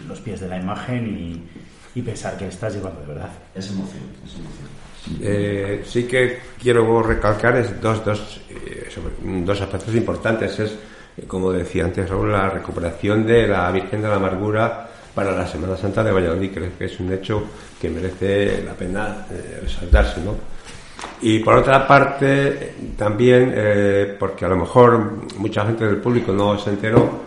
los 0.08 0.20
pies 0.22 0.40
de 0.40 0.48
la 0.48 0.58
imagen 0.58 1.08
y, 1.08 1.44
y 1.96 2.02
pensar 2.02 2.38
que 2.38 2.48
estás 2.48 2.74
llevando 2.74 3.02
de 3.02 3.08
verdad. 3.08 3.30
Es 3.54 3.70
emoción, 3.70 4.04
es 4.26 4.34
emoción. 4.36 4.82
Eh, 5.22 5.84
sí 5.86 6.04
que 6.04 6.40
quiero 6.62 7.02
recalcar 7.02 7.58
es 7.58 7.82
dos, 7.82 8.06
dos, 8.06 8.42
eh, 8.50 8.88
dos 9.44 9.62
aspectos 9.62 9.96
importantes. 9.96 10.60
Es, 10.60 10.76
como 11.28 11.52
decía 11.52 11.86
antes 11.86 12.10
Raúl, 12.10 12.32
la 12.32 12.50
recuperación 12.50 13.26
de 13.26 13.48
la 13.48 13.72
Virgen 13.72 14.02
de 14.02 14.08
la 14.08 14.16
Amargura 14.16 14.90
para 15.14 15.36
la 15.36 15.46
Semana 15.46 15.76
Santa 15.76 16.04
de 16.04 16.12
Valladolid. 16.12 16.52
Creo 16.54 16.70
que 16.78 16.86
es 16.86 17.00
un 17.00 17.12
hecho 17.12 17.44
que 17.80 17.90
merece 17.90 18.64
la 18.64 18.74
pena 18.74 19.26
eh, 19.30 19.60
resaltarse. 19.62 20.22
¿no? 20.22 20.36
Y 21.22 21.40
por 21.40 21.56
otra 21.56 21.86
parte, 21.86 22.76
también, 22.98 24.16
porque 24.20 24.46
a 24.46 24.50
lo 24.50 24.58
mejor 24.58 25.28
mucha 25.38 25.66
gente 25.66 25.86
del 25.86 25.98
público 25.98 26.32
no 26.32 26.58
se 26.60 26.70
enteró, 26.70 27.22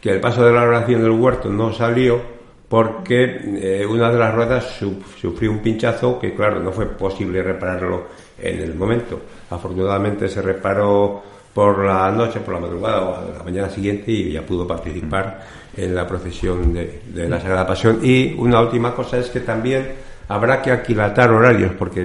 que 0.00 0.10
el 0.10 0.20
paso 0.20 0.44
de 0.44 0.52
la 0.52 0.62
oración 0.62 1.02
del 1.02 1.12
huerto 1.12 1.48
no 1.48 1.72
salió 1.72 2.33
porque 2.74 3.40
eh, 3.62 3.86
una 3.86 4.10
de 4.10 4.18
las 4.18 4.34
ruedas 4.34 4.64
sufrió 4.80 5.52
un 5.52 5.60
pinchazo 5.60 6.18
que, 6.18 6.34
claro, 6.34 6.58
no 6.58 6.72
fue 6.72 6.86
posible 6.86 7.40
repararlo 7.40 8.06
en 8.36 8.58
el 8.58 8.74
momento. 8.74 9.20
Afortunadamente 9.48 10.26
se 10.26 10.42
reparó 10.42 11.22
por 11.54 11.84
la 11.84 12.10
noche, 12.10 12.40
por 12.40 12.54
la 12.54 12.60
madrugada 12.62 13.00
o 13.02 13.14
a 13.14 13.38
la 13.38 13.44
mañana 13.44 13.70
siguiente 13.70 14.10
y 14.10 14.32
ya 14.32 14.42
pudo 14.42 14.66
participar 14.66 15.40
en 15.76 15.94
la 15.94 16.04
procesión 16.04 16.74
de, 16.74 17.28
la 17.28 17.40
Sagrada 17.40 17.64
Pasión. 17.64 18.00
Y 18.02 18.34
una 18.36 18.60
última 18.60 18.92
cosa 18.92 19.18
es 19.18 19.30
que 19.30 19.38
también 19.38 19.92
habrá 20.26 20.60
que 20.60 20.72
aquilatar 20.72 21.30
horarios 21.30 21.74
porque 21.78 22.04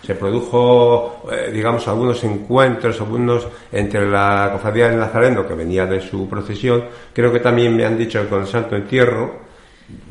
se 0.00 0.14
produjo, 0.14 1.28
eh, 1.30 1.50
digamos, 1.52 1.86
algunos 1.88 2.24
encuentros, 2.24 2.98
algunos 3.02 3.46
entre 3.70 4.08
la 4.08 4.48
cofradía 4.50 4.88
del 4.88 4.98
Nazareno 4.98 5.46
que 5.46 5.52
venía 5.52 5.84
de 5.84 6.00
su 6.00 6.26
procesión. 6.26 6.84
Creo 7.12 7.30
que 7.30 7.40
también 7.40 7.76
me 7.76 7.84
han 7.84 7.98
dicho 7.98 8.22
que 8.22 8.28
con 8.28 8.40
el 8.40 8.46
Santo 8.46 8.76
Entierro 8.76 9.44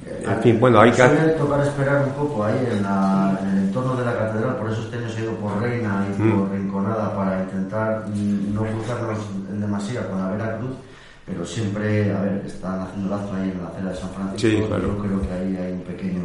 en 0.07 0.41
fin, 0.41 0.59
bueno, 0.59 0.79
hay 0.79 0.91
que... 0.91 1.03
tocar 1.37 1.61
esperar 1.61 2.05
un 2.05 2.13
poco 2.13 2.45
ahí 2.45 2.57
en, 2.71 2.85
el 2.85 3.57
entorno 3.57 3.95
de 3.95 4.05
la 4.05 4.17
catedral, 4.17 4.55
por 4.55 4.71
eso 4.71 4.81
este 4.81 4.97
año 4.97 5.09
se 5.09 5.19
ha 5.19 5.23
ido 5.23 5.33
por 5.35 5.61
Reina 5.61 6.07
y 6.09 6.13
por 6.13 6.49
mm. 6.49 6.51
Rinconada 6.51 7.15
para 7.15 7.43
intentar 7.43 8.07
no 8.07 8.65
cruzarnos 8.65 9.19
en 9.49 9.59
demasía 9.59 10.07
con 10.07 10.19
la 10.19 10.31
Vera 10.31 10.57
Cruz, 10.57 10.75
pero 11.25 11.45
siempre, 11.45 12.15
a 12.15 12.21
ver, 12.21 12.43
están 12.45 12.81
haciendo 12.81 13.09
lazo 13.09 13.33
ahí 13.35 13.51
en 13.51 13.61
la 13.61 13.69
acera 13.69 13.89
de 13.89 13.95
San 13.97 14.09
Francisco, 14.11 14.47
sí, 14.47 14.63
claro. 14.67 14.87
yo 14.87 14.97
creo 14.97 15.21
que 15.21 15.33
ahí 15.33 15.57
hay 15.57 15.71
un 15.73 15.81
pequeño 15.81 16.23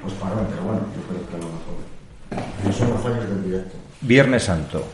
pues 0.00 0.14
parón, 0.14 0.46
pero 0.50 0.62
bueno, 0.62 0.80
yo 0.94 1.02
creo 1.08 1.28
que 1.28 1.34
a 1.34 1.38
lo 1.38 1.48
mejor 1.52 2.64
no 2.64 2.72
son 2.72 2.90
los 2.90 3.00
fallos 3.00 3.28
del 3.28 3.44
directo. 3.44 3.76
Viernes 4.00 4.44
Santo. 4.44 4.84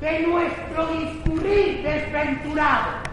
de 0.00 0.20
nuestro 0.26 0.86
discurrir 0.88 1.82
desventurado. 1.82 3.06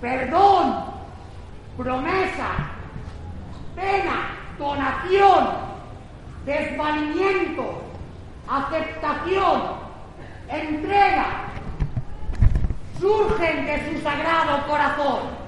Perdón, 0.00 0.84
promesa, 1.76 2.70
pena, 3.74 4.36
donación, 4.58 5.48
desvalimiento, 6.46 7.82
aceptación, 8.48 9.62
entrega, 10.48 11.26
surgen 12.98 13.66
de 13.66 13.92
su 13.92 14.02
sagrado 14.02 14.66
corazón. 14.66 15.40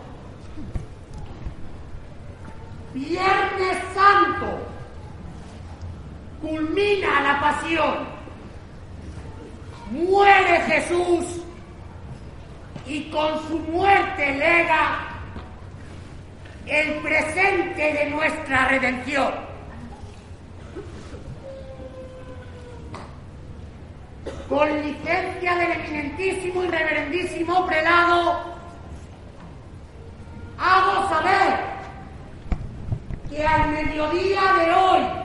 Viernes 2.95 3.79
Santo, 3.95 4.72
culmina 6.43 7.21
la 7.21 7.41
pasión, 7.41 7.95
muere 9.93 10.61
Jesús 10.63 11.43
y 12.85 13.05
con 13.11 13.49
su 13.49 13.59
muerte 13.61 14.37
lega 14.37 15.09
el 16.67 16.95
presente 16.97 17.93
de 17.93 18.11
nuestra 18.11 18.69
redención. 18.69 19.33
Con 24.49 24.83
licencia 24.83 25.55
del 25.55 25.73
eminentísimo 25.73 26.65
y 26.65 26.69
reverendísimo 26.69 27.67
prelado, 27.67 28.53
hago 30.59 31.09
saber 31.09 31.73
que 33.31 33.47
al 33.47 33.71
mediodía 33.71 34.41
de 34.59 34.73
hoy, 34.73 35.23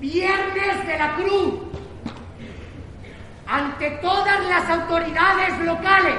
Viernes 0.00 0.86
de 0.86 0.98
la 0.98 1.14
Cruz, 1.14 1.60
ante 3.46 3.90
todas 4.02 4.46
las 4.46 4.70
autoridades 4.70 5.58
locales, 5.58 6.14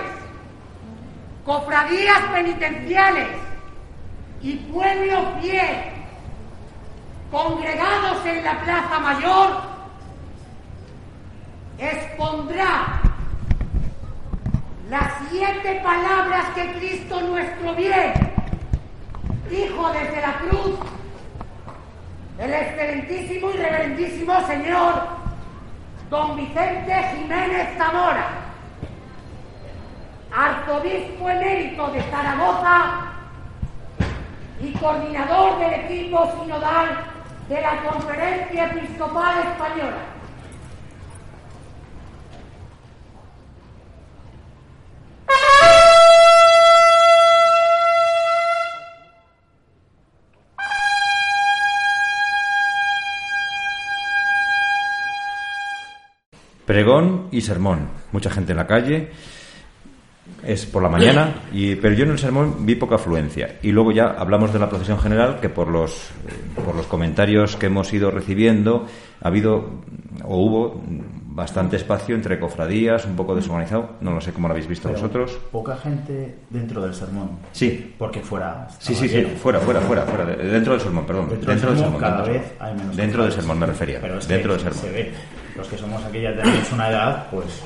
cofradías 1.43 2.19
penitenciales 2.31 3.27
y 4.43 4.55
pueblo 4.57 5.33
fiel, 5.41 5.77
congregados 7.31 8.23
en 8.27 8.43
la 8.43 8.61
Plaza 8.61 8.99
Mayor, 8.99 9.61
expondrá 11.79 13.01
las 14.91 15.11
siete 15.31 15.81
palabras 15.83 16.49
que 16.53 16.71
Cristo 16.73 17.19
nuestro 17.21 17.73
bien 17.73 18.13
dijo 19.49 19.91
desde 19.91 20.21
la 20.21 20.33
cruz 20.33 21.00
el 22.41 22.51
excelentísimo 22.51 23.51
y 23.51 23.57
reverendísimo 23.57 24.47
señor 24.47 24.93
don 26.09 26.35
Vicente 26.35 26.91
Jiménez 27.15 27.77
Zamora, 27.77 28.29
arzobispo 30.35 31.29
emérito 31.29 31.87
de 31.91 32.01
Zaragoza 32.01 33.11
y 34.59 34.71
coordinador 34.73 35.59
del 35.59 35.73
equipo 35.73 36.31
sinodal 36.41 37.03
de 37.47 37.61
la 37.61 37.83
Conferencia 37.83 38.65
Episcopal 38.65 39.39
Española. 39.39 40.10
Pregón 56.71 57.27
y 57.31 57.41
sermón. 57.41 57.89
Mucha 58.13 58.29
gente 58.29 58.53
en 58.53 58.57
la 58.57 58.65
calle. 58.65 59.09
Es 60.41 60.65
por 60.65 60.81
la 60.81 60.87
mañana, 60.87 61.41
y, 61.51 61.75
pero 61.75 61.93
yo 61.95 62.05
en 62.05 62.11
el 62.11 62.17
sermón 62.17 62.65
vi 62.65 62.75
poca 62.75 62.95
afluencia. 62.95 63.57
Y 63.61 63.73
luego 63.73 63.91
ya 63.91 64.05
hablamos 64.17 64.53
de 64.53 64.59
la 64.59 64.69
procesión 64.69 64.97
general, 64.97 65.41
que 65.41 65.49
por 65.49 65.67
los, 65.67 65.91
eh, 65.91 66.61
por 66.63 66.73
los 66.73 66.87
comentarios 66.87 67.57
que 67.57 67.65
hemos 67.65 67.91
ido 67.91 68.09
recibiendo, 68.09 68.85
ha 69.21 69.27
habido 69.27 69.81
o 70.23 70.37
hubo 70.37 70.81
bastante 71.25 71.75
espacio 71.75 72.15
entre 72.15 72.39
cofradías, 72.39 73.05
un 73.05 73.17
poco 73.17 73.35
desorganizado. 73.35 73.97
No 73.99 74.13
lo 74.13 74.21
sé 74.21 74.31
cómo 74.31 74.47
lo 74.47 74.53
habéis 74.53 74.67
visto 74.67 74.87
vosotros. 74.87 75.37
Poca 75.51 75.75
gente 75.75 76.37
dentro 76.49 76.81
del 76.81 76.93
sermón. 76.93 77.31
Sí. 77.51 77.93
Porque 77.97 78.21
fuera. 78.21 78.69
Sí, 78.79 78.95
sí, 78.95 79.09
sí, 79.09 79.23
fuera, 79.43 79.59
fuera, 79.59 79.81
fuera, 79.81 80.03
fuera. 80.03 80.25
Dentro 80.25 80.71
del 80.71 80.81
sermón, 80.81 81.05
perdón. 81.05 81.27
Dentro, 81.31 81.51
del 81.51 81.59
sermón, 81.59 81.99
cada 81.99 82.23
vez 82.23 82.53
hay 82.59 82.73
menos. 82.75 82.95
Dentro 82.95 83.23
del 83.23 83.33
sermón 83.33 83.59
me 83.59 83.65
refería. 83.65 83.99
Pero 83.99 84.19
es 84.19 84.27
dentro 84.27 84.55
que 84.55 84.63
del 84.63 84.73
sermón. 84.73 84.81
Se 84.81 85.03
ve. 85.03 85.11
Los 85.55 85.67
que 85.67 85.77
somos 85.77 86.03
aquí 86.03 86.21
ya 86.21 86.35
tenemos 86.35 86.71
una 86.71 86.89
edad, 86.89 87.27
pues, 87.29 87.61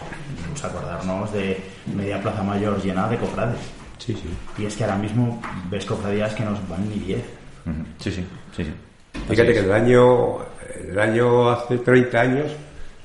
pues 0.50 0.64
acordarnos 0.64 1.32
de 1.34 1.62
media 1.96 2.22
plaza 2.22 2.44
mayor 2.44 2.82
llena 2.82 3.08
de 3.08 3.18
cofrades. 3.18 3.60
Sí, 3.98 4.14
sí. 4.14 4.30
Y 4.62 4.66
es 4.66 4.76
que 4.76 4.84
ahora 4.84 4.98
mismo 4.98 5.42
ves 5.70 5.86
cofradías 5.86 6.34
que 6.34 6.44
nos 6.44 6.68
van 6.68 6.90
ni 6.90 6.96
10. 6.96 7.24
Sí, 8.00 8.12
sí, 8.12 8.26
sí, 8.56 8.64
sí. 8.64 8.74
Fíjate 9.30 9.54
que 9.54 9.60
el 9.60 9.72
año, 9.72 10.38
el 10.90 11.00
año 11.00 11.50
hace 11.50 11.78
30 11.78 12.20
años, 12.20 12.52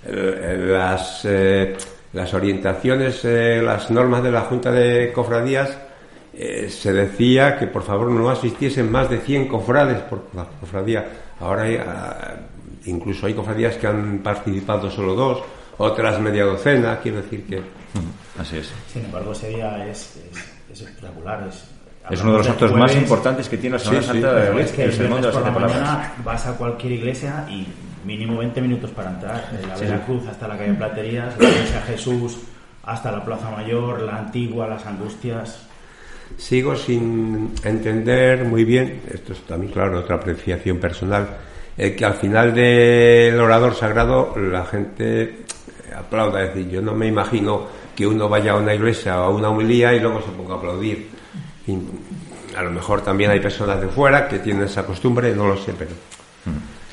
las, 0.06 1.24
eh, 1.24 1.76
las 2.12 2.34
orientaciones, 2.34 3.24
eh, 3.24 3.60
las 3.62 3.90
normas 3.90 4.22
de 4.22 4.32
la 4.32 4.42
Junta 4.42 4.70
de 4.70 5.12
Cofradías, 5.12 5.78
eh, 6.34 6.68
se 6.70 6.92
decía 6.92 7.58
que 7.58 7.66
por 7.66 7.82
favor 7.82 8.10
no 8.10 8.30
asistiesen 8.30 8.90
más 8.90 9.10
de 9.10 9.18
100 9.18 9.48
cofrades 9.48 9.98
por 10.02 10.26
la 10.34 10.44
cofradía. 10.44 11.06
Ahora 11.40 11.62
hay, 11.62 11.76
ah, 11.76 12.34
incluso 12.86 13.26
hay 13.26 13.34
cofradías 13.34 13.76
que 13.76 13.86
han 13.86 14.18
participado 14.18 14.90
solo 14.90 15.14
dos, 15.14 15.42
otras 15.78 16.20
media 16.20 16.44
docena, 16.44 16.98
quiero 17.00 17.22
decir 17.22 17.44
que... 17.46 17.62
Así 18.38 18.58
es. 18.58 18.70
Sin 18.92 19.04
embargo, 19.04 19.32
ese 19.32 19.48
día 19.48 19.86
es, 19.86 20.16
es, 20.16 20.38
es 20.72 20.80
espectacular. 20.82 21.46
Es, 21.48 21.64
Es 22.10 22.22
uno 22.22 22.32
de 22.32 22.38
los 22.38 22.48
actos 22.48 22.72
más 22.74 22.94
importantes 22.94 23.48
que 23.48 23.58
tiene 23.58 23.76
la 23.76 23.80
Semana 23.80 24.02
Sí, 24.02 24.06
sí, 24.06 24.12
Santa 24.12 24.34
de 24.34 24.40
pero 24.40 24.54
la 24.54 24.64
es 24.64 24.72
que 24.72 24.82
el 24.84 24.90
el 24.90 24.96
sermón 24.96 25.22
de 25.22 25.28
por 25.28 25.42
la 25.42 25.50
mañana 25.50 26.14
vas 26.24 26.46
a 26.46 26.56
cualquier 26.56 26.92
iglesia 26.92 27.46
y 27.48 27.66
mínimo 28.04 28.38
20 28.38 28.60
minutos 28.62 28.90
para 28.90 29.10
entrar. 29.10 29.50
De 29.50 29.66
la 29.66 29.76
Sí, 29.76 29.84
Veracruz 29.84 30.26
hasta 30.28 30.48
la 30.48 30.56
calle 30.56 30.74
Platerías, 30.74 31.38
la 31.38 31.48
iglesia 31.48 31.82
Jesús, 31.82 32.38
hasta 32.84 33.12
la 33.12 33.24
Plaza 33.24 33.50
Mayor, 33.50 34.02
la 34.02 34.16
Antigua, 34.16 34.66
las 34.66 34.86
Angustias. 34.86 35.66
Sigo 36.36 36.76
sin 36.76 37.52
entender 37.64 38.44
muy 38.44 38.64
bien, 38.64 39.02
esto 39.12 39.32
es 39.32 39.40
también 39.42 39.72
claro, 39.72 39.98
otra 39.98 40.16
apreciación 40.16 40.78
personal, 40.78 41.28
eh, 41.82 41.96
que 41.96 42.04
al 42.04 42.12
final 42.12 42.54
del 42.54 43.40
orador 43.40 43.74
sagrado 43.74 44.34
la 44.36 44.66
gente 44.66 45.22
eh, 45.22 45.34
aplauda. 45.96 46.44
Es 46.44 46.54
decir, 46.54 46.70
yo 46.70 46.82
no 46.82 46.92
me 46.92 47.06
imagino 47.06 47.66
que 47.96 48.06
uno 48.06 48.28
vaya 48.28 48.52
a 48.52 48.56
una 48.56 48.74
iglesia 48.74 49.18
o 49.18 49.24
a 49.24 49.30
una 49.30 49.48
homilía 49.48 49.94
y 49.94 50.00
luego 50.00 50.20
se 50.20 50.28
ponga 50.28 50.56
a 50.56 50.56
aplaudir. 50.58 51.08
Y 51.66 51.78
a 52.54 52.62
lo 52.64 52.70
mejor 52.70 53.00
también 53.00 53.30
hay 53.30 53.40
personas 53.40 53.80
de 53.80 53.88
fuera 53.88 54.28
que 54.28 54.40
tienen 54.40 54.64
esa 54.64 54.84
costumbre, 54.84 55.34
no 55.34 55.46
lo 55.48 55.56
sé, 55.56 55.72
pero 55.72 55.92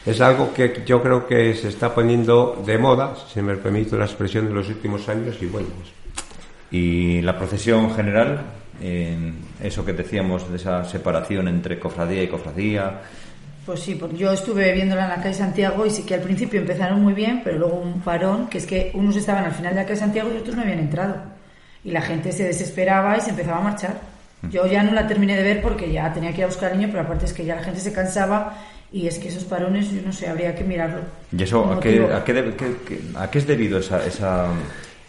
es 0.06 0.22
algo 0.22 0.54
que 0.54 0.84
yo 0.86 1.04
creo 1.04 1.28
que 1.28 1.54
se 1.54 1.68
está 1.68 1.94
poniendo 1.94 2.64
de 2.66 2.78
moda, 2.78 3.14
si 3.14 3.34
se 3.34 3.42
me 3.42 3.58
permite 3.58 3.98
la 3.98 4.06
expresión, 4.06 4.48
en 4.48 4.54
los 4.54 4.70
últimos 4.70 5.10
años 5.10 5.36
y 5.42 5.48
bueno, 5.48 5.68
pues 5.76 5.90
Y 6.72 7.22
la 7.24 7.38
procesión 7.38 7.94
general, 7.94 8.40
en 8.82 9.36
eso 9.62 9.84
que 9.84 9.92
decíamos 9.92 10.50
de 10.50 10.56
esa 10.56 10.86
separación 10.86 11.50
entre 11.50 11.78
cofradía 11.78 12.24
y 12.24 12.30
cofradía. 12.30 13.02
Pues 13.68 13.82
sí, 13.82 13.94
porque 13.96 14.18
yo 14.18 14.32
estuve 14.32 14.74
viéndola 14.74 15.04
en 15.04 15.10
la 15.10 15.16
calle 15.18 15.34
Santiago 15.36 15.86
y 15.86 15.90
sí 15.92 16.04
que 16.04 16.16
al 16.16 16.22
principio 16.22 16.60
empezaron 16.62 17.04
muy 17.04 17.14
bien, 17.14 17.42
pero 17.44 17.60
luego 17.60 17.76
un 17.76 18.02
parón, 18.02 18.48
que 18.48 18.58
es 18.58 18.66
que 18.66 18.90
unos 18.96 19.16
estaban 19.16 19.44
al 19.46 19.52
final 19.52 19.76
de 19.76 19.82
la 19.82 19.86
calle 19.88 20.00
Santiago 20.00 20.30
y 20.34 20.38
otros 20.38 20.56
no 20.56 20.62
habían 20.64 20.80
entrado. 20.80 21.16
Y 21.84 21.92
la 21.92 22.02
gente 22.02 22.32
se 22.32 22.46
desesperaba 22.46 23.18
y 23.18 23.22
se 23.22 23.30
empezaba 23.32 23.58
a 23.58 23.62
marchar. 23.62 24.00
Yo 24.50 24.66
ya 24.68 24.84
no 24.84 24.94
la 24.94 25.06
terminé 25.06 25.36
de 25.36 25.44
ver 25.44 25.62
porque 25.62 25.92
ya 25.92 26.14
tenía 26.14 26.32
que 26.32 26.38
ir 26.38 26.44
a 26.46 26.48
buscar 26.48 26.72
al 26.72 26.78
niño, 26.80 26.90
pero 26.92 27.04
aparte 27.04 27.26
es 27.26 27.34
que 27.34 27.44
ya 27.44 27.56
la 27.56 27.64
gente 27.64 27.80
se 27.82 27.92
cansaba 27.92 28.58
y 28.92 29.06
es 29.08 29.20
que 29.20 29.28
esos 29.28 29.44
parones, 29.44 29.92
yo 29.92 30.02
no 30.02 30.14
sé, 30.14 30.28
habría 30.30 30.56
que 30.56 30.64
mirarlo. 30.64 31.00
¿Y 31.38 31.44
eso 31.44 31.66
a 31.74 31.80
qué, 31.82 32.08
a 32.14 32.24
qué, 32.24 32.34
debe- 32.34 32.56
qué- 32.56 32.76
qué- 32.88 33.02
a 33.18 33.30
qué 33.30 33.38
es 33.40 33.46
debido 33.48 33.80
esa, 33.80 34.06
esa, 34.06 34.48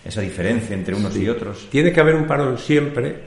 esa 0.04 0.20
diferencia 0.20 0.74
entre 0.74 0.94
unos 0.96 1.16
y 1.16 1.28
otros? 1.28 1.68
Tiene 1.70 1.92
que 1.92 2.00
haber 2.00 2.16
un 2.16 2.26
parón 2.26 2.58
siempre, 2.58 3.20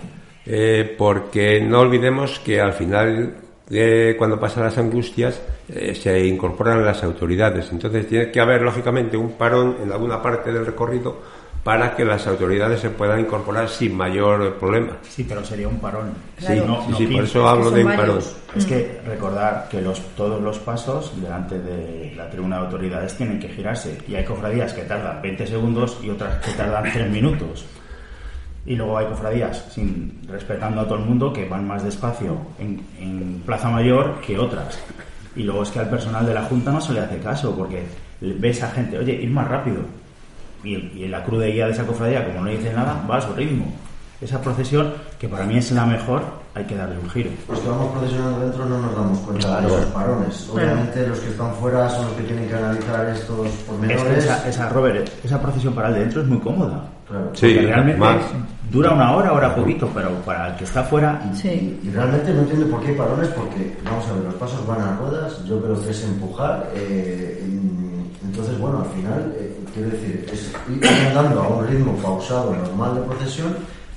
eh, 0.46 0.94
porque 0.98 1.62
no 1.62 1.80
olvidemos 1.80 2.40
que 2.40 2.60
al 2.60 2.74
final, 2.74 3.36
eh, 3.72 4.16
cuando 4.18 4.40
pasan 4.40 4.64
las 4.64 4.78
angustias, 4.78 5.42
eh, 5.70 5.96
se 5.96 6.26
incorporan 6.26 6.84
las 6.84 7.04
autoridades. 7.04 7.72
Entonces 7.72 8.08
tiene 8.08 8.32
que 8.32 8.40
haber, 8.40 8.62
lógicamente, 8.62 9.16
un 9.16 9.34
parón 9.34 9.78
en 9.82 9.92
alguna 9.92 10.22
parte 10.22 10.52
del 10.52 10.66
recorrido 10.66 11.20
para 11.64 11.96
que 11.96 12.04
las 12.04 12.26
autoridades 12.26 12.80
se 12.80 12.90
puedan 12.90 13.20
incorporar 13.20 13.70
sin 13.70 13.96
mayor 13.96 14.56
problema. 14.56 14.98
Sí, 15.08 15.24
pero 15.28 15.46
sería 15.46 15.68
un 15.68 15.80
parón. 15.80 16.12
Sí, 16.40 16.48
sí, 16.48 16.54
sí, 16.56 16.62
por 16.62 16.96
15. 16.96 17.24
eso 17.24 17.48
hablo 17.48 17.70
de 17.70 17.86
un 17.86 17.96
parón. 17.96 18.20
Es 18.56 18.66
que 18.66 19.00
recordar 19.06 19.68
que 19.70 19.80
los, 19.80 20.02
todos 20.16 20.42
los 20.42 20.58
pasos 20.60 21.14
delante 21.22 21.60
de 21.60 22.14
la 22.16 22.30
tribuna 22.30 22.58
de 22.58 22.66
autoridades 22.66 23.16
tienen 23.16 23.40
que 23.40 23.48
girarse. 23.48 23.98
Y 24.08 24.16
hay 24.16 24.26
cofradías 24.26 24.74
que 24.74 24.82
tardan 24.82 25.22
20 25.22 25.48
segundos 25.48 26.00
y 26.02 26.10
otras 26.10 26.44
que 26.44 26.52
tardan 26.54 26.92
3 26.92 27.10
minutos. 27.12 27.66
Y 28.66 28.76
luego 28.76 28.98
hay 28.98 29.08
cofradías, 29.08 29.66
sin, 29.72 30.22
respetando 30.28 30.82
a 30.82 30.86
todo 30.86 31.00
el 31.00 31.06
mundo, 31.06 31.34
que 31.34 31.48
van 31.48 31.68
más 31.68 31.84
despacio 31.84 32.38
en, 32.60 32.82
en 33.00 33.42
Plaza 33.46 33.70
Mayor 33.70 34.22
que 34.22 34.38
otras. 34.38 34.80
Y 35.36 35.44
luego 35.44 35.64
es 35.64 35.70
que 35.72 35.80
al 35.80 35.90
personal 35.90 36.26
de 36.26 36.34
la 36.34 36.44
Junta 36.44 36.72
no 36.72 36.82
se 36.82 36.94
le 36.94 37.00
hace 37.00 37.18
caso, 37.20 37.56
porque 37.56 37.86
ves 38.22 38.62
a 38.62 38.70
gente, 38.70 38.98
oye, 39.00 39.14
ir 39.14 39.30
más 39.30 39.48
rápido. 39.48 39.80
Y, 40.64 40.76
y 40.76 41.08
la 41.08 41.24
cruz 41.24 41.40
de 41.40 41.52
guía 41.52 41.66
de 41.66 41.72
esa 41.72 41.88
cofradía, 41.88 42.26
como 42.26 42.42
no 42.42 42.52
dice 42.52 42.72
nada, 42.74 43.04
va 43.10 43.18
a 43.18 43.22
su 43.22 43.34
ritmo. 43.34 43.66
Esa 44.22 44.42
procesión, 44.42 44.94
que 45.20 45.28
para 45.28 45.46
mí 45.46 45.58
es 45.58 45.72
la 45.72 45.86
mejor, 45.86 46.41
hay 46.54 46.66
que 46.66 46.76
darle 46.76 46.98
un 47.00 47.10
giro. 47.10 47.30
Los 47.50 47.60
que 47.60 47.70
vamos 47.70 47.92
procesionando 47.98 48.40
dentro 48.42 48.66
no 48.66 48.80
nos 48.80 48.96
damos 48.96 49.20
cuenta 49.20 49.48
Claro. 49.48 49.68
de 49.70 49.74
esos 49.76 49.86
parones. 49.92 50.50
Obviamente 50.54 51.08
los 51.08 51.20
que 51.20 51.30
están 51.30 51.54
fuera 51.56 51.90
son 51.90 52.06
los 52.06 52.14
que 52.16 52.24
tienen 52.24 52.48
que 52.50 52.56
analizar 52.56 53.06
estos 53.10 53.46
Es 53.48 53.52
que 53.54 53.64
pormenores. 53.66 54.18
esa, 54.26 54.48
esa, 54.50 54.70
Robert, 54.70 55.10
esa 55.24 55.42
procesión 55.42 55.74
para 55.74 55.88
el 55.90 55.94
de 55.96 56.00
dentro 56.02 56.22
es 56.22 56.28
muy 56.28 56.40
cómoda. 56.40 56.84
Claro. 57.08 57.30
Sí, 57.34 57.58
realmente 57.58 58.00
más. 58.00 58.18
dura 58.72 58.92
una 58.94 59.16
hora, 59.16 59.34
hora 59.34 59.54
poquito, 59.56 59.90
pero 59.94 60.12
para 60.26 60.50
el 60.52 60.56
que 60.56 60.64
está 60.66 60.84
fuera. 60.84 61.22
Y 61.44 61.90
realmente 61.90 62.34
no 62.34 62.42
entiendo 62.42 62.68
por 62.68 62.82
qué 62.82 62.90
hay 62.90 62.96
parones, 62.96 63.28
porque, 63.30 63.78
vamos 63.84 64.06
a 64.08 64.14
ver, 64.14 64.24
los 64.26 64.34
pasos 64.36 64.66
van 64.68 64.82
a 64.82 64.96
ruedas, 64.98 65.44
yo 65.46 65.62
creo 65.62 65.82
que 65.82 65.92
es 65.92 66.04
empujar. 66.06 66.70
eh, 66.76 67.44
entonces, 68.24 68.58
bueno, 68.60 68.80
al 68.80 68.90
final, 68.96 69.34
eh, 69.38 69.58
quiero 69.74 69.90
decir, 69.90 70.26
es 70.32 70.54
ir 70.70 70.88
andando 71.10 71.42
a 71.42 71.48
un 71.50 71.68
ritmo 71.68 71.94
pausado, 71.98 72.56
normal 72.56 72.96
de 72.96 73.02
procesión, 73.02 73.56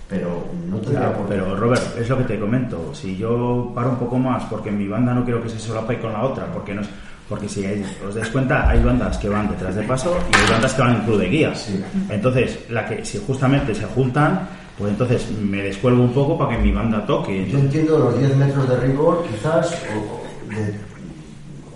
pero 0.08 0.46
no 0.68 0.76
tendría 0.78 1.00
Claro, 1.00 1.16
por 1.18 1.26
qué. 1.28 1.34
pero 1.34 1.56
Robert, 1.56 1.82
es 1.98 2.08
lo 2.08 2.18
que 2.18 2.24
te 2.24 2.38
comento. 2.38 2.94
Si 2.94 3.16
yo 3.16 3.72
paro 3.74 3.90
un 3.90 3.96
poco 3.96 4.18
más 4.18 4.44
porque 4.44 4.70
mi 4.70 4.86
banda 4.88 5.14
no 5.14 5.24
quiero 5.24 5.42
que 5.42 5.48
se 5.48 5.58
solape 5.58 5.98
con 5.98 6.12
la 6.12 6.22
otra, 6.24 6.46
porque 6.52 6.74
no 6.74 6.82
es, 6.82 6.88
porque 7.28 7.48
si 7.48 7.64
hay- 7.64 7.84
os 8.06 8.14
des 8.14 8.28
cuenta, 8.28 8.68
hay 8.68 8.82
bandas 8.82 9.16
que 9.18 9.28
van 9.30 9.48
detrás 9.48 9.74
de 9.74 9.82
paso 9.84 10.14
y 10.30 10.36
hay 10.36 10.50
bandas 10.50 10.74
que 10.74 10.82
van 10.82 10.96
en 10.96 11.00
club 11.02 11.18
de 11.18 11.28
guías. 11.28 11.68
Entonces, 12.10 12.58
la 12.70 12.84
que 12.86 13.04
si 13.04 13.18
justamente 13.26 13.74
se 13.74 13.84
juntan, 13.86 14.46
pues 14.78 14.90
entonces 14.90 15.26
me 15.40 15.62
descuelgo 15.62 16.02
un 16.02 16.12
poco 16.12 16.36
para 16.36 16.56
que 16.56 16.62
mi 16.62 16.70
banda 16.72 17.06
toque. 17.06 17.48
Yo 17.50 17.58
entiendo 17.58 17.98
los 17.98 18.18
10 18.18 18.36
metros 18.36 18.68
de 18.68 18.76
rigor, 18.76 19.24
quizás, 19.30 19.72
o, 19.94 20.52
o 20.52 20.54
de- 20.54 20.74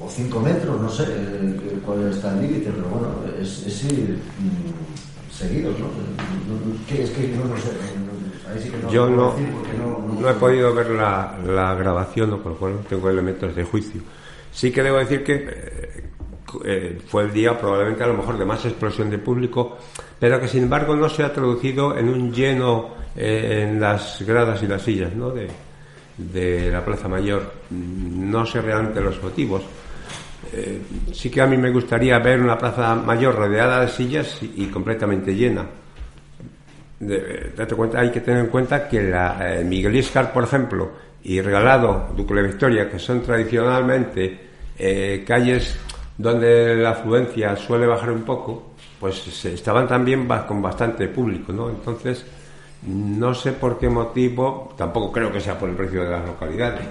o 0.05 0.11
5 0.11 0.41
metros, 0.41 0.81
no 0.81 0.89
sé 0.91 1.05
eh, 1.09 1.79
cuál 1.87 2.11
está 2.11 2.33
el 2.35 2.43
límite, 2.43 2.71
pero 2.75 2.89
bueno, 2.89 3.09
es, 3.41 3.67
es 3.67 3.85
ir 3.85 4.19
mm, 4.39 5.33
seguidos, 5.33 5.75
¿no? 5.79 5.87
Es 6.95 7.11
que 7.11 7.29
no 7.29 7.45
lo 7.45 7.57
sé. 7.57 7.71
Sí 8.61 8.73
no 8.83 8.91
Yo 8.91 9.09
no, 9.09 9.35
no, 9.79 10.21
no 10.21 10.31
he 10.31 10.35
podido 10.35 10.75
ver 10.75 10.91
la, 10.91 11.37
la 11.45 11.75
grabación, 11.75 12.31
¿no? 12.31 12.39
por 12.39 12.53
lo 12.53 12.59
cual 12.59 12.73
no 12.75 12.81
tengo 12.81 13.11
elementos 13.11 13.55
de 13.55 13.65
juicio. 13.65 14.01
Sí 14.51 14.71
que 14.71 14.83
debo 14.83 14.99
decir 14.99 15.23
que 15.23 15.35
eh, 15.35 16.09
eh, 16.65 16.99
fue 17.07 17.25
el 17.25 17.33
día 17.33 17.59
probablemente 17.59 18.05
a 18.05 18.07
lo 18.07 18.15
mejor 18.15 18.39
de 18.39 18.45
más 18.45 18.65
explosión 18.65 19.11
de 19.11 19.19
público, 19.19 19.77
pero 20.19 20.41
que 20.41 20.49
sin 20.49 20.65
embargo 20.65 20.97
no 20.97 21.09
se 21.09 21.23
ha 21.23 21.33
traducido 21.33 21.97
en 21.97 22.09
un 22.09 22.33
lleno 22.33 22.95
eh, 23.17 23.67
en 23.69 23.81
las 23.81 24.23
gradas 24.23 24.63
y 24.63 24.67
las 24.67 24.83
sillas 24.83 25.15
¿no? 25.15 25.31
de, 25.31 25.49
de 26.17 26.71
la 26.71 26.85
Plaza 26.85 27.09
Mayor. 27.09 27.53
No 27.71 28.47
sé 28.47 28.63
realmente 28.63 29.01
los 29.01 29.23
motivos. 29.23 29.63
Eh, 30.53 30.81
sí 31.13 31.31
que 31.31 31.43
a 31.43 31.47
mí 31.47 31.57
me 31.59 31.71
gustaría 31.71 32.19
ver 32.19 32.41
una 32.41 32.57
Plaza 32.57 32.95
Mayor 32.95 33.35
rodeada 33.35 33.83
de 33.83 33.89
sillas 33.89 34.43
y, 34.43 34.65
y 34.65 34.67
completamente 34.67 35.35
llena. 35.35 35.67
Date 37.01 37.75
cuenta, 37.77 38.01
hay 38.01 38.11
que 38.11 38.21
tener 38.21 38.41
en 38.41 38.51
cuenta 38.51 38.89
que 38.89 39.03
la, 39.03 39.61
eh, 39.61 39.65
Miguel 39.65 39.95
Iscar, 39.97 40.33
por 40.33 40.45
ejemplo, 40.45 40.91
y 41.23 41.41
Regalado, 41.41 42.09
Duque 42.17 42.35
Victoria, 42.43 42.91
que 42.91 42.99
son 42.99 43.23
tradicionalmente 43.23 44.39
eh, 44.77 45.25
calles 45.27 45.77
donde 46.17 46.75
la 46.75 46.91
afluencia 46.91 47.55
suele 47.55 47.87
bajar 47.87 48.11
un 48.11 48.23
poco, 48.23 48.73
pues 48.99 49.45
estaban 49.45 49.87
también 49.87 50.27
con 50.49 50.61
bastante 50.61 51.07
público, 51.07 51.53
¿no? 51.53 51.71
Entonces, 51.71 52.25
no 52.83 53.33
sé 53.35 53.53
por 53.53 53.79
qué 53.79 53.89
motivo, 53.89 54.75
tampoco 54.77 55.13
creo 55.13 55.33
que 55.33 55.41
sea 55.41 55.57
por 55.57 55.69
el 55.69 55.77
precio 55.77 56.03
de 56.03 56.11
las 56.11 56.27
localidades, 56.27 56.87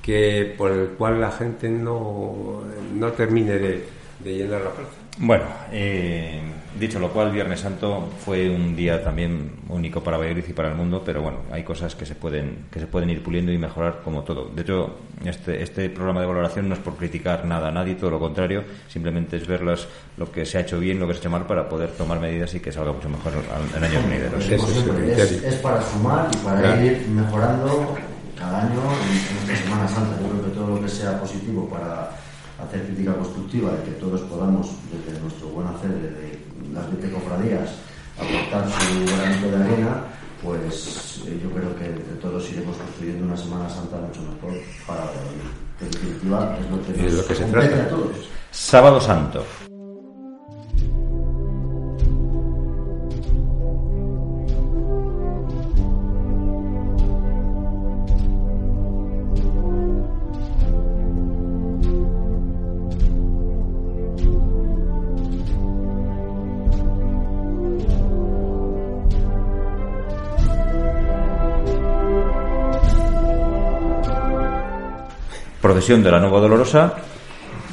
que 0.00 0.54
por 0.56 0.70
el 0.70 0.88
cual 0.90 1.20
la 1.20 1.32
gente 1.32 1.68
no, 1.68 2.62
no 2.94 3.12
termine 3.12 3.58
de 3.58 3.84
llenar 4.20 4.60
la 4.60 4.70
plaza. 4.70 5.01
Bueno, 5.18 5.44
eh, 5.70 6.40
dicho 6.78 6.98
lo 6.98 7.10
cual, 7.10 7.30
Viernes 7.30 7.60
Santo 7.60 8.08
fue 8.24 8.48
un 8.48 8.74
día 8.74 9.04
también 9.04 9.52
único 9.68 10.02
para 10.02 10.16
Valladolid 10.16 10.44
y 10.48 10.52
para 10.54 10.70
el 10.70 10.74
mundo, 10.74 11.02
pero 11.04 11.20
bueno, 11.20 11.38
hay 11.50 11.62
cosas 11.62 11.94
que 11.94 12.06
se 12.06 12.14
pueden 12.14 12.66
que 12.70 12.80
se 12.80 12.86
pueden 12.86 13.10
ir 13.10 13.22
puliendo 13.22 13.52
y 13.52 13.58
mejorar 13.58 14.00
como 14.02 14.22
todo. 14.22 14.50
De 14.54 14.62
hecho, 14.62 14.96
este, 15.24 15.62
este 15.62 15.90
programa 15.90 16.22
de 16.22 16.26
valoración 16.26 16.68
no 16.68 16.74
es 16.74 16.80
por 16.80 16.96
criticar 16.96 17.44
nada 17.44 17.68
a 17.68 17.70
nadie, 17.70 17.94
todo 17.94 18.10
lo 18.10 18.18
contrario, 18.18 18.64
simplemente 18.88 19.36
es 19.36 19.46
ver 19.46 19.60
lo 19.62 20.32
que 20.32 20.46
se 20.46 20.58
ha 20.58 20.62
hecho 20.62 20.80
bien, 20.80 20.98
lo 20.98 21.06
que 21.06 21.12
se 21.12 21.18
ha 21.18 21.20
hecho 21.20 21.30
mal 21.30 21.46
para 21.46 21.68
poder 21.68 21.90
tomar 21.90 22.18
medidas 22.18 22.54
y 22.54 22.60
que 22.60 22.72
salga 22.72 22.92
mucho 22.92 23.10
mejor 23.10 23.34
en 23.76 23.84
años 23.84 24.02
venideros. 24.04 24.48
Es, 24.48 25.44
es, 25.44 25.54
para 25.56 25.82
sumar 25.82 26.30
y 26.32 26.36
para 26.38 26.84
ir 26.84 27.06
mejorando 27.08 27.96
cada 28.38 28.62
año 28.62 28.80
en, 28.80 29.52
esta 29.52 29.64
Semana 29.64 29.88
Santa. 29.88 30.16
Yo 30.20 30.28
creo 30.30 30.44
que 30.44 30.50
todo 30.50 30.76
lo 30.76 30.82
que 30.82 30.88
sea 30.88 31.20
positivo 31.20 31.68
para 31.68 32.10
hacer 32.62 32.86
crítica 32.86 33.14
constructiva 33.14 33.72
de 33.72 33.82
que 33.84 33.90
todos 33.92 34.20
podamos, 34.22 34.70
desde 34.90 35.20
nuestro 35.20 35.48
buen 35.48 35.66
hacer, 35.68 35.90
de 35.90 36.38
las 36.72 36.86
20 36.90 37.10
cofradías, 37.10 37.70
aportar 38.18 38.68
su 38.70 39.16
granito 39.16 39.50
de 39.50 39.64
arena, 39.64 40.04
pues 40.42 41.22
eh, 41.26 41.40
yo 41.42 41.50
creo 41.50 41.76
que 41.76 41.86
entre 41.86 42.14
todos 42.20 42.50
iremos 42.50 42.76
construyendo 42.76 43.24
una 43.26 43.36
Semana 43.36 43.68
Santa 43.68 43.96
mucho 43.96 44.20
mejor 44.22 44.60
para 44.86 45.02
que 45.12 45.84
en 45.84 45.90
definitiva 45.90 46.58
es 46.60 46.70
lo 46.70 46.82
que, 46.82 47.06
es 47.06 47.14
lo 47.14 47.26
que 47.26 47.34
se 47.34 47.44
trata. 47.44 47.82
a 47.82 47.88
todos. 47.88 48.28
Sábado 48.50 49.00
Santo. 49.00 49.44
Procesión 75.82 76.04
de 76.04 76.12
la 76.12 76.20
Nueva 76.20 76.38
Dolorosa 76.38 76.94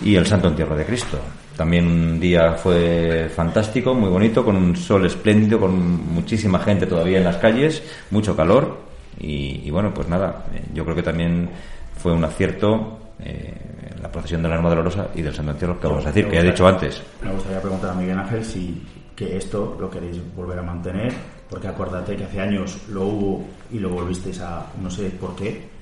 y 0.03 0.15
el 0.15 0.25
Santo 0.25 0.47
Entierro 0.47 0.75
de 0.75 0.83
Cristo. 0.83 1.19
También 1.55 1.85
un 1.85 2.19
día 2.19 2.53
fue 2.53 3.29
fantástico, 3.29 3.93
muy 3.93 4.09
bonito, 4.09 4.43
con 4.43 4.55
un 4.55 4.75
sol 4.75 5.05
espléndido, 5.05 5.59
con 5.59 5.77
muchísima 6.11 6.57
gente 6.57 6.87
todavía 6.87 7.19
en 7.19 7.25
las 7.25 7.37
calles, 7.37 7.83
mucho 8.09 8.35
calor 8.35 8.79
y, 9.19 9.69
bueno, 9.69 9.93
pues 9.93 10.07
nada, 10.07 10.45
eh, 10.51 10.63
yo 10.73 10.83
creo 10.85 10.95
que 10.95 11.03
también 11.03 11.51
fue 11.97 12.13
un 12.13 12.23
acierto 12.23 12.97
eh, 13.19 13.53
la 14.01 14.11
procesión 14.11 14.41
de 14.41 14.49
la 14.49 14.55
Nueva 14.55 14.71
Dolorosa 14.71 15.09
y 15.13 15.21
del 15.21 15.35
Santo 15.35 15.51
Entierro, 15.51 15.79
que 15.79 15.87
vamos 15.87 16.05
a 16.05 16.07
decir, 16.07 16.27
que 16.27 16.37
ya 16.37 16.41
he 16.41 16.45
dicho 16.45 16.67
antes. 16.67 17.03
Me 17.23 17.31
gustaría 17.31 17.61
preguntar 17.61 17.91
a 17.91 17.93
Miguel 17.93 18.17
Ángel 18.17 18.43
si 18.43 18.81
que 19.15 19.37
esto 19.37 19.77
lo 19.79 19.87
queréis 19.87 20.19
volver 20.35 20.57
a 20.57 20.63
mantener, 20.63 21.13
porque 21.47 21.67
acuérdate 21.67 22.15
que 22.15 22.23
hace 22.23 22.41
años 22.41 22.75
lo 22.89 23.03
hubo 23.03 23.45
y 23.71 23.77
lo 23.77 23.89
volvisteis 23.89 24.39
a, 24.41 24.65
no 24.81 24.89
sé 24.89 25.11
por 25.11 25.35
qué, 25.35 25.77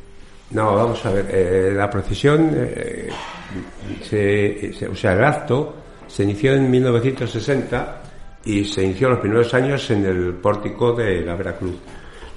no, 0.52 0.76
vamos 0.76 1.06
a 1.06 1.12
ver, 1.12 1.28
eh, 1.30 1.72
la 1.74 1.90
procesión, 1.90 2.52
eh, 2.56 3.10
o 4.90 4.96
sea, 4.96 5.14
el 5.14 5.24
acto 5.24 5.76
se 6.08 6.24
inició 6.24 6.54
en 6.54 6.72
1960 6.72 8.02
y 8.46 8.64
se 8.64 8.84
inició 8.84 9.10
los 9.10 9.20
primeros 9.20 9.54
años 9.54 9.90
en 9.92 10.06
el 10.06 10.34
pórtico 10.36 10.94
de 10.94 11.22
la 11.22 11.36
Veracruz. 11.36 11.76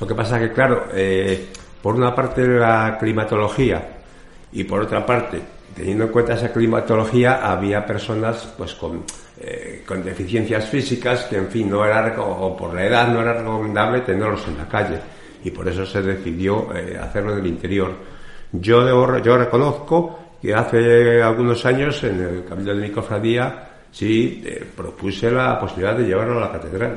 Lo 0.00 0.06
que 0.06 0.14
pasa 0.14 0.40
que, 0.40 0.50
claro, 0.50 0.88
eh, 0.92 1.50
por 1.80 1.94
una 1.94 2.12
parte 2.12 2.44
la 2.46 2.96
climatología 2.98 3.98
y 4.52 4.64
por 4.64 4.80
otra 4.80 5.06
parte, 5.06 5.40
teniendo 5.76 6.04
en 6.04 6.10
cuenta 6.10 6.34
esa 6.34 6.52
climatología, 6.52 7.48
había 7.48 7.86
personas 7.86 8.52
pues 8.58 8.74
con, 8.74 9.04
con 9.86 10.02
deficiencias 10.02 10.68
físicas 10.68 11.26
que, 11.26 11.36
en 11.36 11.48
fin, 11.48 11.70
no 11.70 11.84
era, 11.84 12.20
o 12.20 12.56
por 12.56 12.74
la 12.74 12.86
edad 12.86 13.06
no 13.06 13.22
era 13.22 13.34
recomendable 13.34 14.00
tenerlos 14.00 14.48
en 14.48 14.58
la 14.58 14.66
calle 14.66 14.98
y 15.44 15.50
por 15.50 15.68
eso 15.68 15.86
se 15.86 16.02
decidió 16.02 16.74
eh, 16.74 16.98
hacerlo 16.98 17.32
en 17.32 17.40
el 17.40 17.46
interior. 17.46 17.92
Yo, 18.52 18.84
debo, 18.84 19.18
yo 19.18 19.36
reconozco 19.36 20.18
que 20.40 20.54
hace 20.54 21.22
algunos 21.22 21.64
años 21.66 22.02
en 22.04 22.20
el 22.20 22.44
Cabildo 22.44 22.74
de 22.74 22.88
mi 22.88 22.90
cofradía 22.90 23.68
sí 23.90 24.42
eh, 24.44 24.64
propuse 24.76 25.30
la 25.30 25.58
posibilidad 25.58 25.96
de 25.96 26.06
llevarlo 26.06 26.38
a 26.38 26.40
la 26.40 26.52
catedral. 26.52 26.96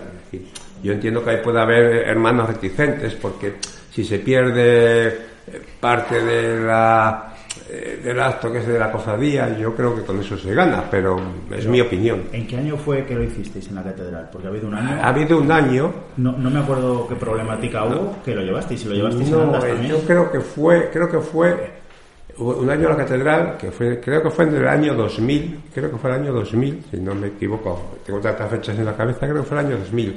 Yo 0.81 0.93
entiendo 0.93 1.23
que 1.23 1.31
ahí 1.31 1.37
puede 1.43 1.61
haber 1.61 2.07
hermanos 2.07 2.47
reticentes 2.47 3.15
porque 3.15 3.55
si 3.91 4.03
se 4.03 4.19
pierde 4.19 5.07
eh, 5.07 5.61
parte 5.79 6.21
de 6.21 6.59
la 6.59 7.32
eh, 7.75 7.99
del 8.03 8.19
acto 8.19 8.51
que 8.51 8.59
es 8.59 8.67
de 8.67 8.77
la 8.77 8.91
cofradía, 8.91 9.57
yo 9.57 9.73
creo 9.73 9.95
que 9.95 10.03
con 10.03 10.19
eso 10.19 10.37
se 10.37 10.53
gana, 10.53 10.83
pero 10.91 11.19
es 11.49 11.65
mi 11.65 11.81
opinión. 11.81 12.25
¿En 12.31 12.45
qué 12.45 12.57
año 12.57 12.77
fue 12.77 13.03
que 13.03 13.15
lo 13.15 13.23
hicisteis 13.23 13.67
en 13.69 13.75
la 13.75 13.83
catedral? 13.83 14.29
Porque 14.31 14.45
ha 14.45 14.51
habido 14.51 14.67
un 14.67 14.75
año. 14.75 15.01
Ha 15.01 15.07
habido 15.07 15.39
un 15.39 15.51
año. 15.51 15.91
No, 16.17 16.33
no 16.33 16.51
me 16.51 16.59
acuerdo 16.59 17.07
qué 17.07 17.15
problemática 17.15 17.85
hubo 17.85 18.17
que 18.23 18.35
lo 18.35 18.43
llevasteis. 18.43 18.81
Si 18.81 18.87
lo 18.87 18.93
llevasteis 18.93 19.27
no, 19.31 19.41
en 19.41 19.51
también. 19.53 19.87
Yo 19.87 20.01
creo 20.01 20.31
que 20.31 20.39
fue, 20.39 20.91
creo 20.91 21.09
que 21.09 21.17
fue 21.17 21.71
un 22.37 22.69
año 22.69 22.89
a 22.89 22.91
la 22.91 22.97
catedral, 22.97 23.57
que 23.57 23.71
fue, 23.71 23.99
creo 23.99 24.21
que 24.21 24.29
fue 24.29 24.45
en 24.45 24.55
el 24.55 24.67
año 24.67 24.93
2000, 24.93 25.61
creo 25.73 25.89
que 25.89 25.97
fue 25.97 26.11
el 26.11 26.21
año 26.21 26.31
2000, 26.31 26.83
si 26.91 26.97
no 26.97 27.15
me 27.15 27.27
equivoco, 27.27 27.97
tengo 28.05 28.19
tantas 28.19 28.51
fechas 28.51 28.77
en 28.77 28.85
la 28.85 28.95
cabeza, 28.95 29.21
creo 29.21 29.41
que 29.41 29.49
fue 29.49 29.59
el 29.59 29.65
año 29.65 29.77
2000. 29.77 30.15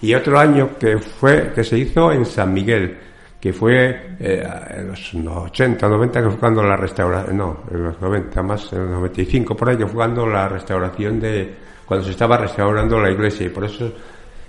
Y 0.00 0.14
otro 0.14 0.38
año 0.38 0.70
que 0.78 0.96
fue, 0.96 1.52
que 1.54 1.62
se 1.62 1.76
hizo 1.76 2.12
en 2.12 2.24
San 2.24 2.54
Miguel 2.54 2.96
que 3.44 3.52
fue 3.52 4.16
eh, 4.20 4.42
en 4.70 4.88
los 4.88 5.14
80, 5.14 5.86
90, 5.86 6.22
que 6.22 6.30
fue 6.30 6.38
cuando 6.38 6.62
la 6.62 6.78
restauración, 6.78 7.36
no, 7.36 7.58
en 7.70 7.84
los 7.84 8.00
90, 8.00 8.42
más 8.42 8.72
en 8.72 8.78
los 8.78 8.90
95, 8.92 9.54
por 9.54 9.68
ahí, 9.68 9.76
que 9.76 9.84
fue 9.84 9.96
cuando 9.96 10.26
la 10.26 10.48
restauración 10.48 11.20
de, 11.20 11.54
cuando 11.84 12.06
se 12.06 12.12
estaba 12.12 12.38
restaurando 12.38 12.98
la 12.98 13.10
iglesia, 13.10 13.44
y 13.44 13.50
por 13.50 13.66
eso 13.66 13.92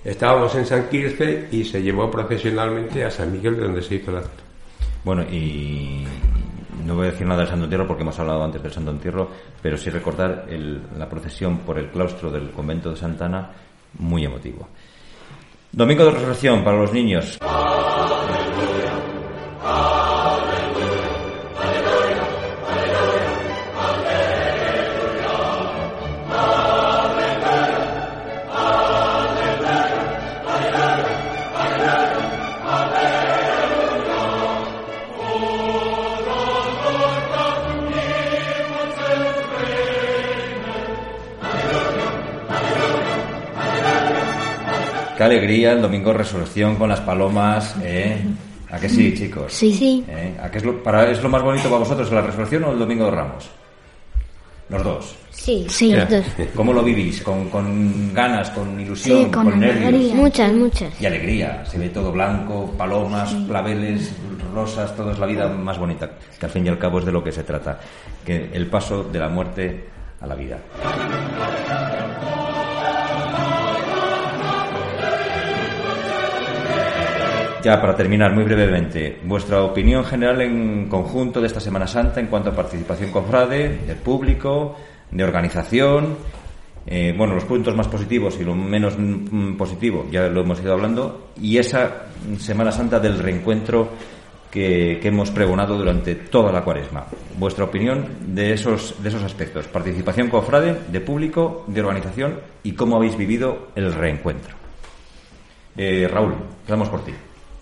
estábamos 0.02 0.56
en 0.56 0.66
San 0.66 0.88
Quirce 0.88 1.50
y 1.52 1.66
se 1.66 1.84
llevó 1.84 2.10
procesionalmente 2.10 3.04
a 3.04 3.12
San 3.12 3.34
Miguel, 3.34 3.58
de 3.58 3.64
donde 3.64 3.82
se 3.82 3.96
hizo 3.96 4.12
el 4.12 4.18
acto. 4.20 4.44
Bueno, 5.04 5.24
y 5.24 6.06
no 6.86 6.96
voy 6.96 7.08
a 7.08 7.12
decir 7.12 7.28
nada 7.28 7.42
del 7.42 7.50
Santo 7.50 7.66
Entierro 7.66 7.88
porque 7.88 8.04
hemos 8.04 8.18
hablado 8.18 8.46
antes 8.46 8.64
del 8.64 8.72
Santo 8.72 8.92
Entierro, 8.92 9.30
pero 9.62 9.76
sí 9.76 9.90
recordar 9.90 10.48
la 10.98 11.10
procesión 11.10 11.58
por 11.58 11.78
el 11.78 11.90
claustro 11.90 12.32
del 12.32 12.50
convento 12.52 12.92
de 12.92 12.96
Santana, 12.96 13.52
muy 14.00 14.24
emotivo. 14.24 14.70
Domingo 15.70 16.06
de 16.06 16.12
Resurrección 16.12 16.64
para 16.64 16.78
los 16.78 16.94
niños. 16.94 17.38
Alegría 45.26 45.74
el 45.74 45.82
domingo 45.82 46.14
resurrección 46.14 46.76
con 46.76 46.90
las 46.90 47.02
palomas, 47.02 47.76
¿eh? 47.84 48.18
¿A 48.72 48.80
qué 48.80 48.90
sí, 48.90 49.14
chicos? 49.14 49.54
Sí, 49.54 49.74
sí. 49.74 50.04
¿Eh? 50.08 50.36
¿A 50.42 50.50
qué 50.50 50.58
es 50.58 50.66
lo, 50.66 50.82
para, 50.82 51.10
es 51.10 51.22
lo 51.22 51.30
más 51.30 51.42
bonito 51.42 51.70
para 51.70 51.80
vosotros, 51.80 52.12
la 52.12 52.22
resurrección 52.22 52.64
o 52.66 52.72
el 52.72 52.80
domingo 52.80 53.06
de 53.06 53.12
Ramos? 53.12 53.50
Los 54.70 54.84
dos. 54.84 55.16
Sí, 55.32 55.66
sí, 55.70 55.94
los 55.94 56.10
dos. 56.10 56.26
¿Cómo 56.56 56.74
lo 56.74 56.84
vivís? 56.84 57.22
¿Con, 57.22 57.50
con 57.50 58.14
ganas, 58.14 58.50
con 58.50 58.80
ilusión, 58.80 59.32
con, 59.32 59.60
nervios? 59.60 60.14
Muchas, 60.14 60.52
muchas. 60.54 61.00
Y 61.00 61.06
alegría. 61.06 61.64
Se 61.66 61.78
ve 61.78 61.90
todo 61.90 62.12
blanco, 62.12 62.74
palomas, 62.78 63.36
claveles, 63.48 64.12
rosas, 64.54 64.96
todo 64.96 65.12
es 65.12 65.20
la 65.20 65.28
vida 65.28 65.48
más 65.48 65.78
bonita. 65.78 66.10
Que 66.40 66.46
al 66.48 66.52
fin 66.52 66.66
y 66.66 66.70
al 66.70 66.80
cabo 66.80 67.00
es 67.00 67.06
de 67.06 67.12
lo 67.12 67.24
que 67.24 67.32
se 67.32 67.44
trata. 67.44 67.80
Que 68.26 68.50
el 68.54 68.68
paso 68.68 69.04
de 69.04 69.20
la 69.20 69.30
muerte 69.30 69.86
a 70.20 70.26
la 70.26 70.36
vida. 70.36 70.58
Ya 77.66 77.82
para 77.82 77.96
terminar, 77.96 78.32
muy 78.32 78.44
brevemente, 78.44 79.18
vuestra 79.24 79.64
opinión 79.64 80.06
general 80.06 80.40
en 80.40 80.88
conjunto 80.88 81.42
de 81.42 81.48
esta 81.48 81.60
Semana 81.60 81.88
Santa 81.88 82.20
en 82.20 82.28
cuanto 82.28 82.52
a 82.52 82.56
participación 82.56 83.10
cofrade, 83.10 83.80
del 83.88 83.98
público, 83.98 84.76
de 85.10 85.24
organización, 85.24 86.16
eh, 86.86 87.12
bueno, 87.18 87.34
los 87.34 87.46
puntos 87.46 87.76
más 87.76 87.88
positivos 87.88 88.38
y 88.40 88.44
lo 88.44 88.54
menos 88.54 88.94
mm, 88.96 89.58
positivo, 89.58 90.06
ya 90.12 90.28
lo 90.28 90.42
hemos 90.42 90.62
ido 90.62 90.74
hablando, 90.74 91.32
y 91.42 91.58
esa 91.58 92.04
Semana 92.38 92.72
Santa 92.72 93.00
del 93.00 93.18
reencuentro 93.18 93.90
que, 94.52 95.00
hemos 95.02 95.32
pregonado 95.32 95.76
durante 95.76 96.14
toda 96.14 96.52
la 96.52 96.64
cuaresma. 96.64 97.08
Vuestra 97.40 97.66
opinión 97.66 98.06
de 98.28 98.54
esos, 98.54 99.02
de 99.02 99.10
esos 99.10 99.24
aspectos, 99.24 99.68
participación 99.70 100.30
cofrade, 100.30 100.82
de 100.92 101.02
público, 101.02 101.66
de 101.66 101.82
organización 101.82 102.42
y 102.62 102.74
cómo 102.74 102.98
habéis 102.98 103.18
vivido 103.18 103.70
el 103.74 103.92
reencuentro. 103.92 104.54
Eh, 105.76 106.08
Raúl, 106.08 106.36
quedamos 106.68 106.90
por 106.90 107.04
ti. 107.04 107.14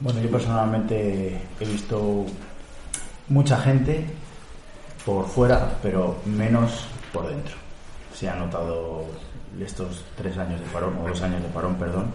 Bueno, 0.04 0.20
yo 0.20 0.30
personalmente 0.30 1.40
he 1.62 1.66
visto 1.66 2.26
mucha 3.30 3.58
gente 3.58 4.04
por 5.06 5.26
fuera, 5.28 5.78
pero 5.82 6.18
menos 6.26 6.88
por 7.14 7.30
dentro. 7.30 7.56
se 8.14 8.28
ha 8.28 8.36
notado 8.36 9.06
estos 9.62 10.04
tres 10.18 10.38
años 10.38 10.60
de 10.60 10.66
parón, 10.68 10.98
o 11.02 11.08
dos 11.08 11.22
años 11.22 11.42
de 11.42 11.48
parón, 11.48 11.76
perdón. 11.76 12.08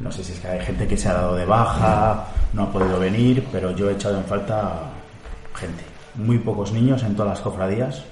No 0.00 0.12
sé 0.12 0.22
si 0.22 0.34
es 0.34 0.40
que 0.40 0.48
hay 0.48 0.60
gente 0.60 0.86
que 0.86 0.98
se 0.98 1.08
ha 1.08 1.14
dado 1.14 1.34
de 1.34 1.46
baja, 1.46 2.26
no 2.52 2.64
ha 2.64 2.70
podido 2.70 2.98
venir, 2.98 3.48
pero 3.50 3.70
yo 3.70 3.88
he 3.88 3.94
echado 3.94 4.18
en 4.18 4.24
falta 4.24 4.90
gente. 5.54 5.84
Muy 6.16 6.40
pocos 6.40 6.72
niños 6.72 7.02
en 7.04 7.16
todas 7.16 7.38
las 7.38 7.40
cofradías, 7.40 8.02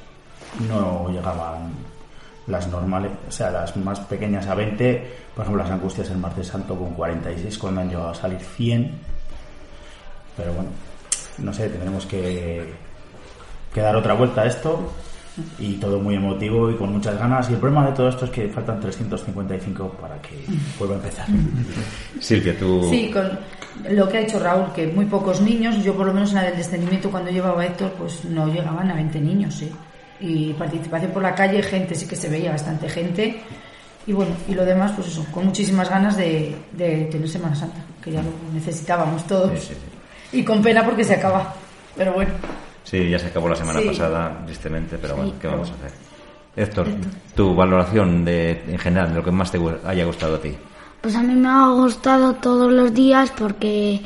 no 0.67 1.11
llegaban 1.11 1.75
las 2.51 2.69
normales, 2.69 3.13
o 3.29 3.31
sea, 3.31 3.51
las 3.51 3.77
más 3.77 4.01
pequeñas 4.01 4.47
a 4.47 4.55
20, 4.55 5.07
por 5.35 5.45
ejemplo, 5.45 5.63
las 5.63 5.73
angustias 5.73 6.11
el 6.11 6.19
martes 6.19 6.49
santo 6.49 6.77
con 6.77 6.95
46, 6.95 7.59
cuando 7.59 7.81
han 7.81 7.89
llegado 7.89 8.11
a 8.11 8.15
salir 8.15 8.41
100. 8.41 8.91
Pero 10.37 10.53
bueno, 10.53 10.71
no 11.39 11.53
sé, 11.53 11.69
tendremos 11.69 12.07
que, 12.07 12.73
que 13.73 13.81
dar 13.81 13.97
otra 13.97 14.15
vuelta 14.15 14.43
a 14.43 14.47
esto 14.47 14.93
y 15.59 15.75
todo 15.75 15.99
muy 16.01 16.17
emotivo 16.17 16.71
y 16.71 16.77
con 16.77 16.93
muchas 16.93 17.19
ganas. 17.19 17.49
Y 17.51 17.55
el 17.55 17.59
problema 17.61 17.87
de 17.87 17.93
todo 17.93 18.09
esto 18.09 18.25
es 18.25 18.31
que 18.31 18.49
faltan 18.49 18.81
355 18.81 19.89
para 20.01 20.21
que 20.21 20.45
vuelva 20.79 20.97
a 20.97 20.99
empezar. 20.99 21.27
Silvia, 22.21 22.59
tú. 22.59 22.87
Sí, 22.91 23.11
con 23.11 23.39
lo 23.89 24.09
que 24.09 24.19
ha 24.19 24.21
hecho 24.23 24.39
Raúl, 24.39 24.73
que 24.75 24.87
muy 24.89 25.07
pocos 25.07 25.41
niños, 25.41 25.83
yo 25.83 25.95
por 25.95 26.07
lo 26.07 26.13
menos 26.13 26.31
en 26.31 26.37
la 26.37 26.43
del 26.45 26.57
descendimiento 26.57 27.11
cuando 27.11 27.31
llevaba 27.31 27.63
a 27.63 27.67
Héctor, 27.67 27.93
pues 27.99 28.25
no 28.25 28.47
llegaban 28.49 28.91
a 28.91 28.95
20 28.95 29.21
niños, 29.21 29.55
sí. 29.55 29.71
Y 30.21 30.53
participación 30.53 31.13
por 31.13 31.23
la 31.23 31.35
calle, 31.35 31.63
gente, 31.63 31.95
sí 31.95 32.07
que 32.07 32.17
se 32.17 32.29
veía 32.29 32.51
bastante 32.51 32.89
gente. 32.89 33.41
Y 34.07 34.13
bueno, 34.13 34.33
y 34.49 34.55
lo 34.55 34.65
demás, 34.65 34.93
pues 34.95 35.09
eso, 35.09 35.25
con 35.33 35.47
muchísimas 35.47 35.89
ganas 35.89 36.17
de, 36.17 36.55
de 36.73 37.05
tener 37.07 37.29
Semana 37.29 37.55
Santa, 37.55 37.81
que 38.03 38.13
ya 38.13 38.23
lo 38.23 38.31
necesitábamos 38.53 39.27
todos. 39.27 39.71
Y 40.33 40.43
con 40.43 40.63
pena 40.63 40.85
porque 40.85 41.05
se 41.05 41.15
acaba. 41.15 41.55
Pero 41.97 42.13
bueno. 42.13 42.33
Sí, 42.85 43.09
ya 43.09 43.19
se 43.19 43.27
acabó 43.27 43.49
la 43.49 43.57
semana 43.57 43.81
pasada, 43.85 44.43
tristemente, 44.45 44.99
pero 44.99 45.17
bueno, 45.17 45.33
¿qué 45.41 45.47
vamos 45.47 45.71
a 45.71 45.75
hacer? 45.75 45.93
Héctor, 46.57 46.89
tu 47.35 47.55
valoración 47.55 48.25
de, 48.25 48.65
en 48.67 48.79
general 48.79 49.11
de 49.11 49.15
lo 49.15 49.25
que 49.25 49.31
más 49.31 49.51
te 49.51 49.61
haya 49.85 50.05
gustado 50.05 50.37
a 50.37 50.41
ti. 50.41 50.57
Pues 51.01 51.15
a 51.15 51.23
mí 51.23 51.35
me 51.35 51.49
ha 51.49 51.69
gustado 51.69 52.35
todos 52.35 52.71
los 52.71 52.93
días 52.93 53.33
porque 53.37 54.01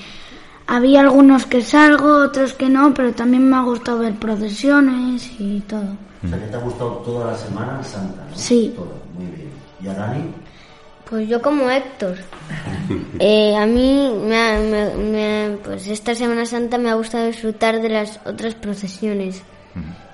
había 0.66 1.01
algunos 1.01 1.47
que 1.47 1.61
salgo, 1.62 2.24
otros 2.24 2.55
que 2.55 2.69
no, 2.69 2.93
pero 2.95 3.12
también 3.12 3.49
me 3.49 3.57
ha 3.57 3.62
gustado 3.62 3.99
ver 3.99 4.15
procesiones 4.15 5.31
y 5.39 5.61
todo. 5.61 5.97
O 6.24 6.28
sea, 6.28 6.39
que 6.39 6.47
te 6.47 6.57
ha 6.57 6.61
gustado 6.61 6.91
toda 7.05 7.32
la 7.32 7.36
Semana 7.36 7.82
Santa, 7.85 8.24
¿no? 8.31 8.36
Sí. 8.36 8.73
Todo, 8.74 8.93
muy 9.16 9.27
bien. 9.27 9.51
¿Y 9.82 9.89
a 9.89 9.95
Dani? 9.95 10.24
Pues 11.09 11.28
yo 11.28 11.41
como 11.43 11.69
Héctor. 11.70 12.16
Eh, 13.19 13.57
a 13.57 13.65
mí, 13.65 14.11
me, 14.27 14.59
me, 14.59 14.95
me, 14.97 15.57
pues 15.65 15.86
esta 15.86 16.15
Semana 16.15 16.45
Santa 16.45 16.77
me 16.77 16.91
ha 16.91 16.95
gustado 16.95 17.27
disfrutar 17.27 17.81
de 17.81 17.89
las 17.89 18.20
otras 18.27 18.55
procesiones. 18.55 19.43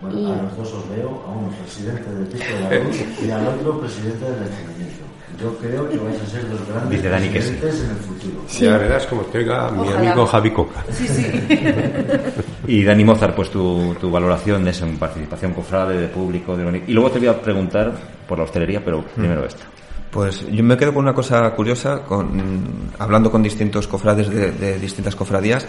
Bueno, 0.01 0.19
Y- 0.21 0.31
a 0.33 0.43
los 0.43 0.57
dos 0.57 0.73
os 0.75 0.89
veo, 0.91 1.09
a 1.27 1.31
uno 1.33 1.51
presidente 1.63 2.09
del 2.11 2.27
Pico 2.27 2.45
de 2.45 2.61
la 2.79 2.85
Luz 2.85 2.97
y 3.27 3.31
al 3.31 3.47
otro 3.49 3.81
presidente 3.81 4.25
del 4.25 4.41
Descendimiento. 4.45 5.05
Yo 5.43 5.57
creo 5.59 5.89
que 5.89 5.97
vais 5.97 6.21
a 6.21 6.27
ser 6.27 6.45
los 6.45 6.67
grandes 6.69 6.91
Dice 6.91 7.09
Dani 7.09 7.29
que 7.29 7.41
sí. 7.43 7.59
en 7.63 7.69
el 7.91 7.97
futuro. 7.97 8.45
Ya 8.61 8.77
verás 8.79 9.07
como 9.07 9.23
te 9.23 9.39
oiga 9.39 9.71
mi 9.71 9.81
Ojalá. 9.89 9.99
amigo 10.11 10.27
Javi 10.27 10.51
Coca. 10.51 10.85
Sí, 10.91 11.07
sí. 11.09 11.27
Y 12.67 12.85
Dani 12.85 13.03
Mozart, 13.05 13.35
pues 13.35 13.51
tu, 13.51 13.97
tu 14.01 14.11
valoración 14.11 14.63
de 14.65 14.71
en 14.71 14.97
participación 14.97 15.53
cofrade, 15.55 15.99
de 15.99 16.09
público, 16.09 16.57
de... 16.57 16.83
Y 16.87 16.93
luego 16.93 17.11
te 17.11 17.19
voy 17.19 17.29
a 17.29 17.41
preguntar 17.41 17.93
por 18.29 18.39
la 18.39 18.45
hostelería, 18.45 18.85
pero 18.85 19.03
primero 19.05 19.45
esto. 19.45 19.63
Pues 20.11 20.47
yo 20.51 20.63
me 20.63 20.77
quedo 20.77 20.93
con 20.93 21.03
una 21.05 21.15
cosa 21.15 21.51
curiosa, 21.55 22.03
con, 22.03 22.91
hablando 22.99 23.31
con 23.31 23.43
distintos 23.43 23.89
cofrades 23.89 24.29
de, 24.29 24.53
de 24.53 24.79
distintas 24.79 25.17
cofradías, 25.17 25.67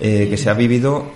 eh, 0.00 0.28
que 0.28 0.36
se 0.36 0.50
ha 0.50 0.54
vivido 0.54 1.06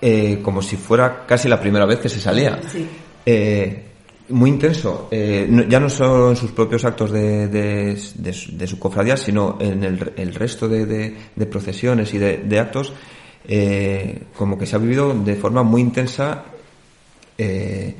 eh, 0.00 0.40
como 0.42 0.62
si 0.62 0.76
fuera 0.76 1.26
casi 1.26 1.48
la 1.48 1.60
primera 1.60 1.84
vez 1.86 1.98
que 2.00 2.08
se 2.08 2.20
salía. 2.20 2.58
Sí. 2.68 2.88
Eh, 3.24 3.84
muy 4.28 4.50
intenso, 4.50 5.08
eh, 5.10 5.46
no- 5.48 5.62
ya 5.64 5.78
no 5.80 5.88
solo 5.88 6.30
en 6.30 6.36
sus 6.36 6.50
propios 6.52 6.84
actos 6.84 7.10
de, 7.12 7.48
de, 7.48 7.98
de 8.16 8.32
su- 8.32 8.56
de 8.56 8.66
su 8.66 8.78
cofradía, 8.78 9.16
sino 9.16 9.56
en 9.60 9.84
el, 9.84 10.12
el 10.16 10.34
resto 10.34 10.68
de, 10.68 10.84
de- 10.86 11.16
de 11.34 11.46
procesiones 11.46 12.12
y 12.14 12.18
de, 12.18 12.38
de 12.38 12.58
actos, 12.58 12.92
eh, 13.48 14.22
como 14.36 14.58
que 14.58 14.66
se 14.66 14.74
ha 14.76 14.78
vivido 14.80 15.14
de 15.14 15.36
forma 15.36 15.62
muy 15.62 15.80
intensa, 15.80 16.44
eh, 17.38 17.94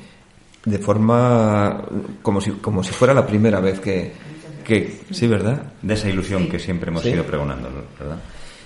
de 0.65 0.77
forma 0.79 1.83
como 2.21 2.41
si, 2.41 2.51
como 2.51 2.83
si 2.83 2.91
fuera 2.91 3.13
la 3.13 3.25
primera 3.25 3.59
vez 3.61 3.79
que, 3.79 4.11
que 4.65 4.99
sí, 5.11 5.27
¿verdad? 5.27 5.71
De 5.81 5.93
esa 5.93 6.09
ilusión 6.09 6.49
que 6.49 6.59
siempre 6.59 6.89
hemos 6.89 7.03
Sí. 7.03 7.09
ido 7.09 7.23
pregonando, 7.23 7.69
¿verdad? 7.97 8.17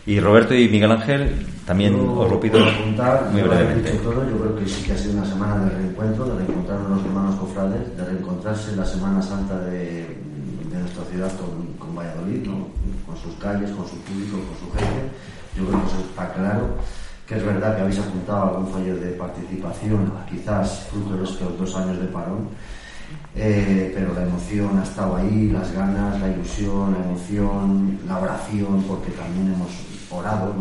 Y 0.05 0.19
Roberto 0.19 0.55
y 0.55 0.67
Miguel 0.67 0.91
Ángel, 0.91 1.45
también 1.65 1.93
Yo 1.95 2.13
os 2.21 2.31
lo 2.31 2.39
pido 2.39 2.57
apuntar, 2.65 3.29
muy 3.31 3.41
brevemente. 3.43 3.91
todo, 4.01 4.27
yo 4.27 4.37
creo 4.37 4.55
que 4.55 4.65
sí 4.67 4.83
que 4.83 4.93
ha 4.93 4.97
sido 4.97 5.13
una 5.13 5.25
semana 5.25 5.65
de 5.65 5.69
reencuentro, 5.77 6.25
de 6.25 6.35
reencontrarnos 6.37 6.89
los 6.97 7.05
hermanos 7.05 7.35
cofrades, 7.35 7.97
de 7.97 8.05
reencontrarse 8.05 8.71
en 8.71 8.77
la 8.77 8.85
Semana 8.85 9.21
Santa 9.21 9.59
de, 9.59 10.07
de 10.71 10.79
nuestra 10.79 11.03
ciudad 11.05 11.31
con, 11.37 11.73
con 11.77 11.95
Valladolid, 11.95 12.47
¿no? 12.47 12.67
con 13.05 13.15
sus 13.15 13.35
calles, 13.35 13.69
con 13.71 13.87
su 13.87 13.97
público, 14.01 14.37
con 14.37 14.57
su 14.57 14.75
gente. 14.75 15.11
Yo 15.55 15.67
creo 15.67 15.81
que 15.81 15.87
eso 15.87 15.99
está 16.09 16.33
claro, 16.33 16.67
que 17.27 17.35
es 17.35 17.45
verdad 17.45 17.75
que 17.75 17.81
habéis 17.81 17.99
apuntado 17.99 18.43
algún 18.57 18.73
fallo 18.73 18.95
de 18.95 19.11
participación, 19.11 20.11
quizás 20.29 20.87
fruto 20.89 21.15
de 21.17 21.23
estos 21.25 21.59
dos 21.59 21.75
años 21.75 21.99
de 21.99 22.05
parón, 22.07 22.49
eh, 23.35 23.91
pero 23.93 24.13
la 24.13 24.23
emoción 24.23 24.77
ha 24.79 24.83
estado 24.83 25.15
ahí, 25.15 25.49
las 25.49 25.71
ganas, 25.71 26.19
la 26.19 26.29
ilusión, 26.29 26.93
la 26.93 27.05
emoción, 27.05 27.99
la 28.07 28.19
oración, 28.19 28.83
porque 28.87 29.11
también 29.11 29.53
hemos 29.53 29.71
orado, 30.09 30.53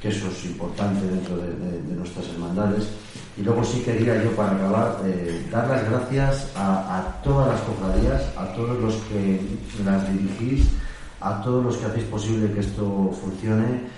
que 0.00 0.08
eso 0.08 0.28
es 0.28 0.44
importante 0.44 1.06
dentro 1.06 1.36
de, 1.36 1.94
nuestras 1.96 2.28
hermandades. 2.28 2.88
Y 3.36 3.42
luego 3.42 3.64
sí 3.64 3.80
quería 3.80 4.22
yo, 4.22 4.30
para 4.32 4.52
acabar, 4.52 4.98
eh, 5.04 5.46
dar 5.50 5.68
las 5.68 5.88
gracias 5.88 6.52
a 6.56 7.20
todas 7.22 7.48
las 7.48 7.60
cofradías, 7.62 8.22
a 8.36 8.52
todos 8.54 8.80
los 8.80 8.94
que 9.08 9.40
las 9.84 10.12
dirigís, 10.12 10.68
a 11.20 11.42
todos 11.42 11.64
los 11.64 11.76
que 11.76 11.86
hacéis 11.86 12.04
posible 12.04 12.52
que 12.52 12.60
esto 12.60 13.12
funcione, 13.20 13.97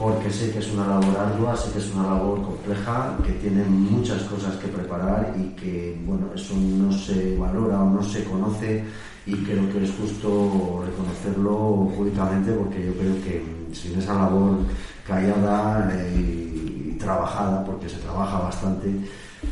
porque 0.00 0.30
sé 0.30 0.50
que 0.50 0.60
es 0.60 0.72
una 0.72 0.86
labor 0.86 1.14
ardua, 1.14 1.54
sé 1.54 1.72
que 1.72 1.78
es 1.78 1.92
una 1.94 2.04
labor 2.04 2.40
compleja, 2.40 3.18
que 3.22 3.32
tiene 3.32 3.62
muchas 3.64 4.22
cosas 4.22 4.56
que 4.56 4.68
preparar 4.68 5.34
y 5.38 5.54
que, 5.54 6.00
bueno, 6.06 6.28
eso 6.34 6.54
no 6.56 6.90
se 6.90 7.36
valora 7.36 7.82
o 7.82 7.90
no 7.90 8.02
se 8.02 8.24
conoce 8.24 8.82
y 9.26 9.34
creo 9.44 9.70
que 9.70 9.84
es 9.84 9.90
justo 9.90 10.82
reconocerlo 10.86 11.92
públicamente 11.94 12.50
porque 12.52 12.86
yo 12.86 12.94
creo 12.94 13.14
que 13.22 13.44
sin 13.74 13.98
esa 13.98 14.14
labor 14.14 14.60
callada 15.06 15.90
eh, 15.92 16.14
y, 16.16 16.92
y 16.92 16.98
trabajada, 16.98 17.62
porque 17.62 17.86
se 17.86 17.98
trabaja 17.98 18.38
bastante, 18.38 18.88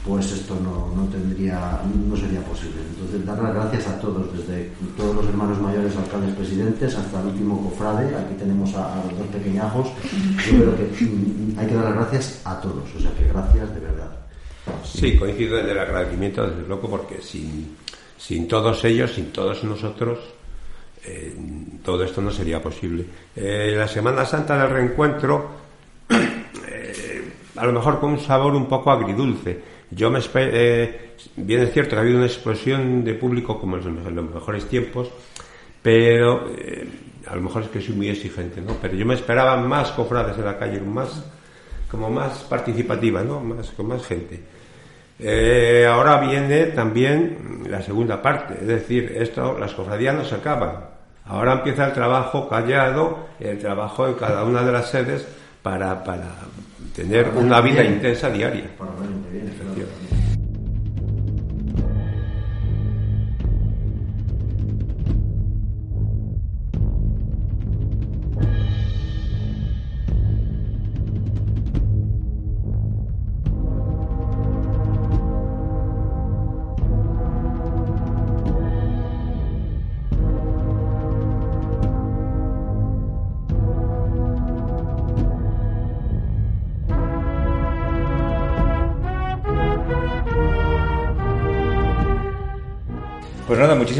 pues 0.04 0.32
esto 0.32 0.54
no, 0.62 0.92
no 0.94 1.08
tendría, 1.08 1.80
no 1.84 2.16
sería 2.16 2.40
posible. 2.40 2.80
Entonces, 2.90 3.24
dar 3.24 3.42
las 3.42 3.54
gracias 3.54 3.88
a 3.88 4.00
todos, 4.00 4.26
desde 4.36 4.70
todos 4.96 5.16
los 5.16 5.26
hermanos 5.26 5.60
mayores, 5.60 5.96
alcaldes, 5.96 6.34
presidentes, 6.34 6.94
hasta 6.94 7.20
el 7.20 7.28
último 7.28 7.62
cofrade. 7.62 8.14
Aquí 8.14 8.34
tenemos 8.38 8.74
a, 8.74 9.02
los 9.04 9.18
dos 9.18 9.26
pequeñajos. 9.28 9.88
Mm, 10.50 11.58
hay 11.58 11.66
que 11.66 11.74
dar 11.74 11.84
las 11.84 11.94
gracias 11.94 12.42
a 12.44 12.60
todos, 12.60 12.84
o 12.96 13.00
sea 13.00 13.10
que 13.12 13.28
gracias 13.28 13.74
de 13.74 13.80
verdad. 13.80 14.10
Sí, 14.84 15.16
coincido 15.16 15.58
en 15.58 15.68
el 15.68 15.78
agradecimiento, 15.78 16.46
desde 16.46 16.68
luego, 16.68 16.90
porque 16.90 17.22
sin, 17.22 17.76
sin 18.16 18.46
todos 18.46 18.84
ellos, 18.84 19.12
sin 19.12 19.32
todos 19.32 19.64
nosotros, 19.64 20.18
eh, 21.04 21.34
todo 21.82 22.04
esto 22.04 22.20
no 22.20 22.30
sería 22.30 22.62
posible. 22.62 23.06
Eh, 23.34 23.74
la 23.76 23.88
Semana 23.88 24.26
Santa 24.26 24.58
del 24.58 24.70
reencuentro, 24.70 25.50
eh, 26.10 27.32
a 27.56 27.66
lo 27.66 27.72
mejor 27.72 27.98
con 28.00 28.12
un 28.12 28.20
sabor 28.20 28.54
un 28.54 28.66
poco 28.66 28.90
agridulce. 28.90 29.77
Yo 29.90 30.10
me 30.10 30.20
eh, 30.34 31.14
bien 31.36 31.66
cierto 31.68 31.90
que 31.90 31.96
ha 31.96 32.00
habido 32.00 32.18
una 32.18 32.26
explosión 32.26 33.04
de 33.04 33.14
público 33.14 33.58
como 33.58 33.76
en 33.78 33.84
los, 33.84 34.06
en 34.06 34.14
los 34.14 34.34
mejores 34.34 34.66
tiempos, 34.66 35.10
pero 35.82 36.50
eh, 36.56 36.86
a 37.26 37.34
lo 37.34 37.42
mejor 37.42 37.62
es 37.62 37.68
que 37.68 37.80
soy 37.80 37.94
muy 37.94 38.08
exigente, 38.08 38.60
¿no? 38.60 38.74
Pero 38.80 38.94
yo 38.94 39.06
me 39.06 39.14
esperaba 39.14 39.56
más 39.56 39.90
cofrades 39.92 40.36
en 40.36 40.44
la 40.44 40.58
calle, 40.58 40.80
más 40.80 41.24
como 41.90 42.10
más 42.10 42.40
participativa, 42.44 43.22
¿no? 43.22 43.40
Más 43.40 43.70
con 43.70 43.88
más 43.88 44.06
gente. 44.06 44.40
Eh, 45.18 45.86
ahora 45.90 46.20
viene 46.20 46.66
también 46.66 47.64
la 47.68 47.82
segunda 47.82 48.22
parte, 48.22 48.54
es 48.60 48.66
decir, 48.66 49.12
esto, 49.16 49.58
las 49.58 49.72
cofradías 49.74 50.14
no 50.14 50.24
se 50.24 50.36
acaban. 50.36 50.84
Ahora 51.24 51.54
empieza 51.54 51.86
el 51.86 51.92
trabajo 51.92 52.48
callado, 52.48 53.28
el 53.40 53.58
trabajo 53.58 54.06
en 54.06 54.14
cada 54.14 54.44
una 54.44 54.62
de 54.62 54.72
las 54.72 54.90
sedes 54.90 55.26
para, 55.62 56.04
para 56.04 56.26
tener 56.98 57.28
una 57.36 57.60
vida 57.60 57.84
intensa 57.84 58.28
diaria. 58.28 58.64
Para 58.76 58.90
el 58.90 59.02
año 59.04 59.24
que 59.24 59.30
viene, 59.30 60.07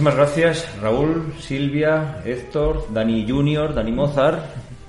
muchísimas 0.08 0.28
gracias 0.28 0.80
Raúl, 0.80 1.34
Silvia, 1.38 2.22
Héctor, 2.24 2.86
Dani 2.94 3.28
Junior, 3.28 3.74
Dani 3.74 3.92
Mozart. 3.92 4.42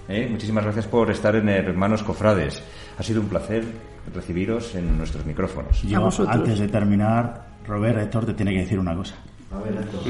¿eh? 0.08 0.28
Muchísimas 0.32 0.64
gracias 0.64 0.88
por 0.88 1.12
estar 1.12 1.36
en 1.36 1.50
Hermanos 1.50 2.04
Cofrades. 2.04 2.64
Ha 2.98 3.04
sido 3.04 3.20
un 3.20 3.28
placer 3.28 3.66
recibiros 4.14 4.76
en 4.76 4.98
nuestros 4.98 5.26
micrófonos. 5.26 5.82
Yo, 5.84 6.10
antes 6.26 6.60
de 6.60 6.70
terminar, 6.70 7.48
Robert, 7.68 8.00
Héctor 8.00 8.28
te 8.28 8.34
tiene 8.34 8.54
que 8.54 8.60
decir 8.60 8.80
una 8.80 8.96
cosa. 8.96 9.16
A 9.52 9.60
ver, 9.60 9.74
Héctor. 9.74 10.02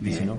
Díselo. 0.00 0.38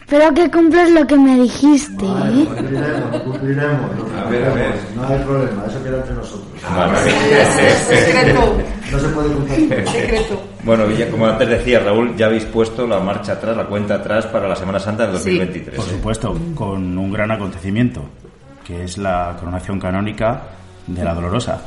Espero 0.00 0.34
que 0.34 0.50
cumplas 0.50 0.90
lo 0.90 1.06
que 1.06 1.16
me 1.16 1.40
dijiste. 1.40 2.04
Vale, 2.04 2.42
¿eh? 2.42 2.46
cumpliremos, 2.46 3.20
cumpliremos. 3.22 3.90
A 4.18 4.28
ver, 4.28 4.44
a 4.44 4.54
ver. 4.54 4.74
No 4.94 5.06
hay 5.08 5.18
problema, 5.20 5.64
eso 5.66 5.82
queda 5.82 5.96
entre 5.96 6.14
nosotros. 6.14 6.62
Secreto. 7.88 8.56
No 8.92 8.98
se 8.98 9.08
puede 9.08 9.28
cumplir. 9.34 9.88
Secreto. 9.88 10.42
Bueno, 10.62 10.90
ya, 10.90 11.10
como 11.10 11.26
antes 11.26 11.48
decía 11.48 11.80
Raúl, 11.80 12.14
ya 12.16 12.26
habéis 12.26 12.44
puesto 12.44 12.86
la 12.86 13.00
marcha 13.00 13.32
atrás, 13.32 13.56
la 13.56 13.66
cuenta 13.66 13.94
atrás 13.94 14.26
para 14.26 14.46
la 14.46 14.56
Semana 14.56 14.78
Santa 14.78 15.04
del 15.04 15.12
2023. 15.14 15.76
Por 15.76 15.84
¿eh? 15.84 15.90
supuesto, 15.90 16.38
con 16.54 16.98
un 16.98 17.12
gran 17.12 17.30
acontecimiento, 17.30 18.02
que 18.64 18.84
es 18.84 18.98
la 18.98 19.36
coronación 19.38 19.80
canónica 19.80 20.42
de 20.86 21.02
la 21.04 21.14
Dolorosa. 21.14 21.60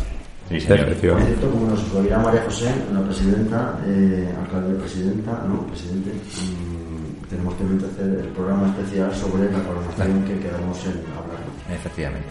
Sí, 0.49 0.62
señor. 0.62 0.86
Por 0.86 0.95
cierto, 0.95 1.52
como 1.52 1.68
nos 1.68 1.94
lo 1.94 2.02
dirá 2.02 2.20
María 2.20 2.41
José, 2.44 2.74
la 2.94 3.02
presidenta, 3.02 3.80
eh, 3.86 4.34
alcalde 4.40 4.76
presidenta, 4.76 5.44
no, 5.45 5.68
presidente, 5.68 6.12
mm, 6.12 6.97
tenemos 7.30 7.54
que 7.56 7.64
hacer 7.86 8.20
el 8.20 8.28
programa 8.30 8.68
especial 8.68 9.14
sobre 9.16 9.52
la 9.52 9.60
coronación 9.64 10.24
que 10.24 10.40
quedamos 10.40 10.86
en 10.86 11.04
hablar. 11.12 11.40
Efectivamente. 11.72 12.30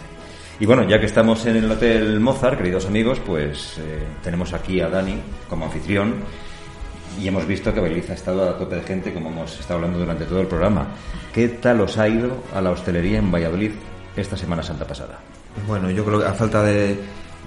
Y 0.59 0.65
bueno, 0.65 0.89
ya 0.89 0.99
que 0.99 1.07
estamos 1.07 1.45
en 1.47 1.57
el 1.57 1.71
Hotel 1.71 2.19
Mozart, 2.19 2.57
queridos 2.57 2.87
amigos, 2.87 3.21
pues 3.25 3.79
eh, 3.79 4.03
tenemos 4.23 4.55
aquí 4.55 4.81
a 4.81 4.89
Dani 4.89 5.21
como 5.49 5.67
anfitrión 5.67 6.15
y 7.21 7.29
hemos 7.29 7.47
visto 7.47 7.73
que 7.75 7.81
Beliz 7.81 8.09
ha 8.11 8.15
estado 8.15 8.49
a 8.49 8.59
tope 8.59 8.77
de 8.77 8.83
gente, 8.83 9.13
como 9.13 9.29
hemos 9.29 9.59
estado 9.59 9.75
hablando 9.75 9.99
durante 9.99 10.25
todo 10.25 10.41
el 10.41 10.47
programa. 10.47 10.87
¿Qué 11.33 11.49
tal 11.49 11.83
os 11.83 11.99
ha 11.99 12.09
ido 12.09 12.43
a 12.55 12.61
la 12.63 12.71
hostelería 12.71 13.19
en 13.19 13.31
Valladolid 13.31 13.73
esta 14.17 14.37
Semana 14.37 14.63
Santa 14.63 14.87
pasada? 14.87 15.19
Bueno, 15.67 15.91
yo 15.91 16.05
creo 16.05 16.21
que 16.21 16.27
a 16.27 16.33
falta 16.33 16.63
de, 16.63 16.99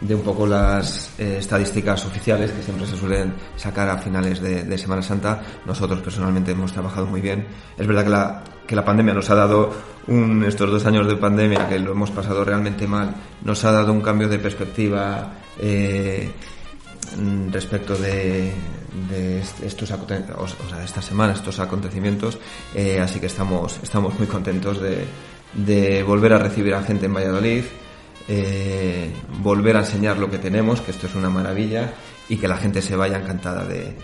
de 0.01 0.15
un 0.15 0.21
poco 0.21 0.47
las 0.47 1.11
eh, 1.19 1.37
estadísticas 1.39 2.05
oficiales 2.05 2.51
que 2.51 2.63
siempre 2.63 2.87
se 2.87 2.95
suelen 2.95 3.33
sacar 3.57 3.89
a 3.89 3.97
finales 3.97 4.39
de, 4.41 4.77
Semana 4.77 5.01
Santa, 5.01 5.41
nosotros 5.65 5.99
personalmente 6.01 6.51
hemos 6.51 6.71
trabajado 6.71 7.05
muy 7.05 7.19
bien. 7.21 7.45
Es 7.77 7.85
verdad 7.85 8.03
que 8.05 8.09
la, 8.09 8.43
que 8.65 8.75
la 8.75 8.85
pandemia 8.85 9.13
nos 9.13 9.29
ha 9.29 9.35
dado 9.35 9.73
un, 10.07 10.43
estos 10.45 10.71
dos 10.71 10.85
años 10.85 11.05
de 11.07 11.15
pandemia 11.17 11.67
que 11.67 11.79
lo 11.79 11.91
hemos 11.91 12.11
pasado 12.11 12.45
realmente 12.45 12.87
mal, 12.87 13.13
nos 13.43 13.63
ha 13.65 13.71
dado 13.71 13.91
un 13.91 14.01
cambio 14.01 14.29
de 14.29 14.39
perspectiva 14.39 15.33
eh, 15.59 16.31
mm, 17.17 17.51
respecto 17.51 17.95
de, 17.95 18.53
de 19.09 19.39
est- 19.41 19.63
estos 19.63 19.91
esta 20.83 21.01
semana, 21.01 21.33
estos 21.33 21.59
acontecimientos, 21.59 22.39
eh, 22.73 22.99
así 23.01 23.19
que 23.19 23.25
estamos, 23.27 23.79
estamos 23.83 24.17
muy 24.17 24.27
contentos 24.27 24.79
de, 24.81 25.05
de 25.53 26.03
volver 26.03 26.31
a 26.33 26.39
recibir 26.39 26.73
a 26.73 26.83
gente 26.83 27.05
en 27.07 27.13
Valladolid, 27.13 27.63
eh, 28.31 29.11
volver 29.41 29.75
a 29.75 29.79
enseñar 29.79 30.17
lo 30.17 30.29
que 30.29 30.37
tenemos, 30.37 30.81
que 30.81 30.91
esto 30.91 31.07
es 31.07 31.15
una 31.15 31.31
maravilla, 31.31 31.93
y 32.29 32.37
que 32.37 32.47
la 32.47 32.57
gente 32.57 32.79
se 32.81 32.95
vaya 32.95 33.17
encantada 33.17 33.65
de, 33.65 33.95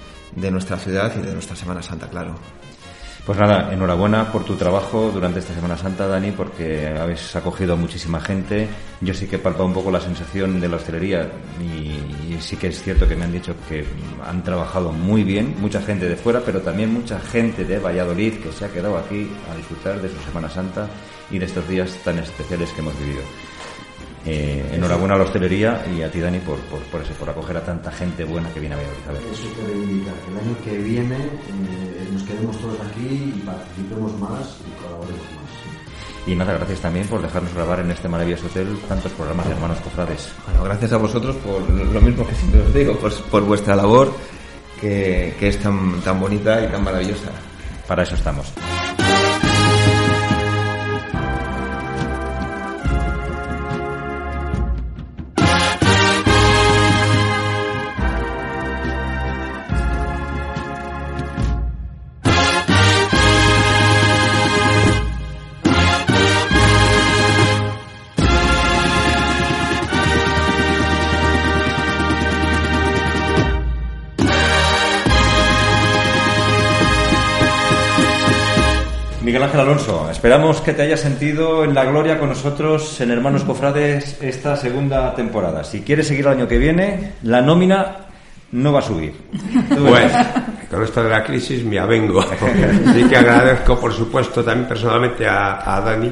nuestra 0.52 0.78
ciudad 0.78 1.14
y 1.16 1.22
de 1.22 1.32
nuestra 1.32 1.56
Semana 1.56 1.84
Santa, 1.84 2.10
claro. 2.10 2.36
Pues 3.24 3.38
nada, 3.40 3.72
enhorabuena 3.72 4.32
por 4.32 4.44
tu 4.44 4.56
trabajo 4.56 5.12
durante 5.12 5.40
esta 5.40 5.54
Semana 5.54 5.78
Santa, 5.78 6.08
Dani, 6.08 6.32
porque 6.32 6.88
habéis 6.88 7.36
acogido 7.36 7.74
a 7.74 7.76
muchísima 7.76 8.20
gente. 8.20 8.68
Yo 9.02 9.14
sí 9.14 9.28
que 9.28 9.36
he 9.36 9.40
palpado 9.40 9.66
un 9.66 9.74
poco 9.74 9.92
la 9.92 10.00
sensación 10.00 10.60
de 10.60 10.70
la 10.70 10.78
hostelería 10.78 11.32
y 11.60 12.40
sí 12.40 12.56
que 12.56 12.68
es 12.68 12.82
cierto 12.82 13.08
que 13.08 13.16
me 13.16 13.26
han 13.26 13.32
dicho 13.32 13.56
que 13.68 13.86
han 14.28 14.44
trabajado 14.44 14.92
muy 14.92 15.24
bien, 15.24 15.56
mucha 15.60 15.82
gente 15.82 16.08
de 16.08 16.16
fuera, 16.16 16.42
pero 16.46 16.62
también 16.62 16.94
mucha 16.94 17.20
gente 17.20 17.64
de 17.64 17.80
Valladolid 17.80 18.34
que 18.42 18.52
se 18.52 18.66
ha 18.66 18.70
quedado 18.70 18.98
aquí 18.98 19.28
a 19.52 19.56
disfrutar 19.56 20.02
de 20.02 20.10
su 20.10 20.20
Semana 20.20 20.50
Santa 20.50 20.88
y 21.32 21.40
de 21.40 21.46
estos 21.46 21.68
días 21.68 21.96
tan 22.04 22.20
especiales 22.20 22.72
que 22.72 22.82
hemos 22.82 22.98
vivido. 23.00 23.22
Eh, 24.28 24.72
enhorabuena 24.74 25.14
a 25.14 25.18
la 25.20 25.24
hostelería 25.26 25.86
y 25.96 26.02
a 26.02 26.10
ti, 26.10 26.20
Dani, 26.20 26.40
por, 26.40 26.58
por, 26.62 26.80
por 26.80 27.02
eso, 27.02 27.14
por 27.14 27.30
acoger 27.30 27.58
a 27.58 27.64
tanta 27.64 27.92
gente 27.92 28.24
buena 28.24 28.50
que 28.52 28.60
viene 28.60 28.74
a 28.74 28.80
Valladolid. 28.80 29.08
A 29.08 29.12
ver. 29.12 29.22
Eso 29.32 29.54
que 29.54 29.68
reivindicar, 29.68 30.14
que 30.16 30.32
el 30.32 30.38
año 30.40 30.56
que 30.64 30.78
viene 30.80 31.16
eh, 31.16 32.10
nos 32.12 32.24
quedemos 32.24 32.58
todos 32.58 32.80
aquí 32.82 33.34
y 33.36 33.44
participemos 33.46 34.20
más 34.20 34.58
y 34.66 34.82
colaboremos 34.82 35.22
más. 35.22 35.46
Y 36.28 36.34
nada, 36.34 36.54
gracias 36.54 36.80
también 36.80 37.06
por 37.08 37.22
dejarnos 37.22 37.54
grabar 37.54 37.82
en 37.82 37.92
este 37.92 38.08
maravilloso 38.08 38.48
hotel 38.48 38.80
tantos 38.90 39.12
programas 39.12 39.46
de 39.46 39.54
hermanos 39.54 39.80
cofrades. 39.82 40.34
Bueno, 40.48 40.64
gracias 40.64 40.92
a 40.94 40.98
vosotros 40.98 41.36
por 41.36 41.70
lo 41.70 42.02
mismo 42.02 42.26
que 42.26 42.34
siempre 42.34 42.62
os 42.62 42.74
digo, 42.74 42.98
por, 42.98 43.14
por 43.26 43.44
vuestra 43.44 43.76
labor, 43.76 44.12
que, 44.82 45.36
que 45.40 45.50
es 45.50 45.60
tan, 45.60 46.02
tan 46.02 46.20
bonita 46.20 46.64
y 46.64 46.68
tan 46.68 46.84
maravillosa. 46.84 47.30
Para 47.88 48.02
eso 48.02 48.16
estamos. 48.16 48.52
Ángel 79.46 79.60
Alonso, 79.60 80.10
esperamos 80.10 80.60
que 80.62 80.74
te 80.74 80.82
hayas 80.82 81.02
sentido 81.02 81.64
en 81.64 81.76
la 81.76 81.86
gloria 81.86 82.18
con 82.18 82.30
nosotros 82.30 83.00
en 83.00 83.12
Hermanos 83.12 83.44
Cofrades 83.44 84.18
esta 84.20 84.58
segunda 84.58 85.14
temporada. 85.14 85.64
Si 85.64 85.82
quieres 85.82 86.08
seguir 86.08 86.26
el 86.26 86.32
año 86.32 86.48
que 86.48 86.58
viene, 86.58 87.14
la 87.22 87.42
nómina 87.42 88.08
no 88.54 88.74
va 88.74 88.80
a 88.80 88.82
subir. 88.82 89.14
Verás. 89.70 90.28
con 90.72 90.82
esto 90.82 91.04
de 91.04 91.10
la 91.12 91.24
crisis 91.24 91.64
me 91.64 91.78
avengo. 91.78 92.22
Así 92.22 93.04
que 93.08 93.16
agradezco, 93.16 93.80
por 93.80 93.94
supuesto, 93.94 94.44
también 94.44 94.68
personalmente 94.68 95.28
a, 95.28 95.80
Dani 95.86 96.12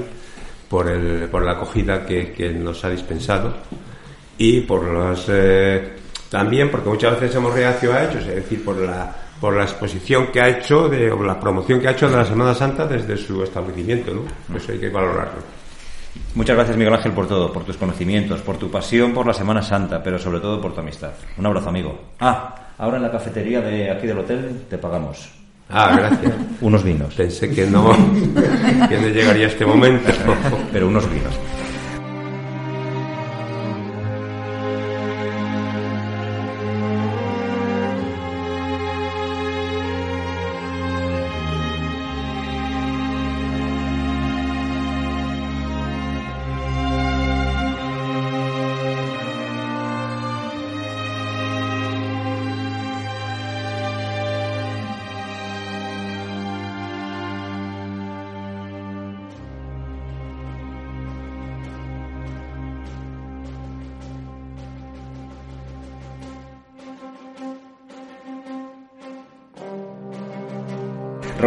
por, 0.70 0.88
el, 0.88 1.28
por 1.28 1.44
la 1.44 1.54
acogida 1.54 2.06
que, 2.06 2.56
nos 2.56 2.86
ha 2.86 2.92
dispensado 2.92 3.52
y 4.38 4.62
por 4.62 4.84
los. 4.84 5.26
eh, 5.30 5.94
también 6.30 6.70
porque 6.70 6.90
muchas 6.90 7.20
veces 7.20 7.36
hemos 7.36 7.52
reacio 7.52 7.94
a 7.94 8.04
ellos, 8.04 8.28
es 8.28 8.36
decir, 8.36 8.64
por 8.64 8.78
la, 8.78 9.23
por 9.44 9.58
la 9.58 9.64
exposición 9.64 10.28
que 10.28 10.40
ha 10.40 10.48
hecho, 10.48 10.88
de, 10.88 11.12
o 11.12 11.22
la 11.22 11.38
promoción 11.38 11.82
que 11.82 11.90
ha 11.90 11.92
hecho 11.92 12.10
de 12.10 12.16
la 12.16 12.24
Semana 12.24 12.56
Santa 12.56 12.88
desde 12.88 13.18
su 13.18 13.44
establecimiento, 13.44 14.14
¿no? 14.14 14.56
Eso 14.56 14.72
hay 14.72 14.80
que 14.80 14.88
valorarlo. 14.88 15.42
Muchas 16.36 16.56
gracias 16.56 16.78
Miguel 16.78 16.94
Ángel 16.94 17.12
por 17.12 17.28
todo, 17.28 17.52
por 17.52 17.66
tus 17.66 17.76
conocimientos, 17.76 18.40
por 18.40 18.56
tu 18.56 18.72
pasión 18.72 19.14
por 19.14 19.28
la 19.28 19.34
Semana 19.34 19.62
Santa, 19.62 20.02
pero 20.02 20.18
sobre 20.18 20.40
todo 20.40 20.62
por 20.62 20.74
tu 20.74 20.80
amistad. 20.80 21.12
Un 21.38 21.46
abrazo 21.46 21.68
amigo. 21.68 22.00
Ah, 22.22 22.56
ahora 22.78 22.96
en 22.96 23.04
la 23.04 23.12
cafetería 23.12 23.60
de 23.60 23.92
aquí 23.92 24.08
del 24.08 24.20
hotel 24.20 24.64
te 24.70 24.78
pagamos. 24.78 25.30
Ah, 25.70 25.94
gracias. 25.94 26.34
Unos 26.62 26.82
vinos. 26.82 27.14
Pensé 27.14 27.50
que 27.50 27.66
no, 27.66 27.92
que 28.88 28.98
no 28.98 29.08
llegaría 29.10 29.48
este 29.48 29.66
momento. 29.66 30.10
Pero 30.72 30.88
unos 30.88 31.12
vinos. 31.12 31.34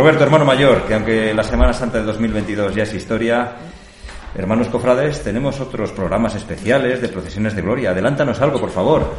Roberto, 0.07 0.23
hermano 0.23 0.45
mayor, 0.45 0.85
que 0.85 0.95
aunque 0.95 1.35
la 1.35 1.43
Semana 1.43 1.73
Santa 1.73 1.99
del 1.99 2.07
2022 2.07 2.73
ya 2.77 2.85
es 2.85 2.95
historia, 2.95 3.57
hermanos 4.37 4.69
cofrades, 4.69 5.21
tenemos 5.25 5.59
otros 5.59 5.91
programas 5.91 6.37
especiales 6.37 7.03
de 7.03 7.09
procesiones 7.09 7.57
de 7.57 7.63
gloria. 7.63 7.91
Adelántanos 7.91 8.41
algo, 8.41 8.61
por 8.61 8.71
favor. 8.71 9.13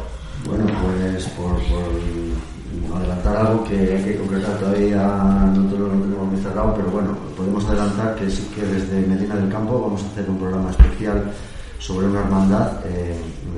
Bueno, 0.46 0.64
pues 0.64 1.26
por, 1.26 1.56
por 1.56 3.02
adelantar 3.02 3.36
algo 3.36 3.64
que 3.64 3.74
hay 3.76 4.02
que 4.02 4.16
concretar 4.16 4.56
todavía 4.56 4.96
no 5.54 5.70
te 5.70 5.78
lo 5.78 5.88
no 5.88 6.04
tenemos 6.04 6.26
muy 6.26 6.40
cerrado, 6.40 6.74
pero 6.74 6.88
bueno, 6.88 7.18
podemos 7.36 7.66
adelantar 7.66 8.14
que 8.14 8.30
sí 8.30 8.50
que 8.54 8.62
desde 8.62 9.06
Medina 9.06 9.36
del 9.36 9.52
Campo 9.52 9.82
vamos 9.82 10.02
a 10.02 10.06
hacer 10.06 10.30
un 10.30 10.38
programa 10.38 10.70
especial 10.70 11.22
sobre 11.78 12.06
una 12.06 12.20
hermandad, 12.20 12.80
eh, 12.86 13.14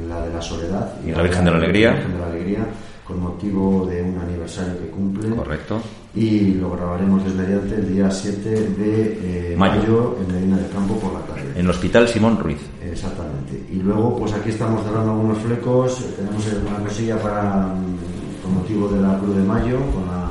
la 0.09 0.21
de 0.23 0.35
la 0.35 0.43
Soledad 0.43 0.95
Y 1.07 1.13
la 1.13 1.23
Virgen 1.23 1.45
de 1.45 1.51
la 1.53 1.57
Alegría. 1.59 1.93
Virgen 1.93 2.13
de 2.13 2.19
la 2.19 2.27
Alegría, 2.27 2.67
con 3.05 3.21
motivo 3.21 3.87
de 3.87 4.03
un 4.03 4.19
aniversario 4.19 4.81
que 4.81 4.91
cumple. 4.91 5.37
Correcto. 5.37 5.81
Y 6.15 6.55
lo 6.55 6.73
grabaremos 6.73 7.23
desde 7.25 7.39
mediante 7.39 7.75
el 7.77 7.95
día 7.95 8.11
7 8.11 8.51
de 8.51 9.53
eh, 9.53 9.57
mayo. 9.57 10.17
en 10.21 10.35
Medina 10.35 10.57
del 10.57 10.71
Campo 10.71 10.95
por 10.99 11.13
la 11.13 11.21
tarde. 11.21 11.53
En 11.55 11.61
el 11.61 11.71
Hospital 11.71 12.09
Simón 12.09 12.39
Ruiz. 12.39 12.59
Exactamente. 12.83 13.65
Y 13.71 13.77
luego, 13.77 14.17
pues 14.19 14.33
aquí 14.33 14.51
estamos 14.51 14.83
cerrando 14.85 15.13
algunos 15.13 15.39
flecos. 15.39 16.05
Tenemos 16.17 16.45
una 16.69 16.85
cosilla 16.85 17.17
para, 17.23 17.69
mm, 17.69 18.43
con 18.43 18.55
motivo 18.55 18.89
de 18.89 19.01
la 19.01 19.19
Cruz 19.19 19.37
de 19.37 19.43
Mayo, 19.43 19.79
con 19.93 20.07
la, 20.07 20.31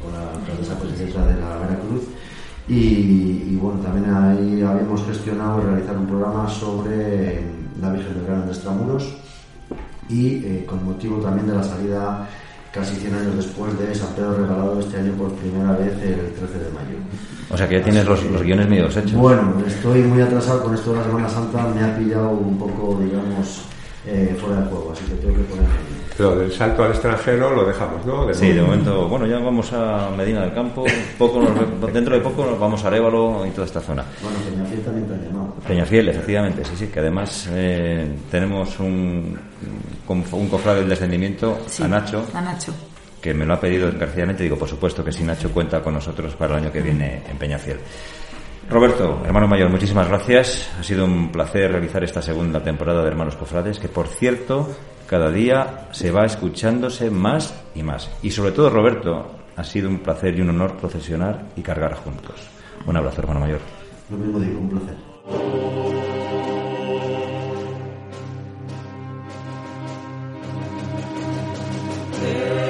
con 0.00 0.12
la 0.14 0.78
presidenta 0.78 1.26
de 1.26 1.40
la 1.40 1.56
Veracruz. 1.58 2.02
Y, 2.68 2.74
y, 3.50 3.58
bueno, 3.60 3.80
también 3.80 4.14
ahí 4.14 4.62
habíamos 4.62 5.04
gestionado 5.04 5.60
realizar 5.60 5.98
un 5.98 6.06
programa 6.06 6.48
sobre 6.48 7.42
la 7.80 7.92
Virgen 7.92 8.14
del 8.14 8.24
Gran 8.24 8.46
de 8.46 8.52
Extramuros 8.52 9.14
y 10.08 10.44
eh, 10.44 10.64
con 10.66 10.84
motivo 10.84 11.18
también 11.18 11.46
de 11.46 11.54
la 11.54 11.62
salida 11.62 12.28
casi 12.72 12.96
100 12.96 13.14
años 13.14 13.36
después 13.36 13.78
de 13.78 13.94
San 13.94 14.14
Pedro 14.14 14.34
regalado 14.34 14.80
este 14.80 14.96
año 14.96 15.12
por 15.12 15.32
primera 15.34 15.72
vez 15.72 15.92
el 16.02 16.32
13 16.32 16.58
de 16.58 16.70
mayo. 16.70 16.96
O 17.50 17.56
sea 17.56 17.68
que 17.68 17.78
ya 17.78 17.84
tienes 17.84 18.06
los, 18.06 18.24
los, 18.24 18.42
guiones 18.42 18.68
medio 18.68 18.86
hechos. 18.86 19.12
Bueno, 19.12 19.62
estoy 19.66 20.00
muy 20.00 20.22
atrasado 20.22 20.62
con 20.62 20.74
esto 20.74 20.92
de 20.92 20.98
la 20.98 21.04
Semana 21.04 21.28
Santa, 21.28 21.66
me 21.68 21.84
ha 21.84 21.96
pillado 21.96 22.30
un 22.30 22.58
poco, 22.58 22.98
digamos, 22.98 23.64
eh, 24.06 24.34
fuera 24.40 24.62
de 24.62 24.66
juego, 24.68 24.92
así 24.92 25.04
que 25.04 25.14
tengo 25.14 25.34
que 25.34 25.42
ponerme 25.42 25.68
Pero 26.16 26.36
del 26.36 26.50
salto 26.50 26.82
al 26.82 26.90
extranjero 26.92 27.54
lo 27.54 27.66
dejamos, 27.66 28.04
¿no? 28.06 28.26
De 28.26 28.34
sí, 28.34 28.52
de 28.52 28.62
momento, 28.62 29.06
bueno, 29.06 29.26
ya 29.26 29.38
vamos 29.38 29.70
a 29.74 30.10
Medina 30.16 30.40
del 30.40 30.54
Campo, 30.54 30.84
poco 31.18 31.40
dentro 31.92 32.14
de 32.14 32.20
poco 32.22 32.46
nos 32.46 32.58
vamos 32.58 32.82
a 32.84 32.88
Arévalo 32.88 33.46
y 33.46 33.50
toda 33.50 33.66
esta 33.66 33.80
zona. 33.80 34.04
Bueno, 34.22 34.38
Peñafiel 34.48 34.80
también 34.80 35.06
te 35.06 35.14
ha 35.14 35.18
llamado. 35.18 35.41
Peñafiel, 35.66 36.08
efectivamente, 36.08 36.64
sí, 36.64 36.72
sí, 36.76 36.86
que 36.88 37.00
además 37.00 37.48
eh, 37.52 38.08
tenemos 38.30 38.80
un, 38.80 39.38
un 40.08 40.48
cofrade 40.48 40.80
del 40.80 40.88
descendimiento, 40.88 41.60
sí, 41.66 41.84
a 41.84 41.88
Nacho. 41.88 42.26
A 42.34 42.40
Nacho. 42.40 42.74
Que 43.20 43.32
me 43.32 43.46
lo 43.46 43.54
ha 43.54 43.60
pedido 43.60 43.88
encarecidamente, 43.88 44.42
digo, 44.42 44.56
por 44.58 44.68
supuesto 44.68 45.04
que 45.04 45.12
si 45.12 45.22
Nacho 45.22 45.52
cuenta 45.52 45.80
con 45.80 45.94
nosotros 45.94 46.34
para 46.34 46.56
el 46.56 46.64
año 46.64 46.72
que 46.72 46.80
viene 46.80 47.22
en 47.28 47.38
Peñafiel. 47.38 47.78
Roberto, 48.68 49.22
hermano 49.24 49.46
mayor, 49.46 49.70
muchísimas 49.70 50.08
gracias. 50.08 50.68
Ha 50.80 50.82
sido 50.82 51.04
un 51.04 51.30
placer 51.30 51.70
realizar 51.70 52.02
esta 52.02 52.22
segunda 52.22 52.62
temporada 52.62 53.02
de 53.02 53.08
Hermanos 53.08 53.36
Cofrades, 53.36 53.78
que 53.78 53.88
por 53.88 54.08
cierto, 54.08 54.68
cada 55.06 55.30
día 55.30 55.88
se 55.92 56.10
va 56.10 56.24
escuchándose 56.24 57.10
más 57.10 57.54
y 57.74 57.82
más. 57.82 58.10
Y 58.22 58.30
sobre 58.30 58.52
todo, 58.52 58.70
Roberto, 58.70 59.30
ha 59.56 59.64
sido 59.64 59.88
un 59.88 59.98
placer 59.98 60.36
y 60.36 60.40
un 60.40 60.50
honor 60.50 60.76
procesionar 60.76 61.46
y 61.54 61.62
cargar 61.62 61.94
juntos. 61.94 62.34
Un 62.86 62.96
abrazo, 62.96 63.20
hermano 63.20 63.40
mayor. 63.40 63.60
Lo 64.10 64.16
mismo 64.16 64.40
digo, 64.40 64.58
un 64.58 64.70
placer. 64.70 65.11
There 72.20 72.61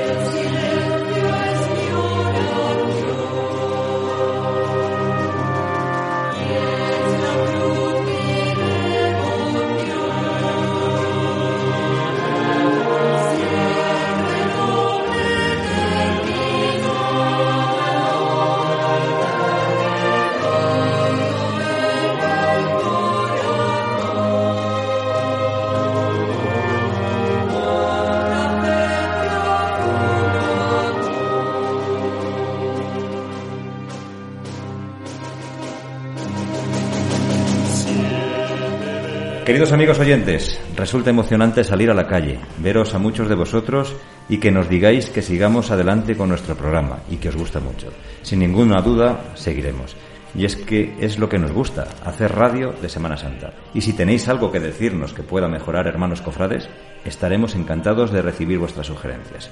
Queridos 39.63 39.75
amigos 39.75 39.99
oyentes, 40.01 40.61
resulta 40.75 41.11
emocionante 41.11 41.63
salir 41.63 41.89
a 41.89 41.95
la 41.95 42.09
calle, 42.09 42.41
veros 42.59 42.95
a 42.95 42.99
muchos 42.99 43.29
de 43.29 43.37
vosotros 43.37 43.95
y 44.29 44.39
que 44.39 44.51
nos 44.51 44.69
digáis 44.69 45.09
que 45.09 45.23
sigamos 45.23 45.71
adelante 45.71 46.17
con 46.17 46.31
nuestro 46.31 46.57
programa 46.57 46.99
y 47.09 47.19
que 47.19 47.29
os 47.29 47.37
gusta 47.37 47.61
mucho. 47.61 47.93
Sin 48.23 48.41
ninguna 48.41 48.83
duda, 48.83 49.21
seguiremos. 49.37 49.95
Y 50.35 50.47
es 50.47 50.57
que 50.57 50.97
es 50.99 51.17
lo 51.17 51.29
que 51.29 51.39
nos 51.39 51.53
gusta, 51.53 51.87
hacer 52.05 52.35
radio 52.35 52.73
de 52.83 52.89
Semana 52.89 53.17
Santa. 53.17 53.53
Y 53.73 53.83
si 53.83 53.93
tenéis 53.93 54.29
algo 54.29 54.51
que 54.51 54.59
decirnos 54.59 55.13
que 55.13 55.23
pueda 55.23 55.47
mejorar, 55.47 55.87
hermanos 55.87 56.23
cofrades, 56.23 56.69
estaremos 57.05 57.55
encantados 57.55 58.11
de 58.11 58.21
recibir 58.21 58.59
vuestras 58.59 58.89
sugerencias. 58.89 59.49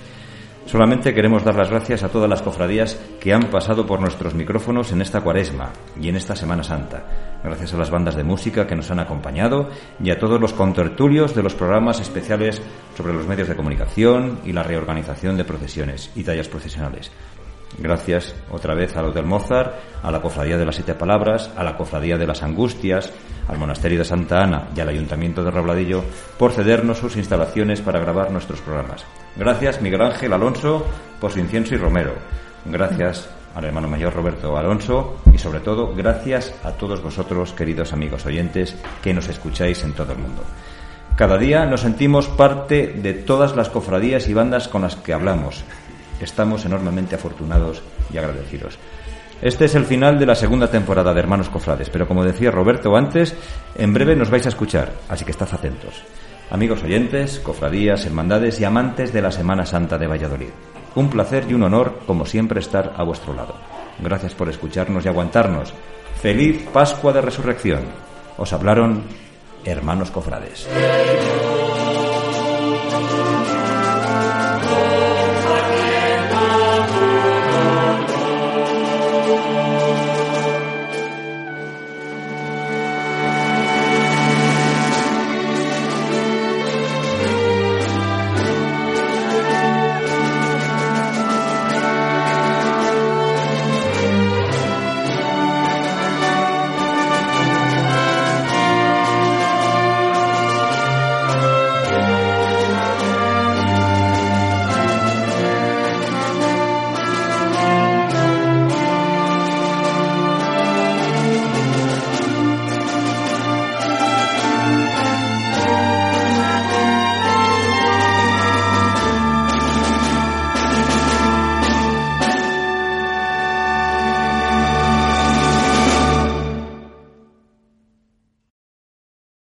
Solamente 0.71 1.13
queremos 1.13 1.43
dar 1.43 1.57
las 1.57 1.69
gracias 1.69 2.05
a 2.05 2.11
todas 2.11 2.31
las 2.31 2.43
cofradías 2.43 2.95
que 3.19 3.35
han 3.35 3.51
pasado 3.51 3.85
por 3.85 4.01
nuestros 4.01 4.35
micrófonos 4.35 4.93
en 4.93 5.03
esta 5.03 5.21
cuaresma 5.21 5.73
y 6.01 6.09
en 6.09 6.15
esta 6.15 6.37
Semana 6.37 6.63
Santa. 6.63 7.41
Gracias 7.43 7.75
a 7.75 7.77
las 7.77 7.91
bandas 7.91 8.15
de 8.15 8.23
música 8.23 8.69
que 8.69 8.77
nos 8.77 8.89
han 8.93 9.01
acompañado 9.01 9.69
y 10.01 10.13
a 10.13 10.19
todos 10.21 10.41
los 10.41 10.53
contertulios 10.53 11.35
de 11.35 11.43
los 11.43 11.57
programas 11.57 11.99
especiales 11.99 12.63
sobre 12.97 13.13
los 13.13 13.27
medios 13.27 13.49
de 13.49 13.57
comunicación 13.57 14.39
y 14.45 14.53
la 14.53 14.63
reorganización 14.63 15.37
de 15.37 15.45
procesiones 15.45 16.13
y 16.15 16.23
tallas 16.23 16.49
procesionales. 16.49 17.11
Gracias 17.77 18.37
otra 18.49 18.77
vez 18.77 18.97
a 18.97 19.03
los 19.03 19.13
del 19.13 19.27
Mozart, 19.27 19.75
a 20.05 20.13
la 20.13 20.23
Cofradía 20.23 20.57
de 20.57 20.67
las 20.67 20.77
Siete 20.77 20.95
Palabras, 20.95 21.51
a 21.57 21.65
la 21.65 21.77
Cofradía 21.77 22.17
de 22.17 22.29
las 22.29 22.45
Angustias, 22.45 23.13
al 23.49 23.59
Monasterio 23.59 23.99
de 23.99 24.05
Santa 24.05 24.45
Ana 24.45 24.69
y 24.77 24.79
al 24.79 24.89
Ayuntamiento 24.91 25.43
de 25.43 25.51
Robladillo 25.51 26.05
por 26.39 26.53
cedernos 26.53 26.99
sus 26.99 27.17
instalaciones 27.17 27.81
para 27.81 27.99
grabar 27.99 28.31
nuestros 28.31 28.61
programas. 28.61 29.05
Gracias 29.37 29.81
Miguel 29.81 30.03
Ángel 30.03 30.33
Alonso 30.33 30.87
por 31.21 31.33
su 31.33 31.39
incienso 31.39 31.75
y 31.75 31.79
romero. 31.79 32.15
Gracias 32.65 33.29
al 33.55 33.65
hermano 33.65 33.89
mayor 33.89 34.15
Roberto 34.15 34.57
Alonso 34.57 35.21
y 35.33 35.39
sobre 35.39 35.61
todo 35.61 35.95
gracias 35.95 36.55
a 36.65 36.73
todos 36.73 37.03
vosotros, 37.03 37.53
queridos 37.53 37.93
amigos 37.93 38.27
oyentes, 38.27 38.77
que 39.03 39.15
nos 39.15 39.29
escucháis 39.29 39.83
en 39.85 39.93
todo 39.93 40.13
el 40.13 40.19
mundo. 40.19 40.43
Cada 41.17 41.37
día 41.37 41.67
nos 41.67 41.83
sentimos 41.83 42.29
parte 42.29 42.87
de 42.87 43.13
todas 43.13 43.57
las 43.57 43.69
cofradías 43.69 44.29
y 44.29 44.35
bandas 44.35 44.69
con 44.69 44.83
las 44.83 44.97
que 44.97 45.13
hablamos 45.13 45.65
Estamos 46.21 46.65
enormemente 46.67 47.15
afortunados 47.15 47.83
y 48.13 48.19
agradecidos. 48.19 48.79
Este 49.41 49.65
es 49.65 49.75
el 49.75 49.87
final 49.87 50.19
de 50.19 50.27
la 50.27 50.35
segunda 50.35 50.71
temporada 50.71 51.15
de 51.15 51.21
Hermanos 51.21 51.49
Cofrades, 51.49 51.89
pero 51.89 52.07
como 52.07 52.25
decía 52.25 52.51
Roberto 52.51 52.95
antes, 52.95 53.35
en 53.75 53.95
breve 53.95 54.15
nos 54.15 54.29
vais 54.29 54.45
a 54.45 54.51
escuchar, 54.51 54.93
así 55.09 55.25
que 55.25 55.31
estad 55.31 55.49
atentos. 55.51 56.03
Amigos 56.51 56.83
oyentes, 56.83 57.39
cofradías, 57.39 58.05
hermandades 58.07 58.61
y 58.61 58.65
amantes 58.65 59.13
de 59.13 59.23
la 59.23 59.31
Semana 59.31 59.65
Santa 59.65 59.99
de 59.99 60.09
Valladolid. 60.09 60.51
Un 60.97 61.09
placer 61.09 61.47
y 61.49 61.55
un 61.55 61.63
honor, 61.63 62.01
como 62.09 62.27
siempre, 62.27 62.59
estar 62.59 62.93
a 62.97 63.05
vuestro 63.05 63.33
lado. 63.35 63.55
Gracias 64.01 64.35
por 64.35 64.49
escucharnos 64.49 65.05
y 65.05 65.09
aguantarnos. 65.09 65.73
Feliz 66.21 66.67
Pascua 66.73 67.13
de 67.13 67.21
Resurrección. 67.21 67.85
Os 68.37 68.53
hablaron 68.53 69.05
hermanos 69.65 70.11
cofrades. 70.11 70.67